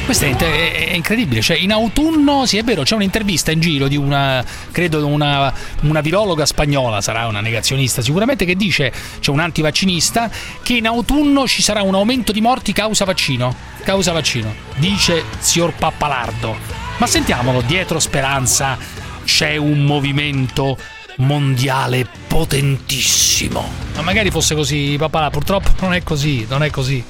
Questo 0.04 0.24
è, 0.24 0.36
è- 0.36 0.92
incredibile, 0.94 1.40
cioè 1.40 1.56
in 1.56 1.72
autunno, 1.72 2.44
sì 2.44 2.58
è 2.58 2.64
vero, 2.64 2.82
c'è 2.82 2.94
un'intervista 2.94 3.52
in 3.52 3.60
giro 3.60 3.86
di 3.86 3.96
una, 3.96 4.44
credo 4.72 5.06
una, 5.06 5.52
una 5.82 6.00
virologa 6.00 6.44
spagnola, 6.44 7.00
sarà 7.00 7.26
una 7.26 7.40
negazionista 7.40 8.02
sicuramente, 8.02 8.44
che 8.44 8.56
dice, 8.56 8.92
c'è 9.20 9.30
un 9.30 9.38
antivaccinista, 9.38 10.28
che 10.62 10.74
in 10.74 10.86
autunno 10.86 11.46
ci 11.46 11.62
sarà 11.62 11.82
un 11.82 11.94
aumento 11.94 12.32
di 12.32 12.40
morti 12.40 12.72
causa 12.72 13.04
vaccino, 13.04 13.54
causa 13.84 14.12
vaccino, 14.12 14.52
dice 14.76 15.24
signor 15.38 15.74
Pappalardo. 15.74 16.56
Ma 16.98 17.06
sentiamolo, 17.06 17.62
dietro 17.62 17.98
Speranza 18.00 18.76
c'è 19.24 19.56
un 19.56 19.84
movimento 19.84 20.76
mondiale 21.18 22.06
potentissimo. 22.26 23.68
Ma 23.94 24.02
magari 24.02 24.30
fosse 24.30 24.54
così, 24.54 24.96
papà, 24.98 25.30
purtroppo 25.30 25.70
non 25.80 25.94
è 25.94 26.02
così, 26.02 26.46
non 26.48 26.62
è 26.62 26.70
così. 26.70 27.02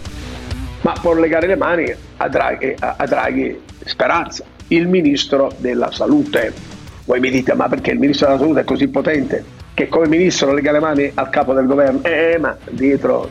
Ma 0.83 0.93
può 1.01 1.15
legare 1.15 1.47
le 1.47 1.57
mani 1.57 1.93
a 2.17 2.29
Draghi, 2.29 2.75
a- 2.79 3.05
Draghi 3.07 3.61
Speranza, 3.85 4.45
il 4.69 4.89
ministro 4.89 5.53
della 5.59 5.91
salute. 5.91 6.53
Voi 7.05 7.21
mi 7.21 7.31
dite, 7.31 7.55
ma 7.55 7.69
perché 7.69 7.91
il 7.91 7.99
ministro 7.99 8.27
della 8.29 8.39
salute 8.39 8.61
è 8.61 8.65
così 8.65 8.89
potente 8.89 9.45
che 9.75 9.89
come 9.89 10.09
ministro 10.09 10.53
lega 10.53 10.73
le 10.73 10.81
mani 10.81 11.11
al 11.15 11.31
capo 11.31 11.55
del 11.55 11.67
governo? 11.67 12.03
Eh, 12.05 12.37
ma 12.39 12.57
dietro 12.71 13.31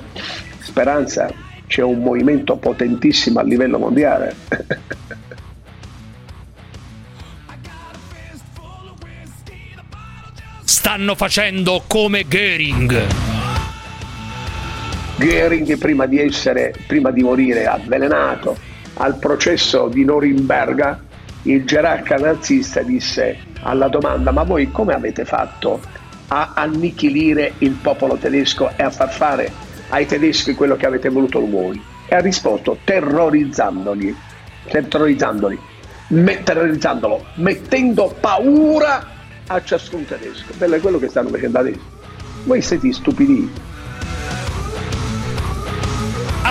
Speranza 0.59 1.29
c'è 1.67 1.83
un 1.83 1.99
movimento 1.99 2.55
potentissimo 2.55 3.39
a 3.39 3.43
livello 3.43 3.77
mondiale. 3.77 4.35
Stanno 10.63 11.15
facendo 11.15 11.83
come 11.87 12.25
Göring. 12.27 13.38
Goering 15.19 15.77
prima 15.77 16.05
di 16.05 16.17
essere, 16.17 16.73
prima 16.87 17.11
di 17.11 17.23
morire 17.23 17.65
avvelenato 17.65 18.55
al 18.93 19.19
processo 19.19 19.89
di 19.89 20.05
Norimberga, 20.05 21.03
il 21.43 21.65
gerarca 21.65 22.15
nazista 22.15 22.81
disse 22.83 23.37
alla 23.63 23.89
domanda 23.89 24.31
ma 24.31 24.43
voi 24.43 24.71
come 24.71 24.93
avete 24.93 25.25
fatto 25.25 25.81
a 26.29 26.53
annichilire 26.55 27.55
il 27.57 27.71
popolo 27.71 28.15
tedesco 28.15 28.71
e 28.77 28.83
a 28.83 28.89
far 28.89 29.11
fare 29.11 29.51
ai 29.89 30.05
tedeschi 30.05 30.53
quello 30.53 30.77
che 30.77 30.85
avete 30.85 31.09
voluto 31.09 31.45
voi? 31.45 31.81
E 32.07 32.15
ha 32.15 32.21
risposto 32.21 32.77
terrorizzandoli, 32.85 34.15
terrorizzandoli, 34.69 35.59
terrorizzandolo, 36.45 37.25
mettendo 37.35 38.15
paura 38.17 39.05
a 39.47 39.61
ciascun 39.61 40.05
tedesco. 40.05 40.53
Bello 40.57 40.75
è 40.75 40.79
quello 40.79 40.97
che 40.97 41.09
stanno 41.09 41.27
facendo 41.27 41.59
adesso. 41.59 41.81
Voi 42.45 42.61
siete 42.61 42.93
stupidi. 42.93 43.67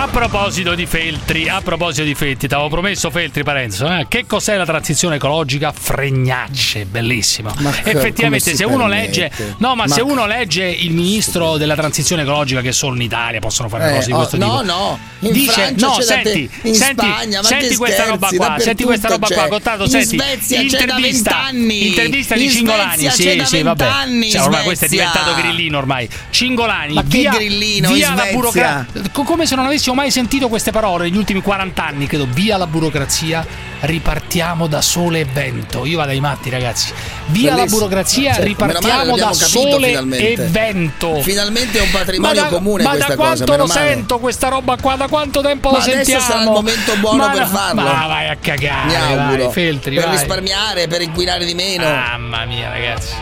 A 0.01 0.07
proposito 0.07 0.75
di 0.75 0.85
Feltri, 0.85 1.49
a 1.49 1.59
proposito 1.61 2.03
di 2.03 2.15
Feltri, 2.15 2.47
ti 2.47 2.53
avevo 2.53 2.69
promesso 2.69 3.09
Feltri 3.09 3.43
Parenzo, 3.43 3.85
eh? 3.85 4.05
che 4.07 4.25
cos'è 4.25 4.55
la 4.55 4.63
transizione 4.65 5.15
ecologica? 5.17 5.73
Fregnacce, 5.77 6.85
bellissimo. 6.85 7.53
Ma 7.57 7.69
Effettivamente 7.83 8.55
se 8.55 8.63
uno 8.63 8.87
permette? 8.87 9.29
legge 9.29 9.55
No, 9.57 9.75
ma, 9.75 9.83
Ma- 9.87 9.93
se 9.93 9.99
uno 10.01 10.25
legge 10.25 10.63
il 10.63 10.91
ministro 10.93 11.57
della 11.57 11.75
transizione 11.75 12.21
ecologica 12.21 12.61
che 12.61 12.71
solo 12.71 12.95
in 12.95 13.01
Italia 13.01 13.39
possono 13.41 13.67
fare 13.67 13.91
Eh, 13.91 13.95
cose 13.95 14.05
di 14.05 14.13
oh, 14.13 14.17
questo 14.17 14.37
no, 14.37 14.61
tipo. 14.61 14.63
no, 14.73 14.99
in 15.19 15.31
dice 15.33 15.51
Francia 15.51 15.85
no, 15.87 15.93
c'è 15.97 16.01
senti, 16.03 16.49
te- 16.49 16.67
in 16.69 16.75
senti, 16.75 17.05
Spagna, 17.05 17.43
senti 17.43 17.67
che 17.67 17.75
questa 17.77 18.05
roba 18.05 18.27
scherzi, 18.27 18.35
qua, 18.37 18.55
senti 18.59 18.83
questa 18.85 19.07
roba 19.09 19.27
dappertutto 19.27 19.33
qua, 19.33 19.43
c'è. 19.43 19.49
Gottardo, 19.49 19.83
In 19.83 19.89
senti, 19.89 20.17
Svezia 20.17 20.57
c'è 20.59 20.63
intervista, 20.63 21.31
20 21.51 21.57
anni. 21.57 21.87
intervista 21.87 22.35
di 22.35 22.43
In 22.45 22.49
Cingolani, 22.51 23.09
sì, 23.09 23.23
c'è 23.35 23.45
sì, 23.45 23.61
vabbè. 23.61 23.83
20 23.83 23.97
anni, 23.99 24.31
Cioè, 24.31 24.41
ormai 24.43 24.63
questo 24.63 24.85
è 24.85 24.87
diventato 24.87 25.33
grillino 25.35 25.77
ormai. 25.77 26.09
Cingolani, 26.29 26.93
Ma 26.93 27.01
via, 27.05 27.31
grillino, 27.31 27.91
via 27.91 28.13
la 28.13 28.27
burocrazia. 28.31 28.87
Co- 29.11 29.23
Come 29.23 29.45
se 29.45 29.55
non 29.55 29.67
avessimo 29.89 29.93
mai 29.93 30.11
sentito 30.11 30.47
queste 30.49 30.71
parole 30.71 31.05
negli 31.05 31.17
ultimi 31.17 31.41
40 31.41 31.85
anni, 31.85 32.05
credo, 32.07 32.27
via 32.29 32.57
la 32.57 32.67
burocrazia, 32.67 33.45
ripartiamo 33.81 34.67
da 34.67 34.81
sole 34.81 35.21
e 35.21 35.25
vento. 35.25 35.85
Io 35.85 35.97
vado 35.97 36.11
ai 36.11 36.19
matti, 36.19 36.49
ragazzi. 36.49 36.93
Via 37.27 37.49
la 37.51 37.55
Bellissimo. 37.57 37.79
burocrazia, 37.79 38.33
Sì, 38.33 38.39
meno 38.41 38.55
male, 38.57 38.73
ripartiamo 38.73 39.17
da 39.17 39.33
sole 39.33 39.87
finalmente. 39.87 40.31
e 40.33 40.35
vento. 40.47 41.21
Finalmente 41.21 41.79
è 41.79 41.81
un 41.81 41.91
patrimonio 41.91 42.35
Ma 42.35 42.41
da- 42.49 42.55
comune 42.55 42.83
ma 42.83 42.89
questa 42.91 43.07
da 43.07 43.15
cosa. 43.15 43.27
quanto 43.29 43.51
meno 43.51 43.63
lo 43.65 43.69
sento 43.71 44.19
questa 44.19 44.47
roba 44.49 44.77
qua? 44.77 44.95
Da 44.95 45.07
quanto 45.07 45.41
tempo 45.41 45.69
Ma 45.71 45.77
lo 45.77 45.83
adesso 45.83 45.95
sentiamo? 45.97 46.23
sarà 46.23 46.43
il 46.43 46.49
momento 46.49 46.95
buono 46.97 47.17
Ma 47.27 47.29
per 47.31 47.47
farlo. 47.47 47.81
Ma 47.81 48.07
vai 48.07 48.27
a 48.29 48.35
cagare, 48.35 48.85
Mi 48.87 48.95
auguro. 48.95 49.43
vai, 49.45 49.51
Feltri, 49.53 49.95
per 49.95 50.03
vai. 50.05 50.17
risparmiare, 50.17 50.87
per 50.87 51.01
inquinare 51.01 51.45
di 51.45 51.53
meno. 51.53 51.83
Mamma 51.85 52.45
mia, 52.45 52.69
ragazzi. 52.69 53.13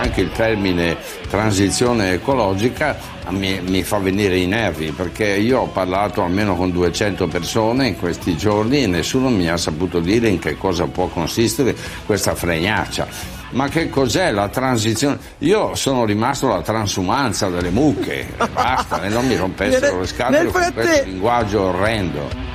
Anche 0.00 0.20
il 0.20 0.30
termine 0.32 0.96
transizione 1.30 2.12
ecologica 2.12 2.96
mi, 3.30 3.60
mi 3.60 3.82
fa 3.82 3.98
venire 3.98 4.36
i 4.36 4.46
nervi 4.46 4.92
perché 4.92 5.26
io 5.26 5.60
ho 5.60 5.66
parlato 5.66 6.22
almeno 6.22 6.56
con 6.56 6.70
200 6.70 7.26
persone 7.26 7.88
in 7.88 7.98
questi 7.98 8.36
giorni 8.36 8.82
e 8.82 8.86
nessuno 8.86 9.28
mi 9.28 9.48
ha 9.48 9.56
saputo 9.56 10.00
dire 10.00 10.28
in 10.28 10.38
che 10.38 10.56
cosa 10.56 10.86
può 10.86 11.06
consistere 11.06 11.74
questa 12.06 12.34
fregnaccia. 12.34 13.06
Ma 13.50 13.68
che 13.68 13.88
cos'è 13.88 14.32
la 14.32 14.48
transizione? 14.48 15.18
Io 15.38 15.74
sono 15.76 16.04
rimasto 16.04 16.52
alla 16.52 16.62
transumanza 16.62 17.48
delle 17.48 17.70
mucche 17.70 18.26
basta, 18.52 19.02
e 19.02 19.08
non 19.08 19.26
mi 19.26 19.36
rompessero 19.36 20.00
le 20.00 20.06
scatole 20.06 20.42
nel 20.42 20.50
con 20.50 20.72
questo 20.72 21.04
linguaggio 21.04 21.60
orrendo. 21.62 22.53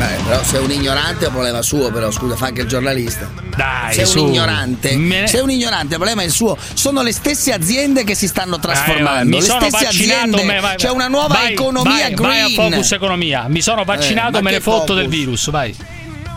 Beh, 0.00 0.16
però 0.26 0.42
sei 0.42 0.64
un 0.64 0.70
ignorante 0.70 1.24
è 1.24 1.26
un 1.26 1.32
problema 1.34 1.60
suo, 1.60 1.90
però 1.90 2.10
scusa, 2.10 2.34
fa 2.34 2.46
anche 2.46 2.62
il 2.62 2.66
giornalista. 2.68 3.28
Dai, 3.54 3.92
sei 3.92 4.06
su. 4.06 4.22
un 4.22 4.28
ignorante. 4.30 4.96
Me 4.96 5.20
ne- 5.20 5.26
Sei 5.26 5.40
un 5.40 5.50
ignorante, 5.50 5.88
il 5.88 5.96
problema 5.96 6.22
è 6.22 6.24
il 6.24 6.30
suo. 6.30 6.56
Sono 6.72 7.02
le 7.02 7.12
stesse 7.12 7.52
aziende 7.52 8.02
che 8.02 8.14
si 8.14 8.26
stanno 8.26 8.58
trasformando. 8.58 9.28
mi 9.28 9.42
le 9.42 9.46
sono 9.46 9.60
stesse 9.60 9.84
vaccinato, 9.84 10.20
aziende. 10.22 10.44
me- 10.44 10.60
vai- 10.60 10.76
C'è 10.76 10.88
una 10.90 11.08
nuova 11.08 11.34
vai- 11.34 11.52
economia 11.52 11.90
vai, 11.92 12.14
green. 12.14 12.28
Vai 12.30 12.40
a 12.40 12.70
Focus 12.70 12.92
Economia. 12.92 13.44
Mi 13.48 13.60
sono 13.60 13.84
vaccinato, 13.84 14.38
Eh, 14.38 14.42
me 14.42 14.50
ne 14.52 14.56
che 14.56 14.62
fotto 14.62 14.94
del 14.94 15.08
virus, 15.08 15.50
vai. 15.50 15.76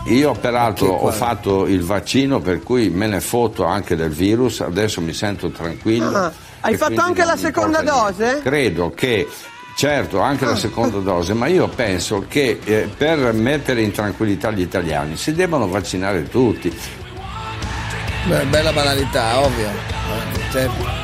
Io 0.08 0.32
peraltro 0.32 0.88
ho 0.88 1.10
fatto 1.10 1.66
il 1.66 1.82
vaccino 1.82 2.40
per 2.40 2.62
cui 2.62 2.90
me 2.90 3.06
ne 3.06 3.22
fotto 3.22 3.64
anche 3.64 3.96
del 3.96 4.10
virus, 4.10 4.60
adesso 4.60 5.00
mi 5.00 5.14
sento 5.14 5.48
tranquillo. 5.48 6.14
Ah, 6.14 6.32
hai 6.60 6.76
fatto 6.76 7.00
anche 7.00 7.24
la 7.24 7.36
seconda 7.38 7.80
dose? 7.80 8.40
Credo 8.44 8.90
che, 8.94 9.26
certo, 9.74 10.20
anche 10.20 10.44
la 10.44 10.56
seconda 10.56 10.98
dose, 10.98 11.34
ma 11.34 11.46
io 11.46 11.68
penso 11.68 12.24
che 12.28 12.60
eh, 12.64 12.88
per 12.96 13.32
mettere 13.32 13.82
in 13.82 13.92
tranquillità 13.92 14.50
gli 14.50 14.60
italiani 14.60 15.16
si 15.16 15.34
debbano 15.34 15.68
vaccinare 15.68 16.28
tutti. 16.28 16.76
Beh, 18.26 18.44
bella 18.46 18.72
banalità, 18.72 19.40
ovvio. 19.40 19.68
Certo. 20.50 21.02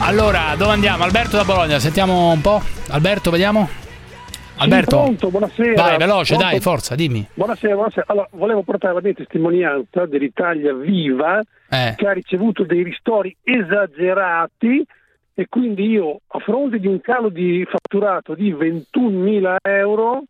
Allora, 0.00 0.54
dove 0.56 0.72
andiamo? 0.72 1.04
Alberto 1.04 1.36
da 1.36 1.44
Bologna, 1.44 1.78
sentiamo 1.78 2.30
un 2.30 2.40
po'. 2.40 2.62
Alberto, 2.88 3.30
vediamo. 3.30 3.68
Alberto. 4.58 4.96
Pronto, 4.96 5.30
buonasera. 5.30 5.82
Vai, 5.82 5.96
veloce, 5.98 6.34
Pronto? 6.34 6.50
dai, 6.50 6.60
forza, 6.60 6.94
dimmi. 6.94 7.26
Buonasera, 7.34 7.74
buonasera. 7.74 8.06
Allora, 8.08 8.28
volevo 8.32 8.62
portare 8.62 8.94
la 8.94 9.00
mia 9.02 9.14
testimonianza 9.14 10.06
dell'Italia 10.06 10.72
viva 10.74 11.40
Eh. 11.70 11.94
che 11.96 12.06
ha 12.06 12.12
ricevuto 12.12 12.64
dei 12.64 12.82
ristori 12.82 13.34
esagerati 13.42 14.84
e 15.34 15.46
quindi 15.48 15.86
io, 15.86 16.20
a 16.26 16.38
fronte 16.40 16.78
di 16.80 16.86
un 16.88 17.00
calo 17.00 17.28
di 17.28 17.64
fatturato 17.68 18.34
di 18.34 18.52
21.000 18.52 19.56
euro, 19.62 20.24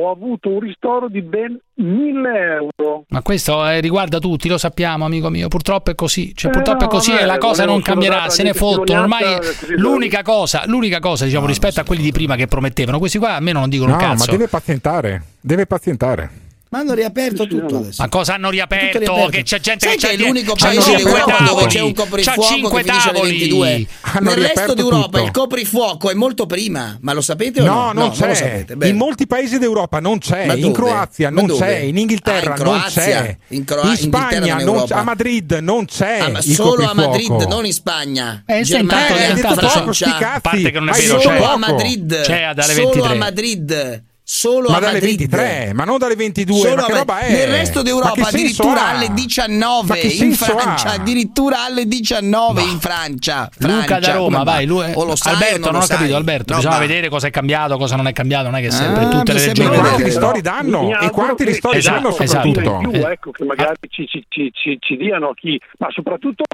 ho 0.00 0.10
avuto 0.10 0.48
un 0.50 0.60
ristoro 0.60 1.08
di 1.08 1.22
ben 1.22 1.58
1.000 1.80 2.36
euro. 2.36 3.04
Ma 3.08 3.22
questo 3.22 3.66
eh, 3.66 3.80
riguarda 3.80 4.18
tutti, 4.18 4.48
lo 4.48 4.56
sappiamo, 4.58 5.04
amico 5.04 5.28
mio. 5.28 5.48
Purtroppo 5.48 5.90
è 5.90 5.94
così. 5.94 6.32
Cioè, 6.34 6.50
Eh, 6.50 6.54
purtroppo 6.54 6.82
è 6.84 6.86
no, 6.86 6.90
così 6.90 7.12
e 7.12 7.24
la 7.24 7.38
cosa 7.38 7.64
non 7.64 7.82
cambierà. 7.82 8.28
Se 8.28 8.42
ne 8.42 8.54
fottono. 8.54 9.00
Ormai 9.00 9.24
l'unica 9.76 10.22
cosa, 10.22 10.62
l'unica 10.66 11.00
cosa, 11.00 11.24
diciamo, 11.24 11.46
rispetto 11.46 11.80
a 11.80 11.84
quelli 11.84 12.02
di 12.02 12.12
prima 12.12 12.36
che 12.36 12.46
promettevano, 12.46 12.98
questi 12.98 13.18
qua 13.18 13.34
almeno 13.34 13.58
non 13.60 13.68
dicono 13.68 13.92
No, 13.92 13.98
cazzo. 13.98 14.24
ma 14.26 14.30
deve 14.32 14.48
pazientare. 14.48 15.22
Deve 15.40 15.66
pazientare. 15.66 16.30
Ma 16.70 16.80
hanno 16.80 16.92
riaperto 16.94 17.46
tutto 17.46 17.78
adesso. 17.78 18.02
Ma 18.02 18.08
cosa 18.08 18.34
hanno 18.34 18.50
riaperto? 18.50 18.98
Riaperto. 18.98 19.30
Che 19.30 19.42
c'è 19.42 19.60
gente 19.60 19.86
Sai 19.88 19.96
che 19.96 20.06
che 20.08 20.12
è 20.12 20.16
l'unico 20.16 20.54
paese 20.54 20.96
d'Europa 20.96 21.44
dove 21.44 21.66
c'è 21.66 21.80
un 21.80 21.94
coprifuoco 21.94 22.42
cinque 22.42 22.82
che 22.82 22.88
finisce 22.88 23.08
alle 23.08 23.18
tavoli. 23.18 23.38
22. 23.38 23.86
Hanno 24.02 24.28
Nel 24.34 24.38
resto 24.46 24.74
d'Europa 24.74 25.06
tutto. 25.06 25.22
il 25.24 25.30
coprifuoco 25.30 26.10
è 26.10 26.14
molto 26.14 26.46
prima, 26.46 26.96
ma 27.00 27.12
lo 27.14 27.20
sapete 27.20 27.60
o 27.62 27.64
no? 27.64 27.72
No, 27.74 27.92
non 27.92 28.04
lo 28.08 28.10
c'è. 28.10 28.34
sapete. 28.34 28.76
Bene. 28.76 28.90
in 28.92 28.96
molti 28.98 29.26
paesi 29.26 29.58
d'Europa 29.58 30.00
non 30.00 30.18
c'è. 30.18 30.46
Ma 30.46 30.54
In? 30.54 30.72
Croazia 30.72 31.30
Ma 31.30 31.40
non 31.42 31.56
c'è. 31.56 31.76
In 31.78 31.96
Inghilterra 31.96 32.52
Ah, 32.54 32.58
in 32.58 32.64
non 32.64 32.82
c'è. 32.88 33.36
In 33.48 33.64
Croa- 33.64 33.88
in 33.90 33.96
Spagna, 33.96 34.38
non 34.54 34.60
in 34.60 34.66
non 34.66 34.84
c'è. 34.86 34.94
a 34.94 35.02
Madrid 35.02 35.52
non 35.62 35.84
c'è. 35.86 36.18
Ah, 36.20 36.28
ma 36.28 36.38
il 36.38 36.54
solo 36.54 36.84
a. 36.88 36.94
Madrid, 36.94 37.30
non 37.48 37.64
in 37.64 37.72
Spagna. 37.72 38.42
Eh, 38.46 38.64
sì, 38.64 38.72
Germania, 38.72 39.36
Francia. 39.36 40.34
A 40.34 40.40
parte 40.40 40.70
che 40.70 40.78
non 40.78 40.88
è 40.90 40.92
vero, 40.92 41.20
Solo 41.20 41.34
c'è. 41.34 41.42
a. 41.44 41.56
Madrid. 41.56 42.20
C'è 42.22 42.50
dalle 42.54 42.72
Solo 42.74 42.88
23. 42.90 43.12
a 43.12 43.14
Madrid. 43.16 44.02
Solo 44.30 44.68
Ma 44.68 44.76
a 44.76 44.80
dalle 44.80 44.92
Madrid. 45.00 45.18
23, 45.20 45.72
ma 45.72 45.84
non 45.84 45.96
dalle 45.96 46.14
22. 46.14 46.58
Solo 46.58 46.74
ma 46.74 46.84
che 46.84 46.92
roba 46.92 47.18
è? 47.20 47.32
Nel 47.32 47.48
resto 47.48 47.80
d'Europa 47.80 48.26
addirittura 48.28 48.84
ha? 48.84 48.88
alle 48.90 49.08
19, 49.14 49.86
Ma 49.88 49.94
che 49.94 50.06
in 50.06 50.32
Francia 50.34 50.88
ha? 50.90 50.92
addirittura 50.92 51.64
alle 51.64 51.86
19 51.86 52.60
in 52.60 52.78
Francia. 52.78 53.48
Luca 53.56 53.84
Francia, 53.84 53.98
da 53.98 54.12
Roma, 54.18 54.42
vai. 54.42 54.66
va? 54.66 54.72
Lu- 54.86 54.92
o 54.96 55.04
lo 55.04 55.16
sai 55.16 55.32
o 55.32 55.36
Alberto, 55.36 55.58
non, 55.58 55.70
non, 55.70 55.78
lo 55.80 55.84
ho 55.84 55.86
capito. 55.88 56.16
Alberto. 56.16 56.52
No, 56.52 56.58
Bisogna 56.58 56.74
ma- 56.74 56.80
vedere 56.86 57.08
cosa 57.08 57.26
è 57.26 57.30
cambiato, 57.30 57.78
cosa 57.78 57.96
non 57.96 58.06
è 58.06 58.12
cambiato. 58.12 58.44
Non 58.50 58.56
è 58.56 58.60
che 58.60 58.70
sempre 58.70 59.04
Ah, 59.04 59.08
tutte 59.08 59.32
le 59.32 59.46
regioni. 59.46 59.68
Quanti 59.68 59.88
vedere. 59.88 60.04
ristori 60.04 60.40
danno? 60.42 61.00
E 61.00 61.10
quanti 61.10 61.44
che- 61.44 61.50
ristori 61.50 61.78
Esatto, 61.78 61.96
danno 61.96 62.18
esatto. 62.18 62.48
soprattutto? 62.54 62.88
più, 62.90 63.06
ecco, 63.06 63.30
che 63.30 63.44
magari 63.44 63.76
ci, 63.88 64.06
ci- 64.06 64.26
ci- 64.28 64.50
ci- 64.52 64.76
ci 64.78 64.96
diano 64.98 65.32
chi, 65.32 65.58
ma 65.78 65.88
soprattutto 65.90 66.44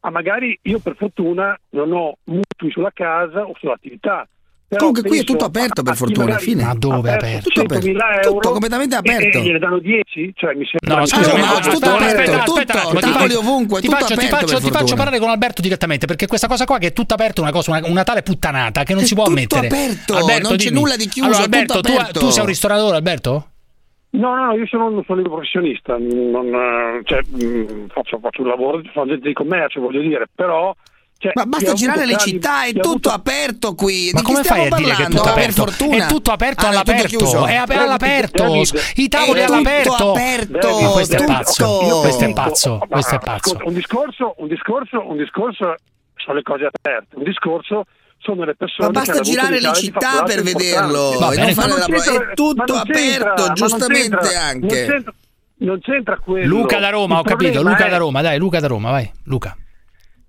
a 0.00 0.10
magari 0.10 0.58
io 0.64 0.78
per 0.80 0.96
fortuna 0.98 1.58
non 1.70 1.92
ho 1.92 2.16
mutui 2.24 2.70
sulla 2.70 2.90
casa 2.92 3.40
o 3.40 3.54
sull'attività. 3.58 4.28
Però 4.72 4.86
Comunque 4.86 5.02
qui 5.10 5.18
è 5.18 5.24
tutto 5.24 5.44
aperto, 5.44 5.82
per 5.82 5.96
fortuna, 5.96 6.38
fine. 6.38 6.64
Ma 6.64 6.72
dove 6.74 7.10
è 7.10 7.12
aperto? 7.12 7.50
Tutto 7.50 7.60
aperto. 7.60 7.86
100.000 7.88 8.20
Tutto 8.22 8.50
completamente 8.52 8.94
aperto. 8.94 9.36
E, 9.38 9.42
gliene 9.42 9.58
danno 9.58 9.78
10? 9.78 10.32
Cioè, 10.34 10.54
mi 10.54 10.64
sembra 10.64 11.00
No, 11.00 11.06
scusami, 11.06 11.40
ma 11.42 11.46
no, 11.46 11.52
tutto 11.58 11.68
aspetta, 11.68 11.92
aperto, 11.92 12.20
aspetta, 12.20 12.44
tutto, 12.44 12.58
aspetta 12.60 12.86
un 12.88 12.94
ti 12.94 13.00
tavoli 13.12 13.18
faccio- 13.34 13.38
ovunque, 13.38 13.80
ti 13.80 13.86
tutto 13.86 13.98
faccio, 13.98 14.14
ti 14.14 14.14
aperto, 14.14 14.34
faccio, 14.36 14.52
per 14.54 14.62
ti 14.62 14.70
faccio 14.70 14.94
parlare 14.94 15.18
con 15.18 15.28
Alberto 15.28 15.60
direttamente 15.60 16.06
perché 16.06 16.26
questa 16.26 16.46
cosa 16.46 16.64
qua 16.64 16.78
che 16.78 16.86
è 16.86 16.92
tutta 16.94 17.12
aperta 17.12 17.40
è 17.40 17.42
una 17.42 17.52
cosa, 17.52 17.70
una, 17.76 17.86
una 17.86 18.02
tale 18.02 18.22
puttanata 18.22 18.82
che 18.84 18.94
non 18.94 19.02
È 19.02 19.06
si 19.06 19.14
può 19.14 19.24
tutto 19.24 19.36
ammettere. 19.36 19.66
aperto, 19.66 20.16
Alberto, 20.16 20.48
non 20.48 20.56
c'è 20.56 20.64
dimmi. 20.68 20.80
nulla 20.80 20.96
di 20.96 21.06
chiuso, 21.06 21.28
Allora, 21.28 21.42
tutto 21.44 21.56
Alberto, 21.58 21.80
tu, 21.82 21.92
aperto. 21.92 22.18
tu 22.20 22.30
sei 22.30 22.40
un 22.40 22.48
ristoratore, 22.48 22.96
Alberto? 22.96 23.46
No, 24.12 24.34
no, 24.34 24.54
io 24.54 24.66
sono, 24.68 24.88
sono 25.04 25.16
libero 25.18 25.34
professionista, 25.36 25.96
non, 25.98 26.46
eh, 26.46 27.00
cioè, 27.04 27.20
mh, 27.28 27.88
faccio, 27.92 28.18
faccio 28.22 28.40
un 28.40 28.48
lavoro, 28.48 28.80
faccio 28.92 29.06
gente 29.08 29.28
di 29.28 29.34
commercio, 29.34 29.82
voglio 29.82 30.00
dire, 30.00 30.24
però... 30.34 30.74
cioè, 31.22 31.32
Ma 31.36 31.46
basta 31.46 31.72
girare 31.74 32.04
le 32.04 32.16
città, 32.16 32.64
è 32.64 32.72
tutto 32.72 32.88
avuto- 32.88 33.08
aperto 33.10 33.74
qui. 33.76 34.10
Ma 34.12 34.18
di 34.20 34.26
come 34.26 34.42
stiamo 34.42 34.62
fai 34.64 34.72
a 34.72 34.76
dire 34.76 34.88
che 34.96 35.02
è 35.04 35.08
parlando? 35.08 35.16
tutto 35.16 35.22
Per 35.22 35.32
aperto? 35.42 35.62
fortuna. 35.62 35.96
È 36.04 36.08
tutto 36.08 36.30
aperto 36.32 36.66
Ah, 36.66 36.70
è 36.70 36.72
tutto 36.82 36.90
all'aperto, 36.92 37.46
è 37.46 37.54
ap- 37.54 37.70
all'aperto, 37.70 38.44
i 38.96 39.08
tavoli 39.08 39.38
è 39.38 39.44
tutto 39.44 39.54
all'aperto. 39.54 40.10
aperto, 40.10 40.80
Ma 40.80 40.88
questo 40.90 41.16
è 41.16 41.24
pazzo, 41.24 41.78
questo 42.00 42.24
è 42.24 42.32
pazzo, 42.32 42.76
ma 42.78 42.86
questo 42.86 43.14
è 43.14 43.18
pazzo. 43.20 43.56
Un 43.64 43.72
discorso, 43.74 44.34
un 44.38 44.48
discorso, 44.48 45.08
un 45.08 45.16
discorso 45.16 45.74
sono 46.16 46.36
le 46.36 46.42
cose 46.42 46.68
aperte, 46.72 47.14
un 47.16 47.22
discorso 47.24 47.84
sono 48.18 48.44
le 48.44 48.54
persone 48.56 48.88
Ma 48.88 48.92
basta 49.00 49.20
girare 49.20 49.60
le 49.60 49.72
città 49.74 50.22
per 50.24 50.42
vederlo 50.42 51.12
e 51.14 51.18
bene, 51.36 51.44
non 51.44 51.54
fare 51.54 51.68
Ma 51.72 51.78
la 51.78 51.86
pro- 51.86 52.00
È 52.30 52.34
tutto 52.34 52.74
aperto, 52.74 53.52
giustamente 53.52 54.34
anche. 54.34 55.04
Non 55.58 55.78
c'entra, 55.80 56.18
quello. 56.18 56.46
Luca 56.46 56.80
da 56.80 56.90
Roma, 56.90 57.14
Il 57.14 57.20
ho 57.20 57.22
capito, 57.22 57.62
Luca 57.62 57.86
è- 57.86 57.90
da 57.90 57.96
Roma, 57.96 58.20
dai, 58.20 58.36
Luca 58.38 58.58
da 58.58 58.66
Roma, 58.66 58.90
vai, 58.90 59.08
Luca 59.26 59.56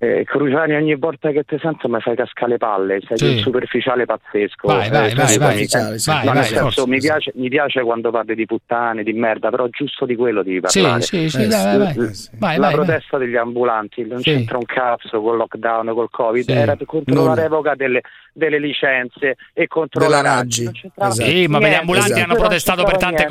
eh, 0.03 0.23
Cruciani 0.25 0.75
ogni 0.75 0.95
volta 0.95 1.31
che 1.31 1.43
ti 1.43 1.57
sento 1.61 1.87
mi 1.87 1.99
fai 2.01 2.15
cascare 2.15 2.51
le 2.51 2.57
palle, 2.57 2.99
sei 3.07 3.17
sì. 3.17 3.25
un 3.25 3.37
superficiale 3.37 4.05
pazzesco. 4.05 4.67
Vai, 4.67 4.89
vai, 4.89 5.11
eh, 5.11 5.15
vai, 5.15 5.37
vai, 5.37 5.67
vai, 5.67 6.25
vai, 6.25 6.51
no, 6.53 6.85
mi, 6.85 7.49
piace, 7.49 7.81
quando 7.83 8.11
parli 8.11 8.35
di 8.35 8.45
puttane, 8.45 9.03
di 9.03 9.13
merda, 9.13 9.49
però 9.49 9.67
giusto 9.69 10.05
di 10.05 10.15
quello 10.15 10.43
devi 10.43 10.59
parlare. 10.59 11.01
Sì, 11.01 11.29
sì, 11.29 11.43
eh, 11.43 11.47
dai, 11.47 11.77
vai, 11.77 12.11
vai, 12.37 12.55
eh, 12.55 12.59
la 12.59 12.71
protesta 12.71 13.17
degli 13.17 13.37
ambulanti 13.37 14.05
non 14.05 14.19
c'entra 14.21 14.57
un 14.57 14.65
cazzo 14.65 15.21
col 15.21 15.37
lockdown, 15.37 15.93
col 15.93 16.09
covid, 16.09 16.49
era 16.49 16.77
contro 16.85 17.13
non. 17.13 17.27
la 17.27 17.33
revoca 17.35 17.75
delle, 17.75 18.01
delle, 18.33 18.59
licenze 18.59 19.37
e 19.53 19.67
contro 19.67 20.09
la 20.09 20.21
Raggi. 20.21 20.69
Esatto. 20.73 21.11
Sì, 21.11 21.47
ma 21.47 21.59
gli 21.59 21.63
eh, 21.63 21.75
ambulanti 21.75 22.19
hanno 22.19 22.35
protestato 22.35 22.83
per 22.83 22.97
tante 22.97 23.25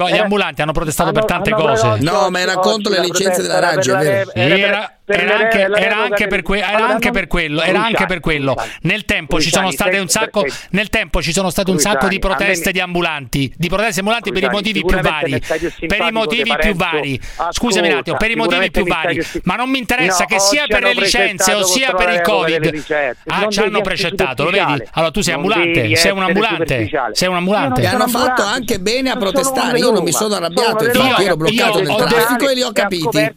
cose. 1.55 1.99
No, 2.01 2.31
ma 2.31 2.41
era 2.41 2.55
contro 2.55 2.91
le 2.93 3.01
licenze 3.01 3.43
della 3.43 3.59
Raggi, 3.59 3.91
è 3.91 3.97
vero? 3.97 4.31
Era 4.33 4.97
era 5.05 5.37
anche, 5.37 5.61
era 5.61 5.97
anche, 5.97 6.27
per, 6.29 6.43
que- 6.43 6.59
era 6.61 6.87
anche 6.87 7.11
per, 7.11 7.27
quello, 7.27 7.61
era 7.61 7.85
anche 7.85 8.07
per 8.07 8.21
quello. 8.21 8.57
Nel 8.83 9.05
tempo 9.05 9.41
ci 9.41 9.51
sono 9.51 9.71
state 9.71 9.99
un 9.99 10.09
sacco, 10.09 10.45
nel 10.71 10.89
tempo 10.91 11.21
ci 11.21 11.33
sono 11.33 11.51
state 11.51 11.71
un 11.71 11.79
sacco 11.79 12.07
di 12.07 12.19
proteste 12.19 12.71
di 12.71 12.81
ambulanti, 12.81 13.53
di 13.57 13.69
proteste 13.69 14.01
ambulanti 14.01 14.31
per 14.31 14.45
i 14.45 14.49
motivi 14.49 14.85
più 14.85 15.01
vari. 15.01 15.41
Per 15.41 16.07
i 16.07 16.13
motivi 16.13 16.55
più 16.59 16.75
vari. 16.75 17.21
Scusami 17.51 17.89
un 17.89 17.97
attimo, 17.97 18.17
per 18.17 18.31
i 18.31 18.37
motivi 18.37 18.71
più 18.71 18.85
vari, 18.87 19.21
ma 19.45 19.57
non 19.57 19.71
mi 19.71 19.79
interessa 19.79 20.25
che 20.25 20.39
sia 20.39 20.67
per 20.67 20.83
le 20.83 20.95
licenze 20.95 21.53
o 21.53 21.63
sia 21.65 21.93
per 21.95 22.09
il 22.11 22.21
Covid. 22.21 22.85
Ah, 23.27 23.49
ci 23.49 23.61
hanno 23.61 23.81
precettato, 23.81 24.45
lo 24.45 24.51
vedi? 24.51 24.83
Allora 24.93 25.11
tu 25.11 25.21
sei 25.21 25.35
ambulante, 25.35 25.97
sei 25.97 26.13
un 26.13 26.23
ambulante, 26.23 26.91
sei 27.13 27.29
un 27.29 27.35
ambulante. 27.37 27.87
hanno 27.87 28.07
fatto 28.09 28.43
anche 28.43 28.79
bene 28.79 29.11
a 29.11 29.17
protestare, 29.17 29.79
io 29.79 29.91
non 29.91 30.05
mi 30.05 30.13
sono 30.13 30.35
arrabbiato, 30.37 30.85
infatti 30.85 31.25
ero 31.25 31.37
bloccato 31.37 31.81
nel 31.83 31.95
traffico 31.97 32.49
e 32.49 32.55
li 32.55 32.63
ho 32.63 32.73
capiti. 32.73 33.31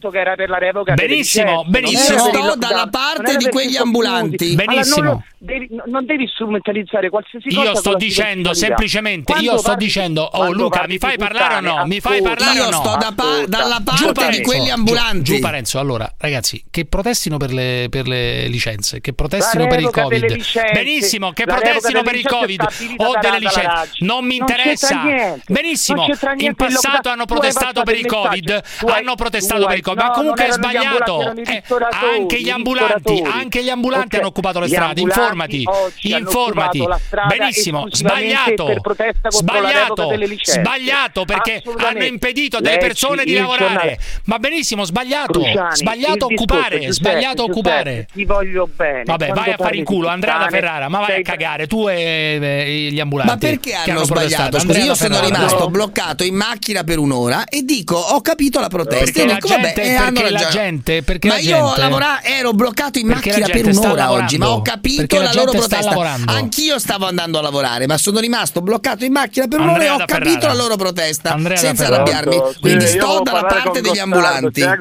Benissimo 0.93 1.54
No, 1.55 1.63
benissimo. 1.65 2.19
Sto 2.19 2.55
dalla 2.57 2.87
parte 2.87 3.37
di 3.37 3.47
quegli 3.49 3.77
ambulanti. 3.77 4.55
Benissimo. 4.55 5.01
Allora, 5.01 5.11
non, 5.11 5.23
devi, 5.37 5.69
non, 5.85 6.05
devi, 6.05 6.27
strumentalizzare 6.27 7.09
qualsiasi 7.09 7.49
cosa. 7.49 7.69
Io 7.69 7.75
sto 7.75 7.95
dicendo 7.95 8.53
semplicemente, 8.53 9.31
quando 9.31 9.51
io 9.51 9.57
sto 9.57 9.69
parli, 9.69 9.85
dicendo, 9.85 10.21
oh 10.23 10.51
Luca, 10.51 10.85
mi 10.87 10.97
fai 10.97 11.17
parlare 11.17 11.55
o 11.55 11.59
no? 11.59 11.85
Mi 11.85 11.99
fai 11.99 12.21
parlare 12.21 12.59
o 12.59 12.63
no? 12.63 12.69
Io 12.69 12.75
sto 12.75 12.97
da 12.97 13.13
pa- 13.15 13.45
dalla 13.47 13.81
parte 13.83 14.11
Parenzo, 14.11 14.39
di 14.39 14.43
quegli 14.43 14.69
ambulanti. 14.69 15.23
Giù, 15.23 15.33
giù 15.35 15.39
Parenzo, 15.39 15.79
allora, 15.79 16.11
ragazzi, 16.17 16.65
che 16.69 16.85
protestino 16.85 17.37
per 17.37 17.53
le, 17.53 17.87
per 17.89 18.07
le 18.07 18.47
licenze, 18.47 19.01
che 19.01 19.13
protestino 19.13 19.67
per 19.67 19.79
il 19.79 19.89
Covid. 19.89 20.37
Benissimo, 20.73 21.31
che 21.31 21.45
protestino 21.45 22.01
per 22.01 22.15
il 22.15 22.25
Covid 22.25 22.67
o 22.97 23.17
delle 23.19 23.39
licenze. 23.39 23.91
Non 23.99 24.25
mi 24.25 24.37
interessa. 24.37 25.03
Benissimo, 25.47 26.05
in 26.37 26.55
passato 26.55 27.09
hanno 27.09 27.25
protestato 27.25 27.83
per 27.83 27.97
il 27.97 28.05
Covid, 28.05 28.63
hanno 28.87 29.15
protestato 29.15 29.65
per 29.65 29.77
il 29.77 29.83
Covid, 29.83 30.03
ma 30.03 30.11
comunque 30.11 30.47
è 30.47 30.51
sbagliato. 30.51 31.33
Eh, 31.45 31.59
ristoratori, 31.59 32.17
anche 32.17 32.41
gli 32.41 32.49
ambulanti, 32.49 32.93
ristoratori. 32.95 33.41
anche 33.41 33.63
gli 33.63 33.69
ambulanti 33.69 34.05
okay. 34.05 34.19
hanno 34.19 34.27
occupato 34.27 34.59
le 34.59 34.67
strade, 34.67 35.01
informati, 35.01 35.63
informati. 36.01 36.83
Benissimo, 37.27 37.87
sbagliato. 37.89 38.81
sbagliato, 39.29 40.11
sbagliato 40.41 41.25
perché 41.25 41.63
hanno 41.77 42.03
impedito 42.03 42.57
a 42.57 42.61
delle 42.61 42.77
persone 42.77 43.23
di 43.23 43.33
lavorare. 43.33 43.97
Ma 44.25 44.39
benissimo, 44.39 44.83
sbagliato, 44.83 45.39
Cruciani, 45.39 45.75
sbagliato 45.75 46.25
occupare, 46.25 46.79
Giuseppe, 46.79 46.93
sbagliato 46.93 47.45
Giuseppe, 47.45 47.51
occupare. 47.51 48.07
Ti 48.11 48.25
voglio 48.25 48.69
bene. 48.73 49.03
Vabbè, 49.03 49.25
Quando 49.27 49.41
vai 49.41 49.53
a 49.53 49.57
fare 49.57 49.75
in 49.77 49.83
culo, 49.83 50.07
Andrea 50.07 50.37
da 50.37 50.49
Ferrara, 50.49 50.89
ma 50.89 50.99
vai 50.99 51.19
a 51.19 51.21
cagare 51.21 51.67
tu 51.67 51.87
e, 51.87 52.39
e 52.41 52.89
gli 52.91 52.99
ambulanti. 52.99 53.31
Ma 53.31 53.37
perché 53.37 53.73
hanno, 53.73 54.03
sbagliato? 54.03 54.59
Scusa, 54.59 54.79
io 54.79 54.95
sono 54.95 55.19
rimasto 55.19 55.69
bloccato 55.69 56.23
in 56.23 56.35
macchina 56.35 56.83
per 56.83 56.99
un'ora 56.99 57.45
e 57.45 57.63
dico 57.63 57.95
"Ho 57.95 58.21
capito 58.21 58.59
la 58.59 58.67
protesta" 58.67 59.03
perché 59.03 59.23
e 59.23 59.25
dico, 59.25 59.47
la 59.47 59.55
gente, 59.55 59.81
perché 59.83 60.29
la 60.31 60.49
gente 60.49 61.03
perché 61.03 61.27
ma 61.35 61.41
gente... 61.41 61.49
io 61.49 61.75
lavora... 61.77 62.23
ero 62.23 62.53
bloccato 62.53 62.99
in 62.99 63.07
perché 63.07 63.29
macchina 63.29 63.47
per 63.47 63.67
un'ora 63.67 64.11
oggi, 64.11 64.37
ma 64.37 64.49
ho 64.49 64.61
capito 64.61 65.17
la, 65.17 65.23
la 65.23 65.33
loro 65.33 65.51
protesta. 65.51 66.17
Anch'io 66.25 66.79
stavo 66.79 67.07
andando 67.07 67.39
a 67.39 67.41
lavorare, 67.41 67.87
ma 67.87 67.97
sono 67.97 68.19
rimasto 68.19 68.61
bloccato 68.61 69.05
in 69.05 69.11
macchina 69.11 69.47
per 69.47 69.59
un'ora 69.59 69.83
e 69.83 69.89
ho 69.89 69.97
capito 70.05 70.29
Ferrara. 70.31 70.53
la 70.53 70.53
loro 70.53 70.75
protesta 70.75 71.33
Andrea 71.33 71.57
senza 71.57 71.87
arrabbiarmi. 71.87 72.41
Sì, 72.53 72.59
Quindi 72.59 72.87
sto 72.87 73.21
dalla 73.23 73.43
parte 73.45 73.81
degli 73.81 73.99
ambulanti. 73.99 74.61
C'è 74.61 74.77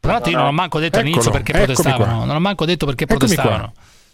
Tra 0.00 0.12
l'altro 0.12 0.30
io 0.30 0.36
non 0.36 0.46
ho 0.46 0.52
manco 0.52 0.78
detto 0.78 0.98
all'inizio 0.98 1.30
perché 1.30 1.52
Eccomi 1.52 1.66
protestavano, 1.66 2.16
qua. 2.16 2.24
non 2.24 2.36
ho 2.36 2.40
manco 2.40 2.64
detto 2.64 2.86
perché 2.86 3.06
protestavano. 3.06 3.72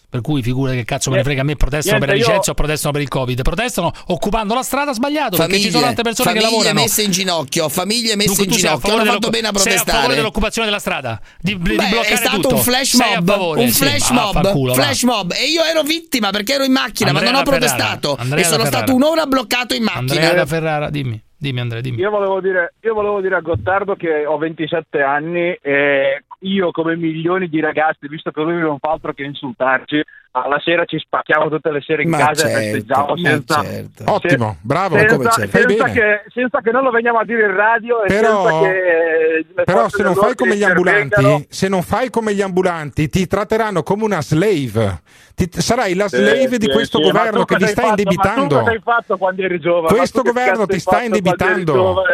Per 0.08 0.20
cui 0.20 0.40
figura 0.40 0.72
che 0.72 0.84
cazzo 0.84 1.10
me 1.10 1.16
ne 1.16 1.24
frega 1.24 1.40
a 1.40 1.44
me 1.44 1.56
protestano 1.56 1.98
Niente, 1.98 2.06
per 2.06 2.16
la 2.16 2.30
licenza 2.30 2.46
io... 2.46 2.52
o 2.52 2.54
protestano 2.54 2.92
per 2.92 3.02
il 3.02 3.08
Covid. 3.08 3.42
Protestano 3.42 3.92
occupando 4.06 4.54
la 4.54 4.62
strada 4.62 4.92
sbagliato 4.92 5.36
famiglie, 5.36 5.46
perché 5.52 5.64
ci 5.64 5.70
sono 5.70 5.84
tante 5.84 6.02
persone 6.02 6.32
che 6.32 6.40
lavorano. 6.40 6.62
Famiglie 6.62 6.82
messe 6.82 7.02
in 7.02 7.10
ginocchio, 7.10 7.68
famiglie 7.68 8.16
messe 8.16 8.28
Dunque, 8.28 8.44
in 8.44 8.50
ginocchio. 8.52 8.94
Hanno 8.94 9.04
fatto 9.04 9.30
bene 9.30 9.48
a 9.48 9.50
protestare. 9.50 9.84
Sei 9.84 9.94
a 9.94 9.96
favore 9.98 10.14
dell'occupazione 10.14 10.68
della 10.68 10.78
strada. 10.80 11.20
Di, 11.40 11.56
Beh, 11.56 11.68
di 11.68 11.74
bloccare 11.74 12.06
è 12.08 12.16
stato 12.16 12.36
tutto. 12.40 12.54
un 12.54 12.60
flash 12.60 12.94
mob, 12.94 13.26
favore, 13.26 13.60
un 13.60 13.66
eh 13.66 13.70
flash 13.72 14.04
sì, 14.04 14.12
mob, 14.12 14.50
culo, 14.52 14.74
flash 14.74 15.04
va. 15.04 15.12
mob 15.14 15.32
e 15.32 15.46
io 15.48 15.64
ero 15.64 15.82
vittima 15.82 16.30
perché 16.30 16.54
ero 16.54 16.64
in 16.64 16.72
macchina, 16.72 17.10
Andrea 17.10 17.30
ma 17.30 17.38
non 17.38 17.40
ho 17.40 17.50
protestato 17.50 18.16
Andrea 18.16 18.40
e 18.40 18.44
sono 18.44 18.62
Ferrara. 18.62 18.76
stato 18.76 18.94
un'ora 18.94 19.26
bloccato 19.26 19.74
in 19.74 19.82
macchina. 19.82 20.26
Andrea 20.28 20.46
Ferrara, 20.46 20.90
dimmi. 20.90 21.22
Dimmi 21.38 21.60
Andrea, 21.60 21.82
dimmi. 21.82 21.98
Io 22.00 22.10
volevo, 22.10 22.40
dire, 22.40 22.74
io 22.80 22.94
volevo 22.94 23.20
dire 23.20 23.34
a 23.36 23.40
Gottardo 23.40 23.94
che 23.94 24.24
ho 24.24 24.38
27 24.38 25.02
anni 25.02 25.52
e 25.60 26.24
io 26.40 26.70
come 26.70 26.96
milioni 26.96 27.48
di 27.48 27.60
ragazzi, 27.60 28.08
visto 28.08 28.30
che 28.30 28.40
lui 28.42 28.58
non 28.58 28.78
fa 28.78 28.90
altro 28.90 29.12
che 29.12 29.22
insultarci, 29.22 30.02
alla 30.32 30.60
sera 30.62 30.84
ci 30.84 30.98
spacchiamo 30.98 31.48
tutte 31.48 31.70
le 31.70 31.80
sere 31.80 32.02
in 32.02 32.10
ma 32.10 32.18
casa 32.18 32.46
certo, 32.46 32.58
e 32.58 32.60
festeggiamo 32.60 33.16
senza, 33.16 33.62
certo. 33.62 34.04
se, 34.04 34.10
ottimo, 34.10 34.56
bravo 34.60 34.98
senza, 34.98 35.30
senza, 35.30 35.58
senza 35.60 35.84
che, 35.86 36.24
senza 36.28 36.60
che 36.60 36.70
non 36.72 36.82
lo 36.82 36.90
veniamo 36.90 37.18
a 37.18 37.24
dire 37.24 37.46
in 37.46 37.56
radio 37.56 38.02
però, 38.06 38.60
che, 38.60 39.46
però 39.64 39.88
se 39.88 40.02
non 40.02 40.14
fai 40.14 40.34
come 40.34 40.56
gli 40.56 40.62
ambulanti 40.62 41.46
se 41.48 41.68
non 41.68 41.82
fai 41.82 42.10
come 42.10 42.34
gli 42.34 42.42
ambulanti 42.42 43.08
ti 43.08 43.26
tratteranno 43.26 43.82
come 43.82 44.04
una 44.04 44.20
slave. 44.20 45.00
Ti, 45.34 45.48
sarai 45.52 45.94
la 45.94 46.08
slave 46.08 46.48
sì, 46.48 46.58
di 46.58 46.66
sì, 46.66 46.72
questo 46.72 46.98
sì, 46.98 47.04
governo 47.04 47.44
che 47.44 47.56
ti 47.56 47.66
sta 47.66 47.82
fatto, 47.82 47.88
indebitando 47.88 48.40
ma 48.40 48.46
tu 48.46 48.56
cosa 48.56 48.70
hai 48.70 48.80
fatto 48.82 49.16
quando 49.18 49.42
eri 49.42 49.60
giovane? 49.60 49.96
questo 49.96 50.22
governo 50.22 50.66
ti 50.66 50.78
sta 50.78 51.02
indebitando. 51.02 52.04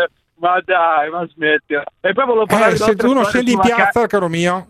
Ma 0.42 0.60
dai, 0.64 1.08
ma 1.08 1.24
smettila. 1.32 1.84
E 2.00 2.12
poi 2.12 2.24
volevo 2.24 2.42
eh, 2.42 2.48
parlare 2.48 2.72
eh, 2.72 2.76
se 2.76 2.96
tu 2.96 3.12
non 3.12 3.24
scendi 3.26 3.52
in 3.52 3.60
piazza, 3.60 4.00
ca- 4.00 4.06
caro 4.08 4.28
mio. 4.28 4.66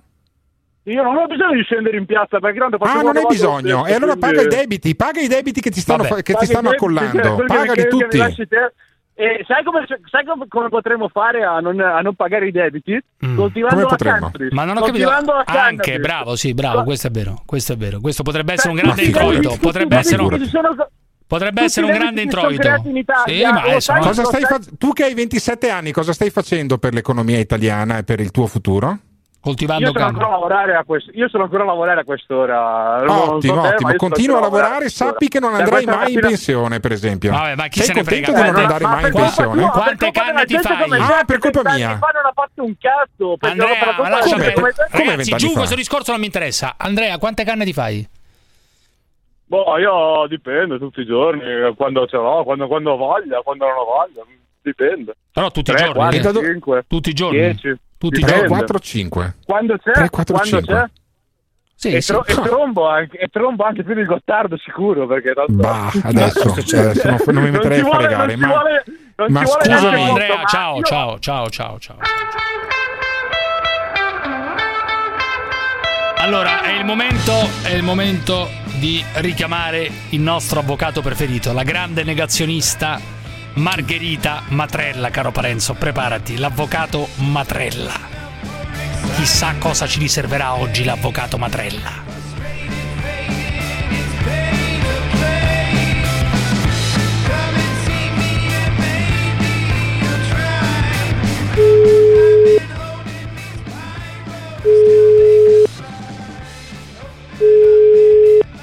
Io 0.83 1.03
non 1.03 1.17
ho 1.17 1.27
bisogno 1.27 1.55
di 1.55 1.63
scendere 1.63 1.97
in 1.97 2.05
piazza 2.05 2.41
perché 2.41 2.59
tanto 2.59 2.77
faccio 2.77 2.99
Ah, 2.99 3.03
non 3.03 3.17
hai 3.17 3.25
bisogno. 3.27 3.87
e 3.87 3.95
allora 3.95 4.17
paga 4.17 4.43
i 4.43 4.49
debiti, 4.49 4.95
paga 4.95 5.21
i 5.21 5.29
debiti 5.29 5.63
che 5.63 5.71
ti 5.71 5.81
stanno, 5.81 6.03
Vabbè, 6.03 6.23
che 6.23 6.35
ti 6.35 6.45
stanno 6.45 6.71
debiti, 6.71 6.85
accollando. 6.85 7.23
Cioè, 7.23 7.47
Pagali 7.47 7.89
tutti. 7.89 8.19
E 9.15 9.45
sai 9.47 9.63
come, 9.63 9.87
sai 10.11 10.25
come, 10.25 10.69
potremmo 10.69 11.09
fare 11.09 11.45
a 11.45 11.61
non, 11.61 11.81
a 11.81 12.01
non 12.01 12.15
pagare 12.15 12.49
i 12.49 12.51
debiti? 12.51 13.01
Mm. 13.25 13.37
Coltivando 13.37 13.87
la 13.89 14.19
country. 14.19 14.49
Ma 14.51 14.65
non 14.65 14.77
ho 14.77 14.83
capito. 14.83 15.11
Anche, 15.47 15.99
bravo, 16.01 16.37
sì, 16.37 16.53
bravo, 16.53 16.85
questo 16.85 17.07
è 17.07 17.11
vero, 17.11 17.43
questo 17.47 17.73
è 17.73 17.77
vero. 17.77 17.99
Questo 18.01 18.23
potrebbe 18.23 18.53
essere 18.53 18.71
un 18.71 18.77
grande 18.77 19.03
incontro. 19.05 19.57
Potrebbe 19.59 19.97
essere 19.97 20.21
un... 20.21 20.39
Ci 20.39 20.49
sono 20.49 20.77
Potrebbe 21.27 21.61
Tutti 21.61 21.65
essere 21.65 21.87
un 21.87 21.93
grande 21.93 22.23
introito. 22.23 22.69
In 22.85 22.97
Italia, 22.97 23.49
sì, 23.49 23.71
ma 23.71 23.81
sai, 23.81 24.01
cosa 24.01 24.25
stai 24.25 24.43
fa- 24.43 24.61
tu 24.79 24.93
che 24.93 25.05
hai 25.05 25.15
27 25.15 25.71
anni, 25.71 25.93
cosa 25.93 26.13
stai 26.13 26.31
facendo 26.31 26.79
per 26.79 26.93
l'economia 26.93 27.39
italiana 27.39 27.99
e 27.99 28.05
per 28.05 28.21
il 28.21 28.31
tuo 28.31 28.47
futuro? 28.47 28.99
coltivando 29.43 29.87
io 29.87 29.93
sono, 29.93 30.47
a 30.47 30.85
quest- 30.85 31.11
io 31.15 31.29
sono 31.29 31.43
ancora 31.43 31.65
a 31.65 31.67
lavorare 31.67 32.01
a 32.01 32.05
quest'ora. 32.05 33.03
Ottimo, 33.03 33.55
so 33.55 33.69
ottimo. 33.69 33.95
Continua 33.97 34.39
a 34.39 34.41
lavorare. 34.41 34.89
Sappi 34.89 35.29
che 35.29 35.41
non 35.41 35.55
andrai 35.55 35.85
mai 35.85 36.13
in 36.13 36.21
pensione, 36.21 36.79
per 36.79 36.93
esempio. 36.93 37.33
Vabbè, 37.33 37.57
ma 37.57 37.67
chi 37.67 37.81
Sei 37.81 37.87
se 37.89 37.93
ne 37.95 38.05
frega? 38.05 38.31
Quante... 38.33 38.51
non 38.53 38.61
andare 38.61 38.85
mai 38.85 39.07
in 39.07 39.13
pensione? 39.13 39.61
Tua, 39.61 39.71
Quante 39.71 40.11
canne 40.13 40.45
ti 40.45 40.59
fai? 40.59 41.01
Ah, 41.01 41.25
per 41.27 41.39
colpa 41.39 41.63
mia. 41.75 41.89
Ma 41.89 42.09
non 42.15 42.25
ha 42.25 42.33
fatto 42.33 42.63
un 42.65 42.75
cazzo. 42.79 43.37
Andrea, 43.41 44.09
lascia 44.09 44.37
perdere. 44.37 44.75
Ragazzi, 44.91 45.35
giù 45.35 45.53
questo 45.53 45.75
discorso 45.75 46.13
non 46.13 46.21
mi 46.21 46.27
interessa. 46.27 46.75
Andrea, 46.79 47.19
quante 47.19 47.43
canne 47.45 47.65
ti 47.65 47.73
fai? 47.73 48.09
Boh, 49.53 49.77
io 49.77 50.27
dipende 50.29 50.79
tutti 50.79 51.01
i 51.03 51.05
giorni, 51.05 51.43
quando 51.77 52.07
ce 52.07 52.17
l'ho, 52.17 52.43
quando, 52.43 52.67
quando 52.69 52.93
ho 52.93 52.97
voglia, 52.97 53.43
quando 53.43 53.67
non 53.67 53.75
ho 53.77 53.85
voglia, 53.85 54.25
dipende. 54.63 55.15
Però 55.31 55.51
tutti 55.51 55.71
i 55.73 55.75
Tre, 55.75 55.85
giorni. 55.85 55.93
quattro, 56.01 56.17
E 56.19 56.21
da 56.23 56.33
do- 56.33 56.41
cinque, 56.43 56.85
Tutti 56.89 57.11
i 57.11 57.13
giorni. 57.13 57.37
dieci, 57.39 57.77
Tutti 57.99 58.19
i 58.21 58.23
3, 58.23 58.33
giorni. 58.35 58.49
4, 58.49 58.79
5. 58.79 59.35
Quando 59.45 59.77
c'è, 59.77 59.93
3, 59.93 60.09
4, 60.09 60.35
quando 60.35 60.57
5. 60.57 60.75
c'è. 60.75 60.85
Sì, 61.75 61.93
e, 61.95 62.01
sì. 62.01 62.13
tro- 62.13 62.25
e 62.25 62.33
trombo 62.35 62.89
anche, 62.89 63.19
e 63.19 63.29
trombo 63.29 63.65
anche 63.65 63.83
più 63.85 63.95
di 63.95 64.05
Gottardo 64.07 64.57
sicuro 64.57 65.07
perché 65.07 65.35
tanto... 65.35 65.53
Bah, 65.53 65.91
adesso, 66.03 66.49
adesso 66.57 67.11
non, 67.11 67.19
non 67.27 67.43
mi 67.45 67.51
metterei 67.51 67.81
ci 67.81 67.87
a 67.87 67.91
fregare, 67.91 68.35
non 68.35 68.35
ci 68.35 68.41
ma, 68.41 68.47
vuole- 68.49 68.85
non 69.17 69.33
ma 69.33 69.45
scusami, 69.45 69.69
neanche 69.91 70.09
Andrea, 70.09 70.37
ma 70.37 70.45
ciao, 70.45 70.77
io- 70.77 70.83
ciao, 70.85 71.19
ciao, 71.19 71.51
ciao, 71.51 71.79
ciao. 71.79 71.97
Allora, 76.21 76.63
è 76.63 76.79
il 76.79 76.85
momento, 76.87 77.33
è 77.65 77.75
il 77.75 77.83
momento 77.83 78.49
di 78.83 79.01
richiamare 79.19 79.89
il 80.09 80.21
nostro 80.21 80.59
avvocato 80.59 81.03
preferito, 81.03 81.53
la 81.53 81.63
grande 81.63 82.03
negazionista 82.03 83.01
Margherita 83.55 84.43
Matrella, 84.49 85.09
caro 85.11 85.31
Parenzo, 85.31 85.75
preparati, 85.75 86.37
l'avvocato 86.37 87.07
Matrella. 87.19 87.95
Chissà 89.15 89.55
cosa 89.61 89.87
ci 89.87 90.01
riserverà 90.01 90.55
oggi 90.55 90.83
l'avvocato 90.83 91.39
Matrella. 91.39 92.11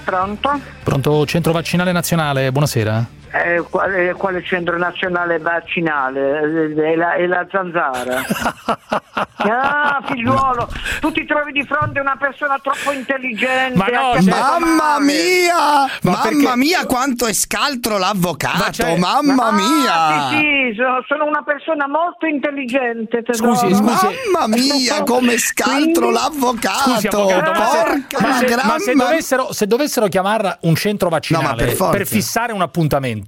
Pronto? 0.09 0.59
Pronto 0.83 1.23
centro 1.27 1.51
vaccinale 1.51 1.91
nazionale, 1.91 2.51
buonasera. 2.51 3.18
Eh, 3.31 3.61
quale, 3.69 4.13
quale 4.13 4.43
centro 4.43 4.77
nazionale 4.77 5.37
vaccinale? 5.37 6.73
Eh, 6.75 6.93
È 6.93 6.95
la, 6.95 7.13
è 7.13 7.25
la 7.27 7.45
zanzara. 7.51 8.21
ah, 9.37 10.01
figliuolo, 10.05 10.67
tu 10.99 11.11
ti 11.11 11.25
trovi 11.25 11.51
di 11.51 11.63
fronte 11.63 11.99
a 11.99 12.01
una 12.01 12.17
persona 12.19 12.59
troppo 12.61 12.91
intelligente. 12.91 13.77
Ma 13.77 13.85
no, 13.85 13.91
cioè- 14.13 14.21
molto 14.21 14.35
Mamma 14.59 14.75
male. 14.99 15.05
mia! 15.05 15.53
Ma 15.55 15.87
mamma 16.01 16.21
perché- 16.21 16.55
mia, 16.57 16.85
quanto 16.85 17.25
è 17.27 17.33
scaltro 17.33 17.97
l'avvocato! 17.97 18.57
Ma 18.57 18.69
c'è- 18.69 18.97
Mamma 18.97 19.45
Ah, 19.47 19.51
mia! 19.51 20.29
Sì, 20.29 20.71
sì, 20.73 20.81
sono, 21.07 21.25
una 21.25 21.43
persona 21.43 21.87
molto 21.87 22.25
intelligente. 22.25 23.21
tesoro. 23.23 23.55
Scusi, 23.55 23.75
scusi. 23.75 24.07
Mamma 24.31 24.47
mia, 24.55 25.03
come 25.07 25.37
scaltro 25.37 26.07
Quindi- 26.07 26.13
l'avvocato! 26.13 26.89
Scusi, 26.91 27.07
avvocato, 27.07 27.51
ma 27.51 27.65
se, 27.67 27.77
Porca 28.09 28.27
ma 28.27 28.33
se- 28.33 28.55
ma 28.65 28.79
se 28.79 28.95
ma- 28.95 29.03
dovessero, 29.05 29.53
se 29.53 29.67
dovessero 29.67 30.07
chiamarla 30.07 30.57
un 30.61 30.75
centro 30.75 31.07
No, 31.09 31.15
vaccinale 31.15 31.65
per 31.65 31.73
forza. 31.75 32.05
fissare 32.05 32.53
un 32.53 32.61
appuntamento, 32.61 33.18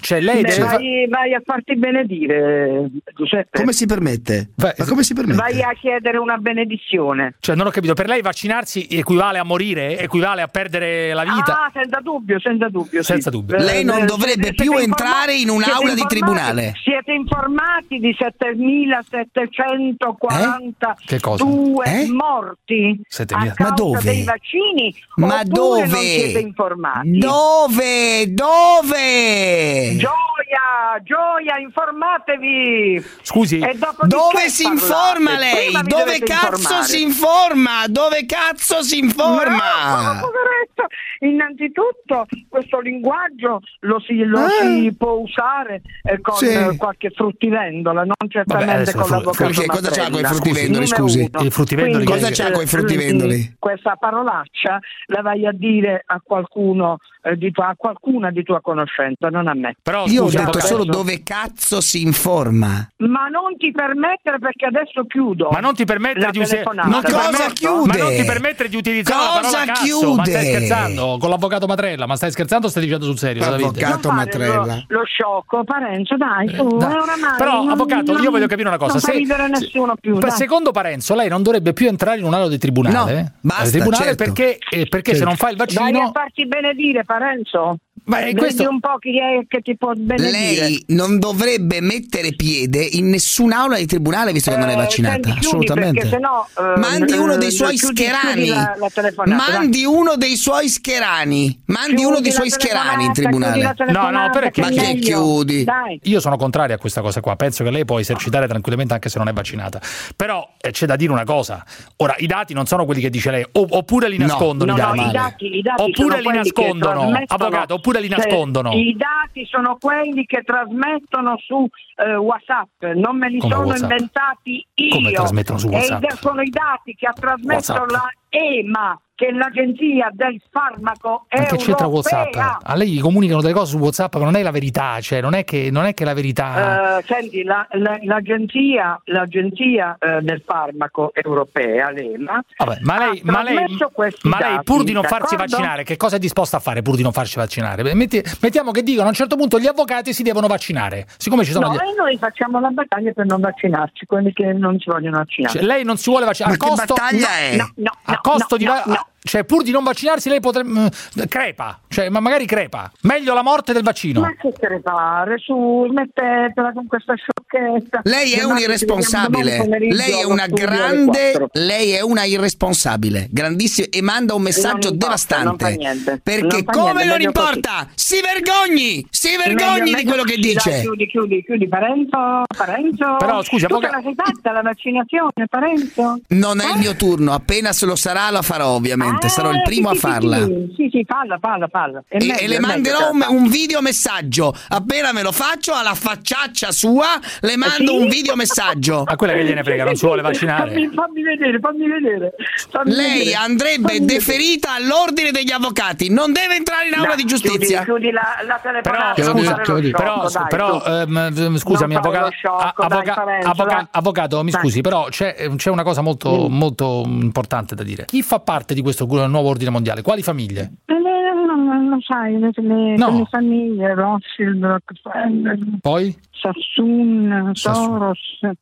cioè 0.00 0.20
lei 0.20 0.42
Beh, 0.42 0.48
deve 0.50 0.62
vai, 0.64 1.06
vai 1.08 1.34
a 1.34 1.42
farti 1.44 1.76
benedire, 1.76 2.88
Giuseppe. 3.16 3.58
Come 3.58 3.72
si 3.72 3.86
permette? 3.86 4.50
Ma 4.56 4.72
come 4.86 5.02
si 5.02 5.14
permette? 5.14 5.40
Vai 5.40 5.62
a 5.62 5.72
chiedere 5.74 6.18
una 6.18 6.36
benedizione. 6.36 7.34
Cioè, 7.40 7.56
non 7.56 7.66
ho 7.66 7.70
capito, 7.70 7.94
per 7.94 8.06
lei 8.08 8.20
vaccinarsi 8.22 8.86
equivale 8.90 9.38
a 9.38 9.44
morire? 9.44 9.98
Equivale 9.98 10.42
a 10.42 10.48
perdere 10.48 11.12
la 11.14 11.22
vita? 11.24 11.64
Ah, 11.64 11.70
senza 11.72 12.00
dubbio, 12.00 12.38
senza 12.40 12.68
dubbio. 12.68 13.02
sì. 13.02 13.12
Senza 13.12 13.30
dubbio. 13.30 13.56
Eh, 13.56 13.62
Lei 13.62 13.84
non 13.84 14.02
eh, 14.02 14.06
dovrebbe 14.06 14.42
siete- 14.44 14.54
più 14.54 14.70
siete 14.72 14.82
entrare 14.84 15.34
in 15.34 15.48
un'aula 15.50 15.94
di 15.94 16.04
tribunale. 16.06 16.72
Siete 16.82 17.12
informati 17.12 17.98
di 17.98 18.14
7742 18.16 20.72
Che 21.04 21.20
cosa? 21.20 21.44
Eh? 21.44 22.06
morti 22.10 23.00
7.000. 23.08 23.50
a 23.50 23.54
causa 23.54 23.62
Ma 23.64 23.70
dove? 23.70 24.00
dei 24.02 24.22
vaccini? 24.24 24.94
Ma 25.16 25.42
dove? 25.44 25.86
non 25.86 25.96
siete 25.96 26.38
informati? 26.40 27.18
Dove? 27.18 28.32
Dove? 28.32 29.33
Joy. 29.34 30.43
Gioia, 30.64 31.02
gioia, 31.02 31.58
informatevi! 31.58 33.04
Scusi, 33.20 33.58
Dove 34.06 34.48
si 34.48 34.64
informa 34.66 35.36
lei? 35.38 35.70
Dove 35.86 36.18
cazzo 36.20 36.54
informare. 36.56 36.84
si 36.84 37.02
informa? 37.02 37.86
Dove 37.88 38.24
cazzo 38.26 38.82
si 38.82 39.00
No, 39.00 39.06
informa? 39.06 40.20
poveretto, 40.20 40.86
innanzitutto 41.20 42.26
questo 42.48 42.80
linguaggio 42.80 43.60
lo 43.80 44.00
si, 44.00 44.24
lo 44.24 44.46
Eh. 44.46 44.50
si 44.62 44.94
può 44.96 45.12
usare 45.12 45.82
eh, 46.02 46.20
con 46.22 46.34
Sì. 46.36 46.76
qualche 46.78 47.10
fruttivendolo, 47.10 47.98
non 47.98 48.12
Vabbè, 48.18 48.32
certamente 48.32 48.72
adesso 48.72 48.92
con 48.96 49.04
fru- 49.06 49.16
l'avvocato 49.16 49.44
Perché 49.44 49.66
cosa 49.66 49.90
c'ha 49.90 50.02
Matrella. 50.02 50.10
coi 50.10 50.24
fruttivendoli, 50.24 50.86
scusi? 50.86 51.30
Il 51.40 51.52
fruttivendoli 51.52 52.04
Quindi, 52.04 52.22
Cosa 52.22 52.30
c'ha 52.42 52.50
coi 52.52 52.64
eh, 52.64 52.66
fruttivendoli? 52.66 53.56
Questa 53.58 53.96
parolaccia 53.96 54.78
la 55.06 55.20
vai 55.22 55.46
a 55.46 55.52
dire 55.52 56.02
a 56.06 56.20
qualcuno 56.24 56.96
eh, 57.22 57.36
di 57.36 57.50
tua, 57.52 57.68
a 57.68 57.74
qualcuna 57.76 58.30
di 58.30 58.42
tua 58.42 58.60
conoscenza, 58.60 59.28
non 59.30 59.48
a 59.48 59.54
me. 59.54 59.76
Però 59.82 60.04
Io 60.06 60.22
ho 60.24 60.26
scusi, 60.26 60.36
detto 60.58 60.66
solo 60.66 60.84
dove 60.84 61.22
cazzo 61.22 61.80
si 61.80 62.02
informa. 62.02 62.88
Ma 62.98 63.26
non 63.28 63.56
ti 63.56 63.70
permettere 63.72 64.38
perché 64.38 64.66
adesso 64.66 65.04
chiudo. 65.06 65.48
Ma 65.50 65.60
non 65.60 65.74
ti 65.74 65.84
permettere 65.84 66.20
la 66.26 66.30
di 66.30 66.38
usare 66.38 66.62
ti 66.62 67.12
Cosa 67.12 67.50
chiude? 67.52 67.86
Ma 67.98 68.04
non 68.04 68.14
ti 68.16 68.24
permettere 68.24 68.68
di 68.68 68.76
utilizzare 68.76 69.22
la 69.22 69.40
Cosa 69.40 69.50
parola 69.58 69.64
cazzo? 69.72 69.84
chiude? 69.84 70.14
Ma 70.16 70.24
stai 70.24 70.44
scherzando 70.46 71.16
con 71.18 71.30
l'avvocato 71.30 71.66
Matrella? 71.66 72.06
Ma 72.06 72.16
stai 72.16 72.30
scherzando 72.30 72.66
o 72.66 72.70
stai 72.70 72.82
dicendo 72.84 73.04
sul 73.04 73.18
serio? 73.18 73.42
Davide? 73.44 73.64
Avvocato 73.64 74.08
Non 74.08 74.16
fare 74.18 74.38
Matrella. 74.38 74.84
Lo, 74.88 74.98
lo 74.98 75.04
sciocco, 75.04 75.64
Parenzo, 75.64 76.16
dai, 76.16 76.46
tu, 76.54 76.76
Dai. 76.76 76.92
eh, 76.92 76.98
oramai 76.98 77.36
Però, 77.38 77.52
non- 77.62 77.70
avvocato, 77.70 78.12
io 78.12 78.18
non- 78.22 78.30
voglio 78.30 78.46
capire 78.46 78.68
una 78.68 78.78
cosa. 78.78 78.92
Non 78.92 79.00
fa 79.00 79.12
Se- 79.12 79.18
ridere 79.18 79.42
se- 79.44 79.48
nessuno 79.60 79.94
più, 80.00 80.14
per- 80.18 80.28
dai. 80.28 80.38
secondo 80.38 80.70
Parenzo, 80.70 81.14
lei 81.14 81.28
non 81.28 81.42
dovrebbe 81.42 81.72
più 81.72 81.86
entrare 81.88 82.18
in 82.18 82.24
un'aula 82.24 82.48
di 82.48 82.58
tribunale. 82.58 82.94
No, 83.22 83.32
basta, 83.40 83.62
Al 83.62 83.70
tribunale 83.70 84.04
certo. 84.04 84.24
perché, 84.24 84.58
eh, 84.70 84.86
perché 84.86 85.10
se 85.12 85.18
Certo. 85.18 85.24
non 85.28 85.36
fa 85.36 85.50
il 85.50 85.56
Vai 85.56 85.66
a 85.66 85.80
vaccino. 85.80 86.10
farti 86.12 86.46
benedire, 86.46 87.04
Parenzo. 87.04 87.76
Ma 88.06 88.18
questo- 88.34 88.68
un 88.68 88.80
po' 88.80 88.98
chi 88.98 89.18
è 89.18 89.44
che 89.48 89.60
ti 89.62 89.76
può 89.76 89.92
benedire. 89.96 90.30
Lei 90.30 90.84
non 90.88 91.18
dovrebbe 91.18 91.80
mettere 91.80 92.34
piede 92.34 92.82
in 92.82 93.08
nessun'aula 93.08 93.76
di 93.78 93.86
tribunale 93.86 94.32
visto 94.32 94.50
che 94.50 94.56
non 94.58 94.68
è 94.68 94.72
Eh, 94.72 94.76
vaccinata. 94.76 95.20
chiudi, 95.20 95.38
Assolutamente. 95.38 96.00
perché 96.00 96.08
sennò, 96.16 96.46
eh, 96.76 96.78
Mandi 96.78 97.12
uno 97.14 97.36
dei 97.36 97.48
eh, 97.48 97.50
suoi 97.50 97.76
chiudi- 97.76 97.94
chiudi 98.02 98.16
scherani. 98.18 98.46
la- 98.48 98.76
la 98.78 98.90
telefonata, 98.92 99.50
Mandi 99.50 99.84
uno 99.84 100.16
dei 100.16 100.36
suoi 100.36 100.68
scherani. 100.68 101.62
Mandi 101.66 101.88
Chiudi 101.94 102.04
uno 102.04 102.20
dei 102.20 102.30
la 102.30 102.36
suoi 102.36 102.50
scherani 102.50 103.04
in 103.04 103.12
chiudi 103.12 103.20
tribunale. 103.28 103.62
la 103.62 103.74
No, 103.92 104.10
no, 104.10 104.30
perché- 104.30 104.60
Ma 104.60 104.68
che 104.68 104.94
chiudi? 104.96 105.64
Dai. 105.64 106.00
Io 106.04 106.20
sono 106.20 106.36
contrario 106.36 106.74
a 106.74 106.78
questa 106.78 107.00
cosa 107.00 107.20
qua, 107.20 107.36
penso 107.36 107.64
che 107.64 107.70
lei 107.70 107.84
può 107.84 107.98
esercitare 107.98 108.46
tranquillamente 108.46 108.92
anche 108.94 109.08
se 109.08 109.18
non 109.18 109.28
è 109.28 109.32
vaccinata. 109.32 109.80
Però 110.14 110.46
eh, 110.60 110.70
c'è 110.70 110.86
da 110.86 110.96
dire 110.96 111.10
una 111.12 111.24
cosa. 111.24 111.64
Ora, 111.98 112.14
i 112.18 112.26
dati 112.26 112.52
non 112.54 112.66
sono 112.66 112.84
quelli 112.84 113.00
che 113.00 113.10
dice 113.10 113.30
lei, 113.30 113.44
o- 113.52 113.66
oppure 113.70 114.08
li 114.08 114.18
No, 114.18 114.26
nascondono 114.26 114.72
No, 114.72 114.78
i 114.78 114.80
no, 114.80 114.86
dati. 114.94 115.08
i 115.08 115.12
dati, 115.12 115.56
i 115.58 115.62
dati 115.62 115.82
Oppure 115.82 116.16
sono 116.22 116.30
li 116.30 116.36
nascondono, 116.36 117.12
avvocato, 117.26 117.74
oppure 117.74 117.93
li 118.00 118.08
cioè, 118.08 118.18
nascondono. 118.18 118.72
I 118.72 118.96
dati 118.96 119.44
sono 119.46 119.76
quelli 119.80 120.24
che 120.26 120.42
trasmettono 120.42 121.36
su 121.38 121.66
eh, 121.96 122.16
WhatsApp, 122.16 122.82
non 122.94 123.16
me 123.18 123.28
li 123.28 123.38
Come 123.38 123.52
sono 123.54 123.66
WhatsApp? 123.66 123.90
inventati 123.90 124.66
io. 124.74 124.94
Come 124.94 125.10
trasmettono 125.12 125.58
su 125.58 125.68
E 125.68 125.70
WhatsApp? 125.70 126.04
sono 126.20 126.42
i 126.42 126.50
dati 126.50 126.94
che 126.94 127.06
ha 127.06 127.12
trasmesso 127.12 127.72
WhatsApp. 127.72 127.90
la 127.90 128.10
EMA, 128.34 128.98
che 129.16 129.26
è 129.28 129.30
l'agenzia 129.30 130.10
del 130.12 130.42
farmaco 130.50 131.26
Ma 131.30 131.44
che 131.44 131.56
c'entra 131.56 131.84
europea. 131.86 132.18
WhatsApp? 132.26 132.62
A 132.64 132.74
lei 132.74 132.90
gli 132.90 133.00
comunicano 133.00 133.40
delle 133.40 133.52
cose 133.52 133.70
su 133.70 133.78
WhatsApp 133.78 134.12
che 134.16 134.18
non 134.24 134.34
è 134.34 134.42
la 134.42 134.50
verità, 134.50 134.98
cioè 135.00 135.20
non 135.20 135.34
è 135.34 135.44
che, 135.44 135.68
non 135.70 135.84
è 135.84 135.94
che 135.94 136.04
la 136.04 136.14
verità. 136.14 136.98
Eh, 136.98 137.04
senti, 137.06 137.44
la- 137.44 137.64
la- 137.72 137.98
l'agenzia, 138.02 139.00
l'agenzia 139.04 139.96
eh, 140.00 140.20
del 140.20 140.42
farmaco 140.44 141.12
europea, 141.14 141.90
l'EMA, 141.92 142.42
Vabbè, 142.58 142.78
ma 142.82 142.98
lei, 142.98 143.22
ha 143.24 143.30
ma 143.30 143.42
lei, 143.44 143.54
ma 143.54 144.38
lei 144.40 144.52
dati, 144.54 144.64
pur 144.64 144.82
di 144.82 144.92
non 144.92 145.04
farsi 145.04 145.36
d'accordo? 145.36 145.56
vaccinare, 145.56 145.84
che 145.84 145.96
cosa 145.96 146.16
è 146.16 146.18
disposta 146.18 146.56
a 146.56 146.60
fare 146.60 146.82
pur 146.82 146.96
di 146.96 147.02
non 147.02 147.12
farsi 147.12 147.36
vaccinare? 147.38 147.94
Metti- 147.94 148.20
mettiamo 148.40 148.72
che 148.72 148.82
dicono 148.82 149.06
a 149.06 149.08
un 149.10 149.14
certo 149.14 149.36
punto 149.36 149.60
gli 149.60 149.66
avvocati 149.68 150.12
si 150.12 150.24
devono 150.24 150.48
vaccinare. 150.48 151.06
Siccome 151.18 151.44
ci 151.44 151.52
sono 151.52 151.68
No, 151.68 151.74
gli- 151.74 151.76
e 151.78 151.94
noi 151.96 152.18
facciamo 152.18 152.58
la 152.58 152.70
battaglia 152.70 153.12
per 153.12 153.26
non 153.26 153.40
vaccinarci, 153.40 154.06
quelli 154.06 154.32
che 154.32 154.52
non 154.52 154.76
si 154.80 154.90
vogliono 154.90 155.18
vaccinare. 155.18 155.54
cioè, 155.56 155.64
lei 155.64 155.84
non 155.84 155.96
si 155.98 156.10
vuole 156.10 156.24
vaccinare. 156.26 156.56
Ma 156.58 156.64
a 156.64 156.68
che 156.68 156.74
costo, 156.76 156.94
battaglia 156.94 157.28
No, 157.28 157.34
è? 157.52 157.56
no, 157.56 157.70
no, 157.76 157.90
a 158.04 158.12
no, 158.12 158.18
costo 158.24 158.54
no, 158.54 158.56
di 158.56 158.64
no, 158.64 158.82
no. 158.86 159.06
Cioè 159.26 159.44
pur 159.44 159.62
di 159.62 159.70
non 159.70 159.82
vaccinarsi 159.84 160.28
lei 160.28 160.38
potrebbe 160.40 160.68
mm, 160.68 160.86
crepa, 161.28 161.80
cioè 161.88 162.10
ma 162.10 162.20
magari 162.20 162.44
crepa. 162.44 162.92
Meglio 163.02 163.32
la 163.32 163.42
morte 163.42 163.72
del 163.72 163.82
vaccino. 163.82 164.20
Ma 164.20 164.34
che 164.36 164.52
crepare, 164.52 165.38
su, 165.38 165.86
smettetela 165.88 166.72
con 166.72 166.86
questa 166.86 167.14
sciocchezza. 167.14 168.00
Lei 168.04 168.32
è 168.34 168.44
un 168.44 168.58
irresponsabile. 168.58 169.66
Lei 169.90 170.20
è 170.20 170.24
una 170.24 170.46
grande. 170.46 171.48
Lei 171.52 171.92
è 171.92 172.02
una 172.02 172.24
irresponsabile. 172.24 173.28
Grandissima. 173.30 173.86
E 173.90 174.02
manda 174.02 174.34
un 174.34 174.42
messaggio 174.42 174.90
Non 174.90 174.92
importa, 174.92 175.06
devastante. 175.06 175.44
non 175.44 175.58
fa 175.58 175.68
niente. 175.68 176.20
Perché 176.22 176.46
Non 176.46 176.62
fa 176.64 176.72
come 176.72 176.92
niente, 177.04 177.06
non 177.06 177.20
importa? 177.22 177.88
Si 177.94 178.20
vergogni! 178.20 179.06
Si 179.08 179.36
vergogni 179.36 179.90
Meglio- 179.92 179.96
di 179.96 180.04
quello 180.04 180.22
che 180.24 180.36
dice. 180.36 180.70
Dai, 180.70 180.80
chiudi, 180.82 181.06
chiudi, 181.06 181.42
chiudi, 181.44 181.66
Parenzo, 181.68 182.42
Parenzo. 182.56 183.16
Però, 183.18 183.42
scusi, 183.42 183.66
tu 183.66 183.78
te 183.78 183.88
la 183.88 184.00
sei 184.02 184.14
fatta 184.14 184.52
la 184.52 184.60
vaccinazione, 184.60 185.46
Parenzo? 185.48 186.20
Non 186.28 186.60
è 186.60 186.72
il 186.72 186.78
mio 186.78 186.94
turno, 186.94 187.32
appena 187.32 187.72
se 187.72 187.86
lo 187.86 187.96
sarà 187.96 188.28
la 188.30 188.42
farò 188.42 188.68
ovviamente, 188.68 189.12
sarò 189.28 189.50
il 189.50 189.56
Eh, 189.58 189.62
primo 189.62 189.88
sì, 189.90 189.94
a 189.94 189.98
sì, 189.98 190.06
farla. 190.06 190.36
Sì, 190.44 190.72
sì, 190.76 190.88
sì, 190.90 191.04
falla, 191.06 191.38
falla, 191.40 191.68
falla. 191.68 192.02
E, 192.08 192.18
meglio, 192.18 192.32
e 192.34 192.48
le 192.48 192.56
è 192.56 192.60
meglio 192.60 192.66
manderò 192.66 192.98
che 192.98 193.26
un, 193.28 193.36
un 193.36 193.48
video 193.48 193.80
messaggio. 193.80 194.54
Appena 194.68 195.12
me 195.12 195.22
lo 195.22 195.32
faccio, 195.32 195.72
alla 195.74 195.94
facciaccia 195.94 196.72
sua, 196.72 197.06
le 197.40 197.56
mando 197.56 197.92
sì? 197.92 197.98
un 197.98 198.08
video 198.08 198.36
messaggio. 198.36 199.02
A 199.06 199.16
quella 199.16 199.32
che 199.34 199.44
gliene 199.44 199.62
frega, 199.62 199.84
non 199.84 199.94
si 199.96 200.04
vuole 200.06 200.22
vaccinare. 200.22 200.72
Fammi, 200.72 200.88
fammi 200.92 201.22
vedere, 201.22 201.58
fammi 201.60 201.88
vedere. 201.88 202.32
fammi 202.70 202.90
Lei 202.92 203.18
vedere. 203.18 203.34
andrebbe 203.36 203.82
Fammi 203.88 203.98
vedere. 204.00 204.18
deferita 204.18 204.74
all'ordine 204.74 205.30
degli 205.30 205.50
avvocati, 205.52 206.10
non 206.10 206.32
deve 206.32 206.56
entrare 206.56 206.88
in 206.88 206.94
aula 206.94 207.08
Dai, 207.08 207.16
di 207.16 207.24
giustizia. 207.24 207.82
Chiudi, 207.82 208.00
chiudi 208.08 208.10
la, 208.10 208.22
la 208.46 208.60
Però, 208.62 209.14
telefonata. 209.14 209.22
scusa, 209.22 209.60
sciocco, 209.62 209.90
però, 209.90 210.46
però, 210.48 210.80
su. 210.82 210.88
ehm, 210.90 211.56
scusami, 211.58 211.94
avvocato, 211.94 212.30
sciocco, 212.30 212.86
dai, 212.86 213.08
avvoca- 213.42 214.42
mi 214.42 214.50
scusi, 214.50 214.80
però 214.80 215.06
c'è, 215.08 215.34
c'è 215.56 215.70
una 215.70 215.82
cosa 215.82 216.00
molto, 216.00 216.48
molto 216.48 217.02
importante 217.06 217.74
da 217.74 217.82
dire. 217.82 218.04
Chi 218.06 218.22
fa 218.22 218.40
parte 218.40 218.74
di 218.74 218.82
questo 218.82 219.03
nuovo 219.06 219.48
ordine 219.48 219.70
mondiale? 219.70 220.02
Quali 220.02 220.22
famiglie? 220.22 220.72
Eh, 220.86 220.94
non, 220.94 221.64
non 221.64 221.88
lo 221.88 221.98
sai, 222.00 222.38
le, 222.38 222.50
le, 222.54 222.96
No. 222.96 223.10
le 223.10 223.24
famiglie, 223.30 223.94
Rothschild, 223.94 224.64
Rockefeller, 224.64 225.58
Poi? 225.80 226.16
Sassoon, 226.30 227.50
Soros, 227.54 228.18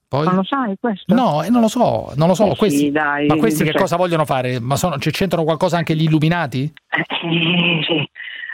Poi? 0.09 0.24
non 0.24 0.34
lo 0.36 0.45
sai 0.45 0.76
questo? 0.80 1.12
No, 1.14 1.43
eh, 1.43 1.51
non 1.51 1.61
lo 1.62 1.68
so, 1.68 2.12
non 2.16 2.28
lo 2.28 2.34
so. 2.34 2.47
Eh 2.47 2.51
sì, 2.51 2.57
questi, 2.57 2.90
dai, 2.93 3.26
ma 3.26 3.36
questi 3.36 3.64
che 3.64 3.70
cioè- 3.72 3.80
cosa 3.80 3.97
vogliono 3.97 4.24
fare? 4.24 4.61
Ma 4.61 4.76
sono, 4.76 4.99
ci 4.99 5.11
c'entrano 5.11 5.45
qualcosa 5.45 5.76
anche 5.78 5.95
gli 5.97 6.05
illuminati? 6.05 6.62
Eh, 6.88 7.05
sì. 7.86 8.09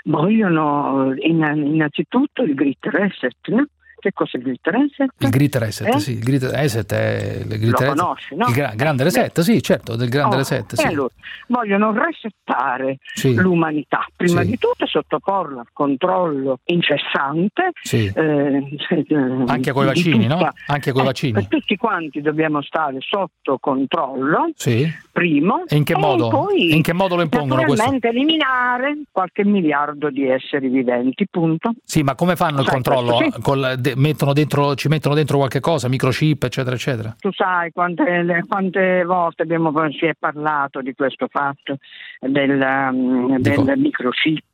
Vogliono 0.05 1.13
inna- 1.21 1.53
innanzitutto 1.53 2.43
il 2.43 2.55
grid 2.55 2.77
reset, 2.81 3.37
no? 3.49 3.67
Che 4.01 4.13
cos'è 4.13 4.37
il 4.39 4.45
grit 4.45 4.61
reset? 4.67 5.11
Il 5.19 5.29
grit 5.29 5.57
reset, 5.57 5.95
Eh? 5.95 5.99
sì, 5.99 6.13
il 6.13 6.21
grit 6.21 6.43
reset 6.45 6.93
è 6.93 7.39
il 7.41 7.49
grit 7.59 7.81
Lo 7.81 7.87
conosci, 7.89 8.37
no? 8.37 8.47
il 8.47 8.55
gra- 8.55 8.73
grande 8.77 9.03
reset, 9.03 9.41
sì, 9.41 9.61
certo, 9.61 9.97
del 9.97 10.09
grande 10.09 10.37
Oh, 10.37 10.39
reset, 10.39 10.73
e 10.73 10.77
sì. 10.77 10.87
allora, 10.87 11.13
vogliono 11.49 11.93
resettare 11.93 12.99
Sì. 13.15 13.35
l'umanità, 13.35 14.07
prima 14.15 14.43
Sì. 14.43 14.51
di 14.51 14.59
tutto 14.59 14.87
sottoporla 14.87 15.61
al 15.61 15.69
controllo 15.73 16.61
incessante. 16.67 17.71
Sì. 17.83 18.11
eh, 18.15 18.63
Anche 19.47 19.73
coi 19.73 19.83
di 19.83 19.87
vaccini, 19.89 20.27
no? 20.27 20.37
tutta- 20.37 20.53
Anche 20.69 20.93
coi 20.93 21.03
eh, 21.03 21.05
vaccini. 21.05 21.49
tutti 21.49 21.77
quanti 21.77 22.21
dobbiamo 22.21 22.63
stare 22.63 22.99
sotto 23.01 23.59
controllo, 23.59 24.51
Sì. 24.55 24.87
primo. 25.11 25.65
E 25.67 25.77
in 25.77 25.85
che 25.85 25.97
modo? 25.97 26.29
poi, 26.29 26.71
E 26.71 26.77
in 26.77 26.83
che 26.83 26.93
modo 26.93 27.17
lo 27.17 27.23
impongono 27.23 27.63
questo? 27.65 27.97
Eliminare 28.01 29.03
qualche 29.11 29.45
miliardo 29.45 30.11
di 30.11 30.29
esseri 30.29 30.69
viventi, 30.69 31.27
punto. 31.29 31.73
Sì, 31.85 32.03
ma 32.03 32.15
come 32.15 32.37
fanno 32.37 32.61
il 32.61 32.69
controllo? 32.69 33.17
questo 33.17 33.37
sì. 33.37 33.43
Col- 33.43 33.77
mettono 33.97 34.33
dentro, 34.33 34.75
ci 34.75 34.89
mettono 34.89 35.15
dentro 35.15 35.39
qualche 35.39 35.61
cosa, 35.61 35.89
microchip, 35.89 36.45
eccetera, 36.45 36.75
eccetera. 36.75 37.15
Tu 37.19 37.33
sai 37.33 37.71
quante, 37.73 38.45
quante 38.47 39.05
volte 39.05 39.43
abbiamo, 39.43 39.73
si 39.99 40.07
è 40.07 40.15
parlato 40.19 40.81
di 40.81 40.95
questo 40.95 41.29
fatto 41.29 41.79
del, 42.21 42.61
um, 42.61 43.39
del 43.39 43.75
microchip. 43.77 44.45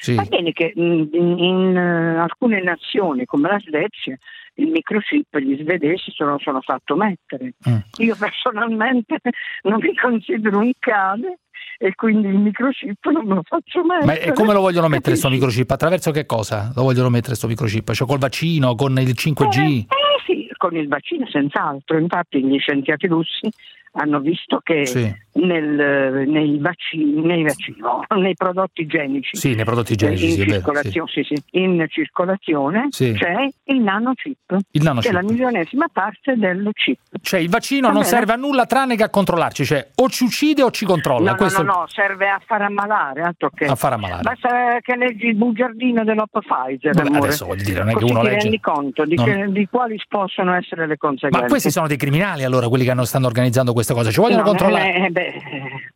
Sì. 0.00 0.14
Va 0.14 0.24
bene 0.24 0.52
che 0.52 0.74
mm, 0.78 1.04
in, 1.12 1.38
in, 1.38 1.76
eh, 1.76 2.18
alcune 2.18 2.62
nazioni 2.62 3.24
come 3.24 3.48
la 3.48 3.58
Svezia 3.58 4.18
il 4.56 4.68
microchip 4.68 5.36
gli 5.38 5.56
svedesi 5.60 6.10
se 6.12 6.24
lo 6.24 6.38
sono 6.38 6.60
fatto 6.60 6.96
mettere. 6.96 7.54
Mm. 7.68 7.76
Io 7.98 8.16
personalmente 8.18 9.18
non 9.64 9.78
mi 9.80 9.94
considero 9.96 10.58
un 10.58 10.72
cane 10.78 11.38
e 11.78 11.94
quindi 11.94 12.28
il 12.28 12.38
microchip 12.38 13.10
non 13.10 13.26
lo 13.26 13.42
faccio 13.44 13.84
mettere. 13.84 14.06
Ma 14.06 14.14
e 14.14 14.32
come 14.32 14.52
lo 14.52 14.60
vogliono 14.60 14.88
mettere 14.88 15.16
sto 15.16 15.28
microchip? 15.28 15.70
Attraverso 15.70 16.10
che 16.10 16.26
cosa 16.26 16.72
lo 16.74 16.82
vogliono 16.82 17.10
mettere 17.10 17.34
sto 17.34 17.46
microchip? 17.46 17.92
Cioè 17.92 18.06
col 18.06 18.18
vaccino, 18.18 18.74
con 18.74 18.98
il 18.98 19.14
5G? 19.16 19.58
Eh 19.58 19.86
sì, 20.24 20.48
con 20.56 20.76
il 20.76 20.88
vaccino 20.88 21.26
senz'altro. 21.28 21.98
Infatti 21.98 22.42
gli 22.44 22.58
scienziati 22.58 23.06
russi 23.06 23.50
hanno 23.92 24.20
visto 24.20 24.60
che 24.62 24.84
Sì. 24.86 25.14
nel- 25.34 26.24
nei, 26.28 26.58
vaccini, 26.58 27.22
nei, 27.22 27.42
vaccini, 27.42 27.78
no, 27.78 28.02
nei 28.20 28.34
prodotti 28.34 28.82
igienici 28.82 29.36
Sì, 29.36 29.54
nei 29.54 29.64
prodotti 29.64 29.92
igienici, 29.94 30.26
in, 30.26 30.30
sì, 30.32 30.48
circolazione, 30.48 31.10
sì, 31.10 31.22
sì, 31.24 31.42
in 31.52 31.84
circolazione 31.88 32.88
c'è 32.90 33.48
il 33.64 33.80
nanochip, 33.80 34.56
Il 34.72 34.82
nanochip. 34.82 35.10
che 35.10 35.16
è 35.18 35.20
la 35.22 35.26
milionesima 35.26 35.86
parte 35.92 36.34
del 36.36 36.68
chip. 36.72 36.98
Cioè 37.20 37.40
il 37.40 37.48
vaccino 37.48 37.86
Va 37.88 37.92
non 37.94 38.02
bene. 38.02 38.14
serve 38.14 38.32
a 38.32 38.36
nulla 38.36 38.66
tranne 38.66 38.96
che 38.96 39.02
a 39.04 39.08
controllarci, 39.10 39.64
cioè 39.64 39.88
o 39.94 40.08
ci 40.08 40.24
uccide 40.24 40.62
o 40.62 40.70
ci 40.70 40.84
controlla. 40.84 41.24
No, 41.24 41.30
no, 41.32 41.36
Questo 41.36 41.62
no, 41.62 41.72
no, 41.72 41.84
serve 41.88 42.28
a 42.28 42.40
far 42.44 42.62
ammalare, 42.62 43.22
altro 43.22 43.50
che. 43.50 43.66
A 43.66 43.74
far 43.74 43.92
ammalare. 43.94 44.22
Basta 44.22 44.78
che 44.80 44.96
leggi 44.96 45.26
il 45.26 45.36
bugiardino 45.36 46.04
dell'Op 46.04 46.38
Pfizer. 46.40 46.94
Vabbè, 46.94 47.16
adesso 47.16 47.46
voglio 47.46 47.64
dire, 47.64 47.78
non 47.80 47.88
è 47.90 47.92
che 47.94 48.00
Così 48.00 48.12
uno 48.12 48.20
ti 48.20 48.26
legge- 48.28 48.42
rendi 48.42 48.60
conto 48.60 49.04
di, 49.04 49.14
Non- 49.16 49.24
che- 49.26 49.46
di 49.50 49.66
quali 49.70 50.00
possono 50.08 50.54
essere 50.54 50.86
le 50.86 50.96
conseguenze. 50.96 51.40
Ma 51.44 51.48
questi 51.50 51.70
sono 51.70 51.86
dei 51.86 51.96
criminali 51.96 52.44
allora, 52.44 52.68
quelli 52.68 52.84
che 52.84 52.90
hanno- 52.90 53.04
stanno 53.04 53.26
organizzando 53.26 53.72
queste 53.86 53.94
cose, 53.94 54.10
ci 54.10 54.20
vogliono 54.20 54.42
No, 54.42 54.48
controllare. 54.48 54.94
eh, 54.94 55.04
eh, 55.04 55.10
beh, 55.10 55.26
eh, 55.26 55.42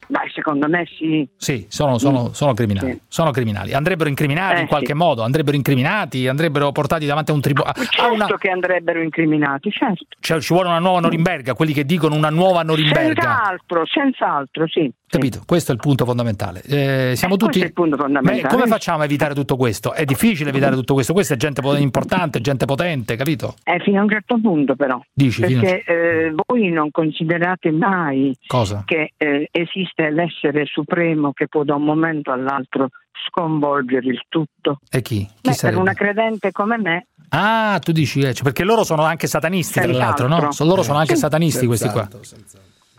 dai, 0.06 0.30
secondo 0.32 0.68
me 0.68 0.84
sì. 0.86 1.28
Sì, 1.36 1.66
sono, 1.68 1.98
sono- 1.98 2.32
sono 2.32 2.54
criminali. 2.54 3.00
Sono 3.08 3.30
criminali. 3.30 3.72
Andrebbero 3.72 4.08
incriminati 4.08 4.56
Eh, 4.58 4.60
in 4.62 4.66
qualche 4.66 4.86
sì. 4.88 4.92
modo, 4.94 5.22
andrebbero 5.22 5.56
incriminati, 5.56 6.26
andrebbero 6.28 6.70
portati 6.72 7.06
davanti 7.06 7.30
a 7.30 7.34
un 7.34 7.40
tribunale. 7.40 7.84
Certo 7.88 8.36
che 8.36 8.50
andrebbero 8.50 9.02
incriminati, 9.02 9.70
certo. 9.70 10.04
Cioè, 10.20 10.40
ci 10.40 10.52
vuole 10.52 10.68
una 10.68 10.78
nuova 10.78 11.00
Norimberga, 11.00 11.54
quelli 11.54 11.72
che 11.72 11.84
dicono 11.84 12.14
una 12.14 12.30
nuova 12.30 12.62
Norimberga. 12.62 13.22
Senz'altro, 13.22 13.86
senz'altro, 13.86 14.66
sì. 14.68 14.90
Capito? 15.10 15.42
Questo 15.44 15.72
è 15.72 15.74
il 15.74 15.80
punto 15.80 16.04
fondamentale. 16.04 16.62
Eh, 16.62 17.12
siamo 17.16 17.36
tutti. 17.36 17.58
Questo 17.58 17.64
è 17.64 17.66
il 17.66 17.72
punto 17.72 17.96
fondamentale. 17.96 18.42
Ma 18.42 18.48
come 18.48 18.66
facciamo 18.66 19.02
a 19.02 19.04
evitare 19.04 19.34
tutto 19.34 19.56
questo? 19.56 19.92
È 19.92 20.04
difficile 20.04 20.50
evitare 20.50 20.76
tutto 20.76 20.94
questo. 20.94 21.12
Questa 21.12 21.34
è 21.34 21.36
gente 21.36 21.60
po- 21.60 21.74
importante, 21.76 22.40
gente 22.40 22.64
potente, 22.64 23.16
capito? 23.16 23.56
Eh, 23.64 23.80
fino 23.80 23.98
a 23.98 24.02
un 24.04 24.08
certo 24.08 24.38
punto 24.40 24.76
però. 24.76 25.02
Dici, 25.12 25.40
perché 25.40 25.82
eh, 25.82 26.32
voi 26.46 26.70
non 26.70 26.92
considerate 26.92 27.72
mai 27.72 28.32
Cosa? 28.46 28.84
che 28.86 29.12
eh, 29.16 29.48
esiste 29.50 30.10
l'essere 30.10 30.64
supremo 30.66 31.32
che 31.32 31.48
può 31.48 31.64
da 31.64 31.74
un 31.74 31.82
momento 31.82 32.30
all'altro 32.30 32.90
sconvolgere 33.26 34.06
il 34.06 34.22
tutto. 34.28 34.78
E 34.88 35.02
chi? 35.02 35.26
Chi 35.40 35.50
Beh, 35.50 35.56
per 35.60 35.76
una 35.76 35.92
credente 35.92 36.52
come 36.52 36.78
me, 36.78 37.06
Ah, 37.32 37.78
tu 37.80 37.92
dici, 37.92 38.18
eh, 38.20 38.34
cioè, 38.34 38.42
perché 38.42 38.64
loro 38.64 38.82
sono 38.82 39.02
anche 39.04 39.28
satanisti, 39.28 39.80
tra 39.80 39.92
l'altro, 39.92 40.26
no? 40.26 40.34
Senz'altro. 40.40 40.64
Loro 40.64 40.82
sono 40.82 40.98
anche 40.98 41.14
Sì. 41.14 41.20
satanisti 41.20 41.66
questi 41.66 41.88
qua. 41.88 42.08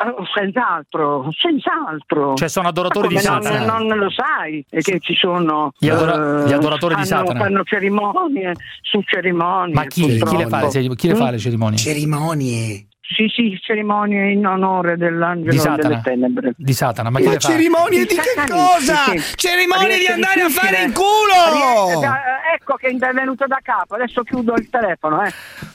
Eh, 0.06 0.14
senz'altro, 0.34 1.30
senz'altro. 1.32 2.36
Cioè, 2.36 2.48
sono 2.50 2.68
adoratori 2.68 3.08
di 3.08 3.18
Satana. 3.18 3.66
Non, 3.66 3.86
non 3.88 3.98
lo 3.98 4.10
sai 4.10 4.66
è 4.70 4.82
che 4.82 5.00
ci 5.00 5.16
sono 5.16 5.72
Gli 5.78 5.90
adora- 5.90 6.44
eh, 6.44 6.48
gli 6.48 6.54
adoratori 6.54 6.96
di 6.96 7.06
Satana. 7.06 7.40
Fanno 7.40 7.64
cerimonie 7.64 8.54
su 8.82 9.02
cerimonie. 9.04 9.74
Ma 9.74 9.86
chi, 9.86 10.02
chi 10.02 10.38
le 10.38 10.48
fa, 10.48 10.62
le, 10.62 10.96
chi 10.96 11.08
le 11.08 11.16
fa 11.16 11.30
le 11.30 11.36
Mm? 11.36 11.40
cerimonie? 11.40 11.78
Cerimonie. 11.78 12.86
Sì, 13.16 13.28
sì, 13.28 13.60
cerimonie 13.62 14.32
in 14.32 14.46
onore 14.46 14.96
dell'angelo 14.96 15.52
Di 15.52 15.58
delle 15.58 15.60
Satana? 15.76 16.02
tenebre. 16.02 16.54
Di 16.56 16.74
Satana, 16.74 17.10
ma 17.10 17.20
Ma 17.20 17.38
cerimonie 17.38 18.06
di 18.06 18.16
che 18.16 18.44
cosa? 18.50 18.96
Sì, 19.10 19.18
sì. 19.18 19.36
Cerimonie 19.36 19.98
di 19.98 20.08
andare 20.08 20.42
a 20.42 20.50
fare 20.50 20.82
in 20.84 20.94
culo! 20.94 22.00
Da- 22.00 22.20
ecco 22.54 22.76
che 22.76 22.88
è 22.88 22.92
intervenuto 22.92 23.46
da 23.48 23.60
capo, 23.62 23.96
adesso 23.96 24.24
chiudo 24.24 24.54
il 24.56 24.70
telefono. 24.70 25.24
Eh. 25.26 25.32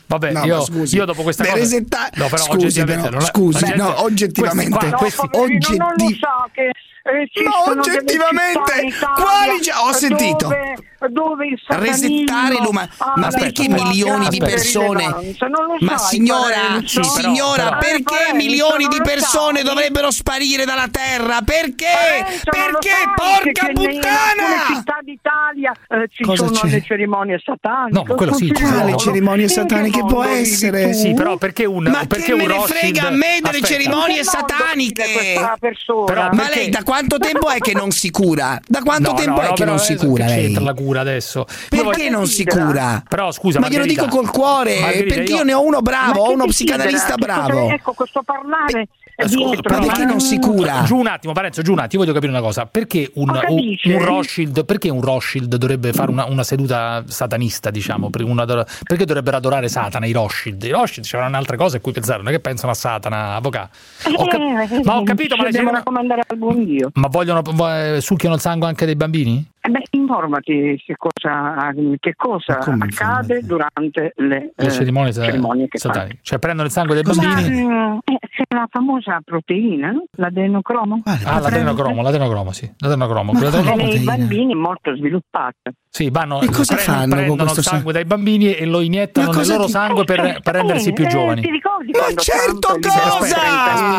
Vabbè, 0.06 0.32
No, 0.32 0.44
io, 0.44 0.64
io 0.84 1.04
dopo 1.04 1.22
questa 1.22 1.42
per 1.42 1.52
cosa. 1.52 1.64
resetta- 1.64 2.08
No, 2.14 2.26
però 2.28 2.36
scusi, 2.42 2.66
oggettivamente 2.66 3.02
però, 3.08 3.16
non 3.18 3.20
è- 3.22 3.30
scusi, 3.30 3.74
no, 3.76 4.02
oggettivamente. 4.02 4.70
questi- 4.70 4.90
No, 4.90 4.96
questi- 4.96 5.28
poverino, 5.30 5.76
non 5.76 5.94
lo 5.96 6.08
sa 6.18 6.48
che 6.52 6.70
eh, 7.06 7.28
ci 7.32 7.42
Ma 7.44 7.50
sono 7.64 7.80
delle 7.82 7.96
oggettivamente, 7.96 8.80
in 8.82 8.92
quali 9.14 9.60
già- 9.60 9.82
ho 9.84 9.92
sentito. 9.92 10.48
dove, 10.48 10.74
dove 11.10 11.46
Resettare 11.68 12.54
l'umanità. 12.62 12.94
ha 12.98 13.12
Ma 13.16 13.28
perché 13.28 13.68
milioni 13.68 14.28
di 14.28 14.38
persone? 14.38 15.34
Ma 15.80 15.98
signora, 15.98 16.80
signora, 16.84 17.76
però- 17.76 17.78
perché 17.78 18.32
milioni 18.34 18.88
di 18.88 18.98
persone 19.02 19.62
dovrebbero 19.62 20.10
sparire 20.10 20.64
dalla 20.64 20.88
terra? 20.90 21.40
Perché? 21.42 21.86
Non 22.52 22.70
lo 22.70 22.78
Perché? 22.78 22.94
Porca 23.14 23.68
In 23.68 23.74
puttana! 23.74 24.42
alcune 24.60 24.76
città 24.76 24.98
d'Italia 25.02 25.72
eh, 25.88 26.08
ci 26.12 26.22
Cosa 26.24 26.46
sono 26.46 26.58
c'è? 26.58 26.66
le 26.68 26.82
cerimonie 26.82 27.40
sataniche. 27.44 27.98
No, 27.98 28.04
ma 28.06 28.14
quello 28.14 28.34
sì. 28.34 28.48
Le 28.48 28.96
cerimonie 28.96 29.42
In 29.42 29.48
che 29.48 29.54
sataniche 29.54 30.04
può 30.04 30.22
essere? 30.24 30.92
Sì, 30.92 31.14
però 31.14 31.36
perché 31.36 31.64
un 31.66 31.84
Ma 31.84 32.04
perché 32.06 32.32
che 32.32 32.34
me 32.34 32.46
ne 32.46 32.60
frega 32.60 33.06
a 33.08 33.10
me 33.10 33.38
delle 33.42 33.60
cerimonie 33.62 34.18
In 34.18 34.24
sataniche? 34.24 35.04
Però 36.06 36.28
Ma 36.32 36.48
lei 36.48 36.68
da 36.70 36.82
quanto 36.96 37.18
tempo 37.18 37.50
è 37.50 37.58
che 37.58 37.74
non 37.74 37.90
si 37.90 38.10
cura? 38.10 38.58
Da 38.66 38.80
quanto 38.80 39.10
No, 39.10 39.16
tempo 39.18 39.40
no, 39.40 39.46
è 39.46 39.48
no, 39.48 39.52
che 39.54 39.64
non 39.66 39.78
si 39.78 39.96
cura 39.96 40.24
che 40.24 40.30
lei? 40.32 40.44
c'entra 40.44 40.62
la 40.64 40.72
cura 40.72 41.00
adesso? 41.00 41.40
Io 41.40 41.46
Perché 41.68 41.84
voglio- 42.04 42.10
non 42.10 42.26
si 42.26 42.44
cura? 42.46 43.02
Però 43.06 43.30
scusa, 43.32 43.58
ma 43.60 43.68
glielo 43.68 43.84
dico 43.84 44.06
col 44.06 44.30
cuore, 44.30 44.80
Margherita, 44.80 45.14
perché 45.14 45.32
io 45.34 45.42
ne 45.42 45.52
ho 45.52 45.62
uno 45.62 45.80
bravo, 45.82 46.20
ho 46.22 46.32
uno 46.32 46.46
psicanalista 46.46 47.16
bravo. 47.16 47.68
Ecco, 47.68 47.92
questo 47.92 48.22
parlare 48.22 48.80
Eh, 48.80 48.88
scusa, 49.16 49.36
dietro. 49.36 49.62
però- 49.62 49.86
perché 49.86 50.04
non 50.04 50.20
si 50.20 50.38
cura? 50.38 50.82
Giù 50.84 50.96
un 50.96 51.06
attimo, 51.06 51.32
Parenzo, 51.32 51.62
giù 51.62 51.72
un 51.72 51.78
attimo, 51.78 52.02
voglio 52.02 52.14
capire 52.14 52.32
una 52.32 52.40
cosa. 52.42 52.66
Perché 52.66 53.10
un, 53.14 53.30
un, 53.30 53.98
Rothschild, 54.04 54.64
perché 54.64 54.88
un 54.90 55.00
Rothschild 55.00 55.54
dovrebbe 55.56 55.92
fare 55.92 56.10
una, 56.10 56.26
una 56.26 56.42
seduta 56.42 57.02
satanista, 57.06 57.70
diciamo? 57.70 58.10
Per 58.10 58.22
una- 58.22 58.44
perché 58.44 59.04
dovrebbero 59.04 59.36
adorare 59.38 59.68
Satana 59.68 60.06
i 60.06 60.12
Rothschild? 60.12 60.62
I 60.62 60.70
Rothschild 60.70 61.06
c'erano 61.06 61.36
altre 61.36 61.56
cose 61.56 61.78
a 61.78 61.80
cui 61.80 61.92
pensare, 61.92 62.18
non 62.18 62.28
è 62.28 62.30
che 62.32 62.40
pensano 62.40 62.72
a 62.72 62.74
Satana, 62.74 63.34
avvocato. 63.36 63.70
Ho 64.16 64.26
cap- 64.26 64.40
Eh, 64.40 64.80
ma 64.84 64.98
ho 64.98 65.02
capito, 65.02 65.36
ma, 65.36 65.48
Dio. 66.64 66.90
ma 66.94 67.08
vogliono 67.08 67.42
eh, 67.94 68.00
succhiano 68.00 68.34
il 68.34 68.40
sangue 68.40 68.68
anche 68.68 68.84
dei 68.86 68.96
bambini? 68.96 69.44
Eh 69.66 69.68
beh, 69.68 69.82
informati 69.90 70.80
che 70.86 70.94
cosa, 70.96 71.72
che 71.98 72.14
cosa 72.14 72.58
accade 72.60 73.40
durante 73.42 74.12
le, 74.14 74.52
Le 74.54 74.66
eh, 74.66 74.70
cerimonie, 74.70 75.10
sa- 75.10 75.24
cerimonie 75.24 75.66
che 75.66 75.78
sataniche. 75.78 76.18
Cioè 76.22 76.38
prendono 76.38 76.68
il 76.68 76.72
sangue 76.72 76.94
dei 76.94 77.02
bambini? 77.02 77.62
Ma, 77.64 77.98
eh, 78.04 78.18
c'è 78.28 78.44
la 78.54 78.68
famosa 78.70 79.20
proteina, 79.24 79.90
no? 79.90 80.04
l'adenocromo. 80.12 81.02
Ah, 81.04 81.40
l'adenocromo, 81.40 82.00
l'adenocromo, 82.00 82.52
sì. 82.52 82.72
L'adenocromo. 82.78 83.32
L'adenocromo- 83.32 83.82
nei 83.82 83.98
bambini 84.04 84.52
è 84.52 84.56
molto 84.56 84.94
sviluppata. 84.94 85.72
Sì, 85.96 86.10
vanno, 86.10 86.42
E 86.42 86.46
cosa 86.50 86.74
prendono, 86.74 86.98
fanno 86.98 86.98
con 87.00 87.08
prendono 87.16 87.42
il 87.42 87.48
questo 87.52 87.62
sangue 87.62 87.92
dai 87.94 88.04
bambini 88.04 88.54
e 88.54 88.66
lo 88.66 88.80
iniettano 88.82 89.30
Ma 89.32 89.36
nel 89.38 89.46
loro 89.48 89.64
ti- 89.64 89.70
sangue 89.70 90.04
per, 90.04 90.40
per 90.42 90.54
rendersi 90.54 90.92
più 90.92 91.04
Eh, 91.04 91.08
giovani. 91.08 91.40
Ti 91.40 91.50
ricordi 91.50 91.90
Ma 91.92 92.14
certo 92.20 92.78
cosa! 92.82 93.36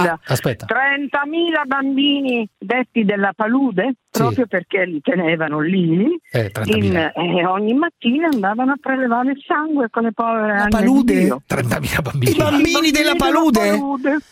30.000 0.04 0.18
Aspetta. 0.28 0.66
30.000 0.68 1.66
bambini 1.66 2.48
detti 2.58 3.04
della 3.04 3.32
palude 3.36 3.94
proprio 4.12 4.46
perché 4.48 4.86
li 4.86 5.00
tenevano 5.02 5.60
lì 5.60 6.08
Eh, 6.32 6.52
30.000. 6.52 6.76
in- 6.76 6.96
e 7.38 7.46
ogni 7.46 7.74
mattina 7.74 8.28
andavano 8.32 8.72
a 8.74 8.76
prelevare 8.80 9.32
il 9.32 9.44
sangue 9.46 9.90
con 9.90 10.04
le 10.04 10.12
povere 10.12 10.58
La 10.58 10.68
palude? 10.70 11.14
di 11.14 11.24
Dio. 11.26 11.42
30.000 11.48 12.02
bambini. 12.02 12.32
I 12.32 12.36
bambini 12.38 12.92
della 12.92 13.16
palude? 13.16 13.78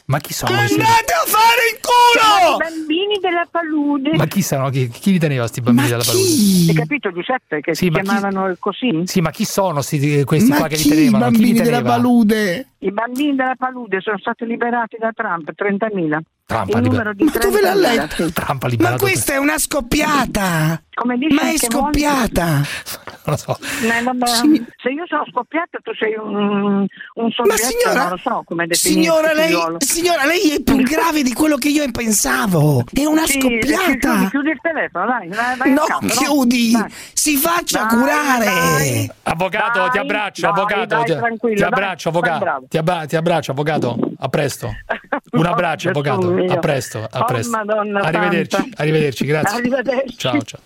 Ma 0.05 0.19
chi 0.19 0.33
sono? 0.33 0.55
questi? 0.55 0.79
Andate 0.79 1.13
a 1.13 1.25
fare 1.25 1.61
in 1.71 1.77
I 1.77 1.81
culo! 1.81 2.57
bambini 2.57 3.17
della 3.21 3.47
palude. 3.49 4.15
Ma 4.17 4.25
chi 4.25 4.41
sono? 4.41 4.69
Chi, 4.69 4.87
chi 4.89 5.11
li 5.11 5.19
teneva 5.19 5.45
sti 5.47 5.61
bambini 5.61 5.87
della 5.89 6.03
palude? 6.03 6.69
Hai 6.69 6.73
capito 6.75 7.11
Giuseppe 7.11 7.54
che 7.61 7.75
Sì, 7.75 7.85
si 7.85 7.89
ma 7.89 7.99
chi- 7.99 8.05
chiamavano 8.05 8.55
così? 8.59 9.01
Sì, 9.05 9.21
ma 9.21 9.31
chi 9.31 9.45
sono 9.45 9.81
sti- 9.81 10.23
questi 10.23 10.49
Ma 10.49 10.57
qua 10.57 10.67
che 10.67 10.75
li 10.77 10.83
tenevano? 10.83 11.25
Chi 11.29 11.37
li 11.37 11.41
bambini 11.47 11.61
della 11.61 11.81
palude? 11.81 12.67
I 12.85 12.91
bambini 12.91 13.35
della 13.35 13.55
palude 13.57 13.99
sono 13.99 14.19
stati 14.19 14.45
liberati 14.45 14.97
da 14.99 15.09
Trump, 15.11 15.51
30.000. 15.55 16.19
Trump 16.45 16.69
Il 16.69 16.75
ha 16.75 16.79
numero 16.79 17.13
di 17.13 17.23
Ma 17.23 17.31
dove 17.31 17.61
l'ha 17.61 17.73
30.000, 17.73 17.79
letto? 17.95 18.27
sì. 18.27 18.33
Trump 18.33 18.63
ha 18.63 18.69
Ma 18.77 18.95
questa 18.97 19.33
è 19.33 19.37
una 19.37 19.57
scoppiata! 19.57 20.79
Come 20.93 21.17
dice 21.17 21.33
Ma 21.33 21.49
è 21.51 21.57
scoppiata! 21.57 22.61
Non 23.25 23.33
lo 23.33 23.41
so. 23.41 23.57
Eh, 23.81 24.03
vabbè, 24.03 24.25
Se 24.27 24.89
io 24.91 25.03
sono 25.07 25.25
scoppiata, 25.31 25.79
tu 25.81 25.91
sei 25.95 26.13
un, 26.15 26.85
un 27.15 27.31
soggetto, 27.31 27.57
signora- 27.57 28.01
non 28.03 28.09
lo 28.11 28.17
so 28.17 28.43
come 28.45 28.67
definirti. 28.67 29.03
Signora 29.03 29.75
signora, 29.79 30.25
lei 30.25 30.51
è 30.51 30.61
più 30.61 30.75
grave 30.85 31.23
di 31.23 31.33
quello 31.33 31.55
che 31.55 31.69
io 31.69 31.89
pensavo! 31.89 32.83
È 32.93 33.03
una 33.05 33.25
Sì, 33.25 33.39
scoppiata! 33.41 33.97
Chiudi, 34.13 34.29
chiudi 34.29 34.49
il 34.51 34.59
telefono, 34.61 35.05
dai. 35.07 35.27
vai, 35.29 35.73
No, 35.73 35.85
casa, 35.87 36.05
chiudi! 36.21 36.71
Dai. 36.73 36.85
Si 37.13 37.35
faccia 37.35 37.85
Dai, 37.85 37.97
curare! 37.97 38.45
dai. 38.45 39.11
Avvocato, 39.23 39.79
Dai, 39.79 39.89
ti 39.89 39.97
abbraccio, 39.97 40.47
avvocato. 40.49 41.01
ti, 41.03 41.13
tranquillo, 41.15 41.55
ti 41.55 41.61
dai, 41.61 41.71
abbraccio, 41.71 42.09
avvocato. 42.09 42.65
Ti, 42.75 42.81
abba- 42.81 43.05
ti 43.05 43.15
abbraccio, 43.15 43.51
avvocato. 43.51 43.97
A 44.19 44.27
presto. 44.27 44.67
Un 45.31 45.45
abbraccio, 45.45 45.87
avvocato. 45.91 46.35
A 46.49 46.57
presto, 46.57 47.07
a 47.09 47.19
Oh, 47.21 47.23
presto. 47.23 47.55
Madonna 47.55 48.01
arrivederci, 48.01 48.57
santa. 48.57 48.81
arrivederci, 48.81 49.25
grazie. 49.25 49.57
Arrivederci. 49.59 50.17
Ciao, 50.17 50.41
ciao. 50.41 50.59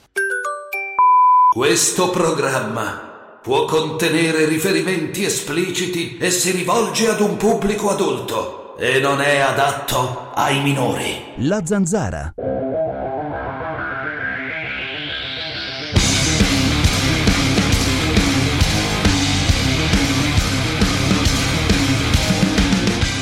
Questo 1.54 2.10
programma 2.10 3.40
può 3.44 3.66
contenere 3.66 4.46
riferimenti 4.48 5.24
espliciti 5.24 6.18
e 6.18 6.32
si 6.32 6.50
rivolge 6.50 7.10
ad 7.10 7.20
un 7.20 7.38
pubblico 7.38 7.92
adulto 7.92 8.76
e 8.80 9.00
non 9.00 9.22
è 9.22 9.38
adatto 9.42 10.32
ai 10.34 10.64
minori. 10.64 11.34
La 11.48 11.64
zanzara. 11.64 12.34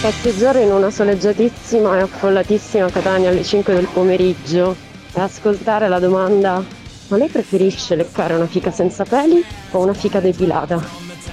Sette 0.09 0.61
in 0.61 0.71
una 0.71 0.89
soleggiatissima 0.89 1.97
e 1.97 2.01
affollatissima 2.03 2.89
Catania 2.89 3.27
alle 3.27 3.43
5 3.43 3.73
del 3.73 3.89
pomeriggio 3.91 4.73
e 5.13 5.19
ascoltare 5.19 5.89
la 5.89 5.99
domanda 5.99 6.63
ma 7.09 7.17
lei 7.17 7.27
preferisce 7.27 7.95
leccare 7.95 8.33
una 8.35 8.47
fica 8.47 8.71
senza 8.71 9.03
peli 9.03 9.43
o 9.71 9.79
una 9.79 9.93
fica 9.93 10.21
depilata? 10.21 10.81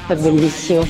È 0.08 0.16
bellissimo. 0.16 0.84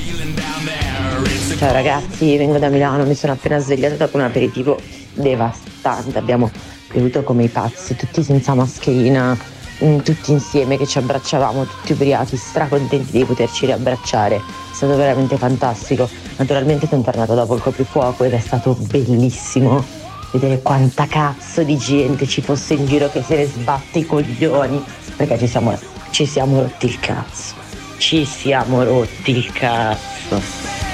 Ciao 1.59 1.71
ragazzi, 1.71 2.35
vengo 2.37 2.57
da 2.57 2.69
Milano, 2.69 3.05
mi 3.05 3.13
sono 3.13 3.33
appena 3.33 3.59
svegliata 3.59 3.97
dopo 3.97 4.17
un 4.17 4.23
aperitivo 4.23 4.79
devastante. 5.13 6.17
Abbiamo 6.17 6.49
bevuto 6.91 7.21
come 7.21 7.43
i 7.43 7.49
pazzi, 7.49 7.95
tutti 7.95 8.23
senza 8.23 8.55
mascherina, 8.55 9.37
mm, 9.83 9.99
tutti 9.99 10.31
insieme 10.31 10.77
che 10.77 10.87
ci 10.87 10.97
abbracciavamo, 10.97 11.65
tutti 11.65 11.91
ubriachi, 11.91 12.35
stracontenti 12.35 13.11
di 13.11 13.25
poterci 13.25 13.67
riabbracciare. 13.67 14.64
Stato 14.75 14.97
veramente 14.97 15.37
fantastico. 15.37 16.09
Naturalmente 16.35 16.85
sono 16.85 17.01
tornato 17.01 17.33
dopo 17.33 17.55
il 17.55 17.61
coprifuoco 17.61 18.25
ed 18.25 18.33
è 18.33 18.39
stato 18.39 18.75
bellissimo 18.77 19.81
vedere 20.33 20.61
quanta 20.61 21.07
cazzo 21.07 21.63
di 21.63 21.77
gente 21.77 22.27
ci 22.27 22.41
fosse 22.41 22.73
in 22.73 22.85
giro 22.85 23.09
che 23.09 23.23
se 23.23 23.37
ne 23.37 23.45
sbatte 23.45 23.99
i 23.99 24.05
coglioni. 24.05 24.83
Perché 25.15 25.37
ci 25.39 25.47
siamo, 25.47 25.79
ci 26.09 26.25
siamo 26.25 26.59
rotti 26.59 26.87
il 26.87 26.99
cazzo. 26.99 27.53
Ci 27.95 28.25
siamo 28.25 28.83
rotti 28.83 29.31
il 29.31 29.49
cazzo. 29.53 30.84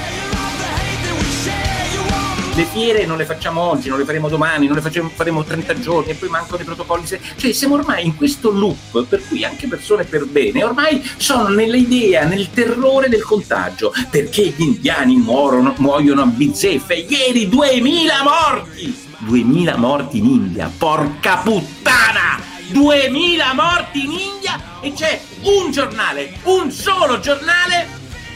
Le 2.62 2.68
fiere 2.68 3.06
non 3.06 3.16
le 3.16 3.24
facciamo 3.24 3.60
oggi, 3.60 3.88
non 3.88 3.98
le 3.98 4.04
faremo 4.04 4.28
domani, 4.28 4.66
non 4.66 4.76
le 4.76 4.82
facciamo- 4.82 5.10
faremo 5.12 5.42
30 5.42 5.80
giorni 5.80 6.12
e 6.12 6.14
poi 6.14 6.28
mancano 6.28 6.62
i 6.62 6.64
protocolli. 6.64 7.04
Cioè 7.08 7.52
siamo 7.52 7.74
ormai 7.74 8.06
in 8.06 8.14
questo 8.14 8.52
loop 8.52 9.04
per 9.08 9.20
cui 9.26 9.42
anche 9.44 9.66
persone 9.66 10.04
per 10.04 10.26
bene 10.26 10.62
ormai 10.62 11.02
sono 11.16 11.48
nell'idea, 11.48 12.22
nel 12.24 12.50
terrore 12.52 13.08
del 13.08 13.24
contagio. 13.24 13.92
Perché 14.08 14.54
gli 14.56 14.62
indiani 14.62 15.16
muorono, 15.16 15.74
muoiono 15.78 16.22
a 16.22 16.26
bizzeffe? 16.26 16.94
Ieri 16.94 17.48
2000 17.48 18.22
morti! 18.22 18.96
2000 19.18 19.76
morti 19.76 20.18
in 20.18 20.26
India, 20.26 20.70
porca 20.78 21.38
puttana! 21.38 22.38
2000 22.68 23.54
morti 23.54 24.04
in 24.04 24.12
India 24.12 24.60
e 24.80 24.92
c'è 24.92 25.20
un 25.42 25.72
giornale, 25.72 26.34
un 26.44 26.70
solo 26.70 27.18
giornale 27.18 27.88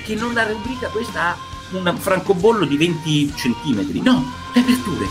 che 0.04 0.16
non 0.16 0.34
la 0.34 0.42
rubrica 0.48 0.88
questa 0.88 1.45
un 1.70 1.96
francobollo 1.98 2.64
di 2.64 2.76
20 2.76 3.32
centimetri. 3.34 4.00
No, 4.00 4.32
le 4.52 4.60
aperture. 4.60 5.06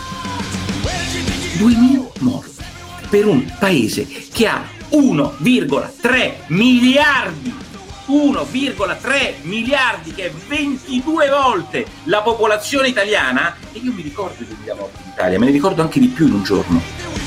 2000 1.58 2.06
morti 2.20 2.64
per 3.08 3.26
un 3.26 3.44
paese 3.58 4.06
che 4.06 4.46
ha 4.46 4.62
1,3 4.90 6.34
miliardi. 6.48 7.64
1,3 8.08 9.34
miliardi 9.42 10.12
che 10.12 10.26
è 10.26 10.30
22 10.30 11.28
volte 11.28 11.86
la 12.04 12.22
popolazione 12.22 12.86
italiana 12.86 13.56
e 13.72 13.80
io 13.80 13.92
mi 13.92 14.02
ricordo 14.02 14.44
i 14.44 14.46
2000 14.46 14.74
morti 14.76 15.02
in 15.02 15.10
Italia, 15.10 15.38
me 15.40 15.46
ne 15.46 15.50
ricordo 15.50 15.82
anche 15.82 15.98
di 15.98 16.06
più 16.06 16.28
in 16.28 16.34
un 16.34 16.42
giorno. 16.44 17.25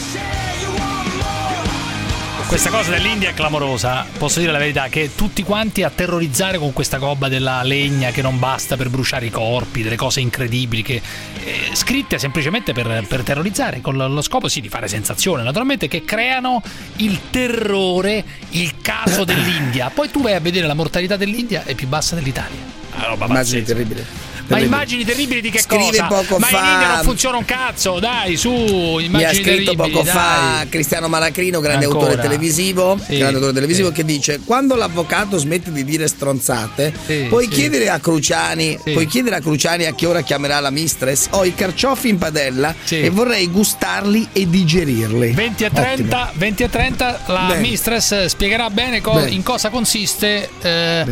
Questa 2.50 2.72
cosa 2.72 2.90
dell'India 2.90 3.30
è 3.30 3.34
clamorosa, 3.36 4.08
posso 4.18 4.40
dire 4.40 4.52
la 4.52 4.58
verità, 4.58 4.88
che 4.88 5.12
tutti 5.14 5.44
quanti 5.44 5.84
a 5.84 5.92
terrorizzare 5.92 6.58
con 6.58 6.74
questa 6.74 6.98
gobba 6.98 7.30
della 7.30 7.62
legna 7.62 8.10
che 8.10 8.24
non 8.24 8.40
basta 8.40 8.76
per 8.76 8.90
bruciare 8.90 9.28
i 9.28 9.30
corpi, 9.30 9.84
delle 9.84 9.96
cose 9.96 10.20
incredibili, 10.20 10.82
che, 10.82 11.00
eh, 11.44 11.70
scritte 11.74 12.18
semplicemente 12.18 12.74
per, 12.74 13.06
per 13.08 13.22
terrorizzare, 13.22 13.82
con 13.82 13.96
lo 13.96 14.08
lo 14.08 14.24
scopo 14.24 14.48
sì 14.48 14.62
di 14.62 14.68
fare 14.68 14.88
sensazione, 14.88 15.44
naturalmente, 15.44 15.88
che 15.88 16.04
creano 16.04 16.64
il 16.98 17.20
terrore, 17.30 18.26
il 18.50 18.82
caso 18.82 19.26
dell'India. 19.26 19.92
Poi 19.92 20.10
tu 20.10 20.24
vai 20.24 20.34
a 20.34 20.40
vedere 20.40 20.66
la 20.66 20.74
mortalità 20.74 21.18
dell'India 21.18 21.64
è 21.66 21.76
più 21.76 21.88
bassa 21.88 22.16
dell'Italia. 22.16 22.58
Una 22.96 23.06
roba 23.06 23.26
Immagini 23.28 23.62
pazzesca. 23.62 23.74
terribile. 23.74 24.29
Ma 24.50 24.60
immagini 24.60 25.04
terribili 25.06 25.42
di 25.42 25.50
che 25.52 25.60
Scrive 25.62 25.84
cosa? 25.86 26.06
poco 26.08 26.40
Ma 26.40 26.48
fa- 26.48 26.60
in 26.60 26.66
India 26.72 26.88
non 26.96 27.04
funziona 27.04 27.38
un 27.38 27.46
cazzo, 27.46 28.00
dai, 28.00 28.36
su, 28.36 28.50
immagini 28.52 29.08
Mi 29.10 29.24
ha 29.24 29.34
scritto 29.34 29.76
poco 29.76 30.02
dai. 30.02 30.06
fa 30.14 30.66
Cristiano 30.70 31.08
Malacrino, 31.08 31.60
grande 31.60 31.86
Ancora? 31.86 32.08
autore 32.08 32.22
televisivo, 32.22 32.98
Sì, 33.06 33.18
grande 33.18 33.36
autore 33.36 33.54
televisivo 33.54 33.90
sì. 33.90 33.94
che 33.94 34.06
dice: 34.06 34.40
Quando 34.44 34.76
l'avvocato 34.76 35.38
smette 35.38 35.72
di 35.72 35.84
dire 35.86 36.08
stronzate, 36.08 36.94
Sì, 37.06 37.26
puoi 37.30 37.48
chiedere 37.48 37.90
a 37.90 38.00
Cruciani, 38.00 38.80
puoi 38.84 39.06
chiedere 39.08 39.36
a 39.38 39.40
Cruciani 39.42 39.86
a 39.86 39.94
che 39.94 40.06
ora 40.06 40.22
chiamerà 40.22 40.60
la 40.60 40.70
mistress. 40.72 41.28
Ho 41.32 41.46
i 41.46 41.54
carciofi 41.54 42.10
in 42.10 42.18
padella 42.18 42.74
e 42.90 43.10
vorrei 43.10 43.48
gustarli 43.50 44.28
e 44.34 44.50
digerirli. 44.50 45.32
20 45.32 45.64
e 45.64 45.70
30, 45.72 46.32
20 46.36 46.64
e 46.64 46.70
30 46.70 47.22
la 47.28 47.46
Bene. 47.50 47.60
mistress 47.62 48.26
spiegherà 48.26 48.70
bene 48.70 49.02
co- 49.02 49.14
Bene. 49.14 49.30
in 49.32 49.44
cosa 49.44 49.70
consiste 49.70 50.50
eh, 50.62 51.06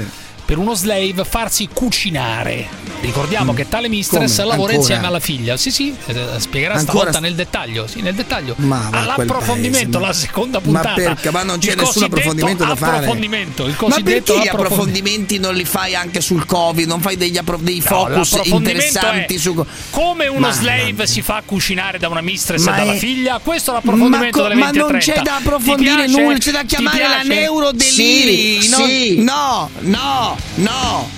per 0.47 0.57
uno 0.57 0.73
slave 0.75 1.25
farsi 1.25 1.67
cucinare. 1.73 2.85
Ricordiamo 3.01 3.53
che 3.53 3.67
tale 3.67 3.89
mistress 3.89 4.31
Mm. 4.31 4.35
Come? 4.35 4.47
lavora 4.47 4.53
Ancora? 4.53 4.73
insieme 4.73 5.05
alla 5.05 5.19
figlia. 5.19 5.57
Sì, 5.57 5.71
sì, 5.71 5.93
eh, 6.07 6.15
spiegherà 6.37 6.75
Ancora? 6.75 6.97
stavolta 7.11 7.19
nel 7.19 7.35
dettaglio. 7.35 7.85
Sì, 7.85 7.99
nel 8.01 8.15
dettaglio. 8.15 8.55
Ma 8.57 8.87
a 8.91 9.01
All'approfondimento, 9.01 9.77
paese, 9.77 9.99
ma- 9.99 10.07
la 10.07 10.13
seconda 10.13 10.57
Ma 10.59 10.63
puntata. 10.63 10.93
perché? 10.93 11.31
Ma 11.31 11.43
non 11.43 11.59
c'è 11.59 11.75
nessun 11.75 12.03
approfondimento 12.03 12.63
da 12.63 12.75
fare. 12.75 12.95
approfondimento, 12.97 13.65
il 13.65 13.71
Ma 13.71 13.75
cosiddetto 13.77 14.33
perché 14.33 14.45
gli 14.45 14.47
approfondi- 14.47 14.73
approfondimenti 14.73 15.37
non 15.39 15.53
li 15.53 15.65
fai 15.65 15.95
anche 15.95 16.21
sul 16.21 16.45
Covid? 16.45 16.87
Non 16.87 17.01
fai 17.01 17.17
degli 17.17 17.37
appro- 17.37 17.59
dei 17.61 17.77
No, 17.79 17.83
focus 17.85 18.31
l'approfondimento 18.31 18.69
interessanti 18.69 19.37
su. 19.37 19.65
come 19.91 20.27
uno 20.27 20.39
Ma- 20.39 20.51
slave 20.53 21.05
si 21.07 21.21
fa 21.21 21.43
cucinare 21.45 21.99
da 21.99 22.07
una 22.07 22.21
mistress 22.21 22.63
Ma 22.63 22.73
e 22.73 22.77
dalla 22.77 22.93
è- 22.93 22.97
figlia 22.97 23.39
questo 23.43 23.71
è 23.71 23.73
l'approfondimento 23.75 24.37
ma, 24.37 24.43
co- 24.43 24.47
delle 24.47 24.55
ma 24.59 24.71
20 24.71 24.77
e 24.77 24.81
non 24.81 24.89
30. 24.99 25.11
c'è 25.13 25.21
da 25.21 25.35
approfondire 25.35 26.07
nulla, 26.07 26.37
c'è 26.39 26.51
da 26.51 26.63
chiamare 26.63 27.07
la 27.07 27.21
neurodeliri. 27.21 28.61
Sì, 28.61 29.21
no, 29.21 29.69
no, 29.81 30.36
no. 30.55 31.09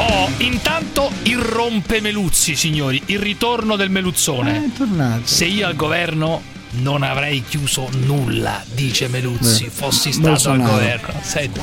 Oh, 0.00 0.28
intanto 0.38 1.10
il 1.24 1.38
rompemeluzzi, 1.38 2.54
signori, 2.54 3.02
il 3.06 3.18
ritorno 3.18 3.74
del 3.76 3.90
meluzzone. 3.90 4.66
È 4.66 4.76
tornato. 4.76 5.22
Se 5.24 5.44
io 5.44 5.66
al 5.66 5.74
governo 5.74 6.40
non 6.80 7.02
avrei 7.02 7.42
chiuso 7.42 7.88
nulla, 8.06 8.62
dice 8.74 9.08
Meluzzi, 9.08 9.64
Beh, 9.64 9.70
fossi 9.70 10.12
stato 10.12 10.28
al 10.28 10.32
Bolsonaro. 10.58 10.70
governo. 10.72 11.14
Senti. 11.22 11.60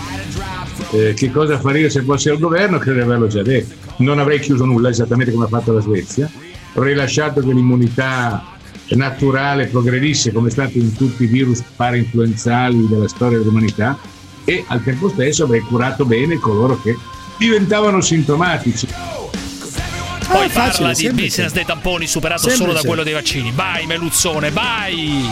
Eh, 0.91 1.13
che 1.15 1.31
cosa 1.31 1.59
farei 1.59 1.83
io 1.83 1.89
se 1.89 2.01
fossi 2.01 2.27
al 2.29 2.37
governo? 2.37 2.77
Credo 2.77 2.97
di 2.97 3.03
averlo 3.05 3.27
già 3.27 3.41
detto. 3.41 3.75
Non 3.97 4.19
avrei 4.19 4.39
chiuso 4.39 4.65
nulla, 4.65 4.89
esattamente 4.89 5.31
come 5.31 5.45
ha 5.45 5.49
fatto 5.49 5.71
la 5.71 5.79
Svezia. 5.81 6.29
Avrei 6.73 6.93
lasciato 6.95 7.39
che 7.39 7.53
l'immunità 7.53 8.43
naturale 8.89 9.67
progredisse 9.67 10.31
come 10.33 10.49
è 10.49 10.51
stato 10.51 10.77
in 10.77 10.93
tutti 10.93 11.23
i 11.23 11.27
virus 11.27 11.63
parainfluenzali 11.75 12.87
della 12.87 13.07
storia 13.07 13.37
dell'umanità 13.37 13.97
e 14.45 14.63
al 14.67 14.83
tempo 14.83 15.09
stesso 15.09 15.43
avrei 15.43 15.61
curato 15.61 16.05
bene 16.05 16.37
coloro 16.39 16.79
che 16.81 16.97
diventavano 17.37 17.99
sintomatici. 18.01 18.87
Poi 18.87 20.45
Ah, 20.45 20.49
parla 20.49 20.49
facile, 20.49 20.89
di 20.89 20.95
semplice. 20.95 21.25
business 21.27 21.51
dei 21.53 21.65
tamponi 21.65 22.07
superato 22.07 22.41
solo 22.43 22.53
Semplice. 22.55 22.81
da 22.81 22.87
quello 22.87 23.03
dei 23.03 23.13
vaccini. 23.13 23.51
Vai, 23.53 23.85
Meluzzone, 23.85 24.49
vai! 24.51 25.29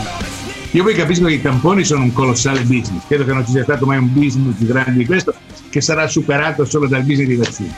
Io 0.70 0.82
poi 0.82 0.94
capisco 0.94 1.26
che 1.26 1.34
i 1.34 1.40
tamponi 1.42 1.84
sono 1.84 2.02
un 2.02 2.12
colossale 2.12 2.60
business, 2.62 3.02
credo 3.06 3.24
che 3.24 3.32
non 3.32 3.44
ci 3.44 3.52
sia 3.52 3.62
stato 3.62 3.86
mai 3.86 3.98
un 3.98 4.12
business 4.12 4.56
più 4.56 4.66
grande 4.66 4.98
di 4.98 5.06
questo, 5.06 5.32
che 5.70 5.80
sarà 5.80 6.06
superato 6.08 6.64
solo 6.64 6.86
dal 6.88 7.02
business 7.02 7.26
dei 7.28 7.36
vaccini. 7.36 7.72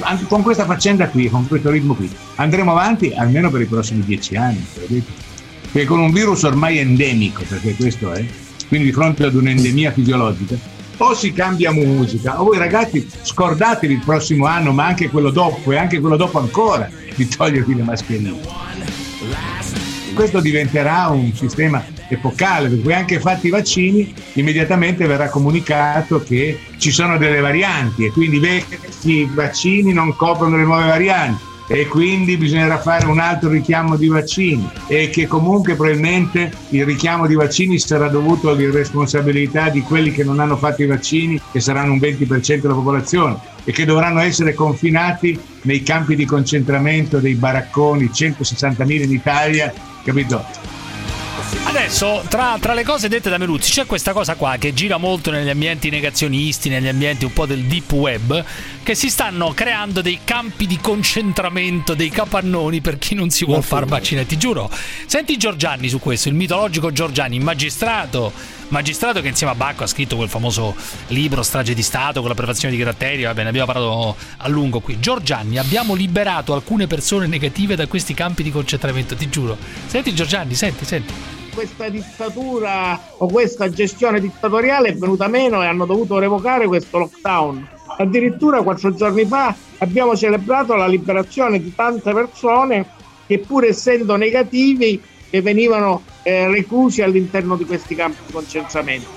Anche 0.00 0.24
con 0.26 0.42
questa 0.42 0.64
faccenda 0.64 1.08
qui, 1.08 1.28
con 1.28 1.46
questo 1.48 1.70
ritmo 1.70 1.94
qui, 1.94 2.08
andremo 2.36 2.70
avanti 2.70 3.12
almeno 3.16 3.50
per 3.50 3.60
i 3.60 3.66
prossimi 3.66 4.02
dieci 4.04 4.36
anni? 4.36 4.64
Perché 5.70 5.84
con 5.86 5.98
un 5.98 6.12
virus 6.12 6.44
ormai 6.44 6.78
endemico, 6.78 7.42
perché 7.48 7.74
questo 7.74 8.12
è, 8.12 8.24
quindi 8.68 8.86
di 8.86 8.92
fronte 8.92 9.24
ad 9.24 9.34
un'endemia 9.34 9.90
fisiologica, 9.90 10.56
o 10.98 11.14
si 11.14 11.32
cambia 11.32 11.72
musica, 11.72 12.40
o 12.40 12.44
voi 12.44 12.58
ragazzi 12.58 13.08
scordatevi 13.22 13.94
il 13.94 14.02
prossimo 14.04 14.46
anno, 14.46 14.72
ma 14.72 14.86
anche 14.86 15.08
quello 15.08 15.30
dopo 15.30 15.72
e 15.72 15.76
anche 15.76 16.00
quello 16.00 16.16
dopo 16.16 16.38
ancora, 16.38 16.88
di 17.14 17.26
togliervi 17.26 17.74
le 17.74 17.82
mascherine. 17.82 18.40
Questo 20.14 20.40
diventerà 20.40 21.08
un 21.08 21.32
sistema 21.32 21.84
epocale, 22.08 22.68
per 22.68 22.80
cui 22.80 22.92
anche 22.92 23.20
fatti 23.20 23.46
i 23.46 23.50
vaccini, 23.50 24.12
immediatamente 24.34 25.06
verrà 25.06 25.28
comunicato 25.28 26.22
che 26.22 26.58
ci 26.78 26.90
sono 26.90 27.18
delle 27.18 27.40
varianti 27.40 28.04
e 28.04 28.10
quindi 28.10 28.38
vecchi 28.38 29.30
vaccini 29.32 29.92
non 29.92 30.16
coprono 30.16 30.56
le 30.56 30.64
nuove 30.64 30.86
varianti 30.86 31.47
e 31.70 31.86
quindi 31.86 32.38
bisognerà 32.38 32.80
fare 32.80 33.06
un 33.06 33.20
altro 33.20 33.50
richiamo 33.50 33.96
di 33.96 34.08
vaccini 34.08 34.68
e 34.88 35.10
che 35.10 35.26
comunque 35.26 35.76
probabilmente 35.76 36.50
il 36.70 36.84
richiamo 36.86 37.26
di 37.26 37.34
vaccini 37.34 37.78
sarà 37.78 38.08
dovuto 38.08 38.48
all'irresponsabilità 38.48 39.68
di 39.68 39.82
quelli 39.82 40.10
che 40.10 40.24
non 40.24 40.40
hanno 40.40 40.56
fatto 40.56 40.82
i 40.82 40.86
vaccini, 40.86 41.38
che 41.52 41.60
saranno 41.60 41.92
un 41.92 41.98
20% 41.98 42.60
della 42.60 42.74
popolazione 42.74 43.38
e 43.64 43.72
che 43.72 43.84
dovranno 43.84 44.20
essere 44.20 44.54
confinati 44.54 45.38
nei 45.62 45.82
campi 45.82 46.16
di 46.16 46.24
concentramento 46.24 47.18
dei 47.18 47.34
baracconi, 47.34 48.06
160.000 48.06 49.02
in 49.02 49.12
Italia, 49.12 49.72
capito? 50.02 50.46
Adesso, 51.68 52.24
tra, 52.28 52.56
tra, 52.58 52.72
le 52.72 52.82
cose 52.82 53.08
dette 53.08 53.28
da 53.28 53.36
Meluzzi, 53.36 53.70
c'è 53.70 53.84
questa 53.84 54.14
cosa 54.14 54.36
qua 54.36 54.56
che 54.56 54.72
gira 54.72 54.96
molto 54.96 55.30
negli 55.30 55.50
ambienti 55.50 55.90
negazionisti, 55.90 56.70
negli 56.70 56.88
ambienti 56.88 57.26
un 57.26 57.32
po' 57.34 57.44
del 57.44 57.64
deep 57.64 57.92
web, 57.92 58.42
che 58.82 58.94
si 58.94 59.10
stanno 59.10 59.52
creando 59.52 60.00
dei 60.00 60.20
campi 60.24 60.66
di 60.66 60.78
concentramento, 60.78 61.92
dei 61.92 62.08
capannoni 62.08 62.80
per 62.80 62.96
chi 62.96 63.14
non 63.14 63.28
si 63.28 63.44
vuole 63.44 63.60
fare 63.60 63.84
vaccine. 63.84 64.24
Ti 64.24 64.38
giuro. 64.38 64.70
Senti 65.04 65.36
Giorgianni 65.36 65.90
su 65.90 65.98
questo, 65.98 66.30
il 66.30 66.34
mitologico 66.34 66.90
Giorgianni, 66.90 67.38
magistrato, 67.38 68.32
magistrato 68.68 69.20
che 69.20 69.28
insieme 69.28 69.52
a 69.52 69.54
Bacco 69.54 69.84
ha 69.84 69.88
scritto 69.88 70.16
quel 70.16 70.30
famoso 70.30 70.74
libro 71.08 71.42
Strage 71.42 71.74
di 71.74 71.82
Stato 71.82 72.20
con 72.20 72.30
la 72.30 72.34
prefazione 72.34 72.74
di 72.74 72.80
Gratteri, 72.80 73.24
va 73.24 73.34
bene, 73.34 73.50
abbiamo 73.50 73.70
parlato 73.70 74.16
a 74.38 74.48
lungo 74.48 74.80
qui. 74.80 74.98
Giorgianni, 75.00 75.58
abbiamo 75.58 75.92
liberato 75.92 76.54
alcune 76.54 76.86
persone 76.86 77.26
negative 77.26 77.76
da 77.76 77.86
questi 77.86 78.14
campi 78.14 78.42
di 78.42 78.50
concentramento, 78.50 79.14
ti 79.14 79.28
giuro. 79.28 79.58
Senti 79.86 80.14
Giorgianni, 80.14 80.54
senti, 80.54 80.86
senti 80.86 81.37
questa 81.58 81.88
dittatura 81.88 83.00
o 83.16 83.26
questa 83.26 83.68
gestione 83.68 84.20
dittatoriale 84.20 84.90
è 84.90 84.94
venuta 84.94 85.26
meno 85.26 85.60
e 85.60 85.66
hanno 85.66 85.86
dovuto 85.86 86.20
revocare 86.20 86.68
questo 86.68 86.98
lockdown. 86.98 87.68
Addirittura 87.98 88.62
quattro 88.62 88.94
giorni 88.94 89.24
fa 89.24 89.52
abbiamo 89.78 90.16
celebrato 90.16 90.76
la 90.76 90.86
liberazione 90.86 91.60
di 91.60 91.74
tante 91.74 92.12
persone 92.12 92.86
che 93.26 93.40
pur 93.40 93.64
essendo 93.64 94.14
negativi 94.14 95.02
che 95.28 95.42
venivano 95.42 96.02
eh, 96.22 96.46
reclusi 96.46 97.02
all'interno 97.02 97.56
di 97.56 97.64
questi 97.64 97.96
campi 97.96 98.20
di 98.24 98.32
concentramento. 98.32 99.08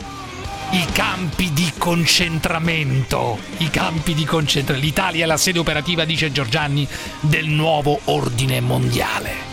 I 0.71 0.85
campi 0.93 1.51
di 1.53 1.71
concentramento, 1.77 3.37
i 3.57 3.69
campi 3.69 4.15
di 4.15 4.25
concentramento. 4.25 4.83
L'Italia 4.83 5.25
è 5.25 5.27
la 5.27 5.37
sede 5.37 5.59
operativa, 5.59 6.05
dice 6.05 6.31
Giorgianni, 6.31 6.87
del 7.19 7.45
nuovo 7.45 7.99
ordine 8.05 8.61
mondiale 8.61 9.50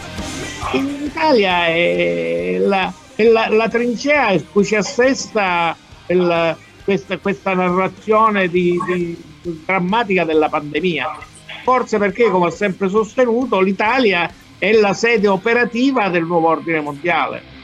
in 0.73 1.03
Italia 1.05 1.67
è 1.67 2.57
la, 2.59 2.93
è 3.15 3.25
la, 3.25 3.49
la 3.49 3.69
trincea 3.69 4.33
in 4.33 4.45
cui 4.51 4.65
si 4.65 4.75
assesta 4.75 5.77
il, 6.07 6.57
questa, 6.85 7.19
questa, 7.19 7.55
narrazione 7.55 8.49
di, 8.49 8.79
di, 8.87 9.23
drammatica 9.65 10.25
della 10.25 10.49
pandemia. 10.49 11.19
Forse 11.65 11.99
perché, 11.99 12.31
come 12.31 12.47
ho 12.47 12.51
sempre 12.51 12.89
sostenuto, 12.89 13.61
l'Italia 13.61 14.31
è 14.59 14.73
la 14.73 14.95
sede 14.95 15.29
operativa 15.29 16.09
del 16.09 16.25
nuovo 16.25 16.49
ordine 16.49 16.81
mondiale. 16.81 17.57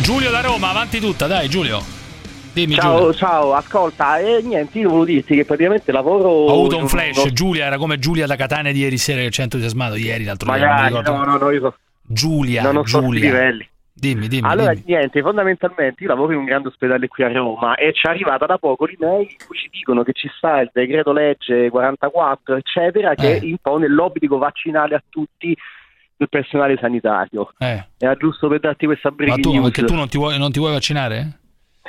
Giulio 0.00 0.30
da 0.30 0.40
Roma, 0.40 0.70
avanti 0.70 1.00
tutta, 1.00 1.26
dai 1.26 1.48
Giulio. 1.48 2.03
Dimmi, 2.54 2.74
ciao, 2.74 2.98
Giulia. 2.98 3.12
ciao, 3.14 3.52
ascolta, 3.54 4.18
e 4.18 4.40
niente, 4.42 4.78
io 4.78 4.88
volevo 4.88 5.04
dirti 5.06 5.34
che 5.34 5.44
praticamente 5.44 5.90
lavoro. 5.90 6.28
Ho 6.28 6.52
avuto 6.52 6.76
un 6.78 6.88
flash, 6.88 7.16
non... 7.24 7.34
Giulia 7.34 7.66
era 7.66 7.76
come 7.78 7.98
Giulia 7.98 8.26
da 8.26 8.36
Catania 8.36 8.70
di 8.72 8.78
ieri 8.78 8.96
sera, 8.96 9.20
che 9.22 9.30
ci 9.30 9.40
ha 9.40 9.42
entusiasmato 9.44 9.96
ieri, 9.96 10.22
l'altro 10.24 10.48
Magari, 10.48 10.92
giorno. 10.92 11.16
No, 11.16 11.24
no, 11.24 11.36
no, 11.36 11.50
io 11.50 11.60
so... 11.60 11.74
Giulia, 12.06 12.62
non 12.62 12.76
ho 12.76 12.82
Giulia. 12.82 13.24
livelli. 13.24 13.68
Dimmi, 13.92 14.28
dimmi. 14.28 14.46
Allora, 14.48 14.72
dimmi. 14.72 14.84
niente, 14.86 15.20
fondamentalmente 15.22 16.02
io 16.02 16.08
lavoro 16.08 16.32
in 16.32 16.38
un 16.38 16.44
grande 16.44 16.68
ospedale 16.68 17.08
qui 17.08 17.24
a 17.24 17.32
Roma 17.32 17.74
e 17.76 17.92
ci 17.92 18.06
è 18.06 18.10
arrivata 18.10 18.44
da 18.46 18.58
poco 18.58 18.84
l'email 18.86 19.22
in 19.28 19.46
cui 19.46 19.56
ci 19.56 19.68
dicono 19.72 20.02
che 20.02 20.12
ci 20.12 20.28
sta 20.36 20.60
il 20.60 20.70
decreto 20.72 21.12
legge 21.12 21.70
44, 21.70 22.56
eccetera, 22.56 23.14
che 23.14 23.36
Eh. 23.36 23.46
impone 23.46 23.88
l'obbligo 23.88 24.38
vaccinale 24.38 24.94
a 24.94 25.02
tutti 25.08 25.56
il 26.16 26.28
personale 26.28 26.76
sanitario. 26.80 27.52
Eh. 27.58 27.84
Era 27.98 28.14
giusto 28.16 28.46
per 28.48 28.60
darti 28.60 28.86
questa 28.86 29.08
Ma 29.10 29.16
breaking 29.16 29.42
tu, 29.56 29.62
perché 29.62 29.84
tu 29.84 29.94
non 29.94 30.08
ti 30.08 30.18
vuoi, 30.18 30.38
non 30.38 30.52
ti 30.52 30.58
vuoi 30.60 30.72
vaccinare? 30.72 31.38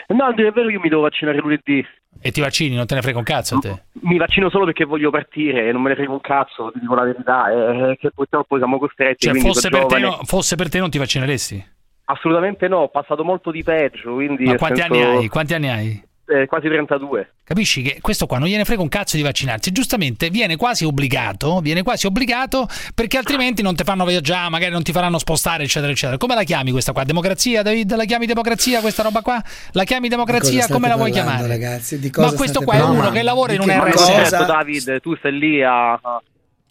No, 0.08 0.30
è 0.30 0.52
vero, 0.52 0.70
io 0.70 0.80
mi 0.80 0.90
devo 0.90 1.02
vaccinare 1.02 1.38
lunedì. 1.40 1.86
E 2.22 2.32
ti 2.32 2.42
vaccini, 2.42 2.76
non 2.76 2.86
te 2.86 2.96
ne 2.96 3.02
frega 3.02 3.18
un 3.18 3.24
cazzo 3.24 3.56
a 3.56 3.60
te? 3.60 3.84
Mi 4.02 4.18
vaccino 4.18 4.50
solo 4.50 4.66
perché 4.66 4.86
voglio 4.86 5.10
partire 5.10 5.68
e 5.68 5.72
non 5.72 5.82
me 5.82 5.90
ne 5.90 5.96
frega 5.96 6.12
un 6.12 6.22
cazzo, 6.22 6.72
ti 6.72 6.80
dico 6.80 6.96
la 6.96 7.04
verità, 7.04 7.52
è 7.92 7.98
che 7.98 8.12
purtroppo 8.12 8.58
siamo 8.58 8.78
costretti. 8.78 9.28
Cioè, 9.28 9.36
fosse 9.36 9.70
per, 9.70 9.86
te, 9.86 9.98
giovane. 9.98 10.18
no- 10.18 10.24
fosse 10.24 10.56
per 10.56 10.70
te 10.70 10.80
non 10.80 10.90
ti 10.90 10.98
vaccineresti? 10.98 11.74
Assolutamente 12.06 12.68
no, 12.68 12.78
ho 12.78 12.90
passato 12.90 13.24
molto 13.24 13.52
di 13.52 13.64
peggio, 13.64 14.14
quindi... 14.14 14.46
Ma 14.46 14.56
quanti 14.56 14.80
senso, 14.80 14.94
anni 14.94 15.04
hai? 15.04 15.28
Quanti 15.28 15.54
anni 15.56 15.70
hai? 15.70 16.05
Eh, 16.28 16.46
quasi 16.48 16.68
32. 16.68 17.34
Capisci 17.44 17.82
che 17.84 18.00
questo 18.02 18.26
qua 18.26 18.38
non 18.40 18.48
gliene 18.48 18.66
frega 18.66 18.82
un 18.82 18.90
cazzo 18.90 19.16
di 19.18 19.22
vaccinarsi, 19.24 19.72
giustamente 19.72 20.30
viene 20.30 20.56
quasi 20.56 20.84
obbligato, 20.86 21.60
viene 21.60 21.84
quasi 21.84 22.08
obbligato 22.08 22.68
perché 22.96 23.18
altrimenti 23.18 23.62
non 23.62 23.76
ti 23.76 23.84
fanno 23.84 24.06
viaggiare, 24.06 24.50
magari 24.50 24.72
non 24.72 24.82
ti 24.84 24.92
faranno 24.92 25.18
spostare, 25.20 25.64
eccetera, 25.64 25.92
eccetera. 25.92 26.18
Come 26.18 26.34
la 26.36 26.44
chiami 26.44 26.72
questa 26.72 26.92
qua? 26.92 27.04
Democrazia, 27.04 27.62
David? 27.62 27.96
La 27.96 28.06
chiami 28.06 28.26
democrazia 28.26 28.82
questa 28.82 29.04
roba 29.04 29.22
qua? 29.22 29.42
La 29.74 29.84
chiami 29.84 30.08
democrazia? 30.10 30.68
Come 30.68 30.88
la 30.88 30.96
vuoi 30.96 31.12
parlando, 31.12 31.44
chiamare? 31.46 31.60
ragazzi? 31.64 32.00
Di 32.00 32.10
cosa 32.10 32.28
Ma 32.30 32.34
questo 32.34 32.62
qua 32.62 32.74
è 32.74 32.78
uno 32.78 32.86
parlando? 32.88 33.12
che 33.16 33.22
lavora 33.24 33.54
in 33.54 33.60
un 33.62 33.68
che 33.68 33.78
RSS. 33.80 33.92
cosa- 33.94 34.14
Certo, 34.30 34.46
David, 34.46 35.02
tu 35.02 35.16
stai 35.18 35.38
lì 35.38 35.64
a... 35.64 35.94
a- 35.94 36.22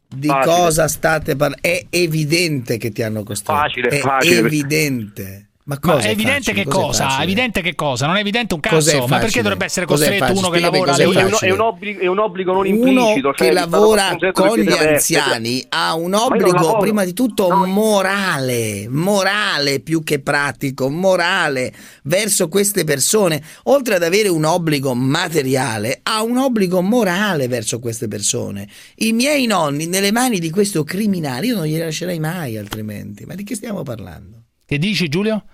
Di 0.09 0.27
Facile. 0.29 0.55
cosa 0.57 0.89
state 0.89 1.37
parlando? 1.37 1.67
È 1.67 1.87
evidente 1.91 2.77
che 2.79 2.91
ti 2.91 3.03
hanno 3.03 3.23
costretto. 3.23 3.59
Facile, 3.59 3.89
è 3.89 3.99
facile. 3.99 4.39
evidente. 4.39 5.49
Ma 5.67 5.79
Ma 5.81 5.99
è 5.99 6.09
evidente 6.11 6.53
facile? 6.53 6.62
che 6.62 6.69
Cos'è 6.69 6.83
cosa? 6.85 7.05
facile? 7.05 7.23
Evidente 7.25 7.61
che 7.62 7.75
cosa? 7.75 8.07
Non 8.07 8.17
è 8.17 8.21
evidente 8.21 8.53
un 8.53 8.61
cazzo. 8.61 9.07
Ma 9.07 9.19
perché 9.19 9.41
dovrebbe 9.41 9.65
essere 9.65 9.87
costretto 9.87 10.37
uno 10.37 10.51
che 10.51 10.61
lavora 10.61 10.95
È 10.95 11.05
un, 11.07 11.15
è 11.15 11.23
un- 11.23 11.31
facile. 11.31 11.51
è 11.51 11.53
un 11.55 11.61
obbligo, 11.61 12.01
è 12.01 12.07
un 12.07 12.19
obbligo 12.19 12.53
non 12.53 12.67
Uno 12.67 12.75
implicito. 12.91 13.31
che 13.31 13.45
cioè, 13.45 13.53
lavora 13.55 14.15
con 14.33 14.59
gli 14.59 14.71
anziani 14.71 15.65
ha 15.71 15.95
un 15.95 16.12
obbligo 16.12 16.77
prima 16.77 17.05
di 17.05 17.15
tutto 17.15 17.49
morale, 17.65 18.89
morale 18.91 19.81
più 19.81 20.03
che 20.05 20.21
pratico, 20.21 20.91
morale 20.91 21.73
verso 22.03 22.49
queste 22.49 22.85
persone. 22.85 23.43
Oltre 23.65 23.95
ad 23.95 24.03
avere 24.03 24.29
un 24.29 24.45
obbligo 24.45 24.93
materiale, 24.95 26.01
ha 26.03 26.23
un 26.23 26.37
obbligo 26.37 26.83
morale 26.83 27.49
verso 27.49 27.79
queste 27.79 28.07
persone. 28.07 28.69
I 28.97 29.12
miei 29.12 29.47
nonni 29.47 29.87
nelle 29.87 30.12
mani 30.12 30.41
di 30.41 30.51
questo 30.51 30.85
criminale, 30.85 31.47
io 31.47 31.55
non 31.57 31.65
li 31.65 31.79
lascerei 31.79 32.19
mai 32.19 32.59
altrimenti. 32.59 33.25
Ma 33.25 33.35
di 33.35 33.45
che 33.45 33.55
stiamo 33.55 33.83
parlando? 33.83 34.43
Che 34.67 34.79
dici 34.79 35.09
Giulio? 35.09 35.45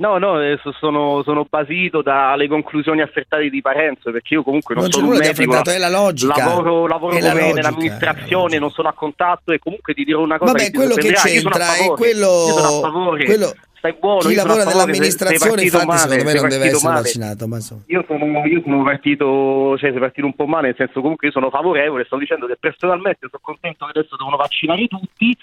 No, 0.00 0.16
no, 0.16 0.36
adesso 0.36 0.72
sono, 0.72 1.22
sono 1.24 1.46
basito 1.48 2.00
dalle 2.00 2.48
conclusioni 2.48 3.02
affrettate 3.02 3.50
di 3.50 3.60
Parenzo, 3.60 4.10
perché 4.10 4.32
io 4.32 4.42
comunque 4.42 4.74
non, 4.74 4.84
Non 4.84 4.92
sono 4.92 5.08
un 5.08 5.12
medico, 5.12 5.30
affrettato, 5.30 5.70
è 5.70 5.76
la 5.76 5.90
logica. 5.90 6.34
lavoro, 6.38 6.86
lavoro 6.86 7.14
È 7.16 7.20
la 7.20 7.28
come 7.28 7.40
logica, 7.42 7.54
nell'amministrazione, 7.56 8.58
non 8.58 8.70
sono 8.70 8.88
a 8.88 8.94
contatto 8.94 9.52
e 9.52 9.58
comunque 9.58 9.92
ti 9.92 10.04
dirò 10.04 10.22
una 10.22 10.38
cosa 10.38 10.52
Vabbè, 10.52 10.64
che 10.64 10.72
quello 10.72 10.94
che 10.94 11.12
c'entra 11.12 11.74
è 11.76 11.86
quello, 11.88 12.26
io 12.46 12.52
sono 12.54 12.66
a 12.66 12.80
favore, 12.80 13.24
quello- 13.26 13.54
stai 13.76 13.94
buono, 13.98 14.20
chi 14.20 14.34
lavora 14.34 14.64
nell'amministrazione 14.64 15.62
infatti 15.62 15.86
male, 15.86 15.98
secondo 15.98 16.24
me 16.24 16.32
non 16.34 16.48
deve 16.48 16.64
essere 16.66 16.88
male. 16.88 17.00
vaccinato 17.02 17.46
ma 17.46 17.60
so. 17.60 17.82
Io 17.86 18.04
sono, 18.06 18.46
io 18.46 18.60
sono 18.62 18.82
partito, 18.82 19.76
cioè 19.78 19.90
sei 19.90 19.98
partito 20.00 20.26
un 20.26 20.34
po' 20.34 20.46
male, 20.46 20.68
nel 20.68 20.76
senso 20.76 21.00
comunque 21.02 21.26
io 21.26 21.32
sono 21.34 21.50
favorevole, 21.50 22.04
sto 22.04 22.16
dicendo 22.16 22.46
che 22.46 22.56
personalmente 22.58 23.26
sono 23.28 23.40
contento 23.42 23.84
che 23.84 23.98
adesso 23.98 24.16
devono 24.16 24.36
vaccinare 24.36 24.86
tutti, 24.86 25.36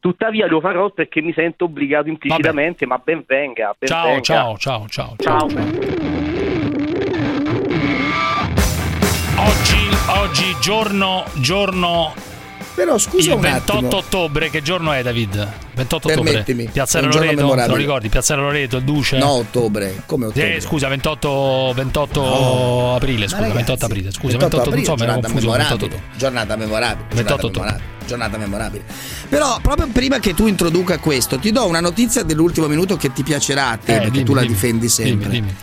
tuttavia 0.00 0.46
lo 0.46 0.60
farò 0.60 0.90
perché 0.90 1.20
mi 1.20 1.32
sento 1.32 1.64
obbligato 1.64 2.08
implicitamente, 2.08 2.86
ma 2.86 3.00
ben 3.02 3.24
venga, 3.26 3.74
ben 3.78 3.88
Ciao, 3.88 4.06
venga. 4.06 4.20
ciao, 4.22 4.56
ciao, 4.58 4.86
ciao. 4.88 5.14
Ciao. 5.18 5.46
Oggi, 9.36 9.88
oggi 10.08 10.56
giorno, 10.60 11.24
giorno 11.40 12.12
Però 12.78 12.96
scusa 12.96 13.30
il 13.30 13.34
un 13.36 13.40
28 13.40 13.72
attimo. 13.76 13.96
ottobre, 13.96 14.50
che 14.50 14.62
giorno 14.62 14.92
è 14.92 15.02
David? 15.02 15.48
28 15.74 16.08
Permettimi, 16.08 16.62
ottobre. 16.62 16.72
Piazzale 16.72 17.06
Loreto, 17.08 17.54
te 17.54 17.66
lo 17.66 17.74
ricordi? 17.74 18.08
Piazzale 18.08 18.40
Loreto, 18.40 18.76
il 18.76 18.84
Duce? 18.84 19.18
No, 19.18 19.30
ottobre, 19.30 20.02
come 20.06 20.26
ottobre? 20.26 20.54
Eh, 20.56 20.60
scusa, 20.60 20.86
28, 20.88 21.72
28 21.74 22.20
No. 22.22 22.94
aprile, 22.94 23.24
scusa, 23.26 23.36
ragazzi, 23.40 23.56
28 23.56 23.84
aprile, 23.84 24.10
scusa, 24.12 24.36
28 24.38 24.70
28, 24.70 24.74
non 24.76 24.84
so, 24.84 24.92
aprile, 24.92 25.10
ero 25.10 25.20
giornata 25.20 25.28
confuso, 25.28 25.50
28 25.50 25.56
memorabile, 25.58 25.84
ottobre. 25.98 26.18
giornata 26.18 26.56
memorabile, 26.56 27.06
28 27.14 27.50
giornata 27.50 27.58
memorabile, 27.58 28.06
giornata 28.06 28.38
memorabile. 28.38 28.84
Però 29.28 29.58
proprio 29.60 29.88
prima 29.92 30.18
che 30.20 30.34
tu 30.34 30.46
introduca 30.46 30.98
questo, 30.98 31.38
ti 31.38 31.50
do 31.50 31.66
una 31.66 31.80
notizia 31.80 32.22
dell'ultimo 32.22 32.68
minuto 32.68 32.96
che 32.96 33.12
ti 33.12 33.22
piacerà 33.24 33.70
a 33.70 33.76
te, 33.76 33.92
Eh, 33.92 33.96
perché 33.96 34.10
dimmi, 34.12 34.24
tu 34.24 34.34
la 34.34 34.40
dimmi. 34.42 34.52
difendi 34.52 34.88
sempre. 34.88 35.28
Dimmi, 35.28 35.46
dimmi. 35.46 35.54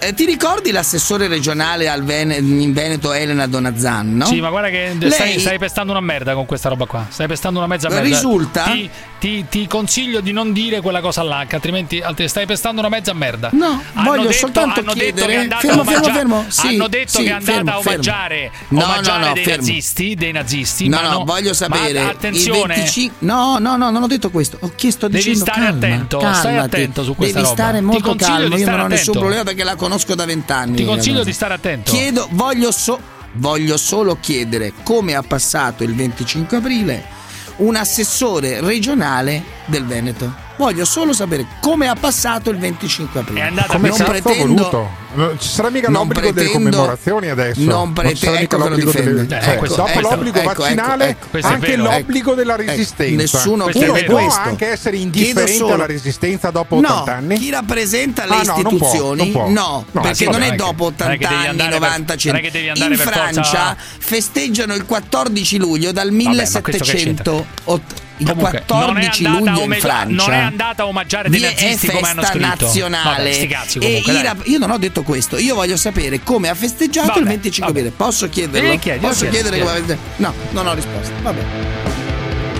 Eh, 0.00 0.14
ti 0.14 0.24
ricordi 0.24 0.70
l'assessore 0.70 1.28
regionale 1.28 1.88
al 1.88 2.02
Vene- 2.02 2.36
in 2.36 2.72
Veneto 2.72 3.12
Elena 3.12 3.46
Donazzan, 3.46 4.16
no? 4.16 4.26
Sì, 4.26 4.40
ma 4.40 4.50
guarda 4.50 4.68
che 4.68 4.94
Lei- 4.98 5.10
stai, 5.10 5.38
stai 5.38 5.58
pestando 5.58 5.92
una 5.92 6.00
merda 6.00 6.34
con 6.34 6.46
questa 6.46 6.68
roba 6.68 6.86
qua. 6.86 7.06
Stai 7.08 7.26
pestando 7.26 7.58
una 7.58 7.68
mezza 7.68 7.88
merda. 7.88 8.02
Risulta? 8.02 8.64
Ti, 8.64 8.90
ti- 9.18 9.44
ti 9.48 9.66
consiglio 9.66 10.20
di 10.20 10.32
non 10.32 10.52
dire 10.52 10.80
quella 10.80 11.00
cosa 11.00 11.22
là, 11.22 11.46
altrimenti 11.48 12.00
altri- 12.00 12.28
stai 12.28 12.46
pestando 12.46 12.80
una 12.80 12.88
mezza 12.88 13.12
merda. 13.12 13.50
No, 13.52 13.82
Hanno 13.92 14.08
voglio 14.10 14.22
detto- 14.22 14.32
soltanto 14.38 14.80
hanno 14.80 14.94
detto 14.94 15.14
chiedere- 15.14 15.36
andata 15.36 15.60
fermo, 15.60 15.84
fermo, 15.84 16.04
fermo. 16.04 16.44
Sì, 16.48 16.66
hanno 16.68 16.88
detto 16.88 17.18
sì, 17.18 17.22
che 17.24 17.28
è 17.28 17.32
andata 17.32 17.52
fermo, 17.52 17.70
a 17.70 17.78
omaggiare, 17.78 18.50
No, 18.68 18.84
omaggiare 18.84 19.20
no, 19.20 19.26
no, 19.26 19.32
dei 19.34 19.44
nazisti, 19.46 20.14
dei 20.14 20.32
nazisti. 20.32 20.88
No, 20.88 21.00
no, 21.02 21.24
voglio 21.24 21.52
sapere. 21.52 22.02
Ma 22.02 22.08
attenzione, 22.08 22.58
il 22.74 22.80
25 22.80 23.16
No, 23.20 23.58
no, 23.58 23.76
no, 23.76 23.90
non 23.90 24.02
ho 24.02 24.06
detto 24.06 24.30
questo. 24.30 24.56
Ho 24.60 24.72
chiesto 24.74 25.08
Devi 25.08 25.18
dicendo 25.22 25.44
stare 25.44 25.60
calma, 25.66 25.76
attento, 25.86 26.16
calmati. 26.18 26.38
stai 26.38 26.56
attento 26.58 27.02
su 27.04 27.14
questa 27.14 27.38
Devi 27.40 27.48
roba. 27.50 27.62
stare 27.62 27.78
Ti 27.78 27.84
molto 27.84 28.08
consiglio 28.08 28.32
calmo. 28.32 28.48
di 28.48 28.54
Io 28.54 28.60
stare 28.62 28.76
non 28.76 28.86
ho 28.86 28.88
nessun 28.88 29.12
problema 29.18 29.42
perché 29.42 29.64
la 29.64 29.74
conosco 29.76 29.88
da 30.14 30.24
vent'anni. 30.24 30.76
Ti 30.76 30.84
consiglio 30.84 31.24
di 31.24 31.32
stare 31.32 31.54
attento. 31.54 31.90
Chiedo, 31.90 32.28
voglio, 32.32 32.70
so- 32.72 33.00
voglio 33.34 33.76
solo 33.76 34.16
chiedere 34.20 34.72
come 34.82 35.14
ha 35.14 35.22
passato 35.22 35.84
il 35.84 35.94
25 35.94 36.56
aprile 36.56 37.18
un 37.56 37.76
assessore 37.76 38.60
regionale 38.60 39.42
del 39.66 39.84
Veneto. 39.84 40.48
Voglio 40.60 40.84
solo 40.84 41.14
sapere 41.14 41.46
come 41.62 41.88
ha 41.88 41.94
passato 41.94 42.50
il 42.50 42.58
25 42.58 43.20
aprile. 43.20 43.40
È 43.40 43.44
andata 43.44 43.72
come 43.72 43.88
non 43.88 43.96
pretendo. 43.96 44.90
Ci 45.38 45.48
sarà 45.48 45.70
mica 45.70 45.88
non 45.88 46.02
l'obbligo 46.02 46.20
pretendo, 46.20 46.52
delle 46.52 46.52
commemorazioni 46.52 47.30
adesso. 47.30 47.60
Non 47.62 47.94
pretendo 47.94 48.38
ecco 48.38 48.56
l'obbligo 48.58 48.90
delle, 48.90 49.26
cioè, 49.26 49.52
ecco, 49.54 49.66
dopo 49.68 49.88
ecco, 49.88 50.00
l'obbligo 50.00 50.38
ecco, 50.38 50.50
ecco 50.50 50.60
vaccinale 50.60 51.08
ecco, 51.08 51.46
anche 51.46 51.72
ecco. 51.72 51.82
l'obbligo 51.82 52.34
della 52.34 52.56
resistenza. 52.56 53.38
nessuno 53.38 53.70
Uno 53.72 53.92
può 54.04 54.16
questo. 54.16 54.40
anche 54.40 54.66
essere 54.66 54.98
indifferente 54.98 55.72
alla 55.72 55.86
resistenza 55.86 56.50
dopo 56.50 56.78
no, 56.78 56.88
80 56.88 57.14
anni. 57.14 57.38
Chi 57.38 57.48
rappresenta 57.48 58.24
ah, 58.24 58.26
le 58.26 58.32
ah, 58.32 58.42
no, 58.42 58.56
istituzioni? 58.58 59.16
Non 59.16 59.32
può, 59.32 59.40
non 59.40 59.54
può. 59.54 59.62
No, 59.62 59.84
no, 59.92 60.00
perché 60.02 60.24
non 60.26 60.42
è 60.42 60.54
dopo 60.56 60.84
80 60.84 61.28
anni, 61.30 61.68
90, 61.70 62.16
100. 62.16 62.58
In 62.84 62.96
Francia 62.98 63.76
festeggiano 63.78 64.74
il 64.74 64.84
14 64.84 65.56
luglio 65.56 65.90
dal 65.90 66.10
1780 66.10 68.08
il 68.20 68.26
Comunque, 68.28 68.62
14 68.66 69.22
non 69.24 69.32
è 69.32 69.36
andata 69.36 69.50
luglio 69.60 69.74
in 69.74 69.80
Francia 69.80 70.24
non 70.26 70.32
è 70.34 70.38
andata 70.38 70.82
a 70.82 70.86
omaggiare 70.86 71.28
dei 71.30 71.40
nazisti 71.40 71.86
è 71.86 71.92
come 71.92 72.08
hanno 72.08 72.22
scritto. 72.22 72.46
nazionale 72.46 73.30
Vabbè, 73.30 73.48
e 73.50 73.78
comunque, 73.78 74.12
dai. 74.12 74.22
rap- 74.22 74.46
io 74.46 74.58
non 74.58 74.70
ho 74.70 74.78
detto 74.78 75.02
questo 75.02 75.38
io 75.38 75.54
voglio 75.54 75.76
sapere 75.76 76.22
come 76.22 76.48
ha 76.48 76.54
festeggiato 76.54 77.08
Vabbè, 77.08 77.18
il 77.20 77.26
25 77.26 77.72
vabbè. 77.72 77.86
aprile 77.86 77.96
posso 77.96 78.28
chiederlo? 78.28 78.70
Eh, 78.72 78.78
chiedi, 78.78 78.98
posso 79.00 79.26
chiedi, 79.28 79.34
chiedere 79.34 79.62
chiedi. 79.62 79.86
come 79.86 79.98
no 80.16 80.34
non 80.50 80.66
ho 80.66 80.74
risposta 80.74 81.12
vabbè 81.22 81.40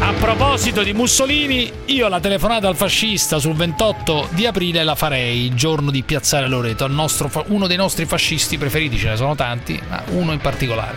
A 0.01 0.13
proposito 0.15 0.83
di 0.83 0.95
Mussolini, 0.95 1.71
io 1.87 2.09
la 2.09 2.21
telefonata 2.21 2.67
al 2.69 2.75
fascista 2.77 3.39
sul 3.39 3.55
28 3.55 4.29
di 4.31 4.47
aprile 4.47 4.83
la 4.83 4.95
farei, 4.95 5.45
il 5.45 5.55
giorno 5.55 5.91
di 5.91 6.03
Piazzale 6.03 6.49
Loreto, 6.49 6.85
al 6.85 6.91
nostro 6.93 7.31
uno 7.49 7.67
dei 7.67 7.77
nostri 7.77 8.07
fascisti 8.07 8.57
preferiti, 8.57 8.97
ce 8.97 9.11
ne 9.11 9.17
sono 9.17 9.35
tanti, 9.35 9.79
ma 9.91 10.03
uno 10.13 10.33
in 10.33 10.39
particolare. 10.41 10.97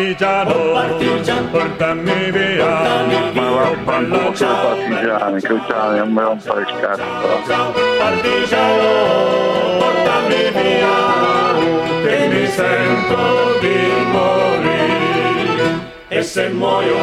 Partigiano, 0.00 1.48
portami 1.50 2.30
via. 2.30 3.04
Ma 3.34 3.50
vaffanculo 3.50 4.32
partigiani, 4.32 5.40
cruciani, 5.42 5.98
non 5.98 6.12
mi 6.12 6.20
rompere 6.20 6.60
il 6.62 6.66
cazzo. 6.80 7.02
Partigiano, 7.98 9.78
portami 9.78 10.50
via. 10.54 10.96
Che 12.02 12.28
mi 12.28 12.46
sento 12.46 13.58
di 13.60 13.76
morire. 14.10 15.68
E 16.08 16.22
se 16.22 16.48
muoio 16.48 16.96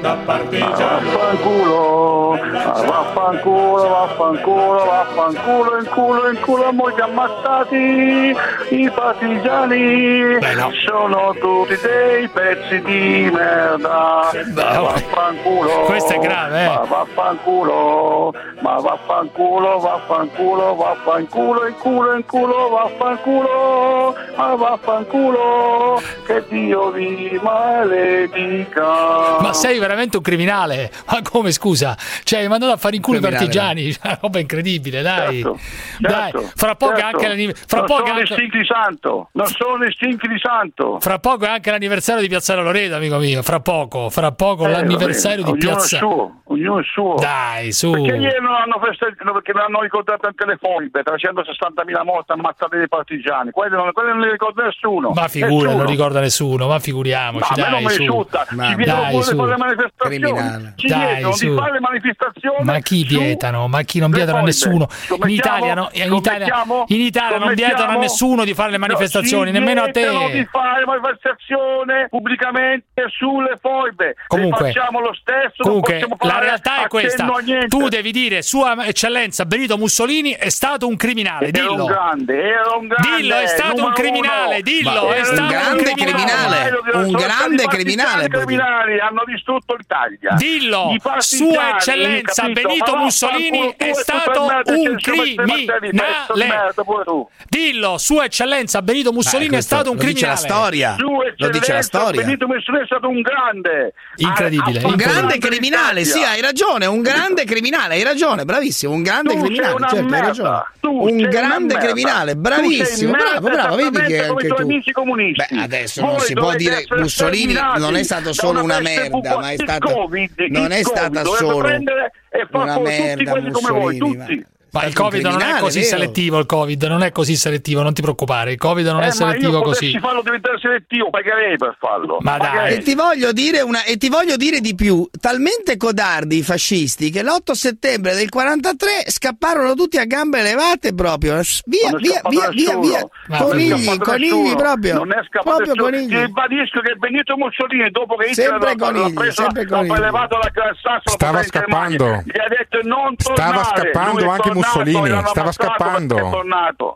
da 0.00 0.16
partigiano. 0.24 1.10
Vaffanculo, 1.10 2.38
vaffanculo, 2.86 3.88
vaffanculo, 3.88 4.84
vaffanculo, 4.84 5.78
in 5.78 5.86
culo, 5.86 6.28
in 6.30 6.40
culo, 6.40 6.72
molti 6.72 7.00
ammazzati, 7.00 8.34
i 8.70 8.90
partigiani 8.94 10.38
sono 10.86 11.34
tutti 11.38 11.78
dei 11.82 12.28
pezzi 12.28 12.80
di 12.82 13.30
merda. 13.32 14.30
Ma 14.54 14.80
vaffanculo, 14.80 15.70
Questo 15.86 16.14
è 16.14 16.18
grave, 16.18 16.64
eh. 16.64 16.68
ma 16.68 16.84
vaffanculo, 16.88 18.34
ma 18.60 18.80
vaffanculo, 18.80 19.78
vaffanculo, 19.78 20.74
vaffanculo, 20.74 21.66
in 21.66 21.76
culo, 21.78 22.14
in 22.14 22.24
culo, 22.26 22.68
vaffanculo, 22.70 24.14
ma 24.36 24.54
vaffanculo, 24.54 26.00
che 26.26 26.44
Dio 26.48 26.90
vi 26.90 27.38
maledica. 27.42 29.38
Ma 29.40 29.52
sei 29.52 29.74
veramente 29.74 29.89
un 29.94 30.22
criminale? 30.22 30.90
Ma 31.06 31.20
come 31.22 31.52
scusa? 31.52 31.96
Cioè, 32.24 32.40
hai 32.40 32.48
mandato 32.48 32.72
a 32.72 32.76
fare 32.76 32.96
in 32.96 33.02
culo 33.02 33.18
i 33.18 33.20
partigiani? 33.20 33.94
Una 34.02 34.18
roba 34.20 34.38
incredibile, 34.38 35.02
dai. 35.02 35.42
Certo, 35.42 35.58
dai, 35.98 36.30
certo, 36.32 36.50
fra 36.54 36.74
poco 36.74 36.96
certo. 36.96 37.06
anche 37.16 37.28
l'anni- 37.28 37.52
fra 37.54 37.78
non 37.78 37.86
poco 37.86 38.06
sono 38.06 38.18
anche- 38.18 38.48
di 38.50 38.64
santo, 38.64 39.28
non 39.32 39.46
sono 39.46 39.84
istinti 39.84 40.28
di 40.28 40.38
santo. 40.38 40.98
Fra 41.00 41.18
poco 41.18 41.44
è 41.44 41.48
anche 41.48 41.70
l'anniversario 41.70 42.22
di 42.22 42.28
Piazzale 42.28 42.62
Loreto, 42.62 42.94
amico 42.96 43.18
mio. 43.18 43.42
Fra 43.42 43.60
poco, 43.60 44.10
fra 44.10 44.32
poco 44.32 44.66
Eh, 44.66 44.70
l'anniversario 44.70 45.44
vabbè, 45.44 45.56
di 45.58 45.64
ognuno 45.66 45.76
Piazza. 45.78 45.96
il 45.96 46.00
suo, 46.02 46.40
ognuno 46.44 46.78
il 46.78 46.84
suo. 46.86 47.14
Dai, 47.18 47.72
su. 47.72 47.90
Perché 47.90 48.16
ieri 48.16 48.40
non 48.40 48.54
hanno 48.54 48.80
festeggiato, 48.82 49.32
perché 49.32 49.52
non 49.52 49.62
hanno 49.62 49.80
ricordato 49.82 50.26
anche 50.26 50.44
le 50.46 50.56
foibe, 50.60 51.02
360.000 51.02 52.02
morti 52.04 52.32
ammazzate 52.32 52.76
dei 52.78 52.88
partigiani, 52.88 53.50
quelli 53.50 53.74
non, 53.76 53.90
quelli 53.92 54.10
non 54.10 54.20
li 54.20 54.30
ricorda 54.30 54.64
nessuno. 54.64 55.10
Ma 55.10 55.28
figura, 55.28 55.66
Nessuno. 55.68 55.76
non 55.82 55.86
ricorda 55.86 56.20
nessuno, 56.20 56.66
ma 56.66 56.74
Ma 56.74 56.78
figuriamoci, 56.78 57.52
a 57.52 57.54
me 57.56 57.62
non 57.62 57.70
dai, 57.72 57.84
mi 57.84 57.90
su. 57.90 57.98
risulta, 58.00 58.46
ci 58.48 58.56
Dai, 58.56 59.22
su. 59.22 59.36
pure 59.36 59.50
le 59.50 59.56
manifestazioni, 59.80 60.18
Criminale. 60.20 60.72
ci 60.76 60.86
Dai, 60.88 60.98
vietano 61.14 61.32
su. 61.34 61.48
di 61.48 61.56
fare 61.56 61.72
le 61.72 61.80
manifestazioni. 61.80 62.64
Ma 62.64 62.78
chi 62.80 63.04
vietano? 63.04 63.68
Ma 63.68 63.82
chi 63.82 63.98
non 63.98 64.10
vietano 64.10 64.38
a 64.38 64.42
nessuno? 64.42 64.88
In? 65.22 65.28
Italia, 65.30 65.74
no- 65.74 65.88
in 65.92 66.12
Italia, 66.12 66.64
in 66.86 67.00
Italia 67.00 67.38
non 67.38 67.54
vietano 67.54 67.92
a 67.92 67.96
nessuno 68.00 68.44
di 68.44 68.54
fare 68.54 68.70
le 68.70 68.78
No, 68.78 68.86
manifestazioni, 68.86 69.46
ci 69.52 69.58
nemmeno 69.58 69.82
a 69.82 69.88
vietano 69.90 70.26
di 70.28 70.32
te. 70.32 70.48
fare 70.50 70.84
manifestazione 70.84 72.08
pubblicamente 72.08 73.06
sulle 73.08 73.58
foibe. 73.60 74.16
Comunque- 74.26 74.66
Le 74.68 74.72
facciamo 74.72 75.00
lo 75.00 75.14
stesso, 75.14 75.62
Comunque, 75.62 76.06
la 76.20 76.38
realtà 76.38 76.84
è 76.84 76.88
questa. 76.88 77.26
Tu 77.68 77.88
devi 77.88 78.10
dire, 78.12 78.42
Sua 78.42 78.76
Eccellenza 78.86 79.44
Benito 79.44 79.76
Mussolini 79.76 80.32
è 80.32 80.48
stato 80.48 80.86
un 80.86 80.96
criminale, 80.96 81.48
Era 81.48 81.60
dillo. 81.68 81.84
un 81.84 81.90
grande, 81.90 82.42
era 82.42 82.74
un 82.78 82.86
grande. 82.88 83.16
Dillo, 83.16 83.34
è 83.36 83.46
stato 83.46 83.84
un 83.84 83.92
criminale, 83.92 84.54
uno. 84.54 84.60
dillo, 84.62 84.90
Ma 85.08 85.14
è 85.14 85.16
era 85.16 85.24
stato 85.24 85.40
un 85.42 85.48
grande 85.48 85.92
criminale, 85.94 86.70
un 86.92 87.04
Sono 87.04 87.10
grande 87.10 87.12
stati 87.12 87.66
partigiani 87.66 87.68
criminale, 87.84 88.28
criminali 88.28 89.00
hanno 89.00 89.22
distrutto 89.26 89.69
l'Italia. 89.76 90.34
Dillo, 90.36 90.94
Sua 91.18 91.76
Eccellenza 91.76 92.42
capito? 92.42 92.60
Benito 92.68 92.96
Mussolini 92.96 93.74
è 93.76 93.92
stato 93.94 94.42
un 94.42 94.96
criminale. 95.00 95.92
merda, 96.34 96.82
pure 96.84 97.04
tu. 97.04 97.28
Dillo, 97.48 97.98
Sua 97.98 98.24
Eccellenza 98.24 98.82
Benito 98.82 99.12
Mussolini 99.12 99.56
è 99.56 99.60
stato 99.60 99.90
un 99.90 99.96
lo 99.96 100.02
dice 100.04 100.26
la 100.26 100.34
criminale. 100.34 100.60
storia. 100.60 100.96
Lo 100.98 101.08
dice 101.18 101.42
la 101.42 101.56
eccellenza, 101.58 101.82
storia. 101.82 102.22
Benito 102.22 102.46
Mussolini 102.46 102.82
è 102.82 102.86
stato 102.86 103.08
un 103.08 103.20
grande. 103.20 103.94
Incredibile, 104.16 104.78
Un 104.84 104.90
fatto 104.90 104.96
grande 104.96 105.38
criminale, 105.38 106.04
sì, 106.04 106.22
hai 106.22 106.40
ragione, 106.40 106.86
un 106.86 107.02
grande 107.02 107.44
criminale, 107.44 107.94
hai 107.94 108.02
ragione, 108.02 108.44
bravissimo, 108.44 108.92
un 108.92 109.02
grande 109.02 109.34
Tu 109.34 109.40
criminale, 109.40 109.76
certo, 109.88 110.14
hai 110.14 110.20
ragione. 110.20 110.62
Un 110.80 111.16
grande 111.28 111.76
criminale, 111.76 112.36
bravissimo, 112.36 113.12
bravo, 113.12 113.48
bravo, 113.48 113.76
vedi 113.76 114.00
che 114.02 114.24
anche 114.24 114.48
tu. 114.48 114.54
amici 114.54 114.92
comunisti. 114.92 115.44
Beh, 115.54 115.62
adesso 115.62 116.00
non 116.00 116.18
si 116.20 116.34
può 116.34 116.54
dire 116.54 116.84
Mussolini 116.96 117.54
non 117.76 117.96
è 117.96 118.02
stato 118.02 118.32
solo 118.32 118.62
una 118.62 118.80
merda, 118.80 119.38
ma 119.38 119.50
è 119.50 119.56
il 119.60 119.68
stato 119.68 119.92
Covid, 119.92 120.40
non 120.48 120.70
è 120.72 120.82
stata 120.82 121.00
Covid, 121.00 121.22
dovete 121.22 121.44
solo 121.44 121.58
prendere 121.58 122.12
e 122.30 122.46
far 122.50 122.76
tutti 122.76 123.24
quelli 123.24 123.50
come 123.50 123.70
voi, 123.70 123.98
Mussolini, 123.98 124.16
ma- 124.16 124.24
tutti. 124.24 124.46
Ma 124.72 124.84
il 124.84 124.94
Covid 124.94 125.22
non 125.24 125.40
è 125.40 125.58
così 125.58 125.78
vero? 125.80 125.90
selettivo, 125.90 126.38
il 126.38 126.46
Covid 126.46 126.82
non 126.84 127.02
è 127.02 127.10
così 127.12 127.34
selettivo, 127.36 127.82
non 127.82 127.92
ti 127.92 128.02
preoccupare, 128.02 128.52
il 128.52 128.58
Covid 128.58 128.86
non 128.86 129.00
Eh, 129.00 129.04
è 129.04 129.06
ma 129.06 129.12
selettivo 129.12 129.52
io 129.52 129.62
così. 129.62 129.86
potessi 129.86 129.98
farlo 130.00 130.22
diventare 130.22 130.58
selettivo, 130.60 131.10
pagherei 131.10 131.56
per 131.56 131.76
farlo. 131.78 132.18
Ma 132.20 132.36
dai. 132.38 132.74
E 132.74 132.78
ti 132.82 132.94
voglio 132.94 133.32
dire 133.32 133.60
una, 133.62 133.82
e 133.84 133.96
ti 133.96 134.08
voglio 134.08 134.36
dire 134.36 134.60
di 134.60 134.74
più, 134.74 135.08
talmente 135.20 135.76
codardi 135.76 136.38
i 136.38 136.42
fascisti 136.42 137.10
che 137.10 137.22
l'8 137.22 137.52
settembre 137.52 138.14
del 138.14 138.28
43 138.28 139.04
scapparono 139.08 139.74
tutti 139.74 139.98
a 139.98 140.04
gambe 140.04 140.42
levate 140.42 140.94
proprio, 140.94 141.34
via, 141.64 141.90
via, 141.96 142.20
via, 142.28 142.48
via, 142.50 142.78
via, 142.78 143.08
Ma 143.28 143.38
è 143.38 143.42
conigli, 143.42 143.98
conigli 143.98 144.54
proprio, 144.54 144.94
Non 144.94 145.12
è 145.12 145.20
scappato 145.28 145.62
proprio 145.64 145.88
nessuno. 145.90 145.90
Ti 145.90 146.06
conigli. 146.08 146.24
ribadisco 146.26 146.80
che 146.80 146.94
Benito 146.96 147.36
Mussolini, 147.36 147.90
dopo 147.90 148.16
che 148.16 148.30
Hitler 148.30 148.46
Sempre 148.48 148.74
l'ha- 148.74 148.74
l'ha 148.74 148.92
conigli, 148.92 149.14
preso, 149.14 149.42
sempre 149.42 149.62
l'ha 149.64 149.68
conigli. 149.76 149.92
prelevato 149.92 150.36
la 150.38 150.50
sasso, 150.82 151.10
Stava 151.10 151.42
scappando. 151.42 152.22
Gli 152.24 152.38
ha 152.38 152.48
detto 152.48 152.78
non 152.84 153.16
tornare. 153.16 153.58
Stava 153.58 153.64
scappando 153.64 154.30
anche 154.30 154.42
tornato, 154.42 154.59
Mussolini, 154.60 155.08
stava 155.26 155.52
scappando. 155.52 156.16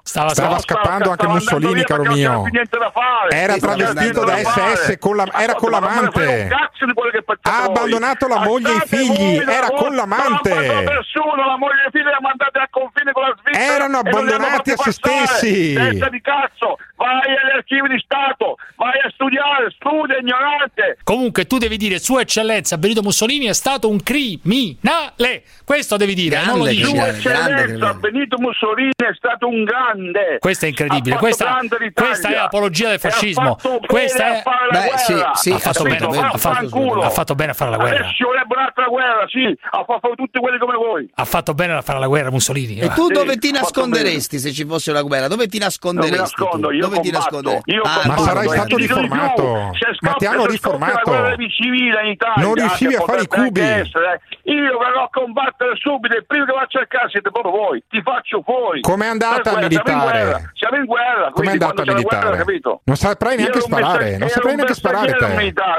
Stava, 0.03 0.29
Stava 0.31 0.59
scappando 0.59 1.11
anche 1.11 1.27
Mussolini, 1.33 1.85
caro 1.85 2.03
mio. 2.15 2.43
Era 3.31 3.53
travestito 3.77 4.25
da 4.25 4.33
SS 4.37 4.97
con 4.99 5.17
la- 5.17 5.25
era 5.25 5.55
con 5.55 5.71
l'amante. 5.71 6.49
Ha 7.43 7.63
abbandonato 7.65 8.27
la 8.29 8.39
moglie 8.45 8.71
e 8.73 8.77
i 8.77 8.81
figli, 8.87 9.37
era 9.49 9.67
con 9.71 9.95
l'amante. 9.95 10.51
Erano 13.75 13.99
abbandonati 13.99 14.71
a 14.71 14.77
se 14.77 14.93
stessi. 14.93 15.75
Vai 17.05 17.21
agli 17.37 17.53
archivi 17.57 17.89
di 17.89 18.01
Stato, 18.03 18.57
vai 18.77 18.99
a 19.05 19.11
studiare, 19.13 19.69
studia 19.77 20.17
ignorante. 20.17 20.97
Comunque 21.05 21.45
tu 21.47 21.59
devi 21.59 21.77
dire 21.77 21.99
Sua 21.99 22.23
Eccellenza 22.23 22.79
Benito 22.79 23.03
Mussolini 23.03 23.45
è 23.45 23.53
stato 23.53 23.91
un 23.91 24.01
criminale. 24.03 25.43
Questo 25.65 25.97
devi 25.99 26.15
dire, 26.15 26.43
non 26.47 26.59
lo 26.59 26.65
Sua 26.65 26.71
dici. 26.73 26.97
eccellenza 26.97 27.93
Benito 27.95 28.39
Mussolini 28.39 28.91
è 28.97 29.13
stato 29.15 29.49
un 29.49 29.65
grande. 29.65 30.39
Questa 30.39 30.65
è 30.65 30.69
incredibile, 30.71 31.17
Ha 31.17 31.19
fatto 31.19 31.27
questa, 31.27 31.45
grande 31.45 31.93
questa 31.93 32.29
è 32.31 32.37
apologia 32.37 32.87
del 32.89 32.95
ha 32.97 32.99
fascismo. 32.99 33.55
fatto 33.57 33.69
bene 33.75 33.87
Questa 33.87 34.25
a 34.27 34.39
è 34.39 34.43
fare 34.43 34.67
la 34.71 34.79
Beh, 34.79 34.85
guerra. 34.87 34.99
sì, 34.99 35.15
sì, 35.35 35.51
ha 35.53 35.59
fatto 35.59 35.83
bene, 35.83 35.97
Capito? 35.99 36.21
ha 36.21 36.39
fatto, 36.39 37.01
ha 37.03 37.11
fatto 37.11 37.35
bene 37.35 37.51
a 37.51 37.55
fare 37.55 37.71
la 37.71 37.77
guerra. 37.77 37.97
Adesso 37.97 38.13
ci 38.15 38.23
vorrebbe 38.25 38.55
un'altra 38.57 38.87
guerra, 38.87 39.27
sì, 39.29 39.59
a 39.71 39.85
far 39.85 39.99
fare 40.01 40.15
tutti 40.15 40.39
quelli 40.39 40.59
come 40.59 40.75
voi. 40.77 41.11
Ha 41.15 41.25
fatto 41.25 41.53
bene 41.55 41.75
a 41.75 41.83
fare 41.83 41.99
la 41.99 42.07
guerra 42.07 42.31
Mussolini. 42.31 42.79
E 42.79 42.87
va. 42.87 42.95
tu 42.95 43.07
Sì, 43.09 43.13
dove 43.13 43.37
ti 43.37 43.49
fatto 43.49 43.61
nasconderesti 43.61 44.39
se 44.39 44.53
ci 44.53 44.65
fosse 44.65 44.91
una 44.91 45.03
guerra? 45.03 45.29
Dove 45.29 45.47
ti 45.49 45.59
Non 45.59 45.67
nasconderesti? 45.67 46.15
mi 46.15 46.21
nascondo, 46.21 46.69
tu? 46.69 46.75
io 46.75 46.89
Dove 46.95 47.61
ti? 47.63 47.63
Io 47.67 47.83
Ah. 47.83 48.03
Ma 48.07 48.17
sarai 48.19 48.47
tu- 48.47 48.53
stato 48.53 48.77
riformato. 48.77 49.71
Ma 50.01 50.13
ti 50.13 50.27
hanno 50.27 50.47
riformato. 50.47 51.13
Non 52.37 52.55
riuscivi 52.55 52.95
a 52.95 53.01
fare 53.01 53.23
i 53.23 53.27
cubi. 53.27 53.61
essere, 53.61 54.21
io 54.45 54.79
verrò 54.79 55.05
a 55.05 55.09
combattere 55.11 55.73
subito. 55.77 56.15
Il 56.17 56.25
primo 56.27 56.45
che 56.45 56.53
va 56.53 56.61
a 56.61 56.67
cercare 56.69 57.09
siete 57.11 57.31
proprio 57.31 57.53
voi. 57.53 57.83
Ti 57.89 58.03
faccio 58.03 58.43
fuori. 58.45 58.81
Com'è 58.81 59.07
andata 59.07 59.53
in 59.53 59.59
militare? 59.61 60.51
Siamo 60.55 60.77
in 60.77 60.85
guerra. 60.85 61.31
Com'è 61.33 61.51
andata 61.51 61.83
guerra, 61.83 61.95
militare? 61.95 62.45
Non 62.85 62.97
saprai 62.97 63.37
neanche 63.37 63.61
sparare, 63.61 64.17
non 64.19 64.29
saprai 64.29 64.55
neanche 64.57 64.75
sparare 64.75 65.13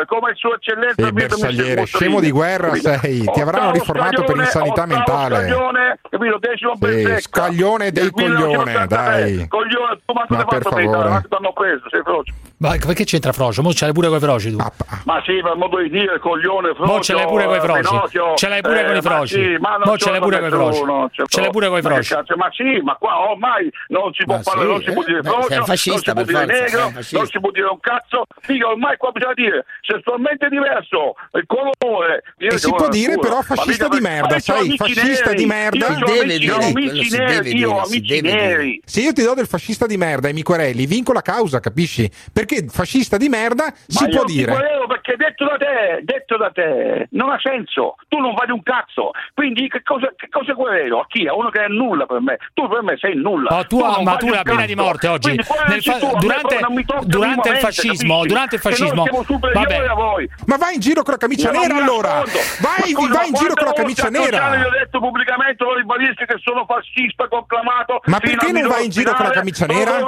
come 0.06 0.32
il 0.32 0.36
suo 0.38 0.56
eccellenza 0.56 1.12
bersagliere, 1.12 1.86
scemo 1.86 2.20
di 2.20 2.32
guerra 2.32 2.74
sei, 2.76 3.24
ti 3.24 3.40
avranno 3.42 3.70
Ottavo 3.70 3.72
riformato 3.72 4.24
per 4.24 4.36
insanità 4.38 4.84
ottavo 4.84 4.94
mentale. 4.94 5.36
Scaglione, 5.48 5.98
1983. 6.20 7.22
coglione, 8.12 8.88
dai. 8.88 9.48
Coglione, 9.48 10.00
tu 10.06 10.14
Ma 10.28 10.46
per 10.46 10.62
favore. 10.62 10.95
Ti 11.04 11.36
hanno 11.36 11.54
preso, 11.54 11.90
sei 11.90 12.02
frocio. 12.04 12.34
Ma 12.58 12.78
perché 12.78 13.04
c'entra 13.04 13.34
Frocio? 13.34 13.62
Mo 13.62 13.74
ce 13.74 13.84
l'hai 13.84 13.94
pure 13.94 14.08
con 14.08 14.16
i 14.16 14.20
froci 14.22 14.50
tu. 14.50 14.56
Ma 15.04 15.22
sì, 15.26 15.42
per 15.44 15.56
modo 15.58 15.78
di 15.82 15.90
dire, 15.90 16.20
coglione, 16.20 16.74
frocio. 16.74 16.92
Mo 16.94 17.00
ce 17.02 17.14
l'hai 17.14 17.26
pure 17.28 17.46
coi 17.46 17.58
eh, 17.58 17.60
froci. 17.60 17.82
Pinocchio, 17.82 18.34
Ce 18.36 18.48
l'hai 18.48 18.62
pure 18.62 18.80
eh, 18.80 18.86
con 18.86 18.92
i 18.92 18.96
ma 18.96 19.02
froci. 19.02 19.34
sì, 19.34 19.58
ma 19.60 19.70
non 19.76 19.82
Mo 19.86 19.98
ce 19.98 20.10
l'hai 20.10 20.20
pure 20.22 20.40
coi 20.40 20.50
detto 20.50 20.72
froci. 20.74 21.22
ce 21.28 21.42
l'hai 21.42 21.50
pure 21.52 21.68
coi 21.68 21.82
Ma 21.82 21.90
che 21.90 21.94
froci. 21.96 22.14
cazzo, 22.14 22.36
Ma 22.38 22.50
sì, 22.52 22.80
ma 22.82 22.96
qua 22.96 23.30
ormai 23.30 23.70
non 23.90 24.14
si 24.14 24.24
può 24.24 24.36
Ma 24.38 24.42
parlare, 24.42 24.68
sì, 24.68 24.72
non 24.72 24.82
si 24.84 24.92
può 24.94 25.02
eh, 25.02 25.06
dire 25.06 25.20
beh, 25.22 25.30
frocio, 25.30 25.48
sei 25.50 25.58
un 25.58 25.66
fascista, 25.66 26.14
non 26.14 26.26
si 26.26 26.32
può 26.32 26.40
per 26.40 26.48
dire 26.48 26.62
negro, 26.64 26.90
non 26.94 27.28
si 27.28 27.40
può 27.42 27.52
dire 27.52 27.68
un 27.68 27.80
cazzo. 27.82 28.24
Figa, 28.40 28.68
ormai 28.70 28.98
qua 28.98 29.12
bisogna 29.12 29.34
dire 29.36 29.66
sessualmente 29.82 30.48
diverso, 30.48 31.16
il 31.34 31.44
colore. 31.46 32.24
E 32.38 32.58
si 32.58 32.70
può 32.72 32.88
dire 32.88 33.18
però 33.20 33.42
fascista 33.42 33.90
di 33.90 34.00
merda, 34.00 34.40
sai, 34.40 34.76
fascista 34.78 35.34
di 35.34 35.46
merda. 35.46 35.88
Deve 36.06 36.22
amici, 36.22 36.38
dire, 36.40 36.54
amici 36.56 37.04
si 37.04 37.18
neri, 37.18 37.34
deve 37.36 37.50
io 37.50 37.82
amici 37.82 38.22
neri. 38.22 38.82
Se 38.86 39.02
io 39.02 39.12
ti 39.12 39.24
do 39.24 39.34
del 39.34 39.46
fascista 39.48 39.86
di 39.86 39.98
merda 39.98 40.30
e 40.30 40.34
mi 40.34 40.42
quereli, 40.86 40.88
vinco 40.88 41.12
la 41.12 41.22
causa, 41.22 41.60
capisci? 41.60 42.10
Perché 42.32 42.66
fascista 42.70 43.18
di 43.18 43.28
merda 43.30 43.74
si 43.88 44.04
Ma 44.04 44.10
io 44.10 44.16
può 44.16 44.26
dire. 44.26 44.52
volevo 44.52 44.88
perché 45.06 45.24
detto 45.24 45.46
da 45.46 45.58
te, 45.58 46.00
detto 46.02 46.38
da 46.38 46.50
te, 46.50 47.08
non 47.12 47.30
ha 47.30 47.38
senso. 47.40 47.96
Tu 48.08 48.18
non 48.18 48.34
vali 48.34 48.52
un 48.52 48.64
cazzo. 48.64 49.12
Quindi 49.36 49.70
che 49.70 49.84
cosa, 49.84 50.12
che 50.16 50.28
cosa 50.30 50.56
querelo? 50.56 51.02
A 51.02 51.06
chi? 51.08 51.28
A 51.28 51.36
uno 51.36 51.50
che 51.52 51.64
è 51.64 51.68
nulla 51.68 52.08
per 52.08 52.22
me. 52.22 52.38
Tu 52.54 52.68
per 52.68 52.82
me 52.82 52.98
sei 52.98 53.16
nulla. 53.16 53.56
Oh, 53.56 53.66
tu, 53.66 53.78
non 53.80 54.04
ma 54.04 54.16
tu 54.16 54.26
un 54.26 54.32
la 54.32 54.42
pena 54.42 54.66
di 54.66 54.74
morte 54.74 55.08
oggi. 55.08 55.38
Fa- 55.44 56.00
tu, 56.00 56.12
durante 56.18 56.60
durante 57.06 57.50
il 57.50 57.58
fascismo, 57.58 58.16
capisci? 58.16 58.28
durante 58.28 58.56
il 58.56 58.62
fascismo. 58.62 59.06
Vabbè. 59.54 59.86
a 59.86 59.94
voi. 59.94 60.28
Ma 60.48 60.58
vai 60.58 60.74
in 60.74 60.80
giro 60.80 61.04
con 61.04 61.14
la 61.14 61.20
camicia 61.20 61.52
Io 61.52 61.60
non 61.60 61.68
nera 61.68 61.76
allora! 61.84 62.24
Vai, 62.60 62.94
Ma 62.94 63.00
scusa, 63.00 63.14
vai 63.14 63.28
in 63.28 63.34
giro 63.34 63.54
con 63.54 63.66
la 63.66 63.74
camicia 63.74 64.10
nera! 64.10 64.58
Gli 64.58 64.64
ho 64.64 64.70
detto 64.70 65.00
pubblicamente, 65.00 65.64
lo 65.64 65.76
ribadisco 65.76 66.26
che 66.26 66.38
sono 66.42 66.66
fascista 66.66 67.28
conclamato. 67.28 68.02
Ma 68.06 68.20
perché 68.20 68.52
non 68.52 68.68
vai 68.68 68.86
in 68.86 68.90
giro 68.90 69.14
con 69.14 69.26
la 69.26 69.32
camicia 69.32 69.66
nera? 69.68 70.04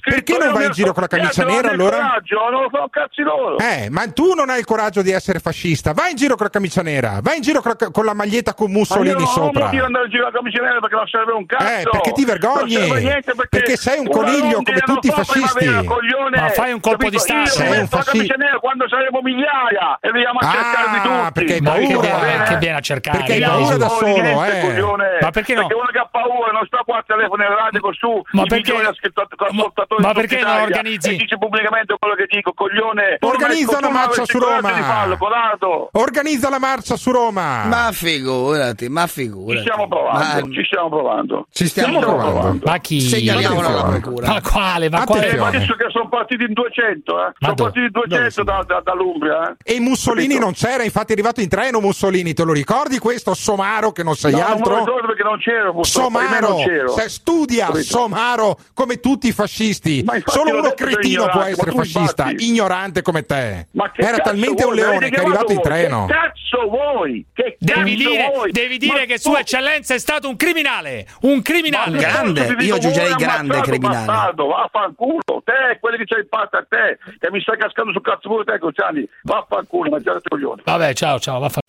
Perché 0.00 0.38
non 0.38 0.48
io 0.48 0.52
vai 0.54 0.64
in 0.66 0.72
giro 0.72 0.92
con 0.92 1.02
la 1.02 1.08
camicia 1.08 1.44
nera, 1.44 1.70
allora? 1.70 2.16
non 2.50 2.62
lo 2.62 2.70
so 2.72 2.88
cazzi 2.90 3.22
loro. 3.22 3.58
Eh, 3.58 3.90
ma 3.90 4.10
tu 4.10 4.34
non 4.38 4.50
hai 4.50 4.58
il 4.60 4.64
coraggio 4.64 5.02
di 5.02 5.10
essere 5.10 5.38
fascista. 5.40 5.92
Vai 5.92 6.10
in 6.10 6.16
giro 6.16 6.34
con 6.36 6.44
la 6.46 6.50
camicia 6.52 6.82
nera, 6.82 7.18
vai 7.22 7.36
in 7.36 7.42
giro 7.42 7.60
con 7.60 7.74
la, 7.78 7.90
con 7.90 8.04
la 8.04 8.14
maglietta 8.14 8.54
con 8.54 8.70
Mussolini 8.70 9.14
Ma 9.14 9.18
non 9.20 9.26
sopra. 9.28 9.64
motivo 9.64 9.68
di 9.70 9.78
andare 9.86 10.04
in 10.06 10.10
giro 10.10 10.26
a 10.26 10.32
camicia 10.32 10.62
nera 10.62 10.78
perché 10.80 10.94
non 10.96 11.06
serve 11.08 11.32
un 11.32 11.46
cazzo. 11.46 11.64
Eh, 11.66 11.82
perché 11.90 12.12
ti 12.12 12.24
vergogni? 12.24 12.74
Non 12.74 12.82
serve 12.84 13.00
niente 13.00 13.34
perché, 13.34 13.48
Perché 13.58 13.76
sei 13.76 13.98
un 13.98 14.08
coniglio 14.08 14.62
come 14.62 14.82
non 14.86 14.94
tutti 14.94 15.06
i 15.08 15.10
fa 15.10 15.24
fascisti. 15.24 15.66
Ma 15.68 16.48
fai 16.50 16.72
un 16.72 16.80
colpo 16.80 17.08
di 17.10 17.18
stato. 17.18 17.46
Sei 17.50 17.66
un 17.66 17.70
metto 17.78 17.96
la 17.96 18.02
fasci- 18.02 18.16
camicia 18.18 18.34
nera 18.36 18.58
quando 18.58 18.88
saremo 18.88 19.20
migliaia 19.22 19.98
e 20.00 20.10
veniamo 20.10 20.38
a 20.38 20.48
Ah, 20.48 20.52
cercarvi 20.52 21.00
tutti. 21.02 21.32
perché 21.32 21.52
hai 21.54 21.60
Ma 21.60 21.70
paura. 21.72 22.18
viene, 22.24 22.44
che 22.44 22.56
viene 22.56 22.76
a 22.76 22.80
cercare? 22.80 23.18
Perché 23.18 23.32
hai 23.34 23.40
paura 23.42 23.76
da 23.76 23.88
solo, 23.88 24.06
niente, 24.06 24.58
eh. 24.58 24.60
coglione. 24.62 25.18
Ma 25.20 25.30
perché 25.30 25.54
no? 25.54 25.60
Perché 25.66 25.74
uno 25.74 25.88
che 25.92 25.98
ha 25.98 26.08
paura 26.10 26.52
non 26.52 26.64
sta 26.66 26.80
qua 26.84 26.96
al 26.98 27.04
telefono 27.06 27.42
in 27.42 27.54
radio 27.54 27.80
con 27.80 27.94
su 27.94 28.22
Ma 28.32 28.42
i 28.42 28.46
perché- 28.46 28.72
ma 28.72 28.92
tutta 28.92 30.12
perché 30.12 30.40
non 30.40 30.60
organizzi- 30.60 31.14
e 31.14 31.16
dice 31.16 31.38
pubblicamente 31.38 31.96
quello 31.98 32.14
che 32.14 32.26
dico, 32.28 32.52
coglione. 32.52 33.18
Non 33.20 33.30
Organizza 33.32 33.78
una 33.78 33.88
non 33.88 33.92
marcia 33.92 34.24
su 34.32 34.38
Roma. 34.38 35.16
codardo. 35.16 35.88
Organizza 35.92 36.48
la 36.50 36.58
marcia 36.58 36.96
su 36.96 37.10
Roma. 37.10 37.64
Ma 37.64 37.90
figurati, 37.92 38.88
ma 38.88 39.02
Ci 39.06 39.12
figurati. 39.12 39.60
stiamo 39.60 39.88
provando, 39.88 40.18
Ma- 40.46 40.54
ci 40.54 40.64
stiamo 40.64 40.88
provando. 40.88 41.46
Ci 41.50 41.66
stiamo 41.66 41.92
Ci 41.92 41.98
stiamo 42.02 42.16
provando. 42.32 42.62
Ma 42.66 42.78
chi? 42.78 43.00
Segnaliamolo 43.00 43.60
alla 43.66 43.68
Attenzione. 43.78 44.00
procura. 44.00 44.26
Ma 44.28 44.40
quale? 44.40 44.88
Ma 44.90 45.02
Eh, 45.02 45.06
quale? 45.06 45.36
ma 45.36 45.46
adesso 45.48 45.74
che 45.74 45.86
sono 45.90 46.08
partiti 46.08 46.44
in 46.44 46.52
200, 46.52 47.26
eh? 47.26 47.32
Sono 47.38 47.54
partiti 47.54 47.84
in 47.84 47.90
200 47.92 48.42
da, 48.44 48.64
da- 48.66 48.80
dall'Umbria, 48.84 49.50
eh? 49.64 49.74
E 49.76 49.80
Mussolini 49.80 50.26
Capito? 50.34 50.44
non 50.44 50.52
c'era, 50.54 50.82
infatti 50.84 51.10
è 51.10 51.12
arrivato 51.14 51.40
in 51.40 51.48
treno 51.48 51.80
Mussolini, 51.80 52.32
te 52.34 52.44
lo 52.44 52.52
ricordi 52.52 52.98
questo 52.98 53.34
Somaro 53.34 53.92
che 53.92 54.02
non 54.02 54.14
sei 54.14 54.32
No, 54.32 54.38
non 54.38 54.46
altro? 54.50 54.74
lo 54.74 54.78
ricordo 54.84 55.06
perché 55.06 55.22
non 55.22 55.38
c'ero, 55.38 55.82
Somaro, 55.84 56.48
non 56.48 56.64
c'ero. 56.64 56.88
se 56.92 57.08
studia 57.08 57.66
Capito? 57.66 57.84
Somaro 57.84 58.58
come 58.74 59.00
tutti 59.00 59.28
i 59.28 59.32
fascisti. 59.32 60.04
Solo 60.26 60.58
uno 60.58 60.72
cretino 60.74 61.26
può 61.28 61.42
essere 61.42 61.70
fascista, 61.72 62.30
ignorante 62.36 63.02
come 63.02 63.24
te. 63.24 63.68
Ma 63.72 63.90
che 63.90 64.02
Era 64.02 64.17
cazzo 64.18 64.30
talmente 64.30 64.64
un 64.64 64.74
leone 64.74 65.08
che 65.10 65.16
è 65.16 65.20
arrivato 65.24 65.52
in 65.52 65.60
treno. 65.60 66.06
Che 66.06 66.12
cazzo 66.14 66.68
vuoi? 66.68 67.24
Che 67.32 67.56
Devi 67.58 67.96
cazzo 67.96 68.08
dire, 68.10 68.30
vuoi? 68.34 68.50
devi 68.52 68.78
dire 68.78 68.98
Ma 69.00 69.04
che 69.06 69.18
Sua 69.18 69.38
Eccellenza 69.40 69.94
è 69.94 69.98
stato 69.98 70.28
un 70.28 70.36
criminale. 70.36 71.06
Un 71.22 71.42
criminale. 71.42 71.90
Ma 71.92 71.98
Grande, 71.98 72.56
io 72.60 72.74
aggiungerei 72.76 73.14
grande 73.14 73.60
criminale. 73.60 74.06
bastardo, 74.06 74.46
Vaffanculo, 74.46 75.42
te, 75.44 75.78
quelli 75.80 75.98
che 75.98 76.04
c'hai 76.04 76.26
fatto 76.28 76.56
a 76.56 76.66
te, 76.68 76.98
che 77.18 77.30
mi 77.30 77.40
stai 77.40 77.56
cascando 77.58 77.92
sul 77.92 78.02
cazzo 78.02 78.28
pure 78.28 78.44
te, 78.44 78.58
Cocciani. 78.58 79.08
Vaffanculo, 79.22 79.90
mangiate 79.90 80.18
i 80.24 80.28
coglioni. 80.28 80.62
Vabbè, 80.64 80.92
ciao, 80.94 81.18
ciao. 81.18 81.38
vaffa- 81.38 81.60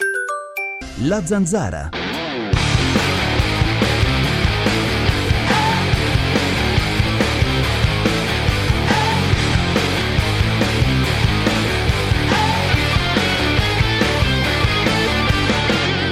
La 1.04 1.22
zanzara. 1.26 1.90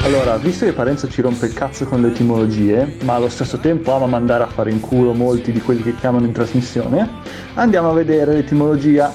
Allora, 0.07 0.37
visto 0.37 0.63
che 0.63 0.71
Parenzo 0.71 1.09
ci 1.09 1.21
rompe 1.21 1.47
il 1.47 1.53
cazzo 1.53 1.83
con 1.83 1.99
le 1.99 2.07
etimologie, 2.07 2.95
ma 3.03 3.15
allo 3.15 3.27
stesso 3.27 3.57
tempo 3.57 3.93
ama 3.93 4.05
mandare 4.05 4.45
a 4.45 4.47
fare 4.47 4.71
in 4.71 4.79
culo 4.79 5.11
molti 5.11 5.51
di 5.51 5.59
quelli 5.59 5.83
che 5.83 5.95
chiamano 5.95 6.23
in 6.25 6.31
trasmissione, 6.31 7.09
andiamo 7.55 7.89
a 7.89 7.93
vedere 7.93 8.31
l'etimologia. 8.31 9.13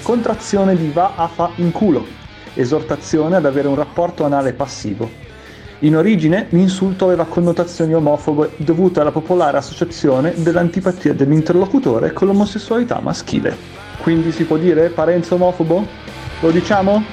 Contrazione 0.00 0.74
di 0.74 0.90
va 0.90 1.12
a 1.16 1.26
fa 1.26 1.50
in 1.56 1.70
culo, 1.70 2.06
esortazione 2.54 3.36
ad 3.36 3.44
avere 3.44 3.68
un 3.68 3.74
rapporto 3.74 4.24
anale 4.24 4.54
passivo. 4.54 5.06
In 5.80 5.94
origine 5.94 6.46
l'insulto 6.48 7.04
aveva 7.04 7.26
connotazioni 7.26 7.92
omofobe 7.92 8.52
dovute 8.56 9.00
alla 9.00 9.12
popolare 9.12 9.58
associazione 9.58 10.32
dell'antipatia 10.34 11.12
dell'interlocutore 11.12 12.14
con 12.14 12.28
l'omosessualità 12.28 13.00
maschile. 13.02 13.54
Quindi 14.00 14.32
si 14.32 14.44
può 14.44 14.56
dire 14.56 14.88
Parenzo 14.88 15.34
omofobo? 15.34 15.86
Lo 16.40 16.50
diciamo? 16.50 17.04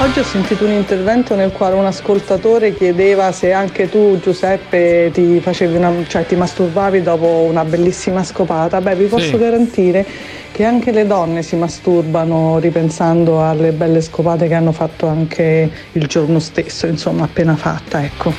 Oggi 0.00 0.20
ho 0.20 0.22
sentito 0.22 0.64
un 0.64 0.70
intervento 0.70 1.34
nel 1.34 1.50
quale 1.50 1.74
un 1.74 1.84
ascoltatore 1.84 2.72
chiedeva 2.72 3.32
se 3.32 3.50
anche 3.52 3.88
tu, 3.88 4.20
Giuseppe, 4.20 5.10
ti, 5.12 5.40
facevi 5.40 5.74
una, 5.76 5.92
cioè, 6.06 6.24
ti 6.24 6.36
masturbavi 6.36 7.02
dopo 7.02 7.26
una 7.26 7.64
bellissima 7.64 8.22
scopata. 8.22 8.80
Beh, 8.80 8.94
vi 8.94 9.06
posso 9.06 9.36
Sì. 9.36 9.38
garantire 9.38 10.06
che 10.52 10.62
anche 10.64 10.92
le 10.92 11.04
donne 11.04 11.42
si 11.42 11.56
masturbano 11.56 12.60
ripensando 12.60 13.42
alle 13.42 13.72
belle 13.72 14.00
scopate 14.00 14.46
che 14.46 14.54
hanno 14.54 14.70
fatto 14.72 15.08
anche 15.08 15.68
il 15.92 16.06
giorno 16.06 16.38
stesso, 16.38 16.86
insomma, 16.86 17.24
appena 17.24 17.56
fatta, 17.56 18.04
ecco. 18.04 18.32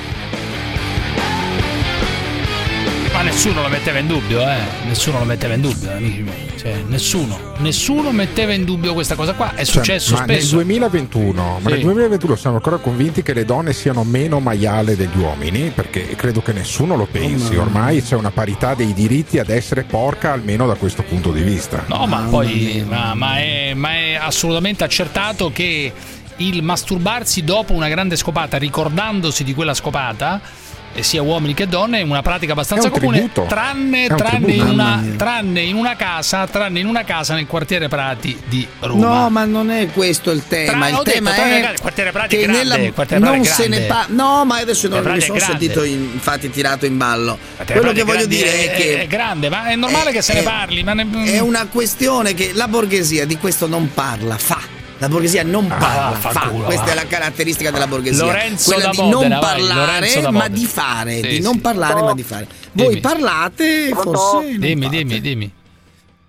Ma 3.40 3.46
nessuno 3.46 3.62
lo 3.62 3.70
metteva 3.70 4.00
in 4.00 4.08
dubbio, 4.08 4.42
eh. 4.50 4.58
Nessuno 4.86 5.20
lo 5.20 5.24
metteva 5.24 5.54
in 5.54 5.62
dubbio, 5.62 5.90
amici 5.92 6.20
miei. 6.24 6.52
Cioè, 6.58 6.84
nessuno. 6.88 7.54
Nessuno 7.60 8.12
metteva 8.12 8.52
in 8.52 8.66
dubbio 8.66 8.94
questa 8.94 9.16
cosa 9.16 9.34
qua. 9.34 9.52
È 9.54 9.64
Cioè, 9.64 9.66
successo 9.66 10.16
ma 10.16 10.26
nel 10.26 10.36
spesso. 10.40 10.56
2021, 10.56 11.60
ma 11.62 11.70
Sì. 11.70 11.76
nel 11.76 11.82
2021 11.84 12.36
siamo 12.36 12.58
ancora 12.58 12.76
convinti 12.80 13.24
che 13.24 13.34
le 13.34 13.46
donne 13.46 13.72
siano 13.72 14.04
meno 14.04 14.42
maiale 14.42 14.98
degli 14.98 15.18
uomini, 15.18 15.72
perché 15.74 16.16
credo 16.18 16.42
che 16.42 16.52
nessuno 16.52 16.98
lo 16.98 17.06
pensi. 17.10 17.56
Ormai 17.56 18.04
c'è 18.04 18.16
una 18.18 18.32
parità 18.32 18.74
dei 18.74 18.94
diritti 18.94 19.40
ad 19.40 19.48
essere 19.48 19.84
porca, 19.84 20.34
almeno 20.34 20.68
da 20.68 20.76
questo 20.76 21.04
punto 21.04 21.32
di 21.32 21.42
vista. 21.42 21.86
No, 21.88 22.08
ma 22.08 22.28
poi 22.30 22.84
ma, 22.86 23.14
ma 23.14 23.38
è, 23.40 23.72
ma 23.74 23.94
è 23.94 24.16
assolutamente 24.16 24.84
accertato 24.84 25.50
che 25.54 25.94
il 26.36 26.62
masturbarsi 26.62 27.46
dopo 27.46 27.72
una 27.72 27.88
grande 27.88 28.18
scopata, 28.18 28.58
ricordandosi 28.58 29.46
di 29.46 29.54
quella 29.54 29.74
scopata, 29.74 30.42
eh, 30.94 31.04
sia 31.04 31.22
uomini 31.22 31.54
che 31.54 31.68
donne, 31.68 32.00
è 32.00 32.02
una 32.02 32.22
pratica 32.24 32.54
abbastanza 32.54 32.88
un 32.88 32.94
comune, 32.94 33.30
tranne, 33.32 34.08
un 34.10 34.50
in 34.50 34.62
una, 34.62 35.04
tranne, 35.16 35.62
in 35.62 35.76
una, 35.76 35.96
casa, 35.96 36.48
tranne 36.48 36.80
in 36.80 36.88
una 36.88 37.04
casa 37.04 37.36
nel 37.36 37.46
quartiere 37.46 37.88
Prati 37.88 38.38
di 38.48 38.68
Roma. 38.80 39.08
No, 39.08 39.30
ma 39.30 39.46
non 39.46 39.70
è 39.70 39.88
questo 39.92 40.32
il 40.32 40.48
tema. 40.48 40.88
Tra, 40.88 40.90
il 40.90 41.02
tema 41.04 41.32
detto, 41.32 41.42
è 41.44 41.72
il 41.72 41.80
quartiere 41.80 42.12
Prati 42.12 42.36
che 42.36 42.42
grande, 42.44 42.58
nella, 42.58 42.92
quartiere 42.92 43.24
non 43.24 43.42
Prati 43.42 43.62
se 43.62 43.68
ne 43.68 43.82
parla. 43.82 44.16
No, 44.16 44.46
ma 44.46 44.58
adesso 44.58 44.88
non 44.88 45.04
mi 45.04 45.22
sono 45.22 45.40
sentito 45.40 45.84
in, 45.84 46.10
infatti 46.14 46.50
tirato 46.50 46.86
in 46.88 46.98
ballo. 46.98 47.38
Quartiere 47.56 47.82
Quello 47.82 47.94
Prati 47.94 48.00
che 48.00 48.04
voglio 48.04 48.26
dire 48.26 48.52
è, 48.52 48.72
è, 48.72 48.76
che 48.76 49.02
è 49.02 49.08
grande, 49.08 49.50
ma 49.50 49.68
è 49.68 49.76
normale 49.76 50.10
è, 50.10 50.14
che 50.14 50.22
se 50.24 50.34
ne 50.34 50.42
parli, 50.42 50.82
ne... 50.82 51.08
è 51.26 51.40
una 51.40 51.68
questione 51.68 52.34
che 52.34 52.52
la 52.54 52.68
borghesia 52.68 53.26
di 53.26 53.38
questo 53.38 53.68
non 53.68 53.92
parla, 53.94 54.38
fa 54.38 54.78
la 55.00 55.08
borghesia 55.08 55.44
non 55.44 55.72
ah, 55.72 55.76
parla, 55.76 56.08
ah, 56.08 56.14
fa. 56.14 56.50
Culo, 56.50 56.66
questa 56.66 56.86
va. 56.86 56.92
è 56.92 56.96
la 56.96 57.08
caratteristica 57.08 57.72
della 57.72 57.88
borghesia. 57.88 58.26
Lorenzo 58.26 58.74
quella 58.74 58.90
di 58.90 58.98
Modena, 58.98 59.28
non 59.28 59.40
parlare, 59.40 60.22
vai, 60.22 60.32
ma 60.32 60.48
di 60.50 60.66
fare, 60.66 61.12
sì, 61.16 61.22
di 61.22 61.36
sì. 61.36 61.42
non 61.42 61.62
parlare, 61.62 62.02
oh. 62.02 62.06
ma 62.06 62.14
di 62.14 62.24
fare. 62.24 62.48
Voi 62.74 62.88
dimmi. 62.88 63.00
parlate, 63.00 63.88
Pronto? 63.92 64.14
forse 64.14 64.58
Dimmi, 64.58 64.84
fate. 64.84 64.98
dimmi, 64.98 65.22
dimmi. 65.22 65.54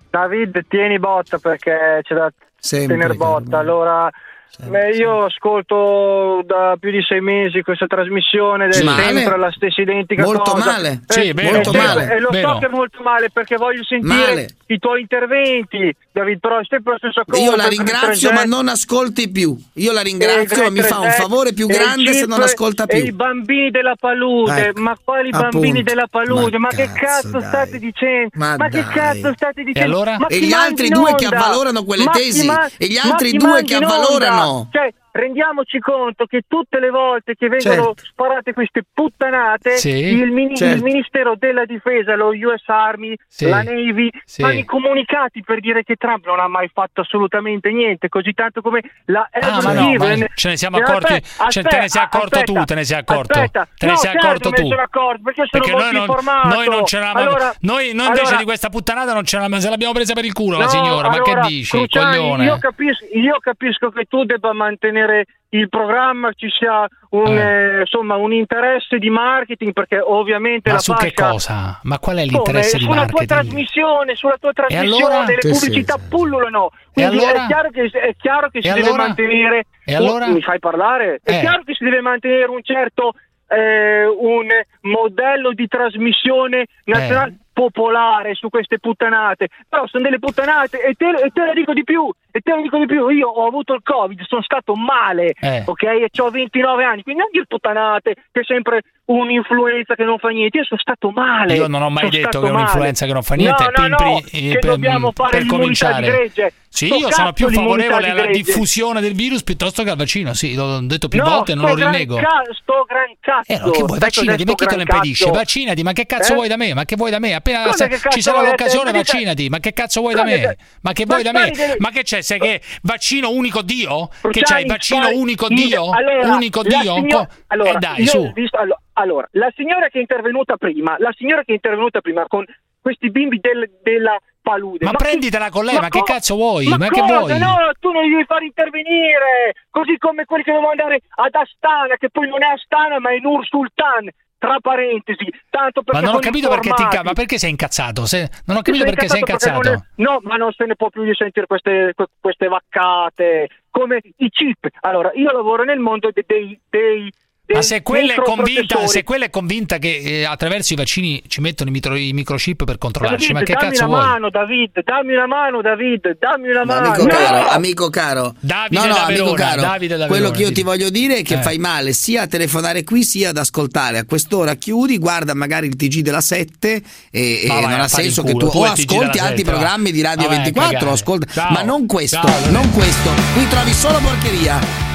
David, 0.09 0.65
tieni 0.67 0.99
botta 0.99 1.37
perché 1.37 1.99
c'è 2.01 2.15
da 2.15 2.31
Sempre, 2.57 2.95
tenere 2.95 3.15
botta. 3.15 3.57
Allora 3.57 4.09
Beh, 4.57 4.89
io 4.91 5.25
ascolto 5.25 6.43
da 6.45 6.75
più 6.79 6.91
di 6.91 7.01
sei 7.01 7.21
mesi 7.21 7.61
questa 7.61 7.87
trasmissione 7.87 8.65
ed 8.65 8.73
sempre 8.73 9.37
la 9.37 9.51
stessa 9.51 9.81
identica 9.81 10.23
molto 10.23 10.51
cosa. 10.51 10.71
Male. 10.71 11.01
Eh, 11.07 11.13
sì, 11.13 11.33
molto 11.33 11.71
eh, 11.71 11.77
male. 11.77 12.15
E 12.15 12.19
lo 12.19 12.29
so 12.33 12.57
che 12.59 12.65
è 12.65 12.69
molto 12.69 13.01
male 13.01 13.29
perché 13.31 13.55
voglio 13.55 13.83
sentire 13.83 14.13
male 14.13 14.47
i 14.73 14.79
tuoi 14.79 15.01
interventi, 15.01 15.93
David, 16.11 16.39
però 16.39 16.59
è 16.59 16.65
sempre 16.67 16.93
la 16.93 16.97
stessa 16.97 17.23
cosa. 17.25 17.41
Io 17.41 17.55
la 17.55 17.67
ringrazio, 17.67 18.31
ma 18.31 18.43
non 18.43 18.67
ascolti 18.67 19.29
più. 19.29 19.57
Io 19.73 19.91
la 19.91 20.01
ringrazio, 20.01 20.61
eh, 20.61 20.63
ma 20.63 20.69
mi 20.69 20.81
fa 20.81 20.99
un 20.99 21.07
eh, 21.07 21.11
favore 21.11 21.53
più 21.53 21.67
grande 21.67 22.13
se 22.13 22.25
non 22.25 22.41
ascolta 22.41 22.85
più. 22.85 22.97
E 22.97 23.01
i 23.01 23.11
bambini 23.11 23.69
della 23.71 23.95
palude, 23.99 24.67
ecco, 24.67 24.81
ma 24.81 24.97
quali 25.03 25.29
appunto, 25.31 25.59
bambini 25.59 25.83
della 25.83 26.07
palude? 26.07 26.57
Ma, 26.57 26.69
ma 26.69 26.75
che 26.75 26.89
cazzo 26.93 27.39
dai. 27.39 27.47
state 27.47 27.79
dicendo? 27.79 28.29
Ma, 28.33 28.55
ma 28.57 28.69
che 28.69 28.83
cazzo 28.85 29.33
state 29.35 29.63
dicendo? 29.63 29.79
E, 29.79 29.83
allora? 29.83 30.27
e 30.27 30.39
gli 30.39 30.53
altri 30.53 30.89
due 30.89 31.11
onda? 31.11 31.15
che 31.17 31.25
avvalorano 31.25 31.83
quelle 31.83 32.05
ma 32.05 32.11
tesi, 32.11 32.45
ma, 32.45 32.69
e 32.77 32.87
gli 32.87 32.97
altri 32.97 33.31
due 33.33 33.63
che 33.63 33.75
avvalorano. 33.75 34.69
Cioè, 34.71 34.93
rendiamoci 35.11 35.79
conto 35.79 36.25
che 36.25 36.43
tutte 36.47 36.79
le 36.79 36.89
volte 36.89 37.35
che 37.35 37.47
vengono 37.47 37.93
certo. 37.93 38.03
sparate 38.05 38.53
queste 38.53 38.83
puttanate, 38.91 39.77
sì, 39.77 39.89
il, 39.89 40.31
mini- 40.31 40.55
certo. 40.55 40.77
il, 40.77 40.83
Ministero 40.83 41.35
della 41.37 41.65
Difesa, 41.65 42.15
lo 42.15 42.29
US 42.29 42.63
Army, 42.67 43.15
sì, 43.27 43.47
la 43.47 43.61
Navy 43.61 44.09
sì. 44.23 44.41
fanno 44.41 44.59
i 44.59 44.65
comunicati 44.65 45.43
per 45.43 45.59
dire 45.59 45.83
che 45.83 45.95
Trump 45.95 46.25
non 46.25 46.39
ha 46.39 46.47
mai 46.47 46.69
fatto 46.73 47.01
assolutamente 47.01 47.71
niente, 47.71 48.09
così 48.09 48.33
tanto 48.33 48.61
come 48.61 48.81
la 49.05 49.27
ah, 49.31 49.61
ma 49.61 49.73
no, 49.73 49.93
ma 49.97 50.15
ce 50.33 50.49
ne 50.49 50.57
siamo 50.57 50.77
eh, 50.77 50.81
accorti, 50.81 51.13
aspetta, 51.13 51.49
cioè, 51.49 51.63
te 51.63 51.79
ne 51.79 51.89
sei 51.89 52.01
accorto 52.01 52.39
aspetta, 52.39 52.53
tu, 52.53 52.63
te 52.63 52.75
ne 52.75 52.83
sei 52.83 52.97
accorto. 52.97 53.33
Aspetta, 53.33 53.67
te 53.75 53.85
ne 53.85 53.91
no, 53.91 53.97
sei 53.97 54.11
certo 54.11 54.27
accorto 54.27 54.49
tu. 54.49 54.67
Sono 54.67 54.81
accorto, 54.81 55.21
perché 55.23 55.43
sono 55.49 55.63
perché 55.63 55.77
noi 55.77 55.91
non, 55.91 56.01
informato. 56.01 56.47
Noi 56.47 56.67
non 56.69 56.85
ce 56.85 56.99
l'avamo 56.99 57.19
allora, 57.19 57.53
noi, 57.59 57.93
noi 57.93 58.05
invece 58.07 58.21
allora, 58.21 58.37
di 58.37 58.43
questa 58.45 58.69
puttanata 58.69 59.13
non 59.13 59.25
ce 59.25 59.37
l'abbiamo, 59.37 59.61
se 59.61 59.69
l'abbiamo 59.69 59.93
presa 59.93 60.13
per 60.13 60.25
il 60.25 60.33
culo 60.33 60.57
no, 60.57 60.63
la 60.63 60.69
signora, 60.69 61.09
allora, 61.09 61.09
ma 61.09 61.21
che 61.21 61.47
dici? 61.47 61.77
Cruciani, 61.77 62.43
io, 62.43 62.57
capisco, 62.57 63.05
io 63.13 63.37
capisco 63.39 63.89
che 63.89 64.05
tu 64.05 64.23
debba 64.23 64.53
mantenere 64.53 65.00
genere 65.01 65.25
il 65.53 65.67
programma 65.67 66.31
ci 66.33 66.47
sia 66.49 66.87
un, 67.09 67.37
eh. 67.37 67.77
Eh, 67.77 67.79
insomma, 67.81 68.15
un 68.15 68.31
interesse 68.31 68.97
di 68.99 69.09
marketing 69.09 69.73
perché 69.73 69.99
ovviamente 69.99 70.69
ma 70.69 70.75
la 70.75 70.81
su 70.81 70.93
fascia... 70.93 71.05
che 71.05 71.13
cosa? 71.13 71.79
ma 71.83 71.99
qual 71.99 72.17
è 72.17 72.25
l'interesse 72.25 72.77
Come? 72.77 72.79
di 72.79 72.83
sulla 72.85 72.95
marketing? 72.95 73.27
sulla 73.27 73.41
tua 73.41 73.43
trasmissione 73.43 74.15
sulla 74.15 74.37
tua 74.39 74.51
trasmissione 74.53 75.13
allora? 75.13 75.25
le 75.25 75.37
pubblicità 75.41 75.95
sì, 75.95 76.01
sì. 76.01 76.07
pullulano 76.07 76.71
quindi 76.93 77.17
allora? 77.17 77.43
è 77.43 77.47
chiaro 77.47 77.69
che, 77.69 77.83
è 77.83 78.15
chiaro 78.17 78.49
che 78.49 78.61
si 78.61 78.69
allora? 78.69 78.85
deve 78.85 78.97
mantenere 78.97 79.65
allora? 79.87 80.27
mi 80.27 80.41
fai 80.41 80.59
parlare? 80.59 81.15
Eh. 81.15 81.19
è 81.23 81.39
chiaro 81.41 81.63
che 81.65 81.73
si 81.73 81.83
deve 81.83 81.99
mantenere 81.99 82.49
un 82.49 82.63
certo 82.63 83.11
eh, 83.49 84.05
un 84.05 84.47
modello 84.81 85.51
di 85.51 85.67
trasmissione 85.67 86.61
eh. 86.61 86.67
nazionale 86.85 87.35
popolare 87.61 88.33
su 88.33 88.49
queste 88.49 88.79
puttanate, 88.79 89.49
però 89.69 89.85
sono 89.85 90.03
delle 90.03 90.17
puttanate 90.17 90.83
e 90.83 90.95
te, 90.95 91.09
e 91.09 91.29
te 91.31 91.45
la 91.45 91.53
dico 91.53 91.73
di 91.73 91.83
più, 91.83 92.11
e 92.31 92.39
te 92.39 92.55
lo 92.55 92.61
dico 92.61 92.79
di 92.79 92.87
più, 92.87 93.07
io 93.09 93.27
ho 93.27 93.45
avuto 93.45 93.75
il 93.75 93.81
covid, 93.83 94.19
sono 94.25 94.41
stato 94.41 94.73
male, 94.73 95.33
eh. 95.39 95.63
ok, 95.65 95.83
e 95.83 96.09
ho 96.17 96.29
29 96.29 96.83
anni, 96.83 97.03
quindi 97.03 97.21
anche 97.21 97.37
il 97.37 97.47
puttanate 97.47 98.15
che 98.31 98.39
è 98.39 98.43
sempre 98.43 98.81
un'influenza 99.05 99.93
che 99.93 100.03
non 100.03 100.17
fa 100.17 100.29
niente, 100.29 100.57
io 100.57 100.63
sono 100.63 100.79
stato 100.79 101.11
male. 101.11 101.53
Io 101.53 101.67
non 101.67 101.83
ho 101.83 101.89
mai 101.89 102.09
sono 102.09 102.23
detto 102.23 102.41
che 102.41 102.47
è 102.47 102.51
un'influenza 102.51 103.05
che 103.05 103.13
non 103.13 103.23
fa 103.23 103.35
niente, 103.35 103.63
no, 103.63 103.87
no, 103.87 103.87
no, 103.87 103.95
per, 103.97 104.29
che 104.29 104.59
dobbiamo 104.59 105.07
mm, 105.09 105.13
fare 105.13 105.37
per 105.37 105.45
cominciare. 105.45 106.31
di 106.33 106.43
sì, 106.73 106.87
io 106.87 107.11
sono 107.11 107.33
più 107.33 107.49
favorevole 107.49 108.05
di 108.05 108.09
alla 108.09 108.25
diffusione 108.27 109.01
del 109.01 109.13
virus 109.13 109.43
piuttosto 109.43 109.83
che 109.83 109.89
al 109.89 109.97
vaccino. 109.97 110.33
Sì, 110.33 110.55
l'ho 110.55 110.79
detto 110.79 111.09
più 111.09 111.19
no, 111.19 111.29
volte, 111.29 111.53
non 111.53 111.65
lo 111.65 111.75
rinnego. 111.75 112.15
Ca- 112.15 112.43
sto 112.53 112.85
gran 112.87 113.13
cazzo. 113.19 113.51
Eh, 113.51 113.57
no, 113.59 113.71
che 113.71 113.83
vuoi? 113.83 113.99
Vaccinati, 113.99 114.45
ma 114.45 114.53
chi 114.53 114.65
te 114.65 114.75
lo 114.75 114.81
impedisce? 114.81 115.25
Cazzo. 115.25 115.37
Vaccinati, 115.37 115.83
ma 115.83 115.91
che 115.91 116.05
cazzo 116.05 116.31
eh? 116.31 116.35
vuoi 116.35 116.47
da 116.47 116.55
me? 116.55 116.73
Ma 116.73 116.85
che 116.85 116.95
vuoi 116.95 117.11
da 117.11 117.19
me? 117.19 117.33
Appena 117.33 117.73
sa- 117.73 117.89
ci 118.09 118.21
sarà 118.21 118.41
l'occasione, 118.41 118.91
vaccinati. 118.93 119.49
Ma 119.49 119.59
che 119.59 119.73
cazzo 119.73 119.99
vuoi 119.99 120.15
da 120.15 120.23
me? 120.23 120.55
Ma 120.81 120.93
che 120.93 121.05
vuoi 121.05 121.23
da 121.23 121.31
me? 121.33 121.51
Delle... 121.51 121.75
Ma 121.77 121.89
che 121.89 122.03
c'è? 122.03 122.21
Sei 122.21 122.39
che 122.39 122.61
vaccino 122.83 123.29
unico 123.31 123.61
Dio? 123.61 124.09
Bruciani, 124.21 124.31
che 124.31 124.41
c'hai 124.41 124.65
vaccino 124.65 125.03
stai... 125.03 125.17
unico 125.17 125.47
Dio? 125.49 125.91
Allora, 125.91 126.35
unico 126.35 126.63
Dio? 126.63 126.95
Eh, 126.95 127.27
allora, 127.47 127.73
dai, 127.79 128.07
su. 128.07 128.31
Visto, 128.31 128.57
allora, 128.93 129.27
la 129.31 129.51
signora 129.55 129.89
che 129.89 129.97
è 129.97 130.01
intervenuta 130.01 130.55
prima, 130.55 130.95
la 130.99 131.13
signora 131.17 131.43
che 131.43 131.51
è 131.51 131.55
intervenuta 131.55 131.99
prima 131.99 132.25
con 132.27 132.45
questi 132.81 133.09
bimbi 133.11 133.39
del, 133.39 133.69
della 133.83 134.17
palude. 134.41 134.85
Ma, 134.85 134.91
ma 134.91 134.97
prenditela 134.97 135.45
chi... 135.45 135.51
con 135.51 135.65
lei, 135.65 135.75
ma, 135.75 135.81
ma 135.81 135.89
co... 135.89 136.01
che 136.01 136.11
cazzo 136.11 136.35
vuoi? 136.35 136.67
Ma, 136.67 136.77
ma 136.77 136.87
che 136.87 137.01
vuoi? 137.01 137.37
No, 137.37 137.55
tu 137.79 137.91
non 137.91 138.03
li 138.03 138.09
devi 138.09 138.25
far 138.25 138.41
intervenire, 138.43 139.53
così 139.69 139.97
come 139.97 140.25
quelli 140.25 140.43
che 140.43 140.51
devono 140.51 140.71
andare 140.71 141.01
ad 141.15 141.33
Astana, 141.33 141.95
che 141.97 142.09
poi 142.09 142.27
non 142.27 142.43
è 142.43 142.47
Astana 142.47 142.99
ma 142.99 143.11
è 143.11 143.19
Nur 143.19 143.45
Sultan. 143.45 144.09
Tra 144.41 144.57
parentesi, 144.59 145.31
tanto 145.51 145.83
perché. 145.83 146.01
Ma 146.01 146.07
non 146.07 146.15
ho 146.15 146.19
capito 146.19 146.49
perché 146.49 146.71
ti 146.71 146.81
incazzato. 146.81 147.03
Ma 147.05 147.13
perché 147.13 147.37
sei 147.37 147.51
incazzato? 147.51 148.07
Se... 148.07 148.27
Non 148.45 148.57
ho 148.57 148.61
capito 148.63 148.85
sei 148.85 148.93
perché 148.93 149.07
sei 149.07 149.19
incazzato. 149.19 149.59
Perché 149.59 149.77
è... 149.77 150.01
No, 150.01 150.19
ma 150.23 150.35
non 150.35 150.51
se 150.51 150.65
ne 150.65 150.75
può 150.75 150.89
più 150.89 151.03
di 151.03 151.13
sentire 151.13 151.45
queste, 151.45 151.93
queste 152.19 152.47
vaccate. 152.47 153.49
Come 153.69 154.01
i 154.15 154.29
chip. 154.31 154.67
Allora, 154.79 155.11
io 155.13 155.31
lavoro 155.31 155.63
nel 155.63 155.77
mondo 155.77 156.09
dei, 156.11 156.59
dei 156.67 157.11
ma 157.53 157.61
se 157.61 157.81
quella, 157.81 158.13
è 158.13 158.21
convinta, 158.21 158.87
se 158.87 159.03
quella 159.03 159.25
è 159.25 159.29
convinta 159.29 159.77
che 159.77 160.01
eh, 160.03 160.23
attraverso 160.23 160.73
i 160.73 160.75
vaccini 160.75 161.21
ci 161.27 161.41
mettono 161.41 161.69
i, 161.69 161.73
micro, 161.73 161.95
i 161.95 162.13
microchip 162.13 162.63
per 162.63 162.77
controllarci, 162.77 163.31
David, 163.31 163.49
ma 163.49 163.59
che 163.59 163.65
cazzo 163.65 163.85
vuoi? 163.85 163.99
Mano, 163.99 164.29
David, 164.29 164.83
dammi 164.83 165.13
una 165.13 165.27
mano, 165.27 165.61
David, 165.61 166.17
dammi 166.19 166.49
una 166.49 166.65
ma 166.65 166.75
mano. 166.75 166.87
Amico, 166.87 167.03
no! 167.03 167.09
caro, 167.09 167.49
amico 167.49 167.89
caro, 167.89 168.35
Davide 168.39 168.75
no, 168.75 168.85
no, 168.85 168.93
Verona, 168.93 169.05
amico 169.05 169.33
caro, 169.33 169.61
Davide 169.61 169.87
Verona, 169.95 170.07
quello 170.07 170.31
che 170.31 170.41
io 170.41 170.51
ti 170.51 170.63
voglio 170.63 170.89
dire 170.89 171.17
è 171.17 171.23
che 171.23 171.35
eh. 171.35 171.41
fai 171.41 171.57
male 171.57 171.93
sia 171.93 172.23
a 172.23 172.27
telefonare 172.27 172.83
qui 172.83 173.03
sia 173.03 173.29
ad 173.29 173.37
ascoltare. 173.37 173.97
A 173.99 174.05
quest'ora 174.05 174.55
chiudi, 174.55 174.97
guarda 174.97 175.33
magari 175.33 175.67
il 175.67 175.75
TG 175.75 176.01
della 176.01 176.21
7 176.21 176.81
e, 177.11 177.41
e 177.43 177.47
vai, 177.47 177.67
non 177.67 177.79
ha 177.79 177.87
senso 177.87 178.23
che 178.23 178.33
tu 178.33 178.45
o 178.45 178.63
ascolti 178.63 179.19
altri 179.19 179.43
7, 179.43 179.43
programmi 179.43 179.85
va. 179.85 179.91
di 179.91 180.01
Radio 180.01 180.27
vabbè, 180.27 180.51
24, 180.51 180.91
ascolta, 180.91 181.49
ma 181.51 181.61
non 181.61 181.85
questo, 181.85 182.19
Ciao, 182.21 182.51
non 182.51 182.71
questo. 182.71 183.09
Qui 183.33 183.47
trovi 183.47 183.73
solo 183.73 183.99
porcheria. 183.99 184.90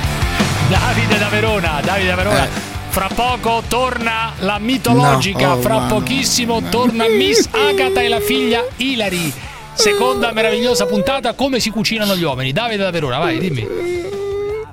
Davide 0.68 1.16
da 1.18 1.28
Verona, 1.28 1.80
Davide 1.80 2.08
da 2.08 2.16
Verona. 2.16 2.44
Eh. 2.44 2.48
Fra 2.88 3.08
poco 3.14 3.62
torna 3.68 4.32
la 4.38 4.58
mitologica, 4.58 5.48
no. 5.48 5.54
oh, 5.54 5.60
fra 5.60 5.78
pochissimo 5.80 6.58
no. 6.58 6.68
torna 6.68 7.06
Miss 7.08 7.48
Agata 7.54 8.00
e 8.00 8.08
la 8.08 8.18
figlia 8.18 8.64
Hilary. 8.76 9.32
Seconda 9.74 10.32
meravigliosa 10.32 10.86
puntata, 10.86 11.34
come 11.34 11.60
si 11.60 11.70
cucinano 11.70 12.16
gli 12.16 12.24
uomini. 12.24 12.52
Davide 12.52 12.82
da 12.82 12.90
Verona, 12.90 13.18
vai, 13.18 13.38
dimmi. 13.38 13.64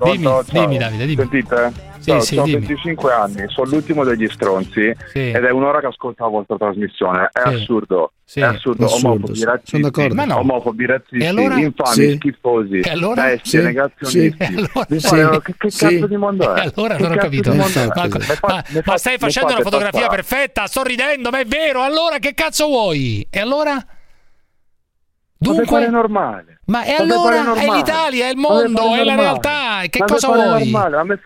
Dimmi, 0.03 0.29
dimmi 0.49 0.77
Davide, 0.77 1.05
dimmi. 1.05 1.15
Sentite? 1.15 1.92
Sì, 2.03 2.19
sì, 2.19 2.37
ho 2.37 2.43
25 2.43 3.13
anni, 3.13 3.45
sono 3.47 3.69
l'ultimo 3.69 4.03
degli 4.03 4.27
stronzi 4.27 4.93
ed 5.13 5.35
è 5.35 5.51
un'ora 5.51 5.79
che 5.79 5.85
ascolto 5.85 6.23
la 6.23 6.29
vostra 6.29 6.57
trasmissione. 6.57 7.29
È 7.31 7.39
assurdo. 7.39 8.11
Sì, 8.25 8.39
è 8.39 8.43
assurdo, 8.43 8.85
assurdo. 8.85 9.07
omofobi, 9.07 9.43
razzisti, 9.43 9.69
sono 9.69 9.83
d'accordo. 9.83 10.25
No. 10.25 10.37
omofobi, 10.39 10.85
razzisti, 10.85 11.25
allora? 11.25 11.59
infami, 11.59 11.93
sì. 11.93 12.15
schifosi, 12.15 12.79
e 12.79 12.89
allora? 12.89 13.23
bestie, 13.23 13.59
sì. 13.59 13.65
negazionisti. 13.65 14.45
Sì. 14.45 14.51
Allora? 14.63 15.33
Sì. 15.33 15.41
Che, 15.41 15.55
che 15.57 15.69
cazzo 15.69 16.07
di 16.07 16.17
mondo 16.17 16.53
è? 16.53 16.59
E 16.59 16.71
allora 16.73 16.97
non 16.97 17.11
ho 17.11 17.15
capito. 17.15 17.53
Ma, 17.53 17.65
ma, 18.41 18.63
ma, 18.85 18.97
stai 18.97 19.17
facendo 19.17 19.53
una 19.53 19.61
fotografia 19.61 20.07
perfetta, 20.07 20.67
sto 20.67 20.83
ridendo, 20.83 21.29
ma 21.29 21.39
è 21.39 21.45
vero, 21.45 21.81
allora 21.81 22.17
che 22.19 22.33
cazzo 22.33 22.67
vuoi? 22.67 23.25
E 23.29 23.39
allora? 23.39 23.85
Dunque, 25.43 25.87
normale. 25.89 26.59
Ma 26.65 26.83
è 26.83 26.95
allora 26.97 27.53
è 27.53 27.69
l'Italia, 27.69 28.27
è 28.27 28.31
il 28.31 28.37
mondo, 28.37 28.95
è 28.95 29.03
la 29.03 29.15
realtà. 29.15 29.81
Che 29.89 29.99
ma 29.99 30.05
cosa 30.05 30.27
vuoi? 30.27 30.71
Normale. 30.71 31.19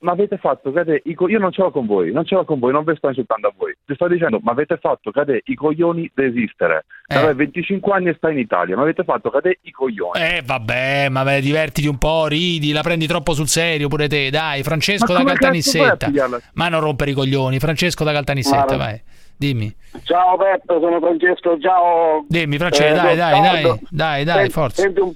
Ma, 0.00 0.12
avete 0.12 0.38
fatto 0.38 0.72
cadere 0.72 1.02
i 1.04 1.14
coglioni. 1.14 1.34
Io 1.34 1.40
non 1.40 1.52
ce 1.52 1.62
l'ho 1.62 1.70
con 1.70 1.86
voi, 1.86 2.12
non 2.12 2.24
ce 2.24 2.34
l'ho 2.34 2.44
con 2.44 2.58
voi, 2.58 2.72
non 2.72 2.84
vi 2.84 2.94
sto 2.96 3.08
insultando 3.08 3.48
a 3.48 3.52
voi. 3.56 3.76
Vi 3.84 3.94
sto 3.94 4.06
dicendo, 4.06 4.40
ma 4.42 4.52
avete 4.52 4.78
fatto 4.78 5.10
cadere 5.10 5.42
i 5.44 5.54
coglioni 5.54 6.10
di 6.14 6.24
esistere. 6.24 6.84
Eh. 7.06 7.16
Allora, 7.16 7.34
25 7.34 7.92
anni 7.92 8.08
e 8.08 8.14
stai 8.16 8.32
in 8.32 8.38
Italia, 8.38 8.76
ma 8.76 8.82
avete 8.82 9.04
fatto 9.04 9.30
cadere 9.30 9.58
i 9.62 9.70
coglioni. 9.70 10.20
Eh, 10.20 10.42
vabbè, 10.44 11.08
ma 11.10 11.24
beh, 11.24 11.40
divertiti 11.40 11.88
un 11.88 11.98
po', 11.98 12.26
ridi, 12.26 12.72
la 12.72 12.82
prendi 12.82 13.06
troppo 13.06 13.34
sul 13.34 13.48
serio 13.48 13.88
pure 13.88 14.08
te. 14.08 14.30
Dai, 14.30 14.62
Francesco 14.62 15.12
ma 15.12 15.18
da 15.18 15.24
Caltanissetta. 15.24 16.10
Ma 16.54 16.68
non 16.68 16.80
rompere 16.80 17.10
i 17.10 17.14
coglioni, 17.14 17.58
Francesco 17.58 18.04
da 18.04 18.12
Caltanissetta, 18.12 18.76
ma, 18.76 18.84
vai. 18.84 19.02
Dimmi. 19.36 19.74
Ciao 20.02 20.36
Peppe, 20.36 20.78
sono 20.80 21.00
Francesco, 21.00 21.58
ciao. 21.58 22.24
Dimmi 22.28 22.58
Francesco, 22.58 23.08
eh, 23.08 23.14
dai, 23.14 23.16
dai, 23.16 23.40
dai, 23.40 23.62
dai, 23.62 23.80
dai, 23.90 24.24
dai, 24.24 24.50
forza. 24.50 24.82
Senti 24.82 25.00
un, 25.00 25.12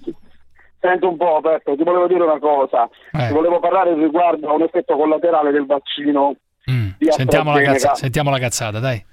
senti 0.80 1.04
un 1.04 1.16
po' 1.16 1.40
Peppe, 1.40 1.76
ti 1.76 1.82
volevo 1.82 2.06
dire 2.06 2.22
una 2.22 2.38
cosa. 2.38 2.88
Eh. 3.12 3.26
Ti 3.26 3.32
volevo 3.32 3.60
parlare 3.60 3.94
riguardo 3.94 4.48
a 4.48 4.52
un 4.54 4.62
effetto 4.62 4.96
collaterale 4.96 5.50
del 5.50 5.66
vaccino. 5.66 6.34
Mm. 6.70 6.88
Sentiamo, 7.08 7.52
la 7.52 7.62
cazza- 7.62 7.94
sentiamo 7.94 8.30
la 8.30 8.38
cazzata, 8.38 8.78
dai 8.78 9.04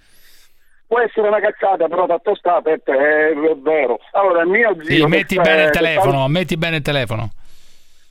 può 0.88 1.00
essere 1.00 1.28
una 1.28 1.40
cazzata, 1.40 1.88
però 1.88 2.06
tanto 2.06 2.36
sta 2.36 2.62
Peppe, 2.62 2.92
è, 2.94 3.30
è 3.32 3.56
vero. 3.58 4.00
Allora, 4.12 4.46
mio 4.46 4.76
zio. 4.82 4.96
Sì, 4.96 5.06
metti 5.06 5.36
bene 5.36 5.64
il 5.64 5.70
telefono, 5.72 6.28
metti 6.28 6.58
bene 6.58 6.78
il 6.78 6.82
telefono. 6.82 7.30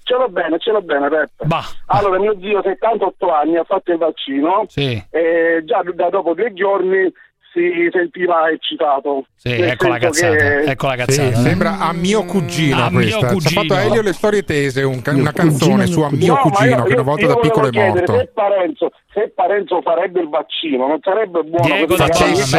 Ce 0.06 0.14
l'ho 0.14 0.28
bene, 0.28 0.58
ce 0.58 0.70
l'ho 0.70 0.82
bene, 0.82 1.08
Peppe. 1.08 1.46
Bah. 1.46 1.64
Allora, 1.86 2.18
mio 2.18 2.38
zio, 2.38 2.60
78 2.62 3.32
anni, 3.32 3.56
ha 3.56 3.64
fatto 3.64 3.90
il 3.90 3.96
vaccino 3.98 4.64
Sì. 4.68 5.02
e 5.10 5.62
già 5.64 5.82
da 5.94 6.10
dopo 6.10 6.34
due 6.34 6.52
giorni 6.52 7.10
si 7.54 7.88
sentiva 7.92 8.50
eccitato. 8.50 9.26
Sì, 9.36 9.50
ecco 9.52 9.86
la 9.88 9.98
cazzata. 9.98 10.36
che- 10.36 10.62
Ecco 10.64 10.86
la 10.88 10.92
Sì, 10.92 10.98
cazzata. 10.98 11.36
sembra 11.36 11.78
a 11.78 11.92
mio 11.92 12.24
cugino 12.24 12.82
A 12.82 12.90
mio 12.90 12.98
questa. 13.00 13.18
Ci 13.18 13.24
ha 13.24 13.28
cugino. 13.28 13.60
fatto 13.62 13.76
Elio 13.78 14.02
le 14.02 14.12
storie 14.12 14.42
tese, 14.42 14.82
un 14.82 15.00
ca- 15.02 15.12
una 15.12 15.32
canzone 15.32 15.84
mio 15.84 15.86
su 15.86 16.00
a 16.00 16.10
mio 16.10 16.34
No, 16.34 16.40
cugino 16.40 16.76
io- 16.78 16.82
che 16.82 16.92
una 16.94 17.02
volta 17.02 17.22
io 17.22 17.28
da 17.28 17.36
piccolo 17.36 17.68
è 17.70 17.72
morto. 17.72 18.16
Se 18.16 18.30
Parenzo, 18.34 18.90
se 19.12 19.32
Parenzo 19.34 19.80
farebbe 19.82 20.20
il 20.20 20.28
vaccino, 20.28 20.86
non 20.88 20.98
sarebbe 21.00 21.42
buono 21.42 21.64
Diego 21.64 21.94
da 21.96 22.06
Bologna, 22.06 22.24
facesse, 22.44 22.58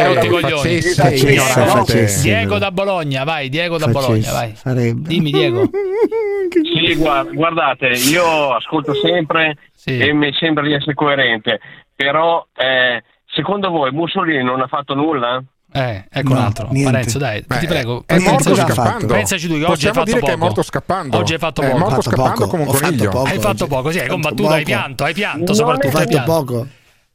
Facesse, 0.96 2.28
no? 2.28 2.34
Diego 2.34 2.58
da 2.58 2.70
Bologna, 2.70 3.24
vai, 3.24 3.48
Diego 3.48 3.78
da 3.78 3.86
Bologna, 3.88 4.32
vai. 4.32 4.52
Farebbe. 4.54 5.08
Dimmi 5.08 5.30
Diego. 5.30 5.68
Sì, 6.50 6.94
guarda- 6.96 7.30
guardate, 7.32 7.88
io 8.10 8.54
ascolto 8.54 8.94
sempre 8.94 9.56
e 9.84 10.12
mi 10.12 10.32
sembra 10.32 10.64
di 10.64 10.72
essere 10.72 10.94
coerente, 10.94 11.60
però 11.94 12.44
eh, 12.56 13.02
secondo 13.36 13.68
voi 13.70 13.92
Mussolini 13.92 14.42
non 14.42 14.60
ha 14.60 14.66
fatto 14.66 14.94
nulla? 14.94 15.42
Eh, 15.72 16.06
ecco 16.10 16.32
No, 16.32 16.38
un 16.38 16.44
altro. 16.44 16.68
niente. 16.70 16.90
Parenzo, 16.90 17.18
dai, 17.18 17.44
Beh, 17.46 17.58
ti 17.58 17.66
prego. 17.66 18.02
è 18.06 18.18
morto 18.18 18.50
pensaci- 18.50 18.72
scappando. 18.72 19.06
Pensaci 19.06 19.46
tu 19.48 19.58
che 19.58 19.64
oggi 19.64 19.86
hai 19.86 19.92
fatto 19.92 20.04
dire 20.06 20.18
poco. 20.20 20.30
che 20.32 20.36
è 20.36 20.40
morto 20.40 20.62
scappando. 20.62 21.16
Oggi 21.18 21.32
hai 21.34 21.38
fatto 21.38 21.60
È 21.60 21.66
poco. 21.66 21.78
morto 21.78 21.94
Fatto 21.96 22.10
scappando 22.10 22.34
poco, 22.34 22.48
come 22.48 22.62
un 22.62 22.68
fatto 22.70 22.84
coniglio. 22.84 23.10
poco. 23.10 23.26
Hai 23.28 23.38
fatto 23.40 23.66
poco, 23.66 23.90
sì, 23.90 23.96
hai 23.98 24.02
Fatto 24.02 24.12
combattuto, 24.14 24.42
hai 24.48 24.62
poco. 24.62 24.64
pianto, 24.64 25.04
hai 25.04 25.12
pianto, 25.14 25.44
Non 25.44 25.54
soprattutto 25.54 25.84
è- 25.86 25.88
hai 25.90 25.92
Fatto 25.96 26.08
pianto. 26.08 26.32
poco. 26.32 26.66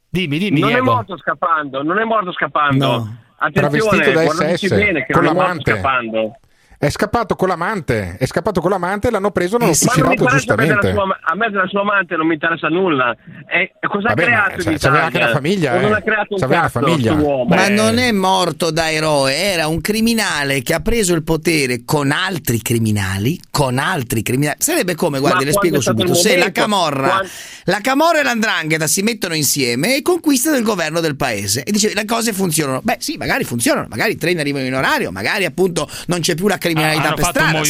Dimmi, 0.08 0.38
dimmi 0.38 0.60
non 0.60 0.68
è 0.68 0.72
Diego. 0.74 0.92
morto 0.92 1.16
scappando, 1.18 1.82
non 1.82 1.98
è 1.98 2.04
morto 2.04 2.32
scappando. 2.32 2.86
No. 2.86 3.16
Attenzione, 3.38 3.80
Travestito 3.80 4.12
da 4.12 4.22
guardateci 4.24 4.68
bene 4.68 5.04
che 5.06 5.12
con 5.14 5.24
non 5.24 5.32
è 5.32 5.34
morto 5.34 5.60
scappando. 5.62 6.36
È 6.82 6.90
scappato 6.90 7.36
con 7.36 7.46
l'amante, 7.46 8.16
è 8.18 8.26
scappato 8.26 8.60
con 8.60 8.68
l'amante 8.68 9.06
e 9.06 9.12
l'hanno 9.12 9.30
preso 9.30 9.54
e 9.54 9.60
l'hanno 9.60 9.70
Ma 9.70 9.94
non 9.94 10.10
mi 10.10 10.16
fucilato 10.16 10.22
interessa 10.24 10.52
a 10.52 10.56
me, 10.56 10.66
della 10.66 10.80
giustamente. 10.80 10.92
sua, 10.92 11.18
a 11.30 11.34
me 11.36 11.50
della 11.50 11.66
sua 11.68 11.80
amante 11.82 12.16
non 12.16 12.26
mi 12.26 12.34
interessa 12.34 12.68
nulla. 12.68 13.16
E 13.48 13.72
cosa 13.86 14.08
Vabbè, 14.08 14.22
ha 14.24 14.26
ma 14.30 14.42
creato 14.48 14.62
c'è- 14.64 14.70
in 14.72 14.78
c'aveva 14.78 15.04
anche 15.04 15.16
una 15.18 15.28
famiglia, 15.28 15.76
O 15.76 15.80
non 15.80 15.90
eh. 15.92 15.94
ha 15.94 16.00
creato 16.02 16.34
un 16.34 16.40
cazzo, 16.40 16.68
famiglia. 16.80 17.14
Ma 17.14 17.68
non 17.68 17.98
è 17.98 18.10
morto 18.10 18.72
da 18.72 18.90
eroe, 18.90 19.32
era 19.32 19.68
un 19.68 19.80
criminale 19.80 20.60
che 20.62 20.74
ha 20.74 20.80
preso 20.80 21.14
il 21.14 21.22
potere 21.22 21.82
con 21.84 22.10
altri 22.10 22.60
criminali, 22.60 23.38
con 23.48 23.78
altri 23.78 24.22
criminali. 24.22 24.56
Sarebbe 24.58 24.96
come, 24.96 25.20
guardi, 25.20 25.44
Ma 25.44 25.50
le 25.50 25.52
spiego 25.52 25.80
subito, 25.80 26.14
se 26.14 26.36
la? 26.36 26.50
Camorra, 26.50 27.08
Quando- 27.10 27.28
la 27.66 27.78
Camorra 27.80 28.18
e 28.18 28.22
l'Andrangheta 28.24 28.88
si 28.88 29.02
mettono 29.02 29.34
insieme 29.34 29.94
e 29.98 30.02
conquistano 30.02 30.56
il 30.56 30.64
governo 30.64 30.98
del 30.98 31.14
paese. 31.14 31.62
E 31.62 31.70
dice, 31.70 31.92
le 31.94 32.04
cose 32.06 32.32
funzionano. 32.32 32.80
Beh 32.82 32.96
sì, 32.98 33.16
magari 33.18 33.44
funzionano, 33.44 33.86
magari 33.88 34.14
i 34.14 34.16
treni 34.16 34.40
arrivano 34.40 34.64
in 34.66 34.74
orario, 34.74 35.12
magari 35.12 35.44
appunto 35.44 35.88
non 36.06 36.18
c'è 36.18 36.34
più 36.34 36.48
la 36.48 36.54
criminalità 36.54 36.70
Ah, 36.80 36.90
hanno 36.90 37.14
per 37.14 37.24
fatto 37.24 37.38
un 37.38 37.44
strada. 37.44 37.54
movi- 37.54 37.66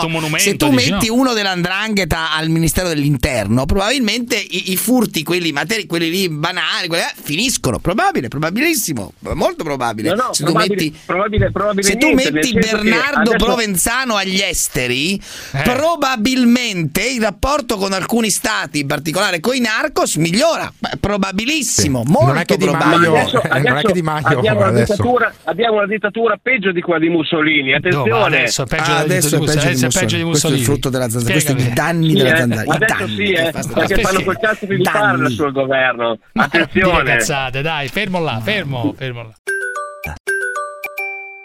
se, 0.00 0.08
monumento, 0.08 0.38
se 0.38 0.56
tu 0.56 0.68
dici, 0.70 0.90
metti 0.92 1.06
no? 1.08 1.14
uno 1.14 1.32
dell'Andrangheta 1.32 2.32
al 2.32 2.48
Ministero 2.48 2.88
dell'Interno, 2.88 3.66
probabilmente 3.66 4.36
i, 4.36 4.72
i 4.72 4.76
furti, 4.76 5.22
quelli, 5.22 5.52
materi, 5.52 5.86
quelli 5.86 6.10
lì 6.10 6.28
banali, 6.28 6.88
quelli, 6.88 7.02
eh, 7.02 7.14
finiscono. 7.22 7.78
Probabile, 7.78 8.28
probabilissimo, 8.28 9.12
molto 9.34 9.64
probabile. 9.64 10.10
No, 10.14 10.26
no, 10.26 10.32
se 10.34 10.44
tu 10.44 10.52
probabile- 10.52 10.74
metti, 10.84 10.98
probabile- 11.06 11.82
se 11.82 11.96
tu 11.96 12.10
metti 12.12 12.52
Bernardo 12.54 13.30
adesso- 13.30 13.44
Provenzano 13.44 14.16
agli 14.16 14.40
esteri, 14.40 15.14
Eh. 15.52 15.62
probabilmente 15.62 17.02
il 17.08 17.20
rapporto 17.22 17.76
con 17.76 17.92
alcuni 17.92 18.30
stati, 18.30 18.80
in 18.80 18.86
particolare 18.86 19.40
con 19.40 19.54
i 19.54 19.60
narcos, 19.60 20.16
migliora. 20.16 20.72
Probabilissimo, 21.00 22.02
Sì. 22.04 22.10
molto 22.10 22.26
Non 22.26 22.38
è 22.38 22.44
che 22.44 22.56
Di 22.56 22.64
probabile. 22.64 23.08
Maio- 23.08 23.14
Adesso, 23.16 23.42
eh, 23.42 23.48
non 23.48 23.56
è 23.56 23.68
adesso 23.70 23.86
che 23.86 23.92
Di 23.92 24.02
Maio 24.02 24.26
abbiamo, 24.26 24.58
una 24.58 24.68
adesso. 24.68 24.92
dittatura, 24.94 25.34
abbiamo 25.44 25.76
una 25.76 25.86
dittatura 25.86 26.38
peggio 26.42 26.72
di 26.72 26.80
quella 26.80 26.98
di 27.00 27.08
Mussolini. 27.08 27.74
Attenzione. 27.74 28.35
Adesso 28.36 28.62
è 28.62 28.66
peggio, 28.66 28.82
Ah, 28.82 28.94
di- 28.96 29.02
adesso 29.12 29.28
di 29.28 29.34
è 29.34 29.38
Mussolini. 29.38 29.46
peggio 29.46 29.60
di 29.60 29.84
Adesso 29.84 29.86
è 29.86 30.00
peggio 30.00 30.16
di 30.16 30.24
Mussolini. 30.24 30.30
Questo 30.30 30.46
è 30.46 30.50
il 30.50 30.56
Mussolini. 30.56 30.64
frutto 30.64 30.88
della 30.90 31.08
zanzara, 31.10 31.40
Spiegami. 31.40 31.72
danni 31.74 32.08
Sì, 32.10 32.16
della 32.16 32.28
eh, 32.32 32.36
zanzara. 32.36 32.72
adesso 32.74 32.94
danni 32.98 33.14
sì, 33.16 33.22
che 33.32 33.46
eh, 33.46 33.52
perché 33.74 34.00
fanno 34.00 34.22
quel 34.22 34.38
cazzo 34.38 34.66
di 34.66 34.82
parla 34.82 35.00
Danni. 35.16 35.30
sul 35.34 35.52
governo. 35.52 36.18
Attenzione. 36.34 37.04
cazzate, 37.16 37.62
dai, 37.62 37.88
fermo 37.88 38.20
là, 38.20 38.40
fermo, 38.42 38.94
fermo 38.96 39.22
là. 39.22 39.32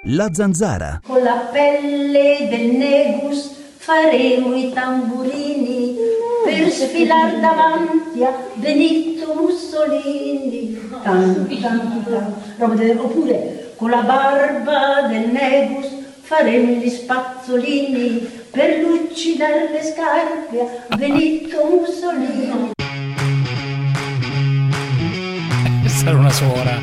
La 0.06 0.30
zanzara. 0.34 1.00
Con 1.06 1.22
la 1.22 1.48
pelle 1.52 2.48
del 2.50 2.72
negus 2.72 3.52
faremo 3.78 4.56
i 4.56 4.72
tamburini 4.74 5.96
per 6.44 6.70
sfilar 6.72 7.40
davanti 7.40 8.24
a 8.24 8.34
Benito 8.56 9.34
Mussolini. 9.36 10.90
Tanto, 11.04 11.56
tanto, 11.62 12.34
tanto. 12.58 13.04
Oppure 13.04 13.74
con 13.76 13.90
la 13.92 14.02
barba 14.02 15.08
del 15.08 15.30
negus 15.30 15.91
faremo 16.22 16.74
gli 16.74 16.90
spazzolini 16.90 18.46
per 18.52 18.80
lucidare 18.80 19.70
le 19.72 19.82
scarpe 19.84 20.86
a 20.90 20.96
Benito 20.96 21.64
Mussolini. 21.66 22.72
Questa 25.82 26.10
era 26.10 26.18
una 26.18 26.32
suora. 26.32 26.80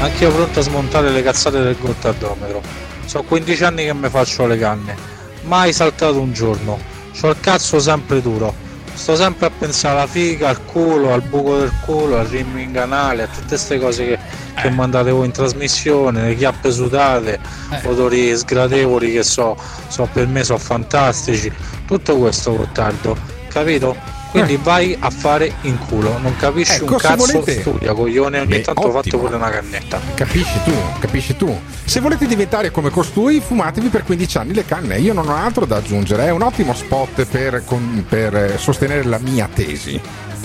Anch'io 0.00 0.32
pronto 0.32 0.58
a 0.58 0.62
smontare 0.62 1.10
le 1.10 1.22
cazzate 1.22 1.60
del 1.60 1.76
gottardometro. 1.78 2.60
Sono 3.04 3.22
15 3.24 3.64
anni 3.64 3.84
che 3.84 3.94
mi 3.94 4.08
faccio 4.08 4.46
le 4.46 4.58
canne. 4.58 4.96
Mai 5.42 5.72
saltato 5.72 6.20
un 6.20 6.32
giorno. 6.32 6.78
C'ho 7.12 7.28
il 7.28 7.36
cazzo 7.40 7.78
sempre 7.78 8.20
duro. 8.20 8.61
Sto 8.94 9.16
sempre 9.16 9.46
a 9.46 9.50
pensare 9.50 9.98
alla 9.98 10.06
figa, 10.06 10.48
al 10.48 10.64
culo, 10.64 11.12
al 11.12 11.22
buco 11.22 11.58
del 11.58 11.72
culo, 11.84 12.18
al 12.18 12.26
rimmo 12.26 12.60
in 12.60 12.72
canale, 12.72 13.24
a 13.24 13.26
tutte 13.26 13.48
queste 13.48 13.78
cose 13.78 14.06
che, 14.06 14.18
che 14.54 14.70
mandate 14.70 15.10
voi 15.10 15.26
in 15.26 15.32
trasmissione, 15.32 16.22
le 16.28 16.36
chiappe 16.36 16.70
sudate, 16.70 17.40
odori 17.84 18.36
sgradevoli 18.36 19.12
che 19.12 19.22
so, 19.22 19.56
so 19.88 20.08
per 20.12 20.26
me 20.28 20.44
sono 20.44 20.58
fantastici. 20.58 21.52
Tutto 21.86 22.16
questo 22.16 22.56
Gottardo, 22.56 23.16
capito? 23.48 24.21
Quindi 24.32 24.56
vai 24.56 24.96
a 24.98 25.10
fare 25.10 25.56
in 25.62 25.78
culo, 25.78 26.16
non 26.18 26.34
capisci 26.36 26.76
Ecco, 26.76 26.92
un 26.94 26.98
cazzo, 26.98 27.16
volete- 27.16 27.60
studia 27.60 27.92
coglione, 27.92 28.38
ogni 28.40 28.48
Beh, 28.48 28.60
tanto 28.62 28.80
ottimo. 28.80 28.94
fate 28.94 29.10
pure 29.16 29.36
una 29.36 29.50
cannetta. 29.50 30.00
Capisci 30.14 30.58
tu, 30.64 30.72
capisci 30.98 31.36
tu. 31.36 31.60
Se 31.84 32.00
volete 32.00 32.26
diventare 32.26 32.70
come 32.70 32.88
costui, 32.88 33.40
fumatevi 33.40 33.88
per 33.88 34.04
15 34.04 34.38
anni 34.38 34.54
le 34.54 34.64
canne. 34.64 34.98
Io 34.98 35.12
non 35.12 35.28
ho 35.28 35.34
altro 35.36 35.66
da 35.66 35.76
aggiungere. 35.76 36.24
È 36.24 36.30
un 36.30 36.40
ottimo 36.40 36.72
spot 36.72 37.26
per, 37.26 37.62
con- 37.66 38.06
per, 38.08 38.34
eh, 38.34 38.58
sostenere 38.58 39.04
la 39.04 39.18
mia 39.18 39.46
tesi. 39.52 40.00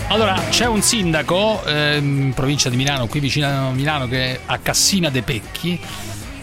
Allora, 0.09 0.37
c'è 0.49 0.65
un 0.67 0.81
sindaco 0.81 1.63
ehm, 1.65 2.21
in 2.21 2.33
provincia 2.33 2.69
di 2.69 2.75
Milano, 2.75 3.07
qui 3.07 3.21
vicino 3.21 3.47
a 3.47 3.71
Milano, 3.71 4.07
che 4.07 4.33
è 4.33 4.39
a 4.47 4.57
Cassina 4.61 5.09
de 5.09 5.21
Pecchi, 5.21 5.79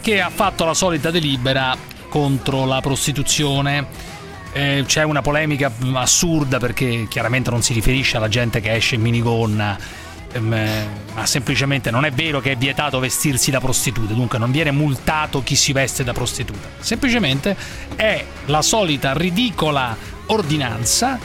che 0.01 0.21
ha 0.21 0.31
fatto 0.35 0.65
la 0.65 0.75
solita 0.75 1.11
delibera 1.11 1.77
contro 2.09 2.65
la 2.65 2.81
prostituzione. 2.81 4.13
Eh, 4.57 4.85
c'è 4.87 5.03
una 5.03 5.21
polemica 5.21 5.69
assurda 5.95 6.59
perché 6.59 7.09
chiaramente 7.09 7.51
non 7.51 7.61
si 7.61 7.73
riferisce 7.73 8.19
alla 8.19 8.29
gente 8.29 8.61
che 8.61 8.73
esce 8.73 8.95
in 8.95 9.01
minigonna, 9.01 9.77
ehm, 10.31 10.53
eh, 10.53 10.87
ma 11.13 11.27
semplicemente 11.27 11.91
non 11.91 12.05
è 12.05 12.13
vero 12.13 12.41
che 12.41 12.53
è 12.53 12.57
vietato 12.57 13.01
vestirsi 13.01 13.51
da 13.51 13.59
prostitute, 13.59 14.15
dunque 14.15 14.39
non 14.39 14.53
viene 14.53 14.71
multato 14.71 15.43
chi 15.43 15.57
si 15.57 15.73
veste 15.73 16.05
da 16.05 16.13
prostituta. 16.13 16.69
Semplicemente 16.79 17.57
è 17.97 18.25
la 18.47 18.63
solita 18.63 19.13
ridicola 19.13 19.97
ordinanza 20.27 21.19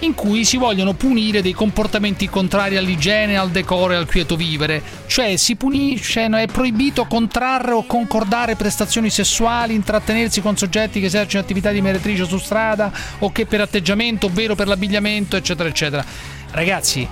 in 0.00 0.14
cui 0.14 0.44
si 0.44 0.56
vogliono 0.56 0.94
punire 0.94 1.42
dei 1.42 1.52
comportamenti 1.52 2.28
contrari 2.28 2.76
all'igiene, 2.76 3.36
al 3.36 3.50
decoro 3.50 3.92
e 3.92 3.96
al 3.96 4.06
quieto 4.06 4.36
vivere, 4.36 4.82
cioè 5.06 5.36
si 5.36 5.56
punisce, 5.56 6.26
è 6.26 6.46
proibito 6.46 7.04
contrarre 7.06 7.72
o 7.72 7.84
concordare 7.84 8.56
prestazioni 8.56 9.10
sessuali, 9.10 9.74
intrattenersi 9.74 10.40
con 10.40 10.56
soggetti 10.56 11.00
che 11.00 11.06
esercitano 11.06 11.44
attività 11.44 11.70
di 11.70 11.80
meretrice 11.80 12.24
su 12.24 12.38
strada 12.38 12.90
o 13.18 13.30
che 13.32 13.46
per 13.46 13.60
atteggiamento, 13.60 14.26
ovvero 14.26 14.54
per 14.54 14.68
l'abbigliamento, 14.68 15.36
eccetera, 15.36 15.68
eccetera. 15.68 16.04
Ragazzi, 16.52 17.06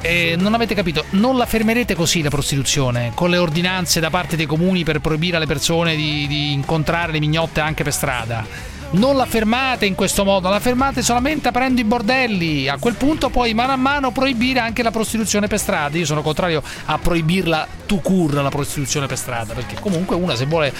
eh, 0.00 0.34
non 0.38 0.54
avete 0.54 0.74
capito, 0.74 1.04
non 1.10 1.36
la 1.36 1.46
fermerete 1.46 1.94
così 1.94 2.22
la 2.22 2.30
prostituzione, 2.30 3.12
con 3.14 3.30
le 3.30 3.38
ordinanze 3.38 4.00
da 4.00 4.10
parte 4.10 4.36
dei 4.36 4.46
comuni 4.46 4.84
per 4.84 5.00
proibire 5.00 5.36
alle 5.36 5.46
persone 5.46 5.96
di, 5.96 6.26
di 6.26 6.52
incontrare 6.52 7.12
le 7.12 7.20
mignotte 7.20 7.60
anche 7.60 7.84
per 7.84 7.92
strada. 7.92 8.71
Non 8.92 9.16
la 9.16 9.24
fermate 9.24 9.86
in 9.86 9.94
questo 9.94 10.22
modo, 10.22 10.50
la 10.50 10.60
fermate 10.60 11.00
solamente 11.00 11.48
aprendo 11.48 11.80
i 11.80 11.84
bordelli. 11.84 12.68
A 12.68 12.76
quel 12.76 12.94
punto 12.94 13.30
poi 13.30 13.54
mano 13.54 13.72
a 13.72 13.76
mano 13.76 14.10
proibire 14.10 14.60
anche 14.60 14.82
la 14.82 14.90
prostituzione 14.90 15.46
per 15.46 15.58
strada. 15.58 15.96
Io 15.96 16.04
sono 16.04 16.20
contrario 16.20 16.62
a 16.84 16.98
proibirla 16.98 17.66
tu 17.86 18.02
cur 18.02 18.34
la 18.34 18.50
prostituzione 18.50 19.06
per 19.06 19.16
strada, 19.16 19.54
perché 19.54 19.76
comunque 19.80 20.14
una 20.14 20.34
se 20.34 20.44
vuole 20.44 20.72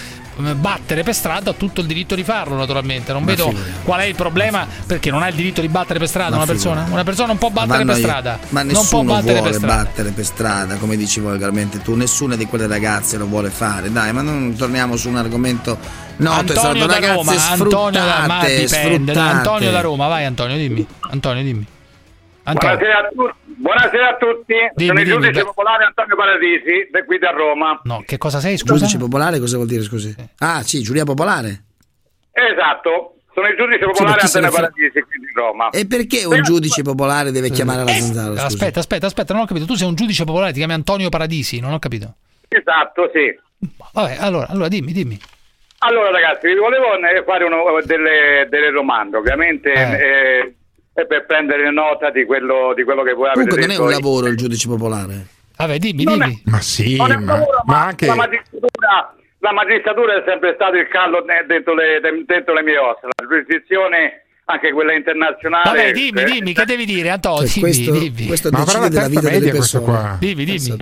battere 0.57 1.03
per 1.03 1.15
strada 1.15 1.51
ha 1.51 1.53
tutto 1.53 1.81
il 1.81 1.87
diritto 1.87 2.15
di 2.15 2.25
farlo 2.25 2.57
naturalmente. 2.57 3.13
Non 3.13 3.23
Ma 3.23 3.31
vedo 3.31 3.49
figurati. 3.49 3.71
qual 3.85 4.01
è 4.01 4.05
il 4.05 4.15
problema 4.15 4.67
perché 4.87 5.11
non 5.11 5.23
ha 5.23 5.29
il 5.29 5.35
diritto 5.35 5.61
di 5.61 5.69
battere 5.69 5.99
per 5.99 6.09
strada 6.09 6.31
Ma 6.31 6.37
una 6.37 6.47
persona. 6.47 6.71
figurati. 6.85 6.93
Una 6.93 7.05
persona 7.05 7.27
non 7.29 7.39
può 7.39 7.51
battere 7.51 7.85
per 7.85 7.97
strada. 7.97 8.39
Ma 8.49 8.63
non 8.63 8.73
può 8.73 8.81
nessuno 8.83 9.13
battere 9.13 9.33
vuole 9.39 9.51
per 9.51 9.59
strada. 9.61 9.83
battere 9.83 10.11
per 10.11 10.25
strada, 10.25 10.77
come 10.77 10.97
dici 10.97 11.21
volgarmente 11.21 11.81
tu, 11.83 11.95
nessuna 11.95 12.37
di 12.37 12.47
quelle 12.47 12.67
ragazze 12.67 13.17
lo 13.19 13.27
vuole 13.27 13.51
fare. 13.51 13.91
Dai, 13.93 14.13
ma 14.13 14.23
non 14.23 14.55
torniamo 14.57 14.97
su 14.97 15.09
un 15.09 15.17
argomento 15.17 15.79
noto, 16.17 16.53
Antonio 16.53 16.87
da 16.87 16.99
Roma, 16.99 17.33
Antonio 17.51 17.91
da, 18.05 18.25
ma 18.27 18.45
dipende, 18.45 19.13
da. 19.13 19.29
Antonio 19.31 19.71
da 19.71 19.81
Roma, 19.81 20.09
vai 20.09 20.25
Antonio, 20.25 20.57
dimmi. 20.57 20.87
Antonio, 21.11 21.43
dimmi. 21.43 21.67
Antonio. 22.45 22.77
Buonasera 22.77 22.99
a, 22.99 23.09
tu- 23.15 23.41
buonasera 23.57 24.09
a 24.11 24.16
tutti, 24.16 24.55
Dimmi, 24.74 24.87
sono 24.89 24.99
il 25.01 25.05
dimmi, 25.07 25.20
giudice 25.20 25.41
beh. 25.41 25.45
popolare 25.45 25.85
Antonio 25.85 26.16
Paradisi, 26.16 26.89
da 26.91 27.05
qui 27.05 27.19
da 27.19 27.31
Roma. 27.31 27.81
No, 27.85 28.03
che 28.07 28.19
cosa 28.19 28.41
sei, 28.41 28.57
scusa? 28.59 28.74
Giudice 28.74 28.99
popolare 28.99 29.39
cosa 29.39 29.57
vuol 29.57 29.69
dire, 29.69 29.83
scusi? 29.83 30.15
Ah, 30.39 30.62
sì, 30.62 30.83
giuria 30.83 31.05
popolare. 31.05 31.65
Esatto, 32.33 33.16
sono 33.35 33.47
il 33.49 33.57
giudice 33.57 33.79
Sì, 33.79 33.85
popolare 33.85 34.16
ne 34.23 34.23
Antonio? 34.23 34.51
Paradisi 34.51 35.01
qui 35.03 35.19
di 35.20 35.33
Roma. 35.35 35.69
E 35.70 35.87
perché 35.87 36.24
un 36.24 36.43
giudice 36.43 36.83
popolare 36.83 37.31
deve 37.31 37.51
chiamare 37.51 37.85
la 37.85 37.93
zanzara? 37.93 38.27
scusi? 38.33 38.41
Eh, 38.41 38.47
Aspetta, 38.47 38.79
aspetta, 38.81 39.07
aspetta, 39.07 39.33
non 39.35 39.43
ho 39.43 39.47
capito. 39.47 39.66
Tu 39.66 39.74
sei 39.74 39.89
un 39.89 39.95
giudice 39.95 40.24
popolare, 40.24 40.53
ti 40.53 40.59
chiami 40.59 40.73
Antonio 40.74 41.09
Paradisi, 41.09 41.61
non 41.61 41.73
ho 41.73 41.79
capito. 41.79 42.15
Esatto, 42.49 43.11
sì. 43.15 43.35
Vabbè, 43.93 44.16
allora, 44.19 44.47
allora 44.49 44.69
dimmi, 44.69 44.93
dimmi. 44.93 45.19
Allora 45.85 46.11
ragazzi, 46.11 46.47
vi 46.47 46.55
volevo 46.55 46.95
eh, 46.95 47.24
fare 47.24 47.45
uno- 47.45 47.81
delle, 47.85 48.47
delle 48.49 48.70
domande, 48.70 49.16
ovviamente 49.16 49.73
eh, 49.73 49.93
eh, 50.01 50.55
per 50.93 51.24
prendere 51.27 51.70
nota 51.73 52.10
di 52.10 52.24
quello, 52.24 52.73
di 52.74 52.85
quello 52.85 53.02
che 53.02 53.12
voi 53.14 53.28
avete 53.31 53.48
Comunque 53.48 53.60
non 53.60 53.70
è 53.70 53.73
detto. 53.73 53.82
un 53.85 53.90
lavoro 53.90 54.27
il 54.27 54.36
giudice 54.36 54.69
popolare. 54.69 55.27
Vabbè, 55.56 55.78
dimmi, 55.78 56.05
Non 56.05 56.19
dimmi. 56.19 56.43
Ma 56.47 56.60
sì, 56.60 56.94
è 56.94 56.97
ma, 56.98 57.09
lavoro, 57.09 57.62
ma 57.64 57.85
anche... 57.85 58.06
la 58.06 58.14
magistratura, 58.14 59.14
la 59.39 59.52
magistratura 59.52 60.14
è 60.16 60.23
sempre 60.27 60.52
stato 60.55 60.77
il 60.77 60.89
callo 60.89 61.24
dentro 61.47 61.74
le, 61.74 62.01
de- 62.01 62.24
dentro 62.27 62.52
le 62.55 62.62
mie 62.62 62.78
ossa, 62.78 63.01
la 63.06 63.27
giurisdizione, 63.27 64.23
anche 64.47 64.73
quella 64.73 64.93
internazionale. 64.94 65.64
Vabbè, 65.70 65.93
dimmi, 65.93 66.20
eh, 66.20 66.24
dimmi, 66.24 66.52
che 66.52 66.64
devi 66.64 66.85
dire, 66.85 67.10
Antonio? 67.10 67.47
Cioè, 67.47 67.48
dimmi, 67.48 67.60
questo, 67.60 67.90
dimmi. 67.93 68.27
questo 68.27 68.51
Ma 68.51 68.59
avrà 68.60 68.78
decide 68.81 68.82
la 68.82 68.89
della 68.89 69.01
testa 69.02 69.20
vita 69.20 69.28
delle 69.28 69.39
media 69.39 69.55
questo 69.59 69.78
persone. 69.81 69.98
qua. 70.01 70.16
Dimmi, 70.19 70.44
dimmi. 70.44 70.77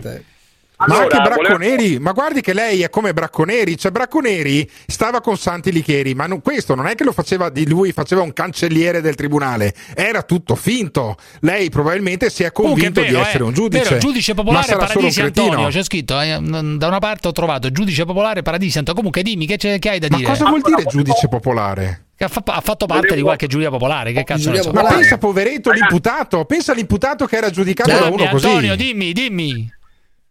A 0.81 0.85
te. 0.85 0.90
Ma 0.90 0.97
Allora, 0.97 1.16
anche 1.16 1.28
volevo- 1.31 1.43
Bracconeri, 1.59 1.98
ma 1.98 2.12
guardi 2.12 2.40
che 2.40 2.52
lei 2.52 2.82
è 2.82 2.90
come 2.90 3.12
Bracconeri, 3.12 3.77
cioè 3.77 3.90
Bracconeri 3.90 4.69
stava 4.86 5.20
con 5.20 5.36
Santi 5.36 5.73
Licheri, 5.73 6.15
ma 6.15 6.27
non- 6.27 6.40
questo 6.43 6.74
non 6.74 6.86
è 6.86 6.94
che 6.94 7.05
lo 7.05 7.12
faceva 7.12 7.48
di 7.51 7.66
lui, 7.69 7.93
faceva 7.93 8.23
un 8.23 8.32
cancelliere 8.32 9.01
del 9.01 9.15
tribunale, 9.15 9.74
era 9.94 10.23
tutto 10.23 10.55
finto. 10.55 11.16
Lei 11.40 11.69
probabilmente 11.70 12.31
si 12.31 12.43
è 12.43 12.52
Comunque 12.52 12.81
è 12.81 12.85
convinto 12.86 13.01
vero, 13.09 13.23
di 13.23 13.28
essere 13.28 13.44
eh, 13.44 13.47
un 13.47 13.52
giudice. 13.52 13.82
vero, 13.85 13.98
giudice 13.98 14.32
ma 14.35 14.43
popolare 14.43 14.66
sarà 14.66 14.86
solo 14.86 15.07
un 15.07 15.12
Paradisi. 15.12 15.20
Antonio, 15.40 15.69
c'è 15.69 15.82
scritto, 15.85 16.20
eh, 16.20 16.39
da 16.40 16.86
una 16.86 16.98
parte 16.98 17.28
ho 17.28 17.32
trovato 17.32 17.70
giudice 17.70 18.05
popolare 18.05 18.43
Paradisi 18.43 18.78
Antonio. 18.78 18.94
Comunque 19.01 19.23
dimmi 19.23 19.47
che, 19.47 19.57
c'è- 19.57 19.78
che 19.78 19.89
hai 19.90 19.98
da 19.98 20.09
Ma 20.11 20.16
dire? 20.16 20.28
cosa 20.28 20.44
vuol 20.48 20.61
dire 20.62 20.85
giudice 20.85 21.28
popolare? 21.28 22.05
Ha, 22.23 22.28
fa- 22.28 22.43
ha 22.44 22.61
fatto 22.61 22.85
parte 22.85 23.15
di 23.15 23.23
qualche 23.23 23.47
giuria 23.47 23.70
popolare, 23.70 24.12
che 24.12 24.24
cazzo 24.24 24.51
ne 24.51 24.61
so. 24.61 24.73
Ma 24.73 24.82
pensa 24.85 25.16
poveretto 25.16 25.70
l'imputato, 25.70 26.44
pensa 26.44 26.73
all'imputato 26.73 27.24
che 27.24 27.36
era 27.36 27.48
giudicato 27.48 27.90
da 27.90 27.97
Dimmi, 28.09 28.20
uno 28.20 28.28
così. 28.31 28.47
Antonio, 28.47 28.77
dimmi, 28.77 29.12
dimmi. 29.12 29.73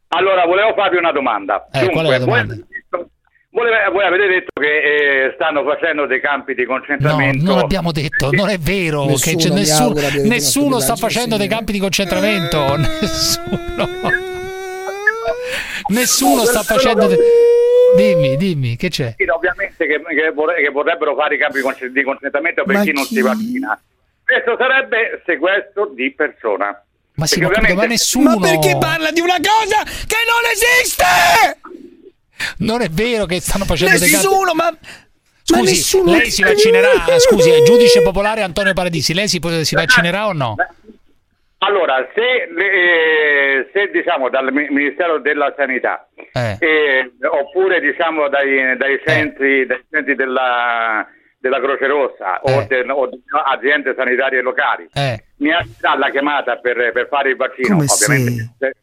Allora, 0.10 0.46
volevo 0.46 0.74
farvi 0.74 0.98
una 0.98 1.12
domanda. 1.12 1.68
Eh, 1.72 1.90
qual 1.90 2.06
è 2.08 2.10
la 2.10 2.18
domanda? 2.20 2.56
Voi, 3.52 4.04
avete 4.06 4.28
detto 4.28 4.52
che 4.62 5.26
eh, 5.26 5.32
stanno 5.36 5.64
facendo 5.64 6.06
dei 6.06 6.20
campi 6.22 6.54
di 6.54 6.64
No, 6.64 6.70
concentramento. 6.70 7.44
non 7.44 7.58
abbiamo 7.58 7.92
detto, 7.92 8.30
non 8.32 8.48
è 8.50 8.58
vero 8.60 9.06
Nessuno, 9.06 9.38
che 9.38 9.44
c'è- 9.44 10.22
mi 10.22 10.28
nessuno, 10.30 10.80
sta 10.80 10.96
facendo 10.96 11.36
dei 11.36 11.48
campi 11.48 11.72
di 11.72 11.80
concentramento, 11.80 12.76
nessuno. 12.78 13.88
Nessuno 15.88 16.46
sta 16.46 16.62
facendo 16.62 17.08
de- 17.08 17.18
Dimmi, 17.96 18.38
dimmi, 18.38 18.76
che 18.76 18.90
c'è? 18.90 19.16
Sì, 19.18 19.26
Ovviamente 19.28 19.88
che, 19.88 20.00
che 20.08 20.32
vorre- 20.32 20.62
che 20.62 20.70
vorrebbero 20.70 21.16
fare 21.16 21.36
i 21.36 21.38
campi 21.40 21.58
di 21.58 21.64
conce- 21.64 21.92
di 21.92 22.04
concentramento 22.04 22.64
per 22.64 22.76
Ma 22.76 22.84
chi 22.84 22.92
non 22.92 23.04
chi? 23.06 23.16
si 23.16 23.22
vaccina. 23.22 23.82
Questo 24.24 24.56
sarebbe 24.60 25.22
sequestro 25.26 25.88
di 25.88 26.14
persona. 26.14 26.84
Ma 27.20 27.26
sì, 27.28 27.40
Perché 27.40 27.74
ma, 27.74 27.82
ma 27.82 27.86
nessuno. 27.86 28.38
Ma 28.38 28.48
perché 28.48 28.78
parla 28.80 29.12
di 29.12 29.20
una 29.20 29.36
cosa 29.36 29.84
che 29.84 30.18
non 30.26 30.52
esiste? 30.52 31.04
Non 32.60 32.82
è 32.82 32.88
vero 32.90 33.26
che 33.26 33.40
stanno 33.42 33.66
facendo 33.66 33.98
dei 34.00 34.10
campi. 34.10 34.26
Nessuno, 34.28 34.54
ma... 34.54 34.76
Scusi, 35.44 35.74
nessuno- 35.74 36.12
lei 36.16 36.32
si 36.32 36.44
vaccinerà? 36.44 36.92
Scusi, 37.18 37.50
è 37.50 37.62
giudice 37.64 38.02
popolare 38.02 38.42
Antonio 38.42 38.74
Paradisi, 38.74 39.14
lei 39.14 39.28
si, 39.28 39.40
si 39.64 39.76
vaccinerà 39.76 40.28
o 40.28 40.34
no? 40.34 40.56
Allora, 41.62 42.08
se, 42.16 42.22
eh, 42.22 43.70
se 43.74 43.90
diciamo 43.92 44.30
dal 44.30 44.54
Mi- 44.54 44.70
Ministero 44.70 45.20
della 45.20 45.54
Sanità 45.58 46.08
Eh. 46.32 46.56
eh, 46.60 47.12
oppure 47.28 47.82
diciamo 47.82 48.30
dai, 48.30 48.78
dai 48.78 49.02
centri, 49.06 49.66
dai 49.66 49.84
centri 49.92 50.16
della, 50.16 51.06
della 51.40 51.60
Croce 51.60 51.88
Rossa 51.88 52.40
o, 52.42 52.66
del- 52.68 52.90
o 52.90 53.08
di 53.08 53.22
aziende 53.54 53.94
sanitarie 53.96 54.42
locali 54.42 54.88
Eh. 54.94 55.24
mi 55.38 55.52
arriverà 55.54 55.98
la 55.98 56.10
chiamata 56.12 56.58
per, 56.58 56.92
per 56.94 57.08
fare 57.10 57.30
il 57.30 57.36
vaccino, 57.38 57.76
Come 57.78 57.86
ovviamente. 57.88 58.54
se- 58.60 58.74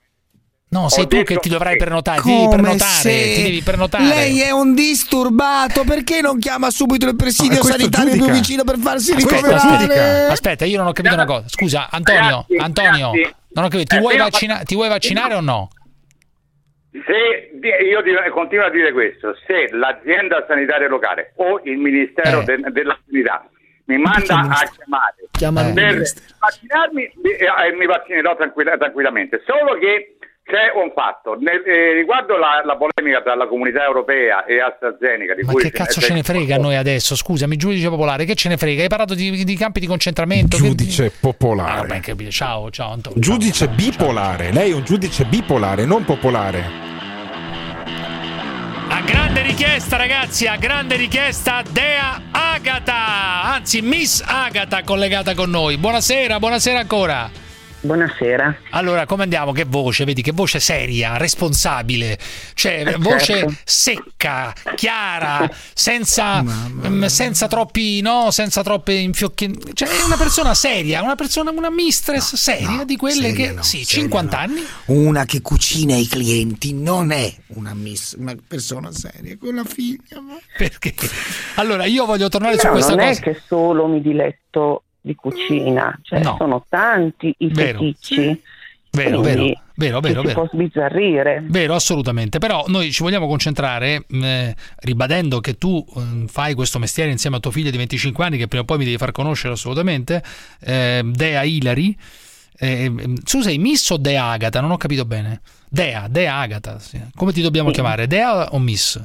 No, 0.68 0.88
sei 0.88 1.04
Ho 1.04 1.06
tu 1.06 1.22
che 1.22 1.36
ti 1.36 1.48
dovrai 1.48 1.74
che- 1.76 1.84
prenotare, 1.84 2.20
ti 2.22 2.28
devi 2.28 2.44
Come 2.46 2.56
prenotare, 2.62 2.90
se 2.90 3.32
ti 3.36 3.42
devi 3.44 3.62
prenotare. 3.62 4.04
Lei 4.04 4.40
è 4.40 4.50
un 4.50 4.74
disturbato, 4.74 5.84
perché 5.84 6.20
non 6.20 6.38
chiama 6.38 6.70
subito 6.70 7.06
il 7.06 7.14
presidio 7.14 7.58
No, 7.58 7.62
sanitario 7.62 8.10
più 8.10 8.18
giudica. 8.20 8.32
vicino 8.36 8.64
per 8.64 8.76
farsi 8.78 9.12
Aspetta, 9.12 9.36
ricoverare? 9.36 9.76
aspetta, 9.86 10.32
aspetta, 10.32 10.64
io 10.64 10.78
non 10.78 10.88
ho 10.88 10.92
capito 10.92 11.14
una 11.14 11.24
cosa. 11.24 11.44
Scusa, 11.48 11.88
Antonio, 11.88 12.46
Antonio, 12.58 13.10
non 13.52 13.64
ho 13.64 13.68
capito, 13.68 13.84
ti 13.84 13.96
eh, 13.96 14.00
vuoi, 14.00 14.16
vaccina- 14.16 14.62
ti 14.64 14.74
vuoi 14.74 14.88
vaccinare 14.88 15.34
o 15.34 15.40
no? 15.40 15.68
Se 17.04 17.50
io 17.84 18.02
continuo 18.30 18.64
a 18.66 18.70
dire 18.70 18.92
questo, 18.92 19.36
se 19.46 19.68
l'azienda 19.72 20.44
sanitaria 20.46 20.88
locale 20.88 21.32
o 21.36 21.60
il 21.64 21.76
Ministero 21.78 22.40
Eh. 22.40 22.44
de- 22.44 22.70
della 22.70 22.98
Sanità 23.06 23.48
mi 23.88 23.98
manda 23.98 24.34
a 24.34 24.64
chiamare 24.74 25.14
Chiama 25.30 25.62
per 25.72 26.02
vaccinarmi, 26.40 27.04
eh, 27.04 27.72
mi 27.76 27.86
vaccinerò 27.86 28.34
tranquilla- 28.34 28.76
tranquillamente. 28.76 29.42
Solo 29.46 29.78
che 29.78 30.15
c'è 30.48 30.70
un 30.80 30.92
fatto, 30.94 31.36
nel- 31.40 31.64
eh, 31.66 31.92
riguardo 31.94 32.36
la, 32.36 32.62
la 32.64 32.76
polemica 32.76 33.20
tra 33.20 33.34
la 33.34 33.48
comunità 33.48 33.82
europea 33.82 34.44
e 34.44 34.60
AstraZeneca, 34.60 35.34
di 35.34 35.42
Ma 35.42 35.50
cui 35.50 35.62
che 35.62 35.72
cazzo 35.72 36.00
ce 36.00 36.12
ne 36.14 36.22
frega 36.22 36.54
a 36.54 36.58
noi 36.58 36.76
adesso? 36.76 37.16
Scusami, 37.16 37.56
giudice 37.56 37.88
popolare, 37.88 38.24
che 38.24 38.36
ce 38.36 38.48
ne 38.48 38.56
frega? 38.56 38.82
Hai 38.82 38.88
parlato 38.88 39.14
di, 39.14 39.42
di 39.42 39.56
campi 39.56 39.80
di 39.80 39.88
concentramento? 39.88 40.56
Giudice 40.56 41.10
Che... 41.10 41.16
popolare. 41.18 41.70
Ah, 41.70 41.76
vabbè, 41.82 41.98
capito. 41.98 42.30
Ciao, 42.30 42.70
ciao 42.70 42.92
Antonio. 42.92 43.18
Giudice 43.18 43.66
bipolare, 43.66 44.52
lei 44.52 44.70
è 44.70 44.74
un 44.74 44.84
giudice 44.84 45.24
bipolare, 45.24 45.84
non 45.84 46.04
popolare. 46.04 46.62
A 48.88 49.00
grande 49.04 49.42
richiesta, 49.42 49.96
ragazzi, 49.96 50.46
a 50.46 50.56
grande 50.56 50.94
richiesta, 50.94 51.64
Dea 51.68 52.22
Agata, 52.30 53.42
anzi 53.42 53.82
Miss 53.82 54.22
Agata 54.24 54.84
collegata 54.84 55.34
con 55.34 55.50
noi. 55.50 55.76
Buonasera, 55.76 56.38
buonasera 56.38 56.78
ancora. 56.78 57.44
Buonasera. 57.80 58.56
Allora, 58.70 59.06
come 59.06 59.22
andiamo? 59.24 59.52
Che 59.52 59.64
voce, 59.64 60.04
vedi, 60.04 60.20
che 60.22 60.32
voce 60.32 60.58
seria, 60.58 61.18
responsabile, 61.18 62.18
cioè 62.54 62.82
Eh, 62.84 62.96
voce 62.98 63.24
certo. 63.24 63.54
secca, 63.64 64.52
chiara, 64.74 65.48
senza, 65.72 66.42
mm, 66.42 67.04
senza 67.04 67.46
troppi, 67.46 68.00
no, 68.00 68.30
senza 68.32 68.62
troppe 68.62 68.94
infiocchi. 68.94 69.56
Cioè, 69.72 69.88
è 69.88 70.02
una 70.04 70.16
persona 70.16 70.54
seria, 70.54 71.02
una 71.02 71.14
persona, 71.14 71.50
una 71.50 71.70
mistress 71.70 72.34
seria 72.34 72.82
di 72.84 72.96
quelle 72.96 73.28
seria 73.30 73.46
che, 73.48 73.52
no, 73.52 73.62
sì, 73.62 73.84
seria 73.84 74.02
50 74.02 74.36
no. 74.36 74.42
anni. 74.42 74.62
Una 74.86 75.24
che 75.24 75.40
cucina 75.40 75.94
ai 75.94 76.06
clienti 76.06 76.72
non 76.72 77.12
è 77.12 77.32
una, 77.48 77.74
miss, 77.74 78.16
una 78.18 78.34
persona 78.48 78.90
seria, 78.90 79.36
con 79.38 79.54
la 79.54 79.64
figlia. 79.64 80.20
ma- 80.20 80.38
Perché? 80.56 80.92
Allora, 81.56 81.84
io 81.84 82.04
voglio 82.04 82.28
tornare 82.28 82.58
su 82.58 82.66
No, 82.66 82.72
questa 82.72 82.94
non 82.96 83.06
cosa. 83.06 83.20
è 83.20 83.22
che 83.22 83.40
solo 83.46 83.86
mi 83.86 84.00
diletto 84.00 84.80
di 85.06 85.14
cucina, 85.14 85.96
cioè 86.02 86.20
No. 86.20 86.34
sono 86.36 86.64
tanti 86.68 87.32
i 87.38 87.48
Vero. 87.48 87.78
feticci. 87.78 88.42
Vero, 88.90 89.20
quindi 89.20 89.54
vero, 89.74 90.00
vero, 90.00 90.00
vero, 90.00 90.22
vero. 90.22 90.40
può 90.40 90.48
sbizzarrire. 90.52 91.44
Vero, 91.48 91.74
assolutamente. 91.74 92.38
Però 92.38 92.64
noi 92.68 92.90
ci 92.90 93.02
vogliamo 93.02 93.26
concentrare, 93.28 94.04
eh, 94.10 94.54
ribadendo 94.80 95.38
che 95.40 95.58
tu 95.58 95.84
mh, 95.94 96.24
fai 96.26 96.54
questo 96.54 96.78
mestiere 96.78 97.10
insieme 97.10 97.36
a 97.36 97.40
tuo 97.40 97.50
figlio 97.50 97.70
di 97.70 97.76
25 97.76 98.24
anni, 98.24 98.38
che 98.38 98.48
prima 98.48 98.62
o 98.62 98.66
poi 98.66 98.78
mi 98.78 98.84
devi 98.84 98.96
far 98.96 99.12
conoscere 99.12 99.52
assolutamente, 99.52 100.22
eh, 100.60 101.02
Dea 101.04 101.42
Hilary. 101.42 101.94
Eh, 102.58 102.88
mh, 102.88 103.22
tu 103.22 103.42
sei 103.42 103.58
Miss 103.58 103.90
o 103.90 103.98
Dea 103.98 104.24
Agata? 104.24 104.60
Non 104.62 104.70
ho 104.70 104.76
capito 104.78 105.04
bene. 105.04 105.42
Dea, 105.68 106.06
Dea 106.08 106.34
Agata. 106.36 106.78
sì. 106.78 106.98
Come 107.14 107.32
ti 107.32 107.42
dobbiamo 107.42 107.68
Sì. 107.68 107.74
chiamare? 107.74 108.06
Dea 108.06 108.48
o 108.52 108.58
Miss? 108.58 108.98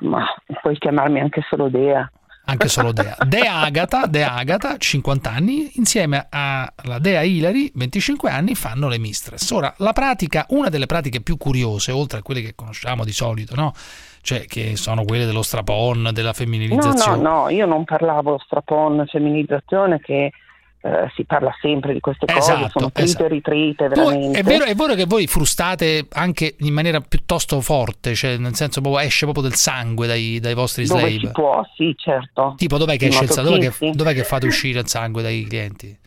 Ma 0.00 0.26
puoi 0.60 0.76
chiamarmi 0.76 1.20
anche 1.20 1.40
solo 1.48 1.68
Dea. 1.68 2.10
Anche 2.50 2.68
solo 2.68 2.92
Dea. 2.92 3.14
Dea 3.26 3.56
Agata, 3.60 4.06
Dea 4.06 4.32
Agata, 4.34 4.76
50 4.78 5.30
anni, 5.30 5.70
insieme 5.74 6.28
alla 6.30 6.98
Dea 6.98 7.22
Hilary, 7.22 7.70
25 7.74 8.30
anni, 8.30 8.54
fanno 8.54 8.88
le 8.88 8.98
mistress. 8.98 9.50
Ora, 9.50 9.74
la 9.78 9.92
pratica, 9.92 10.46
una 10.48 10.70
delle 10.70 10.86
pratiche 10.86 11.20
più 11.20 11.36
curiose, 11.36 11.92
oltre 11.92 12.20
a 12.20 12.22
quelle 12.22 12.40
che 12.40 12.54
conosciamo 12.54 13.04
di 13.04 13.12
solito, 13.12 13.54
no? 13.54 13.72
Cioè, 14.22 14.46
che 14.46 14.76
sono 14.76 15.04
quelle 15.04 15.26
dello 15.26 15.42
strapon, 15.42 16.10
della 16.12 16.28
No, 16.28 16.32
femminilizzazione. 16.34 17.22
no, 17.22 17.42
no, 17.42 17.48
io 17.50 17.66
non 17.66 17.84
parlavo 17.84 18.40
strapon, 18.44 19.04
femminilizzazione 19.06 20.00
che 20.00 20.32
eh, 20.80 21.10
si 21.16 21.24
parla 21.24 21.52
sempre 21.60 21.92
di 21.92 22.00
queste 22.00 22.26
cose, 22.26 22.38
Esatto, 22.52 22.68
sono 22.78 22.90
trite 22.92 23.08
esatto. 23.08 23.26
ritrite, 23.26 23.88
veramente. 23.88 24.38
è, 24.38 24.42
vero, 24.42 24.64
è 24.64 24.74
vero 24.74 24.94
che 24.94 25.06
voi 25.06 25.26
frustate 25.26 26.06
anche 26.12 26.54
in 26.60 26.72
maniera 26.72 27.00
piuttosto 27.00 27.60
forte, 27.60 28.14
cioè 28.14 28.36
nel 28.36 28.54
senso 28.54 28.80
proprio 28.80 29.04
esce 29.04 29.24
proprio 29.24 29.44
del 29.44 29.54
sangue 29.54 30.06
dai, 30.06 30.38
dai 30.40 30.54
vostri 30.54 30.86
Dove 30.86 31.00
slave. 31.00 31.18
si 31.18 31.28
può, 31.32 31.62
sì, 31.76 31.94
certo. 31.96 32.54
Tipo, 32.56 32.78
dov'è 32.78 32.96
che 32.96 33.06
esce 33.08 33.24
il 33.24 33.30
sangue? 33.30 33.58
Dov'è 33.58 33.70
che, 33.76 33.90
dov'è 33.92 34.14
che 34.14 34.24
fate 34.24 34.46
uscire 34.46 34.78
il 34.80 34.86
sangue 34.88 35.22
dai 35.22 35.44
clienti? 35.48 35.98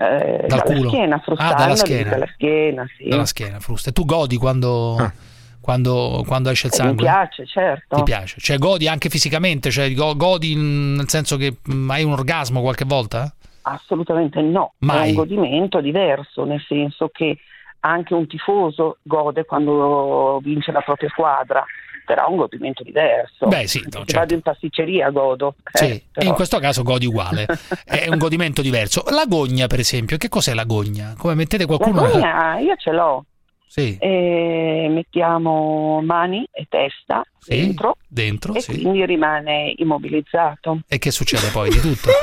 Eh, 0.00 0.44
Dal 0.46 0.60
dalla 0.60 0.62
culo? 0.62 0.88
schiena, 0.90 1.22
Ah, 1.36 1.54
dalla 1.54 1.74
schiena. 1.76 2.10
dalla 2.10 2.28
schiena, 2.32 2.86
sì. 2.96 3.08
Dalla 3.08 3.26
schiena, 3.26 3.58
frusta. 3.60 3.90
E 3.90 3.92
tu 3.92 4.04
godi 4.04 4.36
quando, 4.36 5.12
quando, 5.60 6.22
quando 6.26 6.50
esce 6.50 6.68
il 6.68 6.72
Eh, 6.72 6.76
sangue? 6.76 6.94
Mi 6.94 7.02
piace, 7.02 7.44
certo. 7.46 7.96
Ti 7.96 8.02
piace? 8.04 8.36
Cioè 8.38 8.58
godi 8.58 8.86
anche 8.86 9.08
fisicamente? 9.08 9.70
Cioè 9.72 9.92
go- 9.94 10.14
godi 10.16 10.54
nel 10.54 11.08
senso 11.08 11.36
che 11.36 11.56
mm, 11.72 11.90
hai 11.90 12.04
un 12.04 12.12
orgasmo 12.12 12.60
qualche 12.62 12.84
volta? 12.84 13.34
Assolutamente 13.72 14.40
no, 14.40 14.74
Mai. 14.78 15.06
è 15.06 15.08
un 15.08 15.14
godimento 15.14 15.80
diverso, 15.80 16.44
nel 16.44 16.62
senso 16.66 17.08
che 17.12 17.36
anche 17.80 18.14
un 18.14 18.26
tifoso 18.26 18.98
gode 19.02 19.44
quando 19.44 20.40
vince 20.42 20.72
la 20.72 20.80
propria 20.80 21.08
squadra, 21.10 21.64
però 22.04 22.26
è 22.26 22.30
un 22.30 22.36
godimento 22.36 22.82
diverso. 22.82 23.46
Beh, 23.46 23.66
sì, 23.66 23.80
no, 23.84 23.98
certo. 24.04 24.12
vado 24.18 24.34
in 24.34 24.40
pasticceria 24.40 25.10
godo. 25.10 25.54
eh, 25.72 25.78
Sì, 25.78 25.84
e 25.92 26.04
però- 26.12 26.28
in 26.28 26.34
questo 26.34 26.58
caso 26.58 26.82
godi 26.82 27.06
uguale, 27.06 27.46
è 27.84 28.08
un 28.08 28.18
godimento 28.18 28.62
diverso. 28.62 29.04
La 29.10 29.26
gogna, 29.26 29.66
per 29.66 29.80
esempio, 29.80 30.16
che 30.16 30.28
cos'è 30.28 30.54
la 30.54 30.64
gogna? 30.64 31.14
Come 31.18 31.34
mettete 31.34 31.66
La 31.66 31.76
qualcuno? 31.76 32.08
gogna 32.08 32.58
io 32.58 32.74
ce 32.76 32.92
l'ho. 32.92 33.24
Sì. 33.68 33.96
E 34.00 34.88
mettiamo 34.90 36.00
mani 36.02 36.48
e 36.50 36.66
testa 36.68 37.22
Sì, 37.38 37.60
dentro 37.60 37.96
dentro, 38.08 38.54
e 38.54 38.60
sì. 38.60 38.80
quindi 38.80 39.04
rimane 39.04 39.74
immobilizzato. 39.76 40.80
E 40.88 40.98
che 40.98 41.10
succede 41.10 41.48
poi 41.52 41.68
di 41.70 41.78
tutto? 41.78 42.08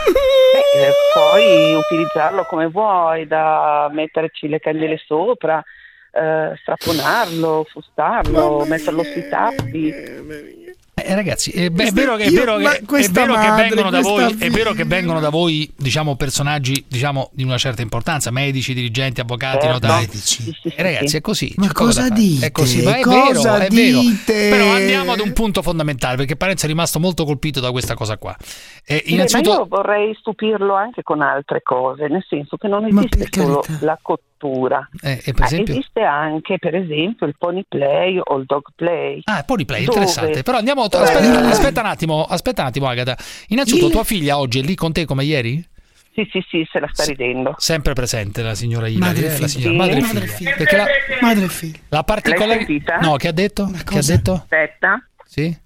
Beh, 0.56 0.88
eh, 0.88 0.92
puoi 1.14 1.74
utilizzarlo 1.76 2.46
come 2.46 2.68
vuoi, 2.68 3.28
da 3.28 3.90
metterci 3.92 4.48
le 4.48 4.60
candele 4.60 4.98
sopra, 5.06 5.64
eh, 6.12 6.54
straponarlo, 6.62 7.66
fustarlo, 7.70 8.66
metterlo 8.66 9.04
sui 9.04 9.28
tappi. 9.30 9.94
Eh, 10.98 11.14
ragazzi, 11.14 11.52
è, 11.52 11.70
beh, 11.70 11.92
vero 11.92 12.16
che, 12.16 12.24
è 12.24 12.30
vero 12.32 12.56
è 12.56 13.10
vengono 13.10 13.90
da 13.90 14.00
voi, 14.00 14.34
è 14.40 14.50
vero 14.50 14.72
che 14.72 14.86
vengono 14.86 15.20
da 15.20 15.28
voi, 15.30 15.70
diciamo, 15.76 16.16
personaggi 16.16 16.86
diciamo, 16.88 17.32
di 17.34 17.44
una 17.44 17.58
certa 17.58 17.82
importanza, 17.82 18.32
medici, 18.32 18.74
dirigenti, 18.74 19.20
avvocati, 19.20 19.68
notari. 19.68 20.06
Medici. 20.06 20.58
Eh, 20.64 20.82
ragazzi, 20.82 21.18
è 21.18 21.22
così. 21.22 21.54
Ma 21.58 21.70
cosa 21.74 22.08
dite? 22.08 22.46
È 22.46 22.52
così, 22.52 22.82
ma 22.82 22.96
è 22.96 23.02
Cosa 23.02 23.58
vero, 23.58 23.66
è 23.66 23.70
vero. 23.70 24.00
dite? 24.00 24.50
Però 24.50 24.72
andiamo 24.72 25.12
ad 25.12 25.20
un 25.20 25.34
punto 25.34 25.62
fondamentale, 25.62 26.16
perché 26.16 26.38
Parenzo 26.38 26.64
è 26.64 26.70
rimasto 26.70 26.98
molto 26.98 27.26
colpito 27.26 27.60
da 27.60 27.72
questa 27.72 27.94
cosa 27.94 28.18
qua. 28.18 28.34
Eh, 28.86 28.96
Beh, 28.96 29.04
ma 29.06 29.14
innanzitutto, 29.16 29.52
io 29.52 29.66
vorrei 29.68 30.16
stupirlo 30.18 30.76
anche 30.76 31.04
con 31.04 31.22
altre 31.22 31.62
cose, 31.62 32.08
nel 32.08 32.26
senso 32.26 32.56
che 32.56 32.70
non 32.70 32.86
esiste 32.86 33.28
solo 33.32 33.62
la 33.82 34.00
cottura, 34.02 34.24
eh, 35.02 35.22
e 35.24 35.32
per 35.32 35.40
ma 35.40 35.46
esempio... 35.46 35.74
esiste 35.74 36.02
anche 36.02 36.58
per 36.60 36.76
esempio 36.76 37.26
il 37.26 37.36
pony 37.38 37.64
play 37.68 38.20
o 38.24 38.38
il 38.38 38.46
dog 38.46 38.64
play. 38.76 39.22
Ah, 39.26 39.44
pony 39.44 39.66
play, 39.66 39.86
dove- 39.86 40.00
interessante. 40.00 40.44
Però 40.44 40.58
andiamo. 40.58 40.84
Eh, 40.84 40.98
Aspetta, 40.98 41.48
aspetta 41.48 41.80
un 41.82 41.88
attimo, 41.88 42.24
aspetta 42.24 42.62
un 42.62 42.68
attimo, 42.68 42.88
Agata. 42.88 43.18
Innanzitutto, 43.48 43.90
tua 43.90 44.04
figlia 44.04 44.38
oggi 44.38 44.60
è 44.60 44.62
lì 44.62 44.76
con 44.76 44.92
te 44.92 45.06
come 45.06 45.24
ieri? 45.24 45.66
Sì, 46.14 46.26
sì, 46.32 46.46
sì, 46.48 46.68
se 46.72 46.80
la 46.80 46.88
sta 46.92 47.04
ridendo. 47.04 47.56
Sempre 47.58 47.92
presente 47.94 48.42
la 48.42 48.56
signora 48.56 48.88
Ilari, 48.88 49.14
Madre 49.14 49.26
eh, 49.26 49.30
la 49.40 49.48
figlia. 49.48 49.48
signora 49.48 49.72
Sì. 49.72 49.78
madre 49.78 50.02
Madre 50.02 50.28
figlia. 50.28 50.56
Perché 50.56 50.78
la, 50.78 50.86
Madre 51.22 51.44
e 51.44 51.50
figlia. 51.50 51.78
la 51.90 52.04
particolare... 52.04 52.68
No, 53.02 53.16
che 53.18 53.28
ha 53.28 53.32
detto? 53.34 53.70
Che 53.84 53.98
ha 53.98 54.02
detto? 54.02 54.34
Aspetta. 54.34 55.08
Sì? 55.26 55.58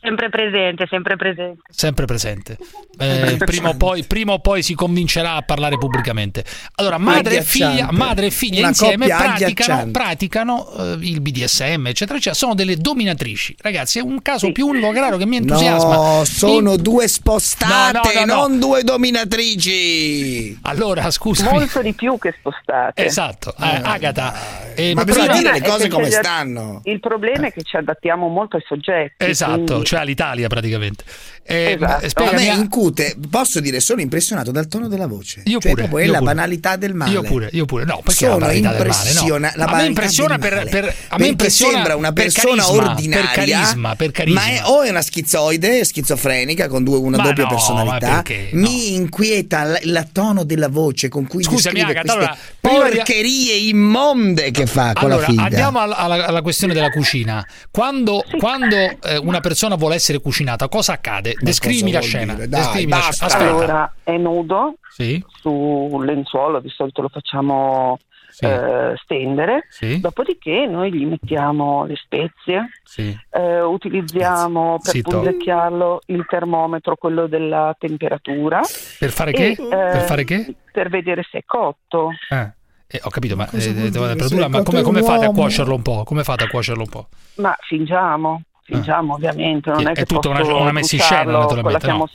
Sempre 0.00 0.28
presente, 0.28 0.86
sempre 0.88 1.16
presente. 1.16 1.60
Sempre 1.70 2.04
presente. 2.06 2.56
Eh, 2.98 3.36
prima, 3.44 3.70
o 3.70 3.74
poi, 3.74 4.04
prima 4.04 4.32
o 4.32 4.38
poi 4.38 4.62
si 4.62 4.74
convincerà 4.74 5.34
a 5.34 5.42
parlare 5.42 5.76
pubblicamente. 5.76 6.44
Allora, 6.76 6.98
madre 6.98 7.38
e 7.38 7.42
figlia, 7.42 7.88
madre 7.90 8.26
e 8.26 8.30
figlia 8.30 8.60
Una 8.60 8.68
insieme 8.68 9.08
praticano, 9.08 9.90
praticano 9.90 10.68
eh, 10.78 10.96
il 11.00 11.20
BDSM, 11.20 11.86
eccetera, 11.88 12.16
eccetera. 12.16 12.34
Sono 12.34 12.54
delle 12.54 12.76
dominatrici. 12.76 13.56
Ragazzi, 13.60 13.98
è 13.98 14.02
un 14.02 14.22
caso 14.22 14.52
più 14.52 14.68
unico 14.68 14.90
che 14.92 15.00
raro 15.00 15.16
che 15.16 15.26
mi 15.26 15.36
entusiasma. 15.36 15.94
No, 15.96 16.24
sono 16.24 16.74
In- 16.74 16.82
due 16.82 17.08
spostate, 17.08 17.92
No, 18.14 18.20
no, 18.20 18.24
no, 18.24 18.34
no. 18.34 18.46
non 18.48 18.58
due 18.60 18.82
dominatrici. 18.84 20.58
Allora, 20.62 21.10
scusami. 21.10 21.50
Molto 21.58 21.82
di 21.82 21.92
più 21.92 22.16
che 22.18 22.34
spostate. 22.38 23.04
Esatto, 23.04 23.52
eh, 23.60 23.80
Agata. 23.82 24.74
eh, 24.74 24.94
ma 24.94 25.04
prima- 25.04 25.22
bisogna 25.26 25.38
dire 25.40 25.52
le 25.60 25.62
cose 25.68 25.88
come 25.88 26.10
stanno. 26.10 26.80
Il 26.84 27.00
problema 27.00 27.46
è 27.48 27.52
che 27.52 27.62
ci 27.62 27.76
adattiamo 27.76 28.28
molto 28.28 28.56
ai 28.56 28.62
soggetti. 28.66 29.24
Esatto, 29.24 29.82
cioè 29.88 30.00
all'Italia 30.00 30.48
praticamente. 30.48 31.02
Eh, 31.50 31.72
Esatto. 31.80 32.04
A 32.04 32.08
spiegami- 32.10 32.46
me 32.46 32.54
incute, 32.54 33.16
posso 33.30 33.60
dire, 33.60 33.80
sono 33.80 34.02
impressionato 34.02 34.50
dal 34.50 34.68
tono 34.68 34.86
della 34.86 35.06
voce. 35.06 35.40
Io 35.46 35.58
cioè, 35.60 35.70
pure, 35.72 35.82
proprio 35.84 35.98
è 35.98 36.04
io 36.04 36.12
la 36.12 36.18
pure. 36.18 36.34
banalità 36.34 36.76
del 36.76 36.92
male. 36.92 37.10
Io 37.12 37.22
pure, 37.22 37.48
io 37.52 37.64
pure. 37.64 37.84
No, 37.86 38.00
perché 38.04 38.26
Sono 38.26 38.32
la 38.32 38.38
banalità 38.46 38.68
del 38.72 38.86
male? 38.86 38.88
impressiona- 39.08 39.52
No. 39.56 39.64
la 39.64 39.64
a 39.64 39.76
me 39.76 39.84
impressiona 39.86 40.38
per, 40.38 40.68
per- 40.68 40.94
a 41.08 41.18
me 41.18 41.26
impressiona 41.26 41.72
sembra 41.72 41.96
una 41.96 42.12
per 42.12 42.24
persona 42.24 42.62
carisma, 42.62 42.90
ordinaria, 42.90 43.24
per 43.24 43.34
carisma, 43.34 43.96
per 43.96 44.10
carisma. 44.10 44.40
ma 44.42 44.46
è, 44.48 44.60
o 44.64 44.82
è 44.82 44.90
una 44.90 45.00
schizoide, 45.00 45.84
schizofrenica 45.86 46.68
con 46.68 46.84
due- 46.84 46.98
una 46.98 47.16
Ma 47.16 47.22
doppia 47.22 47.44
no, 47.44 47.48
personalità. 47.48 48.22
perché? 48.22 48.48
Mi 48.52 48.92
inquieta 48.94 49.78
il 49.80 50.06
tono 50.12 50.44
della 50.44 50.68
voce 50.68 51.08
con 51.08 51.26
cui 51.26 51.42
Scusami, 51.42 51.76
descrive 51.80 51.98
Agata, 52.00 52.14
queste 52.18 52.38
allora, 52.68 52.92
porcherie 52.94 53.54
immonde 53.68 54.50
che 54.50 54.66
fa 54.66 54.92
con 54.92 55.04
Allora, 55.10 55.20
la 55.20 55.26
figlia. 55.28 55.42
andiamo 55.44 55.78
alla, 55.80 55.96
alla- 55.96 56.26
alla 56.26 56.42
questione 56.42 56.74
della 56.74 56.90
cucina. 56.90 57.46
Quando, 57.70 58.22
quando, 58.38 58.76
eh, 58.76 59.16
una 59.16 59.40
persona 59.40 59.76
vuole 59.76 59.94
essere 59.94 60.18
cucinata, 60.20 60.68
cosa 60.68 60.92
accade? 60.92 61.36
Descrivimi 61.40 61.92
la 61.92 62.00
scena. 62.00 62.34
Dai, 62.34 62.48
Descrivimi 62.48 62.90
la 62.90 62.96
basta. 62.96 63.28
scena. 63.28 63.44
Aspetta. 63.44 63.56
Allora, 63.64 63.94
è 64.02 64.16
nudo 64.16 64.74
Sì. 64.90 65.24
sul 65.40 66.04
lenzuolo, 66.04 66.60
di 66.60 66.68
solito 66.68 67.02
lo 67.02 67.08
facciamo 67.08 67.98
Sì. 68.30 68.44
eh, 68.44 68.92
stendere, 69.02 69.66
Sì. 69.68 70.00
dopodiché 70.00 70.66
noi 70.66 70.92
gli 70.92 71.04
mettiamo 71.06 71.84
le 71.86 71.96
spezie, 71.96 72.70
Sì. 72.84 73.16
eh, 73.30 73.62
utilizziamo 73.62 74.78
per 74.82 75.00
punzecchiarlo 75.02 76.00
il 76.06 76.24
termometro, 76.28 76.94
quello 76.96 77.26
della 77.26 77.74
temperatura. 77.78 78.60
Per 78.98 79.10
fare 79.10 79.32
che? 79.32 79.48
E, 79.50 79.56
per 79.56 79.96
eh, 79.96 80.00
fare 80.00 80.24
che? 80.24 80.54
Per 80.72 80.88
vedere 80.88 81.24
se 81.30 81.38
è 81.38 81.42
cotto. 81.44 82.10
Eh, 82.28 82.52
eh, 82.86 83.00
ho 83.02 83.10
capito, 83.10 83.34
ma, 83.36 83.48
eh, 83.50 83.90
eh, 83.90 84.48
ma 84.48 84.62
come, 84.62 84.82
come 84.82 85.02
fate 85.02 85.24
a 85.26 85.30
cuocerlo 85.30 85.74
un 85.74 85.82
po'? 85.82 86.04
Come 86.04 86.22
fate 86.22 86.44
a 86.44 86.48
cuocerlo 86.48 86.82
un 86.82 86.88
po'? 86.88 87.08
Ma 87.36 87.56
fingiamo, 87.66 88.42
fingiamo 88.68 89.14
ovviamente, 89.14 89.70
non 89.70 89.86
è 89.86 89.90
è 89.90 89.94
che 89.94 90.04
tutta 90.04 90.28
una- 90.28 90.40
posso 90.40 90.56
una 90.60 90.72
messa 90.72 90.94
in 90.94 91.00
scena, 91.00 91.22
con 91.22 91.32
la 91.32 91.38
naturalmente, 91.40 91.86
no. 91.86 92.08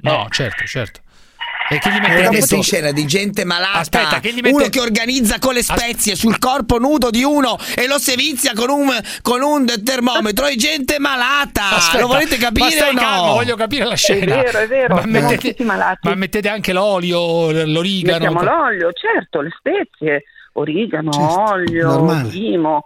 No, 0.00 0.24
Eh, 0.24 0.26
certo, 0.30 0.64
certo. 0.64 1.00
E 1.66 1.78
che 1.78 1.88
gli 1.88 1.94
È 1.94 2.00
mette 2.00 2.30
messa 2.30 2.56
in 2.56 2.62
scena 2.62 2.90
di 2.92 3.06
gente 3.06 3.44
malata. 3.46 3.78
Aspetta, 3.78 4.20
che 4.20 4.32
gli 4.34 4.40
mette- 4.42 4.50
Uno 4.54 4.68
che 4.68 4.80
organizza 4.80 5.38
con 5.38 5.54
le 5.54 5.62
spezie 5.62 6.14
sul 6.14 6.38
corpo 6.38 6.78
nudo 6.78 7.08
di 7.08 7.22
uno 7.22 7.56
e 7.74 7.86
lo 7.86 7.98
sevizia 7.98 8.52
con 8.54 8.68
un, 8.68 8.90
con 9.22 9.40
un 9.40 9.64
termometro. 9.82 10.44
È 10.44 10.54
gente 10.56 10.98
malata. 10.98 11.70
Aspetta, 11.76 12.02
lo 12.02 12.08
volete 12.08 12.36
ma 12.36 12.44
capire 12.48 12.70
stai 12.70 12.88
o 12.90 12.92
no? 12.92 12.98
calmo, 13.00 13.32
voglio 13.32 13.56
capire 13.56 13.84
la 13.86 13.94
scena. 13.94 14.34
vero, 14.42 14.58
è 14.58 14.66
vero, 14.68 14.94
Ma 14.96 15.02
mettete, 15.06 15.64
ma 15.64 16.14
mettete 16.14 16.48
anche 16.50 16.74
l'olio, 16.74 17.50
l'origano. 17.64 18.18
Mettiamo 18.30 18.42
l'olio, 18.42 18.92
certo, 18.92 19.40
le 19.40 19.50
spezie, 19.56 20.24
origano, 20.54 21.10
olio, 21.48 21.86
normale. 21.86 22.28
timo, 22.28 22.84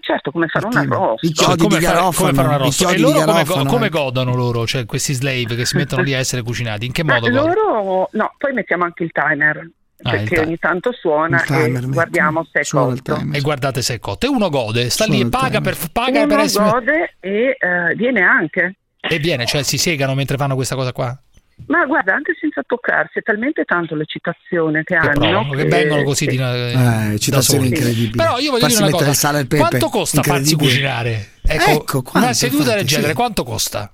certo 0.00 0.30
come 0.30 0.48
fare 0.48 0.66
un 0.66 0.76
arrosto. 0.76 1.26
I 1.26 1.32
chiodi 1.32 1.62
come 1.62 1.78
di 1.78 1.84
fare, 1.84 1.98
come 2.14 2.32
fare 2.32 2.48
un 2.48 2.54
arrosto? 2.54 2.88
E 2.88 2.98
loro 2.98 3.24
come, 3.24 3.44
come 3.44 3.86
ecco. 3.86 3.98
godono 4.02 4.34
loro, 4.34 4.66
cioè 4.66 4.84
questi 4.86 5.12
slave 5.14 5.54
che 5.54 5.64
si 5.64 5.76
mettono 5.76 6.02
lì 6.02 6.14
a 6.14 6.18
essere 6.18 6.42
cucinati? 6.42 6.86
In 6.86 6.92
che 6.92 7.04
modo 7.04 7.28
godono? 7.28 7.54
loro, 7.54 8.08
no, 8.12 8.34
poi 8.36 8.52
mettiamo 8.52 8.84
anche 8.84 9.04
il 9.04 9.10
timer, 9.12 9.70
Ah, 10.02 10.10
perché 10.12 10.40
ogni 10.40 10.56
tanto 10.56 10.92
suona 10.92 11.42
timer, 11.42 11.66
e 11.66 11.70
metti. 11.72 11.86
guardiamo 11.88 12.46
se 12.50 12.60
è 12.60 12.64
Suona 12.64 12.94
cotto. 12.94 13.22
E 13.32 13.40
guardate 13.42 13.82
se 13.82 13.94
è 13.94 13.98
cotto. 13.98 14.24
E 14.24 14.28
uno 14.30 14.48
gode, 14.48 14.88
sta 14.88 15.04
lì 15.04 15.16
e 15.16 15.16
Suona 15.18 15.28
paga 15.38 15.60
per, 15.60 15.76
paga 15.92 16.18
Uno 16.22 16.26
per 16.26 16.38
essere. 16.38 16.70
gode 16.70 17.16
e 17.20 17.56
eh, 17.58 17.94
viene 17.96 18.22
anche. 18.22 18.76
E 18.98 19.18
viene, 19.18 19.44
cioè 19.44 19.62
si 19.62 19.76
segano 19.76 20.14
mentre 20.14 20.38
fanno 20.38 20.54
questa 20.54 20.74
cosa 20.74 20.92
qua. 20.92 21.18
Ma 21.66 21.84
guarda, 21.86 22.14
anche 22.14 22.32
senza 22.40 22.62
toccarsi, 22.66 23.18
è 23.20 23.22
talmente 23.22 23.64
tanto 23.64 23.94
l'eccitazione 23.94 24.82
che, 24.82 24.96
Che 24.98 25.06
hanno. 25.06 25.18
provano, 25.20 25.52
che 25.52 25.64
vengono 25.64 26.02
così 26.02 26.26
di, 26.26 26.34
Eh, 26.36 26.38
da 26.38 27.14
citazioni 27.18 27.64
soli. 27.64 27.68
incredibili. 27.68 28.10
Però 28.16 28.38
io 28.38 28.50
voglio 28.50 28.60
Farsi 28.62 28.76
dire 28.76 28.88
una 28.88 28.90
mettere 28.92 28.96
cosa: 28.96 29.10
il 29.10 29.16
sale 29.16 29.40
il 29.40 29.46
pepe. 29.46 29.60
quanto 29.68 29.88
costa 29.88 30.22
farsi 30.22 30.52
Incredibile. 30.52 30.68
cucinare? 30.70 31.28
Ecco, 31.42 31.70
Ecco, 31.70 32.02
quanto, 32.02 32.18
una 32.18 32.32
seduta 32.32 32.74
del 32.74 32.84
genere, 32.86 33.08
sì. 33.10 33.14
quanto 33.14 33.44
costa? 33.44 33.92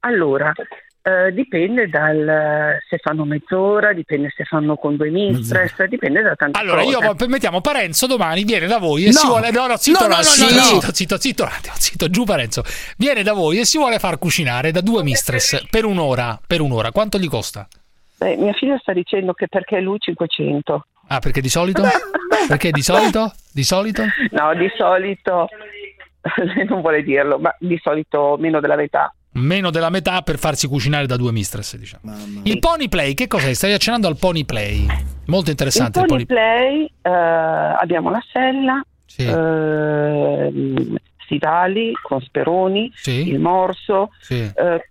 Allora, 0.00 0.52
eh, 1.02 1.32
dipende 1.32 1.88
dal 1.88 2.78
se 2.88 2.98
fanno 2.98 3.24
mezz'ora, 3.24 3.92
dipende 3.92 4.32
se 4.36 4.44
fanno 4.44 4.76
con 4.76 4.96
due 4.96 5.08
mistress, 5.10 5.82
dipende 5.84 6.20
da 6.22 6.34
tante 6.34 6.58
Allora, 6.58 6.82
cose. 6.82 6.98
io 6.98 7.14
permettiamo, 7.14 7.60
Parenzo 7.60 8.06
domani 8.06 8.44
viene 8.44 8.66
da 8.66 8.78
voi 8.78 9.04
e 9.04 9.06
No. 9.06 9.12
si 9.12 9.26
vuole. 9.26 9.50
No, 9.50 9.66
no, 9.66 9.76
zitto, 9.76 10.00
No, 10.00 10.06
no, 10.08 10.12
no, 10.14 10.16
no, 10.18 10.22
zitto, 10.24 10.50
no, 10.50 10.56
no. 10.56 10.62
zitto, 10.62 10.92
zitto, 10.92 11.18
zitto, 11.18 11.48
zitto, 11.74 12.08
giù 12.10 12.24
Parenzo. 12.24 12.62
Viene 12.96 13.22
da 13.22 13.32
voi 13.32 13.58
e 13.60 13.64
si 13.64 13.78
vuole 13.78 13.98
far 13.98 14.18
cucinare 14.18 14.70
da 14.72 14.80
due 14.80 15.02
mistress 15.02 15.64
per 15.70 15.84
un'ora. 15.84 16.38
Per 16.46 16.60
un'ora, 16.60 16.90
quanto 16.92 17.18
gli 17.18 17.28
costa? 17.28 17.66
Beh, 18.18 18.36
mia 18.36 18.52
figlia 18.52 18.76
sta 18.78 18.92
dicendo 18.92 19.32
che 19.32 19.48
perché 19.48 19.80
lui 19.80 19.98
500. 19.98 20.86
Ah, 21.08 21.18
perché 21.18 21.40
di 21.40 21.48
solito? 21.48 21.82
Perché 22.46 22.70
di 22.70 22.82
solito? 22.82 23.32
Di 23.52 23.64
solito? 23.64 24.04
No, 24.30 24.54
di 24.54 24.70
solito, 24.76 25.48
lei 26.36 26.66
non 26.66 26.82
vuole 26.82 27.02
dirlo, 27.02 27.38
ma 27.38 27.54
di 27.58 27.78
solito 27.82 28.36
meno 28.38 28.60
della 28.60 28.76
metà. 28.76 29.12
Meno 29.32 29.70
della 29.70 29.90
metà 29.90 30.22
per 30.22 30.38
farsi 30.38 30.66
cucinare 30.66 31.06
da 31.06 31.16
due 31.16 31.30
mistress, 31.30 31.76
diciamo. 31.76 32.12
Il 32.42 32.58
pony 32.58 32.88
play, 32.88 33.14
che 33.14 33.28
cos'è? 33.28 33.52
Stai 33.54 33.72
accennando 33.72 34.08
al 34.08 34.16
pony 34.18 34.44
play. 34.44 34.84
Molto 35.26 35.44
Il 35.46 35.50
interessante 35.52 36.00
il 36.00 36.06
pony 36.06 36.24
pony 36.24 36.26
play 36.26 36.84
eh, 37.02 37.10
abbiamo 37.10 38.10
la 38.10 38.20
sella, 38.32 38.82
Sì. 39.06 39.24
ehm, 39.24 40.96
stivali 41.24 41.92
con 42.02 42.20
speroni, 42.20 42.90
Sì. 42.94 43.28
il 43.28 43.38
morso, 43.38 44.10
Sì. 44.18 44.50
eh, 44.52 44.90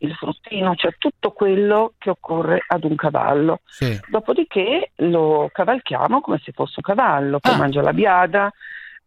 il 0.00 0.14
fruttino, 0.14 0.74
cioè 0.76 0.94
tutto 0.96 1.32
quello 1.32 1.92
che 1.98 2.08
occorre 2.08 2.62
ad 2.66 2.84
un 2.84 2.94
cavallo. 2.94 3.60
Sì. 3.66 3.98
Dopodiché 4.08 4.92
lo 4.96 5.50
cavalchiamo 5.52 6.20
come 6.22 6.40
se 6.42 6.52
fosse 6.52 6.74
un 6.76 6.94
cavallo, 6.94 7.40
poi 7.40 7.56
mangia 7.58 7.82
la 7.82 7.92
biada, 7.92 8.50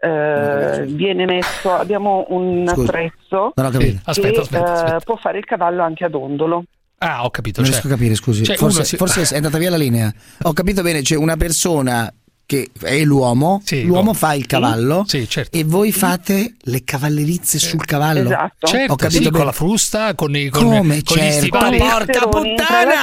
eh, 0.01 0.85
viene 0.87 1.25
messo, 1.25 1.71
abbiamo 1.73 2.25
un 2.29 2.65
Scusa, 2.67 2.81
attrezzo 2.89 3.53
non 3.55 3.65
ho 3.65 3.69
capito. 3.69 3.91
che 3.93 3.99
Aspetta, 4.03 4.41
aspetta, 4.41 4.67
eh, 4.67 4.71
aspetta. 4.71 4.99
può 5.01 5.15
fare 5.17 5.37
il 5.37 5.45
cavallo 5.45 5.83
anche 5.83 6.05
ad 6.05 6.15
ondolo. 6.15 6.63
Ah, 6.97 7.23
ho 7.23 7.29
capito. 7.29 7.61
Non 7.61 7.69
cioè- 7.69 7.79
riesco 7.79 7.93
a 7.93 7.97
capire, 7.97 8.15
scusi. 8.15 8.43
cioè, 8.43 8.55
forse, 8.57 8.83
si- 8.83 8.97
forse 8.97 9.23
è 9.23 9.35
andata 9.35 9.57
via 9.57 9.69
la 9.69 9.77
linea. 9.77 10.11
Ho 10.43 10.53
capito 10.53 10.81
bene, 10.81 11.01
c'è 11.01 11.15
una 11.15 11.35
persona 11.37 12.11
che 12.45 12.69
è 12.81 13.01
l'uomo, 13.03 13.61
l'uomo 13.83 14.13
fa 14.13 14.33
il 14.33 14.45
cavallo 14.45 15.05
e 15.51 15.63
voi 15.63 15.91
fate 15.93 16.55
le 16.63 16.83
cavallerizze 16.83 17.59
sul 17.59 17.85
cavallo. 17.85 18.27
Certo, 18.59 18.91
Ho 18.93 18.95
capito 18.97 19.23
sì, 19.23 19.29
con 19.31 19.45
la 19.45 19.51
frusta, 19.53 20.13
con, 20.15 20.35
i, 20.35 20.49
con, 20.49 20.63
Come 20.63 21.01
con 21.01 21.15
gli 21.15 21.19
certo? 21.21 21.37
stivali. 21.37 21.77
Porca 21.77 22.27
puttana! 22.27 22.95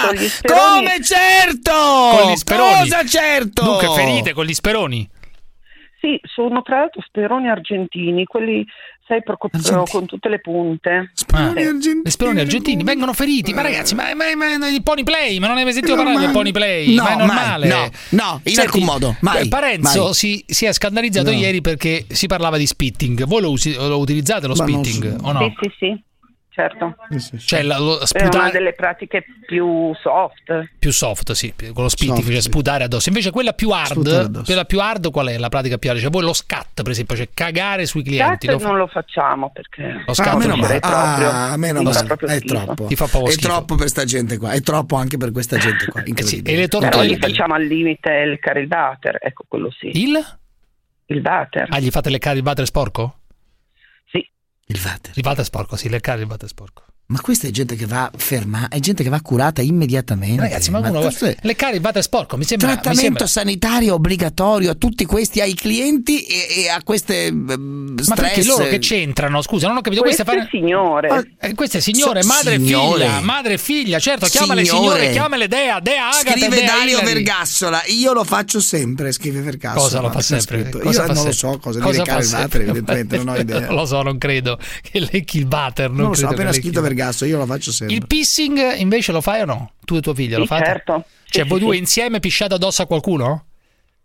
Come 0.43 1.03
certo? 1.03 1.73
Con 2.20 2.31
gli 2.33 2.37
speroni. 2.37 2.79
Cosa 2.81 3.05
certo? 3.07 3.62
Dunque, 3.62 3.89
ferite 3.95 4.33
con 4.35 4.45
gli 4.45 4.53
speroni. 4.55 5.09
Sì, 6.01 6.20
sono 6.23 6.62
tra 6.62 6.79
l'altro 6.79 7.03
speroni 7.03 7.49
argentini, 7.49 8.25
quelli, 8.25 8.65
sai, 9.07 9.20
per 9.25 9.37
co- 9.37 9.51
con 9.91 10.07
tutte 10.07 10.29
le 10.29 10.39
punte. 10.39 11.11
Speroni 11.12 12.03
Le 12.05 12.11
speroni 12.11 12.39
argentini 12.39 12.85
vengono 12.85 13.12
feriti. 13.12 13.53
Ma 13.53 13.62
ragazzi, 13.62 13.97
ma, 13.97 14.15
ma, 14.15 14.25
ma 14.37 14.69
il 14.69 14.83
pony 14.85 15.03
play, 15.03 15.41
ma 15.41 15.49
non 15.49 15.57
hai 15.57 15.65
mai 15.65 15.73
sentito 15.73 15.97
No, 15.97 16.03
parlare 16.05 16.20
del 16.20 16.29
ma- 16.29 16.35
pony 16.35 16.53
play? 16.53 16.95
no, 16.95 17.03
ma 17.03 17.11
è 17.11 17.16
mai, 17.16 17.27
normale. 17.27 17.66
no, 17.69 17.91
no, 18.11 18.41
in 18.45 18.61
alcun 18.61 18.85
modo, 18.85 19.16
mai, 19.23 19.49
Parenzo 19.49 20.03
mai. 20.05 20.15
Si, 20.15 20.45
si 20.47 20.66
è 20.66 20.73
scandalizzato 20.73 21.31
No. 21.33 21.37
ieri 21.37 21.61
perché 21.61 22.05
si 22.09 22.29
parlava 22.29 22.57
di 22.59 22.66
spitting. 22.66 23.25
Voi 23.27 23.41
lo, 23.43 23.51
usi- 23.51 23.75
lo 23.75 23.99
utilizzate 23.99 24.47
lo 24.47 24.55
Ma 24.55 24.62
spitting 24.66 25.19
o 25.23 25.33
no? 25.33 25.41
Sì, 25.41 25.55
sì, 25.61 25.73
sì, 25.79 26.03
certo. 26.59 26.97
Cioè 27.39 27.63
la- 27.63 27.79
lo 27.79 27.95
È 27.95 27.97
una 27.97 28.07
sputare 28.07 28.51
delle 28.51 28.73
pratiche 28.73 29.25
più 29.47 29.95
soft. 29.95 30.71
più 30.79 30.91
soft, 30.91 31.31
sì, 31.33 31.55
con 31.73 31.85
lo 31.85 31.89
spitting, 31.89 32.17
Soft, 32.17 32.31
cioè 32.33 32.41
sì. 32.41 32.49
sputare 32.49 32.85
addosso. 32.85 33.09
Invece 33.09 33.31
quella 33.31 33.53
più 33.53 33.71
Sputare 33.85 34.17
hard, 34.17 34.45
quella 34.45 34.65
più 34.65 34.81
hard 34.81 35.11
qual 35.13 35.29
è 35.29 35.39
la 35.39 35.49
pratica 35.49 35.79
più 35.79 35.91
hard? 35.91 36.01
Cioè 36.01 36.11
voi 36.11 36.23
lo 36.23 36.33
scat, 36.33 36.83
per 36.83 36.91
esempio, 36.91 37.15
cioè 37.17 37.29
cagare 37.33 37.87
sui 37.87 38.03
clienti. 38.03 38.47
Lo 38.49 38.59
fa- 38.59 38.67
non 38.69 38.79
lo 38.79 38.87
facciamo 38.89 39.51
perché 39.53 40.03
Lo 40.05 40.15
scatto 40.15 40.37
Ah, 40.37 40.39
meno 40.39 40.57
no. 40.57 40.63
male. 40.63 40.75
è 40.77 40.81
proprio, 40.81 41.31
Ah, 41.31 41.57
meno 41.57 41.83
male. 41.83 42.05
proprio 42.05 42.29
È 42.29 42.41
troppo. 42.41 42.87
Ti 42.87 42.97
fa 42.97 43.07
proprio 43.07 43.31
è 43.31 43.33
schifo. 43.35 43.49
troppo 43.49 43.75
per 43.77 43.89
sta 43.89 44.05
gente 44.05 44.37
qua. 44.39 44.51
È 44.51 44.61
troppo 44.61 44.97
anche 44.97 45.17
per 45.17 45.31
questa 45.31 45.57
gente 45.59 45.87
qua. 45.87 46.03
Incredibile. 46.05 46.53
e 46.57 46.61
le 46.61 46.67
Però 46.69 46.81
tortelle- 46.81 47.15
gli 47.15 47.19
facciamo 47.19 47.55
al 47.55 47.65
limite 47.65 48.11
il 48.11 48.39
water, 48.69 49.19
ecco 49.21 49.45
quello 49.47 49.71
sì. 49.79 49.89
Il? 49.93 50.19
Il 51.07 51.23
water. 51.25 51.67
Ah, 51.71 51.79
gli 51.79 51.91
fate 51.91 52.11
leccare 52.11 52.37
il 52.39 52.43
sporco? 52.67 53.18
Il 54.70 54.81
water. 54.85 55.12
Il 55.16 55.24
water 55.24 55.45
sporco, 55.45 55.77
sì, 55.77 55.89
leccare 55.89 56.20
il 56.20 56.27
water 56.28 56.49
sporco. 56.49 56.85
Ma 57.11 57.23
questa 57.23 57.47
è 57.47 57.51
gente 57.51 57.75
che 57.75 57.87
va 57.87 58.11
fermata, 58.15 58.69
è 58.69 58.81
gente 58.81 59.03
che 59.03 59.09
va 59.09 59.23
curata 59.23 59.63
immediatamente. 59.63 60.43
Ragazzi, 60.43 60.71
ma 60.71 60.81
uno 60.81 61.01
questo 61.01 61.25
è 61.25 61.35
leccare 61.41 61.77
il 61.77 61.83
water 61.83 62.03
sporco 62.03 62.37
mi 62.37 62.45
sembra 62.45 62.67
mi 62.67 62.73
trattamento 62.75 63.03
sembra- 63.03 63.27
sanitario 63.27 63.95
obbligatorio 63.95 64.73
a 64.73 64.75
tutti 64.75 65.07
questi, 65.07 65.41
ai 65.41 65.55
clienti 65.55 66.21
e, 66.25 66.65
e 66.65 66.69
a 66.69 66.83
queste 66.85 67.29
ehm, 67.29 67.95
Ma 67.97 68.03
stress. 68.03 68.21
perché 68.21 68.45
loro 68.45 68.65
che 68.67 68.79
c'entrano? 68.79 69.41
Scusa, 69.41 69.69
non 69.69 69.79
ho 69.79 69.81
capito. 69.81 70.03
Queste, 70.03 70.23
Queste 70.23 70.43
fare... 70.47 70.51
signore. 70.53 71.33
Eh, 71.41 71.55
queste 71.55 71.81
signore, 71.81 72.21
So- 72.21 72.29
madre 72.29 72.55
e 72.57 72.59
signore. 72.59 73.05
figlia, 73.07 73.21
madre 73.23 73.53
e 73.55 73.59
figlia, 73.59 73.99
certo, 73.99 74.27
chiamale 74.27 74.65
Signore. 74.67 74.83
signore, 74.99 75.11
chiamale 75.13 75.49
Dea, 75.49 75.81
Dea 75.81 76.09
Agata, 76.11 76.31
Scrive 76.39 76.57
Dea 76.57 76.67
Dario 76.67 76.99
Ilari. 76.99 77.13
Vergassola, 77.15 77.83
io 77.87 78.13
lo 78.13 78.25
faccio 78.25 78.61
sempre, 78.61 79.13
scrive 79.13 79.41
Vergassola. 79.41 79.81
Cosa 79.81 80.01
lo 80.03 80.11
fa 80.11 80.21
sempre? 80.21 80.69
Cosa 80.69 80.85
io 80.85 80.93
fa 80.93 80.99
non 81.07 81.09
lo 81.09 81.15
sempre? 81.15 81.33
so 81.33 81.59
cosa, 81.59 81.81
Cosa 81.81 81.91
di 81.91 81.97
leccare 81.97 82.23
fa 82.23 82.27
il 82.27 82.33
water, 82.35 82.39
sempre? 82.51 82.61
evidentemente, 82.65 83.17
non 83.17 83.29
ho 83.29 83.37
idea. 83.41 83.61
Non 83.61 83.75
lo 83.77 83.87
so, 83.87 84.03
non 84.03 84.19
credo 84.19 84.59
che 84.83 85.01
lecchi 85.01 85.39
il 85.39 85.47
water. 85.51 85.89
Non 85.91 86.09
lo 86.09 86.13
so, 86.15 86.27
credo 86.27 86.35
appena 86.35 86.53
scritto 86.53 86.81
il- 86.81 86.85
Vergasso, 86.99 87.25
io 87.25 87.39
lo 87.39 87.47
faccio 87.47 87.70
sempre. 87.70 87.95
Il 87.97 88.07
pissing 88.07 88.75
invece 88.79 89.12
lo 89.12 89.20
fai 89.20 89.43
o 89.43 89.45
no? 89.45 89.73
Tu 89.85 89.95
e 89.97 90.01
tuo 90.01 90.15
figlio 90.15 90.35
Sì, 90.35 90.41
lo 90.41 90.47
fate? 90.47 90.65
certo. 90.65 91.05
Cioè 91.27 91.43
Sì, 91.45 91.49
voi 91.49 91.59
sì, 91.59 91.65
due 91.65 91.75
sì. 91.75 91.81
insieme 91.81 92.19
pisciate 92.20 92.55
addosso 92.55 92.83
a 92.83 92.87
qualcuno? 92.87 93.45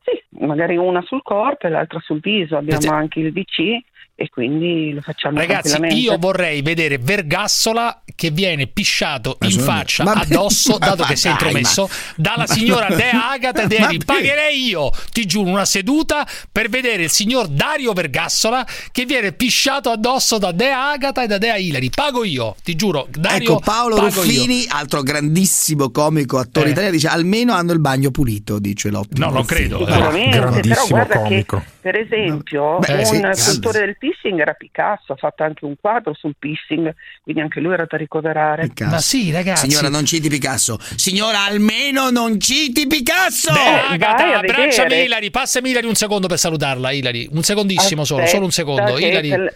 Sì, 0.03 0.21
magari 0.45 0.77
una 0.77 1.01
sul 1.01 1.21
corpo 1.23 1.65
e 1.65 1.69
l'altra 1.71 1.99
sul 2.01 2.19
viso. 2.19 2.55
Abbiamo 2.57 2.79
Perché- 2.81 2.95
anche 2.95 3.19
il 3.19 3.31
VC 3.33 3.83
e 4.15 4.29
quindi 4.29 4.93
lo 4.93 5.01
facciamo 5.01 5.37
Ragazzi, 5.39 5.75
io 5.95 6.17
vorrei 6.19 6.61
vedere 6.61 6.99
Vergassola 6.99 8.03
che 8.15 8.29
viene 8.29 8.67
pisciato 8.67 9.37
in 9.41 9.51
sono- 9.51 9.63
faccia, 9.63 10.03
Ma- 10.03 10.13
addosso, 10.21 10.73
ma- 10.79 10.85
dato 10.85 11.01
ma 11.01 11.07
che 11.07 11.19
dai, 11.21 11.31
intromesso, 11.31 11.81
ma- 11.89 12.13
dalla 12.17 12.45
ma- 12.47 12.53
signora 12.53 12.87
Dea 12.93 13.31
Agata 13.31 13.61
Ma- 13.63 13.67
Devi. 13.67 13.97
ma- 13.97 14.03
Pagherei 14.05 14.65
io, 14.67 14.91
ti 15.11 15.25
giuro, 15.25 15.49
una 15.49 15.65
seduta 15.65 16.27
per 16.51 16.69
vedere 16.69 17.03
il 17.03 17.09
signor 17.09 17.47
Dario 17.47 17.91
Vergassola 17.93 18.65
che 18.91 19.05
viene 19.05 19.31
pisciato 19.33 19.89
addosso 19.89 20.37
da 20.37 20.51
Dea 20.51 20.91
Agata 20.91 21.23
e 21.23 21.27
da 21.27 21.37
Dea 21.39 21.55
Ilari. 21.57 21.89
Pago 21.89 22.23
io, 22.23 22.55
ti 22.63 22.75
giuro. 22.75 23.07
Dario, 23.09 23.51
Ecco, 23.53 23.59
Paolo 23.61 23.99
Ruffini, 23.99 24.61
io. 24.61 24.67
altro 24.69 25.01
grandissimo 25.01 25.89
comico, 25.89 26.37
attore 26.37 26.67
Eh. 26.67 26.71
italiano, 26.71 26.93
dice 26.95 27.07
almeno 27.07 27.53
hanno 27.53 27.71
il 27.73 27.79
bagno 27.79 28.11
pulito, 28.11 28.59
dice 28.59 28.89
l'ottimo. 28.89 29.25
No, 29.25 29.31
non 29.33 29.45
credo. 29.45 29.85
eh. 29.87 30.29
Grandissimo 30.29 30.85
guarda 30.87 31.17
comico. 31.17 31.57
che 31.57 31.72
per 31.83 31.97
esempio 31.97 32.79
Beh, 32.79 32.93
un 32.93 33.29
sì, 33.33 33.41
scultore 33.41 33.79
del 33.79 33.97
pissing 33.97 34.39
era 34.39 34.53
Picasso, 34.53 35.11
ha 35.11 35.15
fatto 35.17 35.43
anche 35.43 35.65
un 35.65 35.75
quadro 35.77 36.13
sul 36.13 36.33
pissing, 36.39 36.95
quindi 37.21 37.41
anche 37.41 37.59
lui 37.59 37.73
era 37.73 37.85
da 37.85 37.97
ricoverare. 37.97 38.69
Picasso. 38.69 38.89
Ma 38.91 38.99
sì, 38.99 39.31
ragazzi. 39.31 39.69
Signora, 39.69 39.89
non 39.89 40.05
citi 40.05 40.29
Picasso. 40.29 40.79
Signora, 40.95 41.43
almeno 41.43 42.09
non 42.09 42.39
citi 42.39 42.87
Picasso! 42.87 43.51
Vai 43.51 43.95
Agata, 43.95 44.37
abbracciami. 44.37 45.01
Ilari, 45.03 45.29
passami 45.29 45.71
Ilari 45.71 45.87
un 45.87 45.95
secondo 45.95 46.27
per 46.27 46.39
salutarla, 46.39 46.91
Ilari. 46.91 47.27
Un 47.33 47.43
secondissimo 47.43 48.05
solo, 48.05 48.25
solo 48.27 48.45
un 48.45 48.51
secondo. 48.51 48.93
Aspetta 48.93 49.05
Ilari. 49.05 49.29
te- 49.29 49.53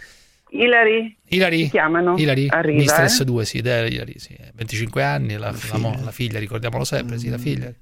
Ilari, 0.50 1.16
Ilari, 1.28 1.70
chiamano? 1.70 2.16
Ilari, 2.18 2.46
Arriva, 2.50 2.78
Mistress 2.78 3.20
eh? 3.20 3.24
2, 3.24 3.44
sì, 3.46 3.56
Ilari, 3.58 4.14
sì, 4.18 4.36
25 4.54 5.02
anni, 5.02 5.36
la, 5.36 5.50
la 5.70 5.78
mo- 5.78 5.98
la 6.04 6.10
figlia, 6.10 6.38
ricordiamolo 6.38 6.84
sempre, 6.84 7.18
sì, 7.18 7.30
la 7.30 7.38
figlia. 7.38 7.72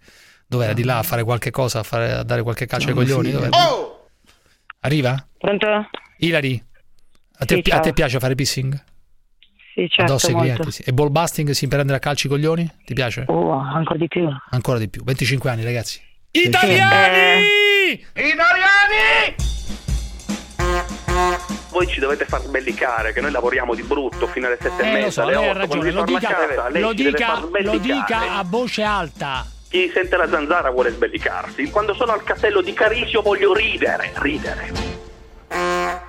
Dov'era 0.47 0.73
di 0.73 0.85
là 0.85 0.99
a 0.99 1.03
fare 1.03 1.25
qualche 1.25 1.51
cosa, 1.51 1.81
a, 1.81 1.83
fare- 1.83 2.13
a 2.13 2.23
dare 2.23 2.43
qualche 2.43 2.67
calcio 2.67 2.89
ai 2.89 2.95
coglioni? 2.95 3.31
figlia. 3.31 3.49
Dov'era? 3.49 3.95
Arriva? 4.87 5.27
Pronto? 5.37 5.67
Ilari, 6.19 6.63
a 7.39 7.45
te, 7.45 7.61
Sì, 7.63 7.71
a 7.73 7.81
te 7.81 7.93
piace 7.93 8.21
fare 8.21 8.37
pissing? 8.37 8.73
Sì, 9.75 9.89
certo, 9.89 10.03
Addosso 10.13 10.27
ai 10.29 10.33
molto. 10.35 10.49
clienti? 10.53 10.71
sì. 10.71 10.83
E 10.87 10.93
ball 10.93 11.11
busting 11.11 11.51
si 11.51 11.67
prendere 11.67 11.97
a 11.99 12.01
calci 12.01 12.27
i 12.29 12.31
coglioni? 12.31 12.71
Ti 12.85 12.95
piace? 12.95 13.25
Oh, 13.27 13.51
ancora 13.51 13.99
di 13.99 14.07
più. 14.07 14.29
Ancora 14.51 14.79
di 14.79 14.89
più, 14.89 15.03
25 15.03 15.51
anni 15.51 15.65
ragazzi. 15.65 16.01
Eh, 16.31 16.41
Italiani! 16.41 17.43
Voi 21.71 21.87
ci 21.89 21.99
dovete 21.99 22.25
far 22.25 22.43
sbellicare, 22.43 23.13
che 23.13 23.21
noi 23.21 23.33
lavoriamo 23.33 23.75
di 23.75 23.83
brutto 23.83 24.29
fino 24.29 24.47
alle 24.47 24.57
sette 24.61 24.83
e 24.83 24.87
Eh, 24.87 24.93
lo 24.93 24.99
mezza, 24.99 25.11
so, 25.11 25.23
alle 25.23 25.33
lei 25.35 25.45
ha 25.45 25.51
otto. 25.51 25.59
ragione, 25.59 25.93
Quando 25.93 26.01
lo 26.01 26.05
dica, 26.19 26.29
casa, 26.29 26.69
lei 26.71 26.81
lo 26.83 26.93
dica, 26.93 27.41
lo 27.63 27.79
dica 27.79 28.37
a 28.39 28.45
voce 28.47 28.83
alta. 28.85 29.47
Chi 29.69 29.91
sente 29.93 30.17
la 30.17 30.29
zanzara 30.29 30.71
vuole 30.71 30.91
sbellicarsi. 30.91 31.71
Quando 31.71 31.95
sono 31.95 32.13
al 32.13 32.23
castello 32.23 32.61
di 32.61 32.73
Carisio 32.73 33.21
voglio 33.23 33.53
ridere, 33.53 34.13
ridere. 34.17 36.07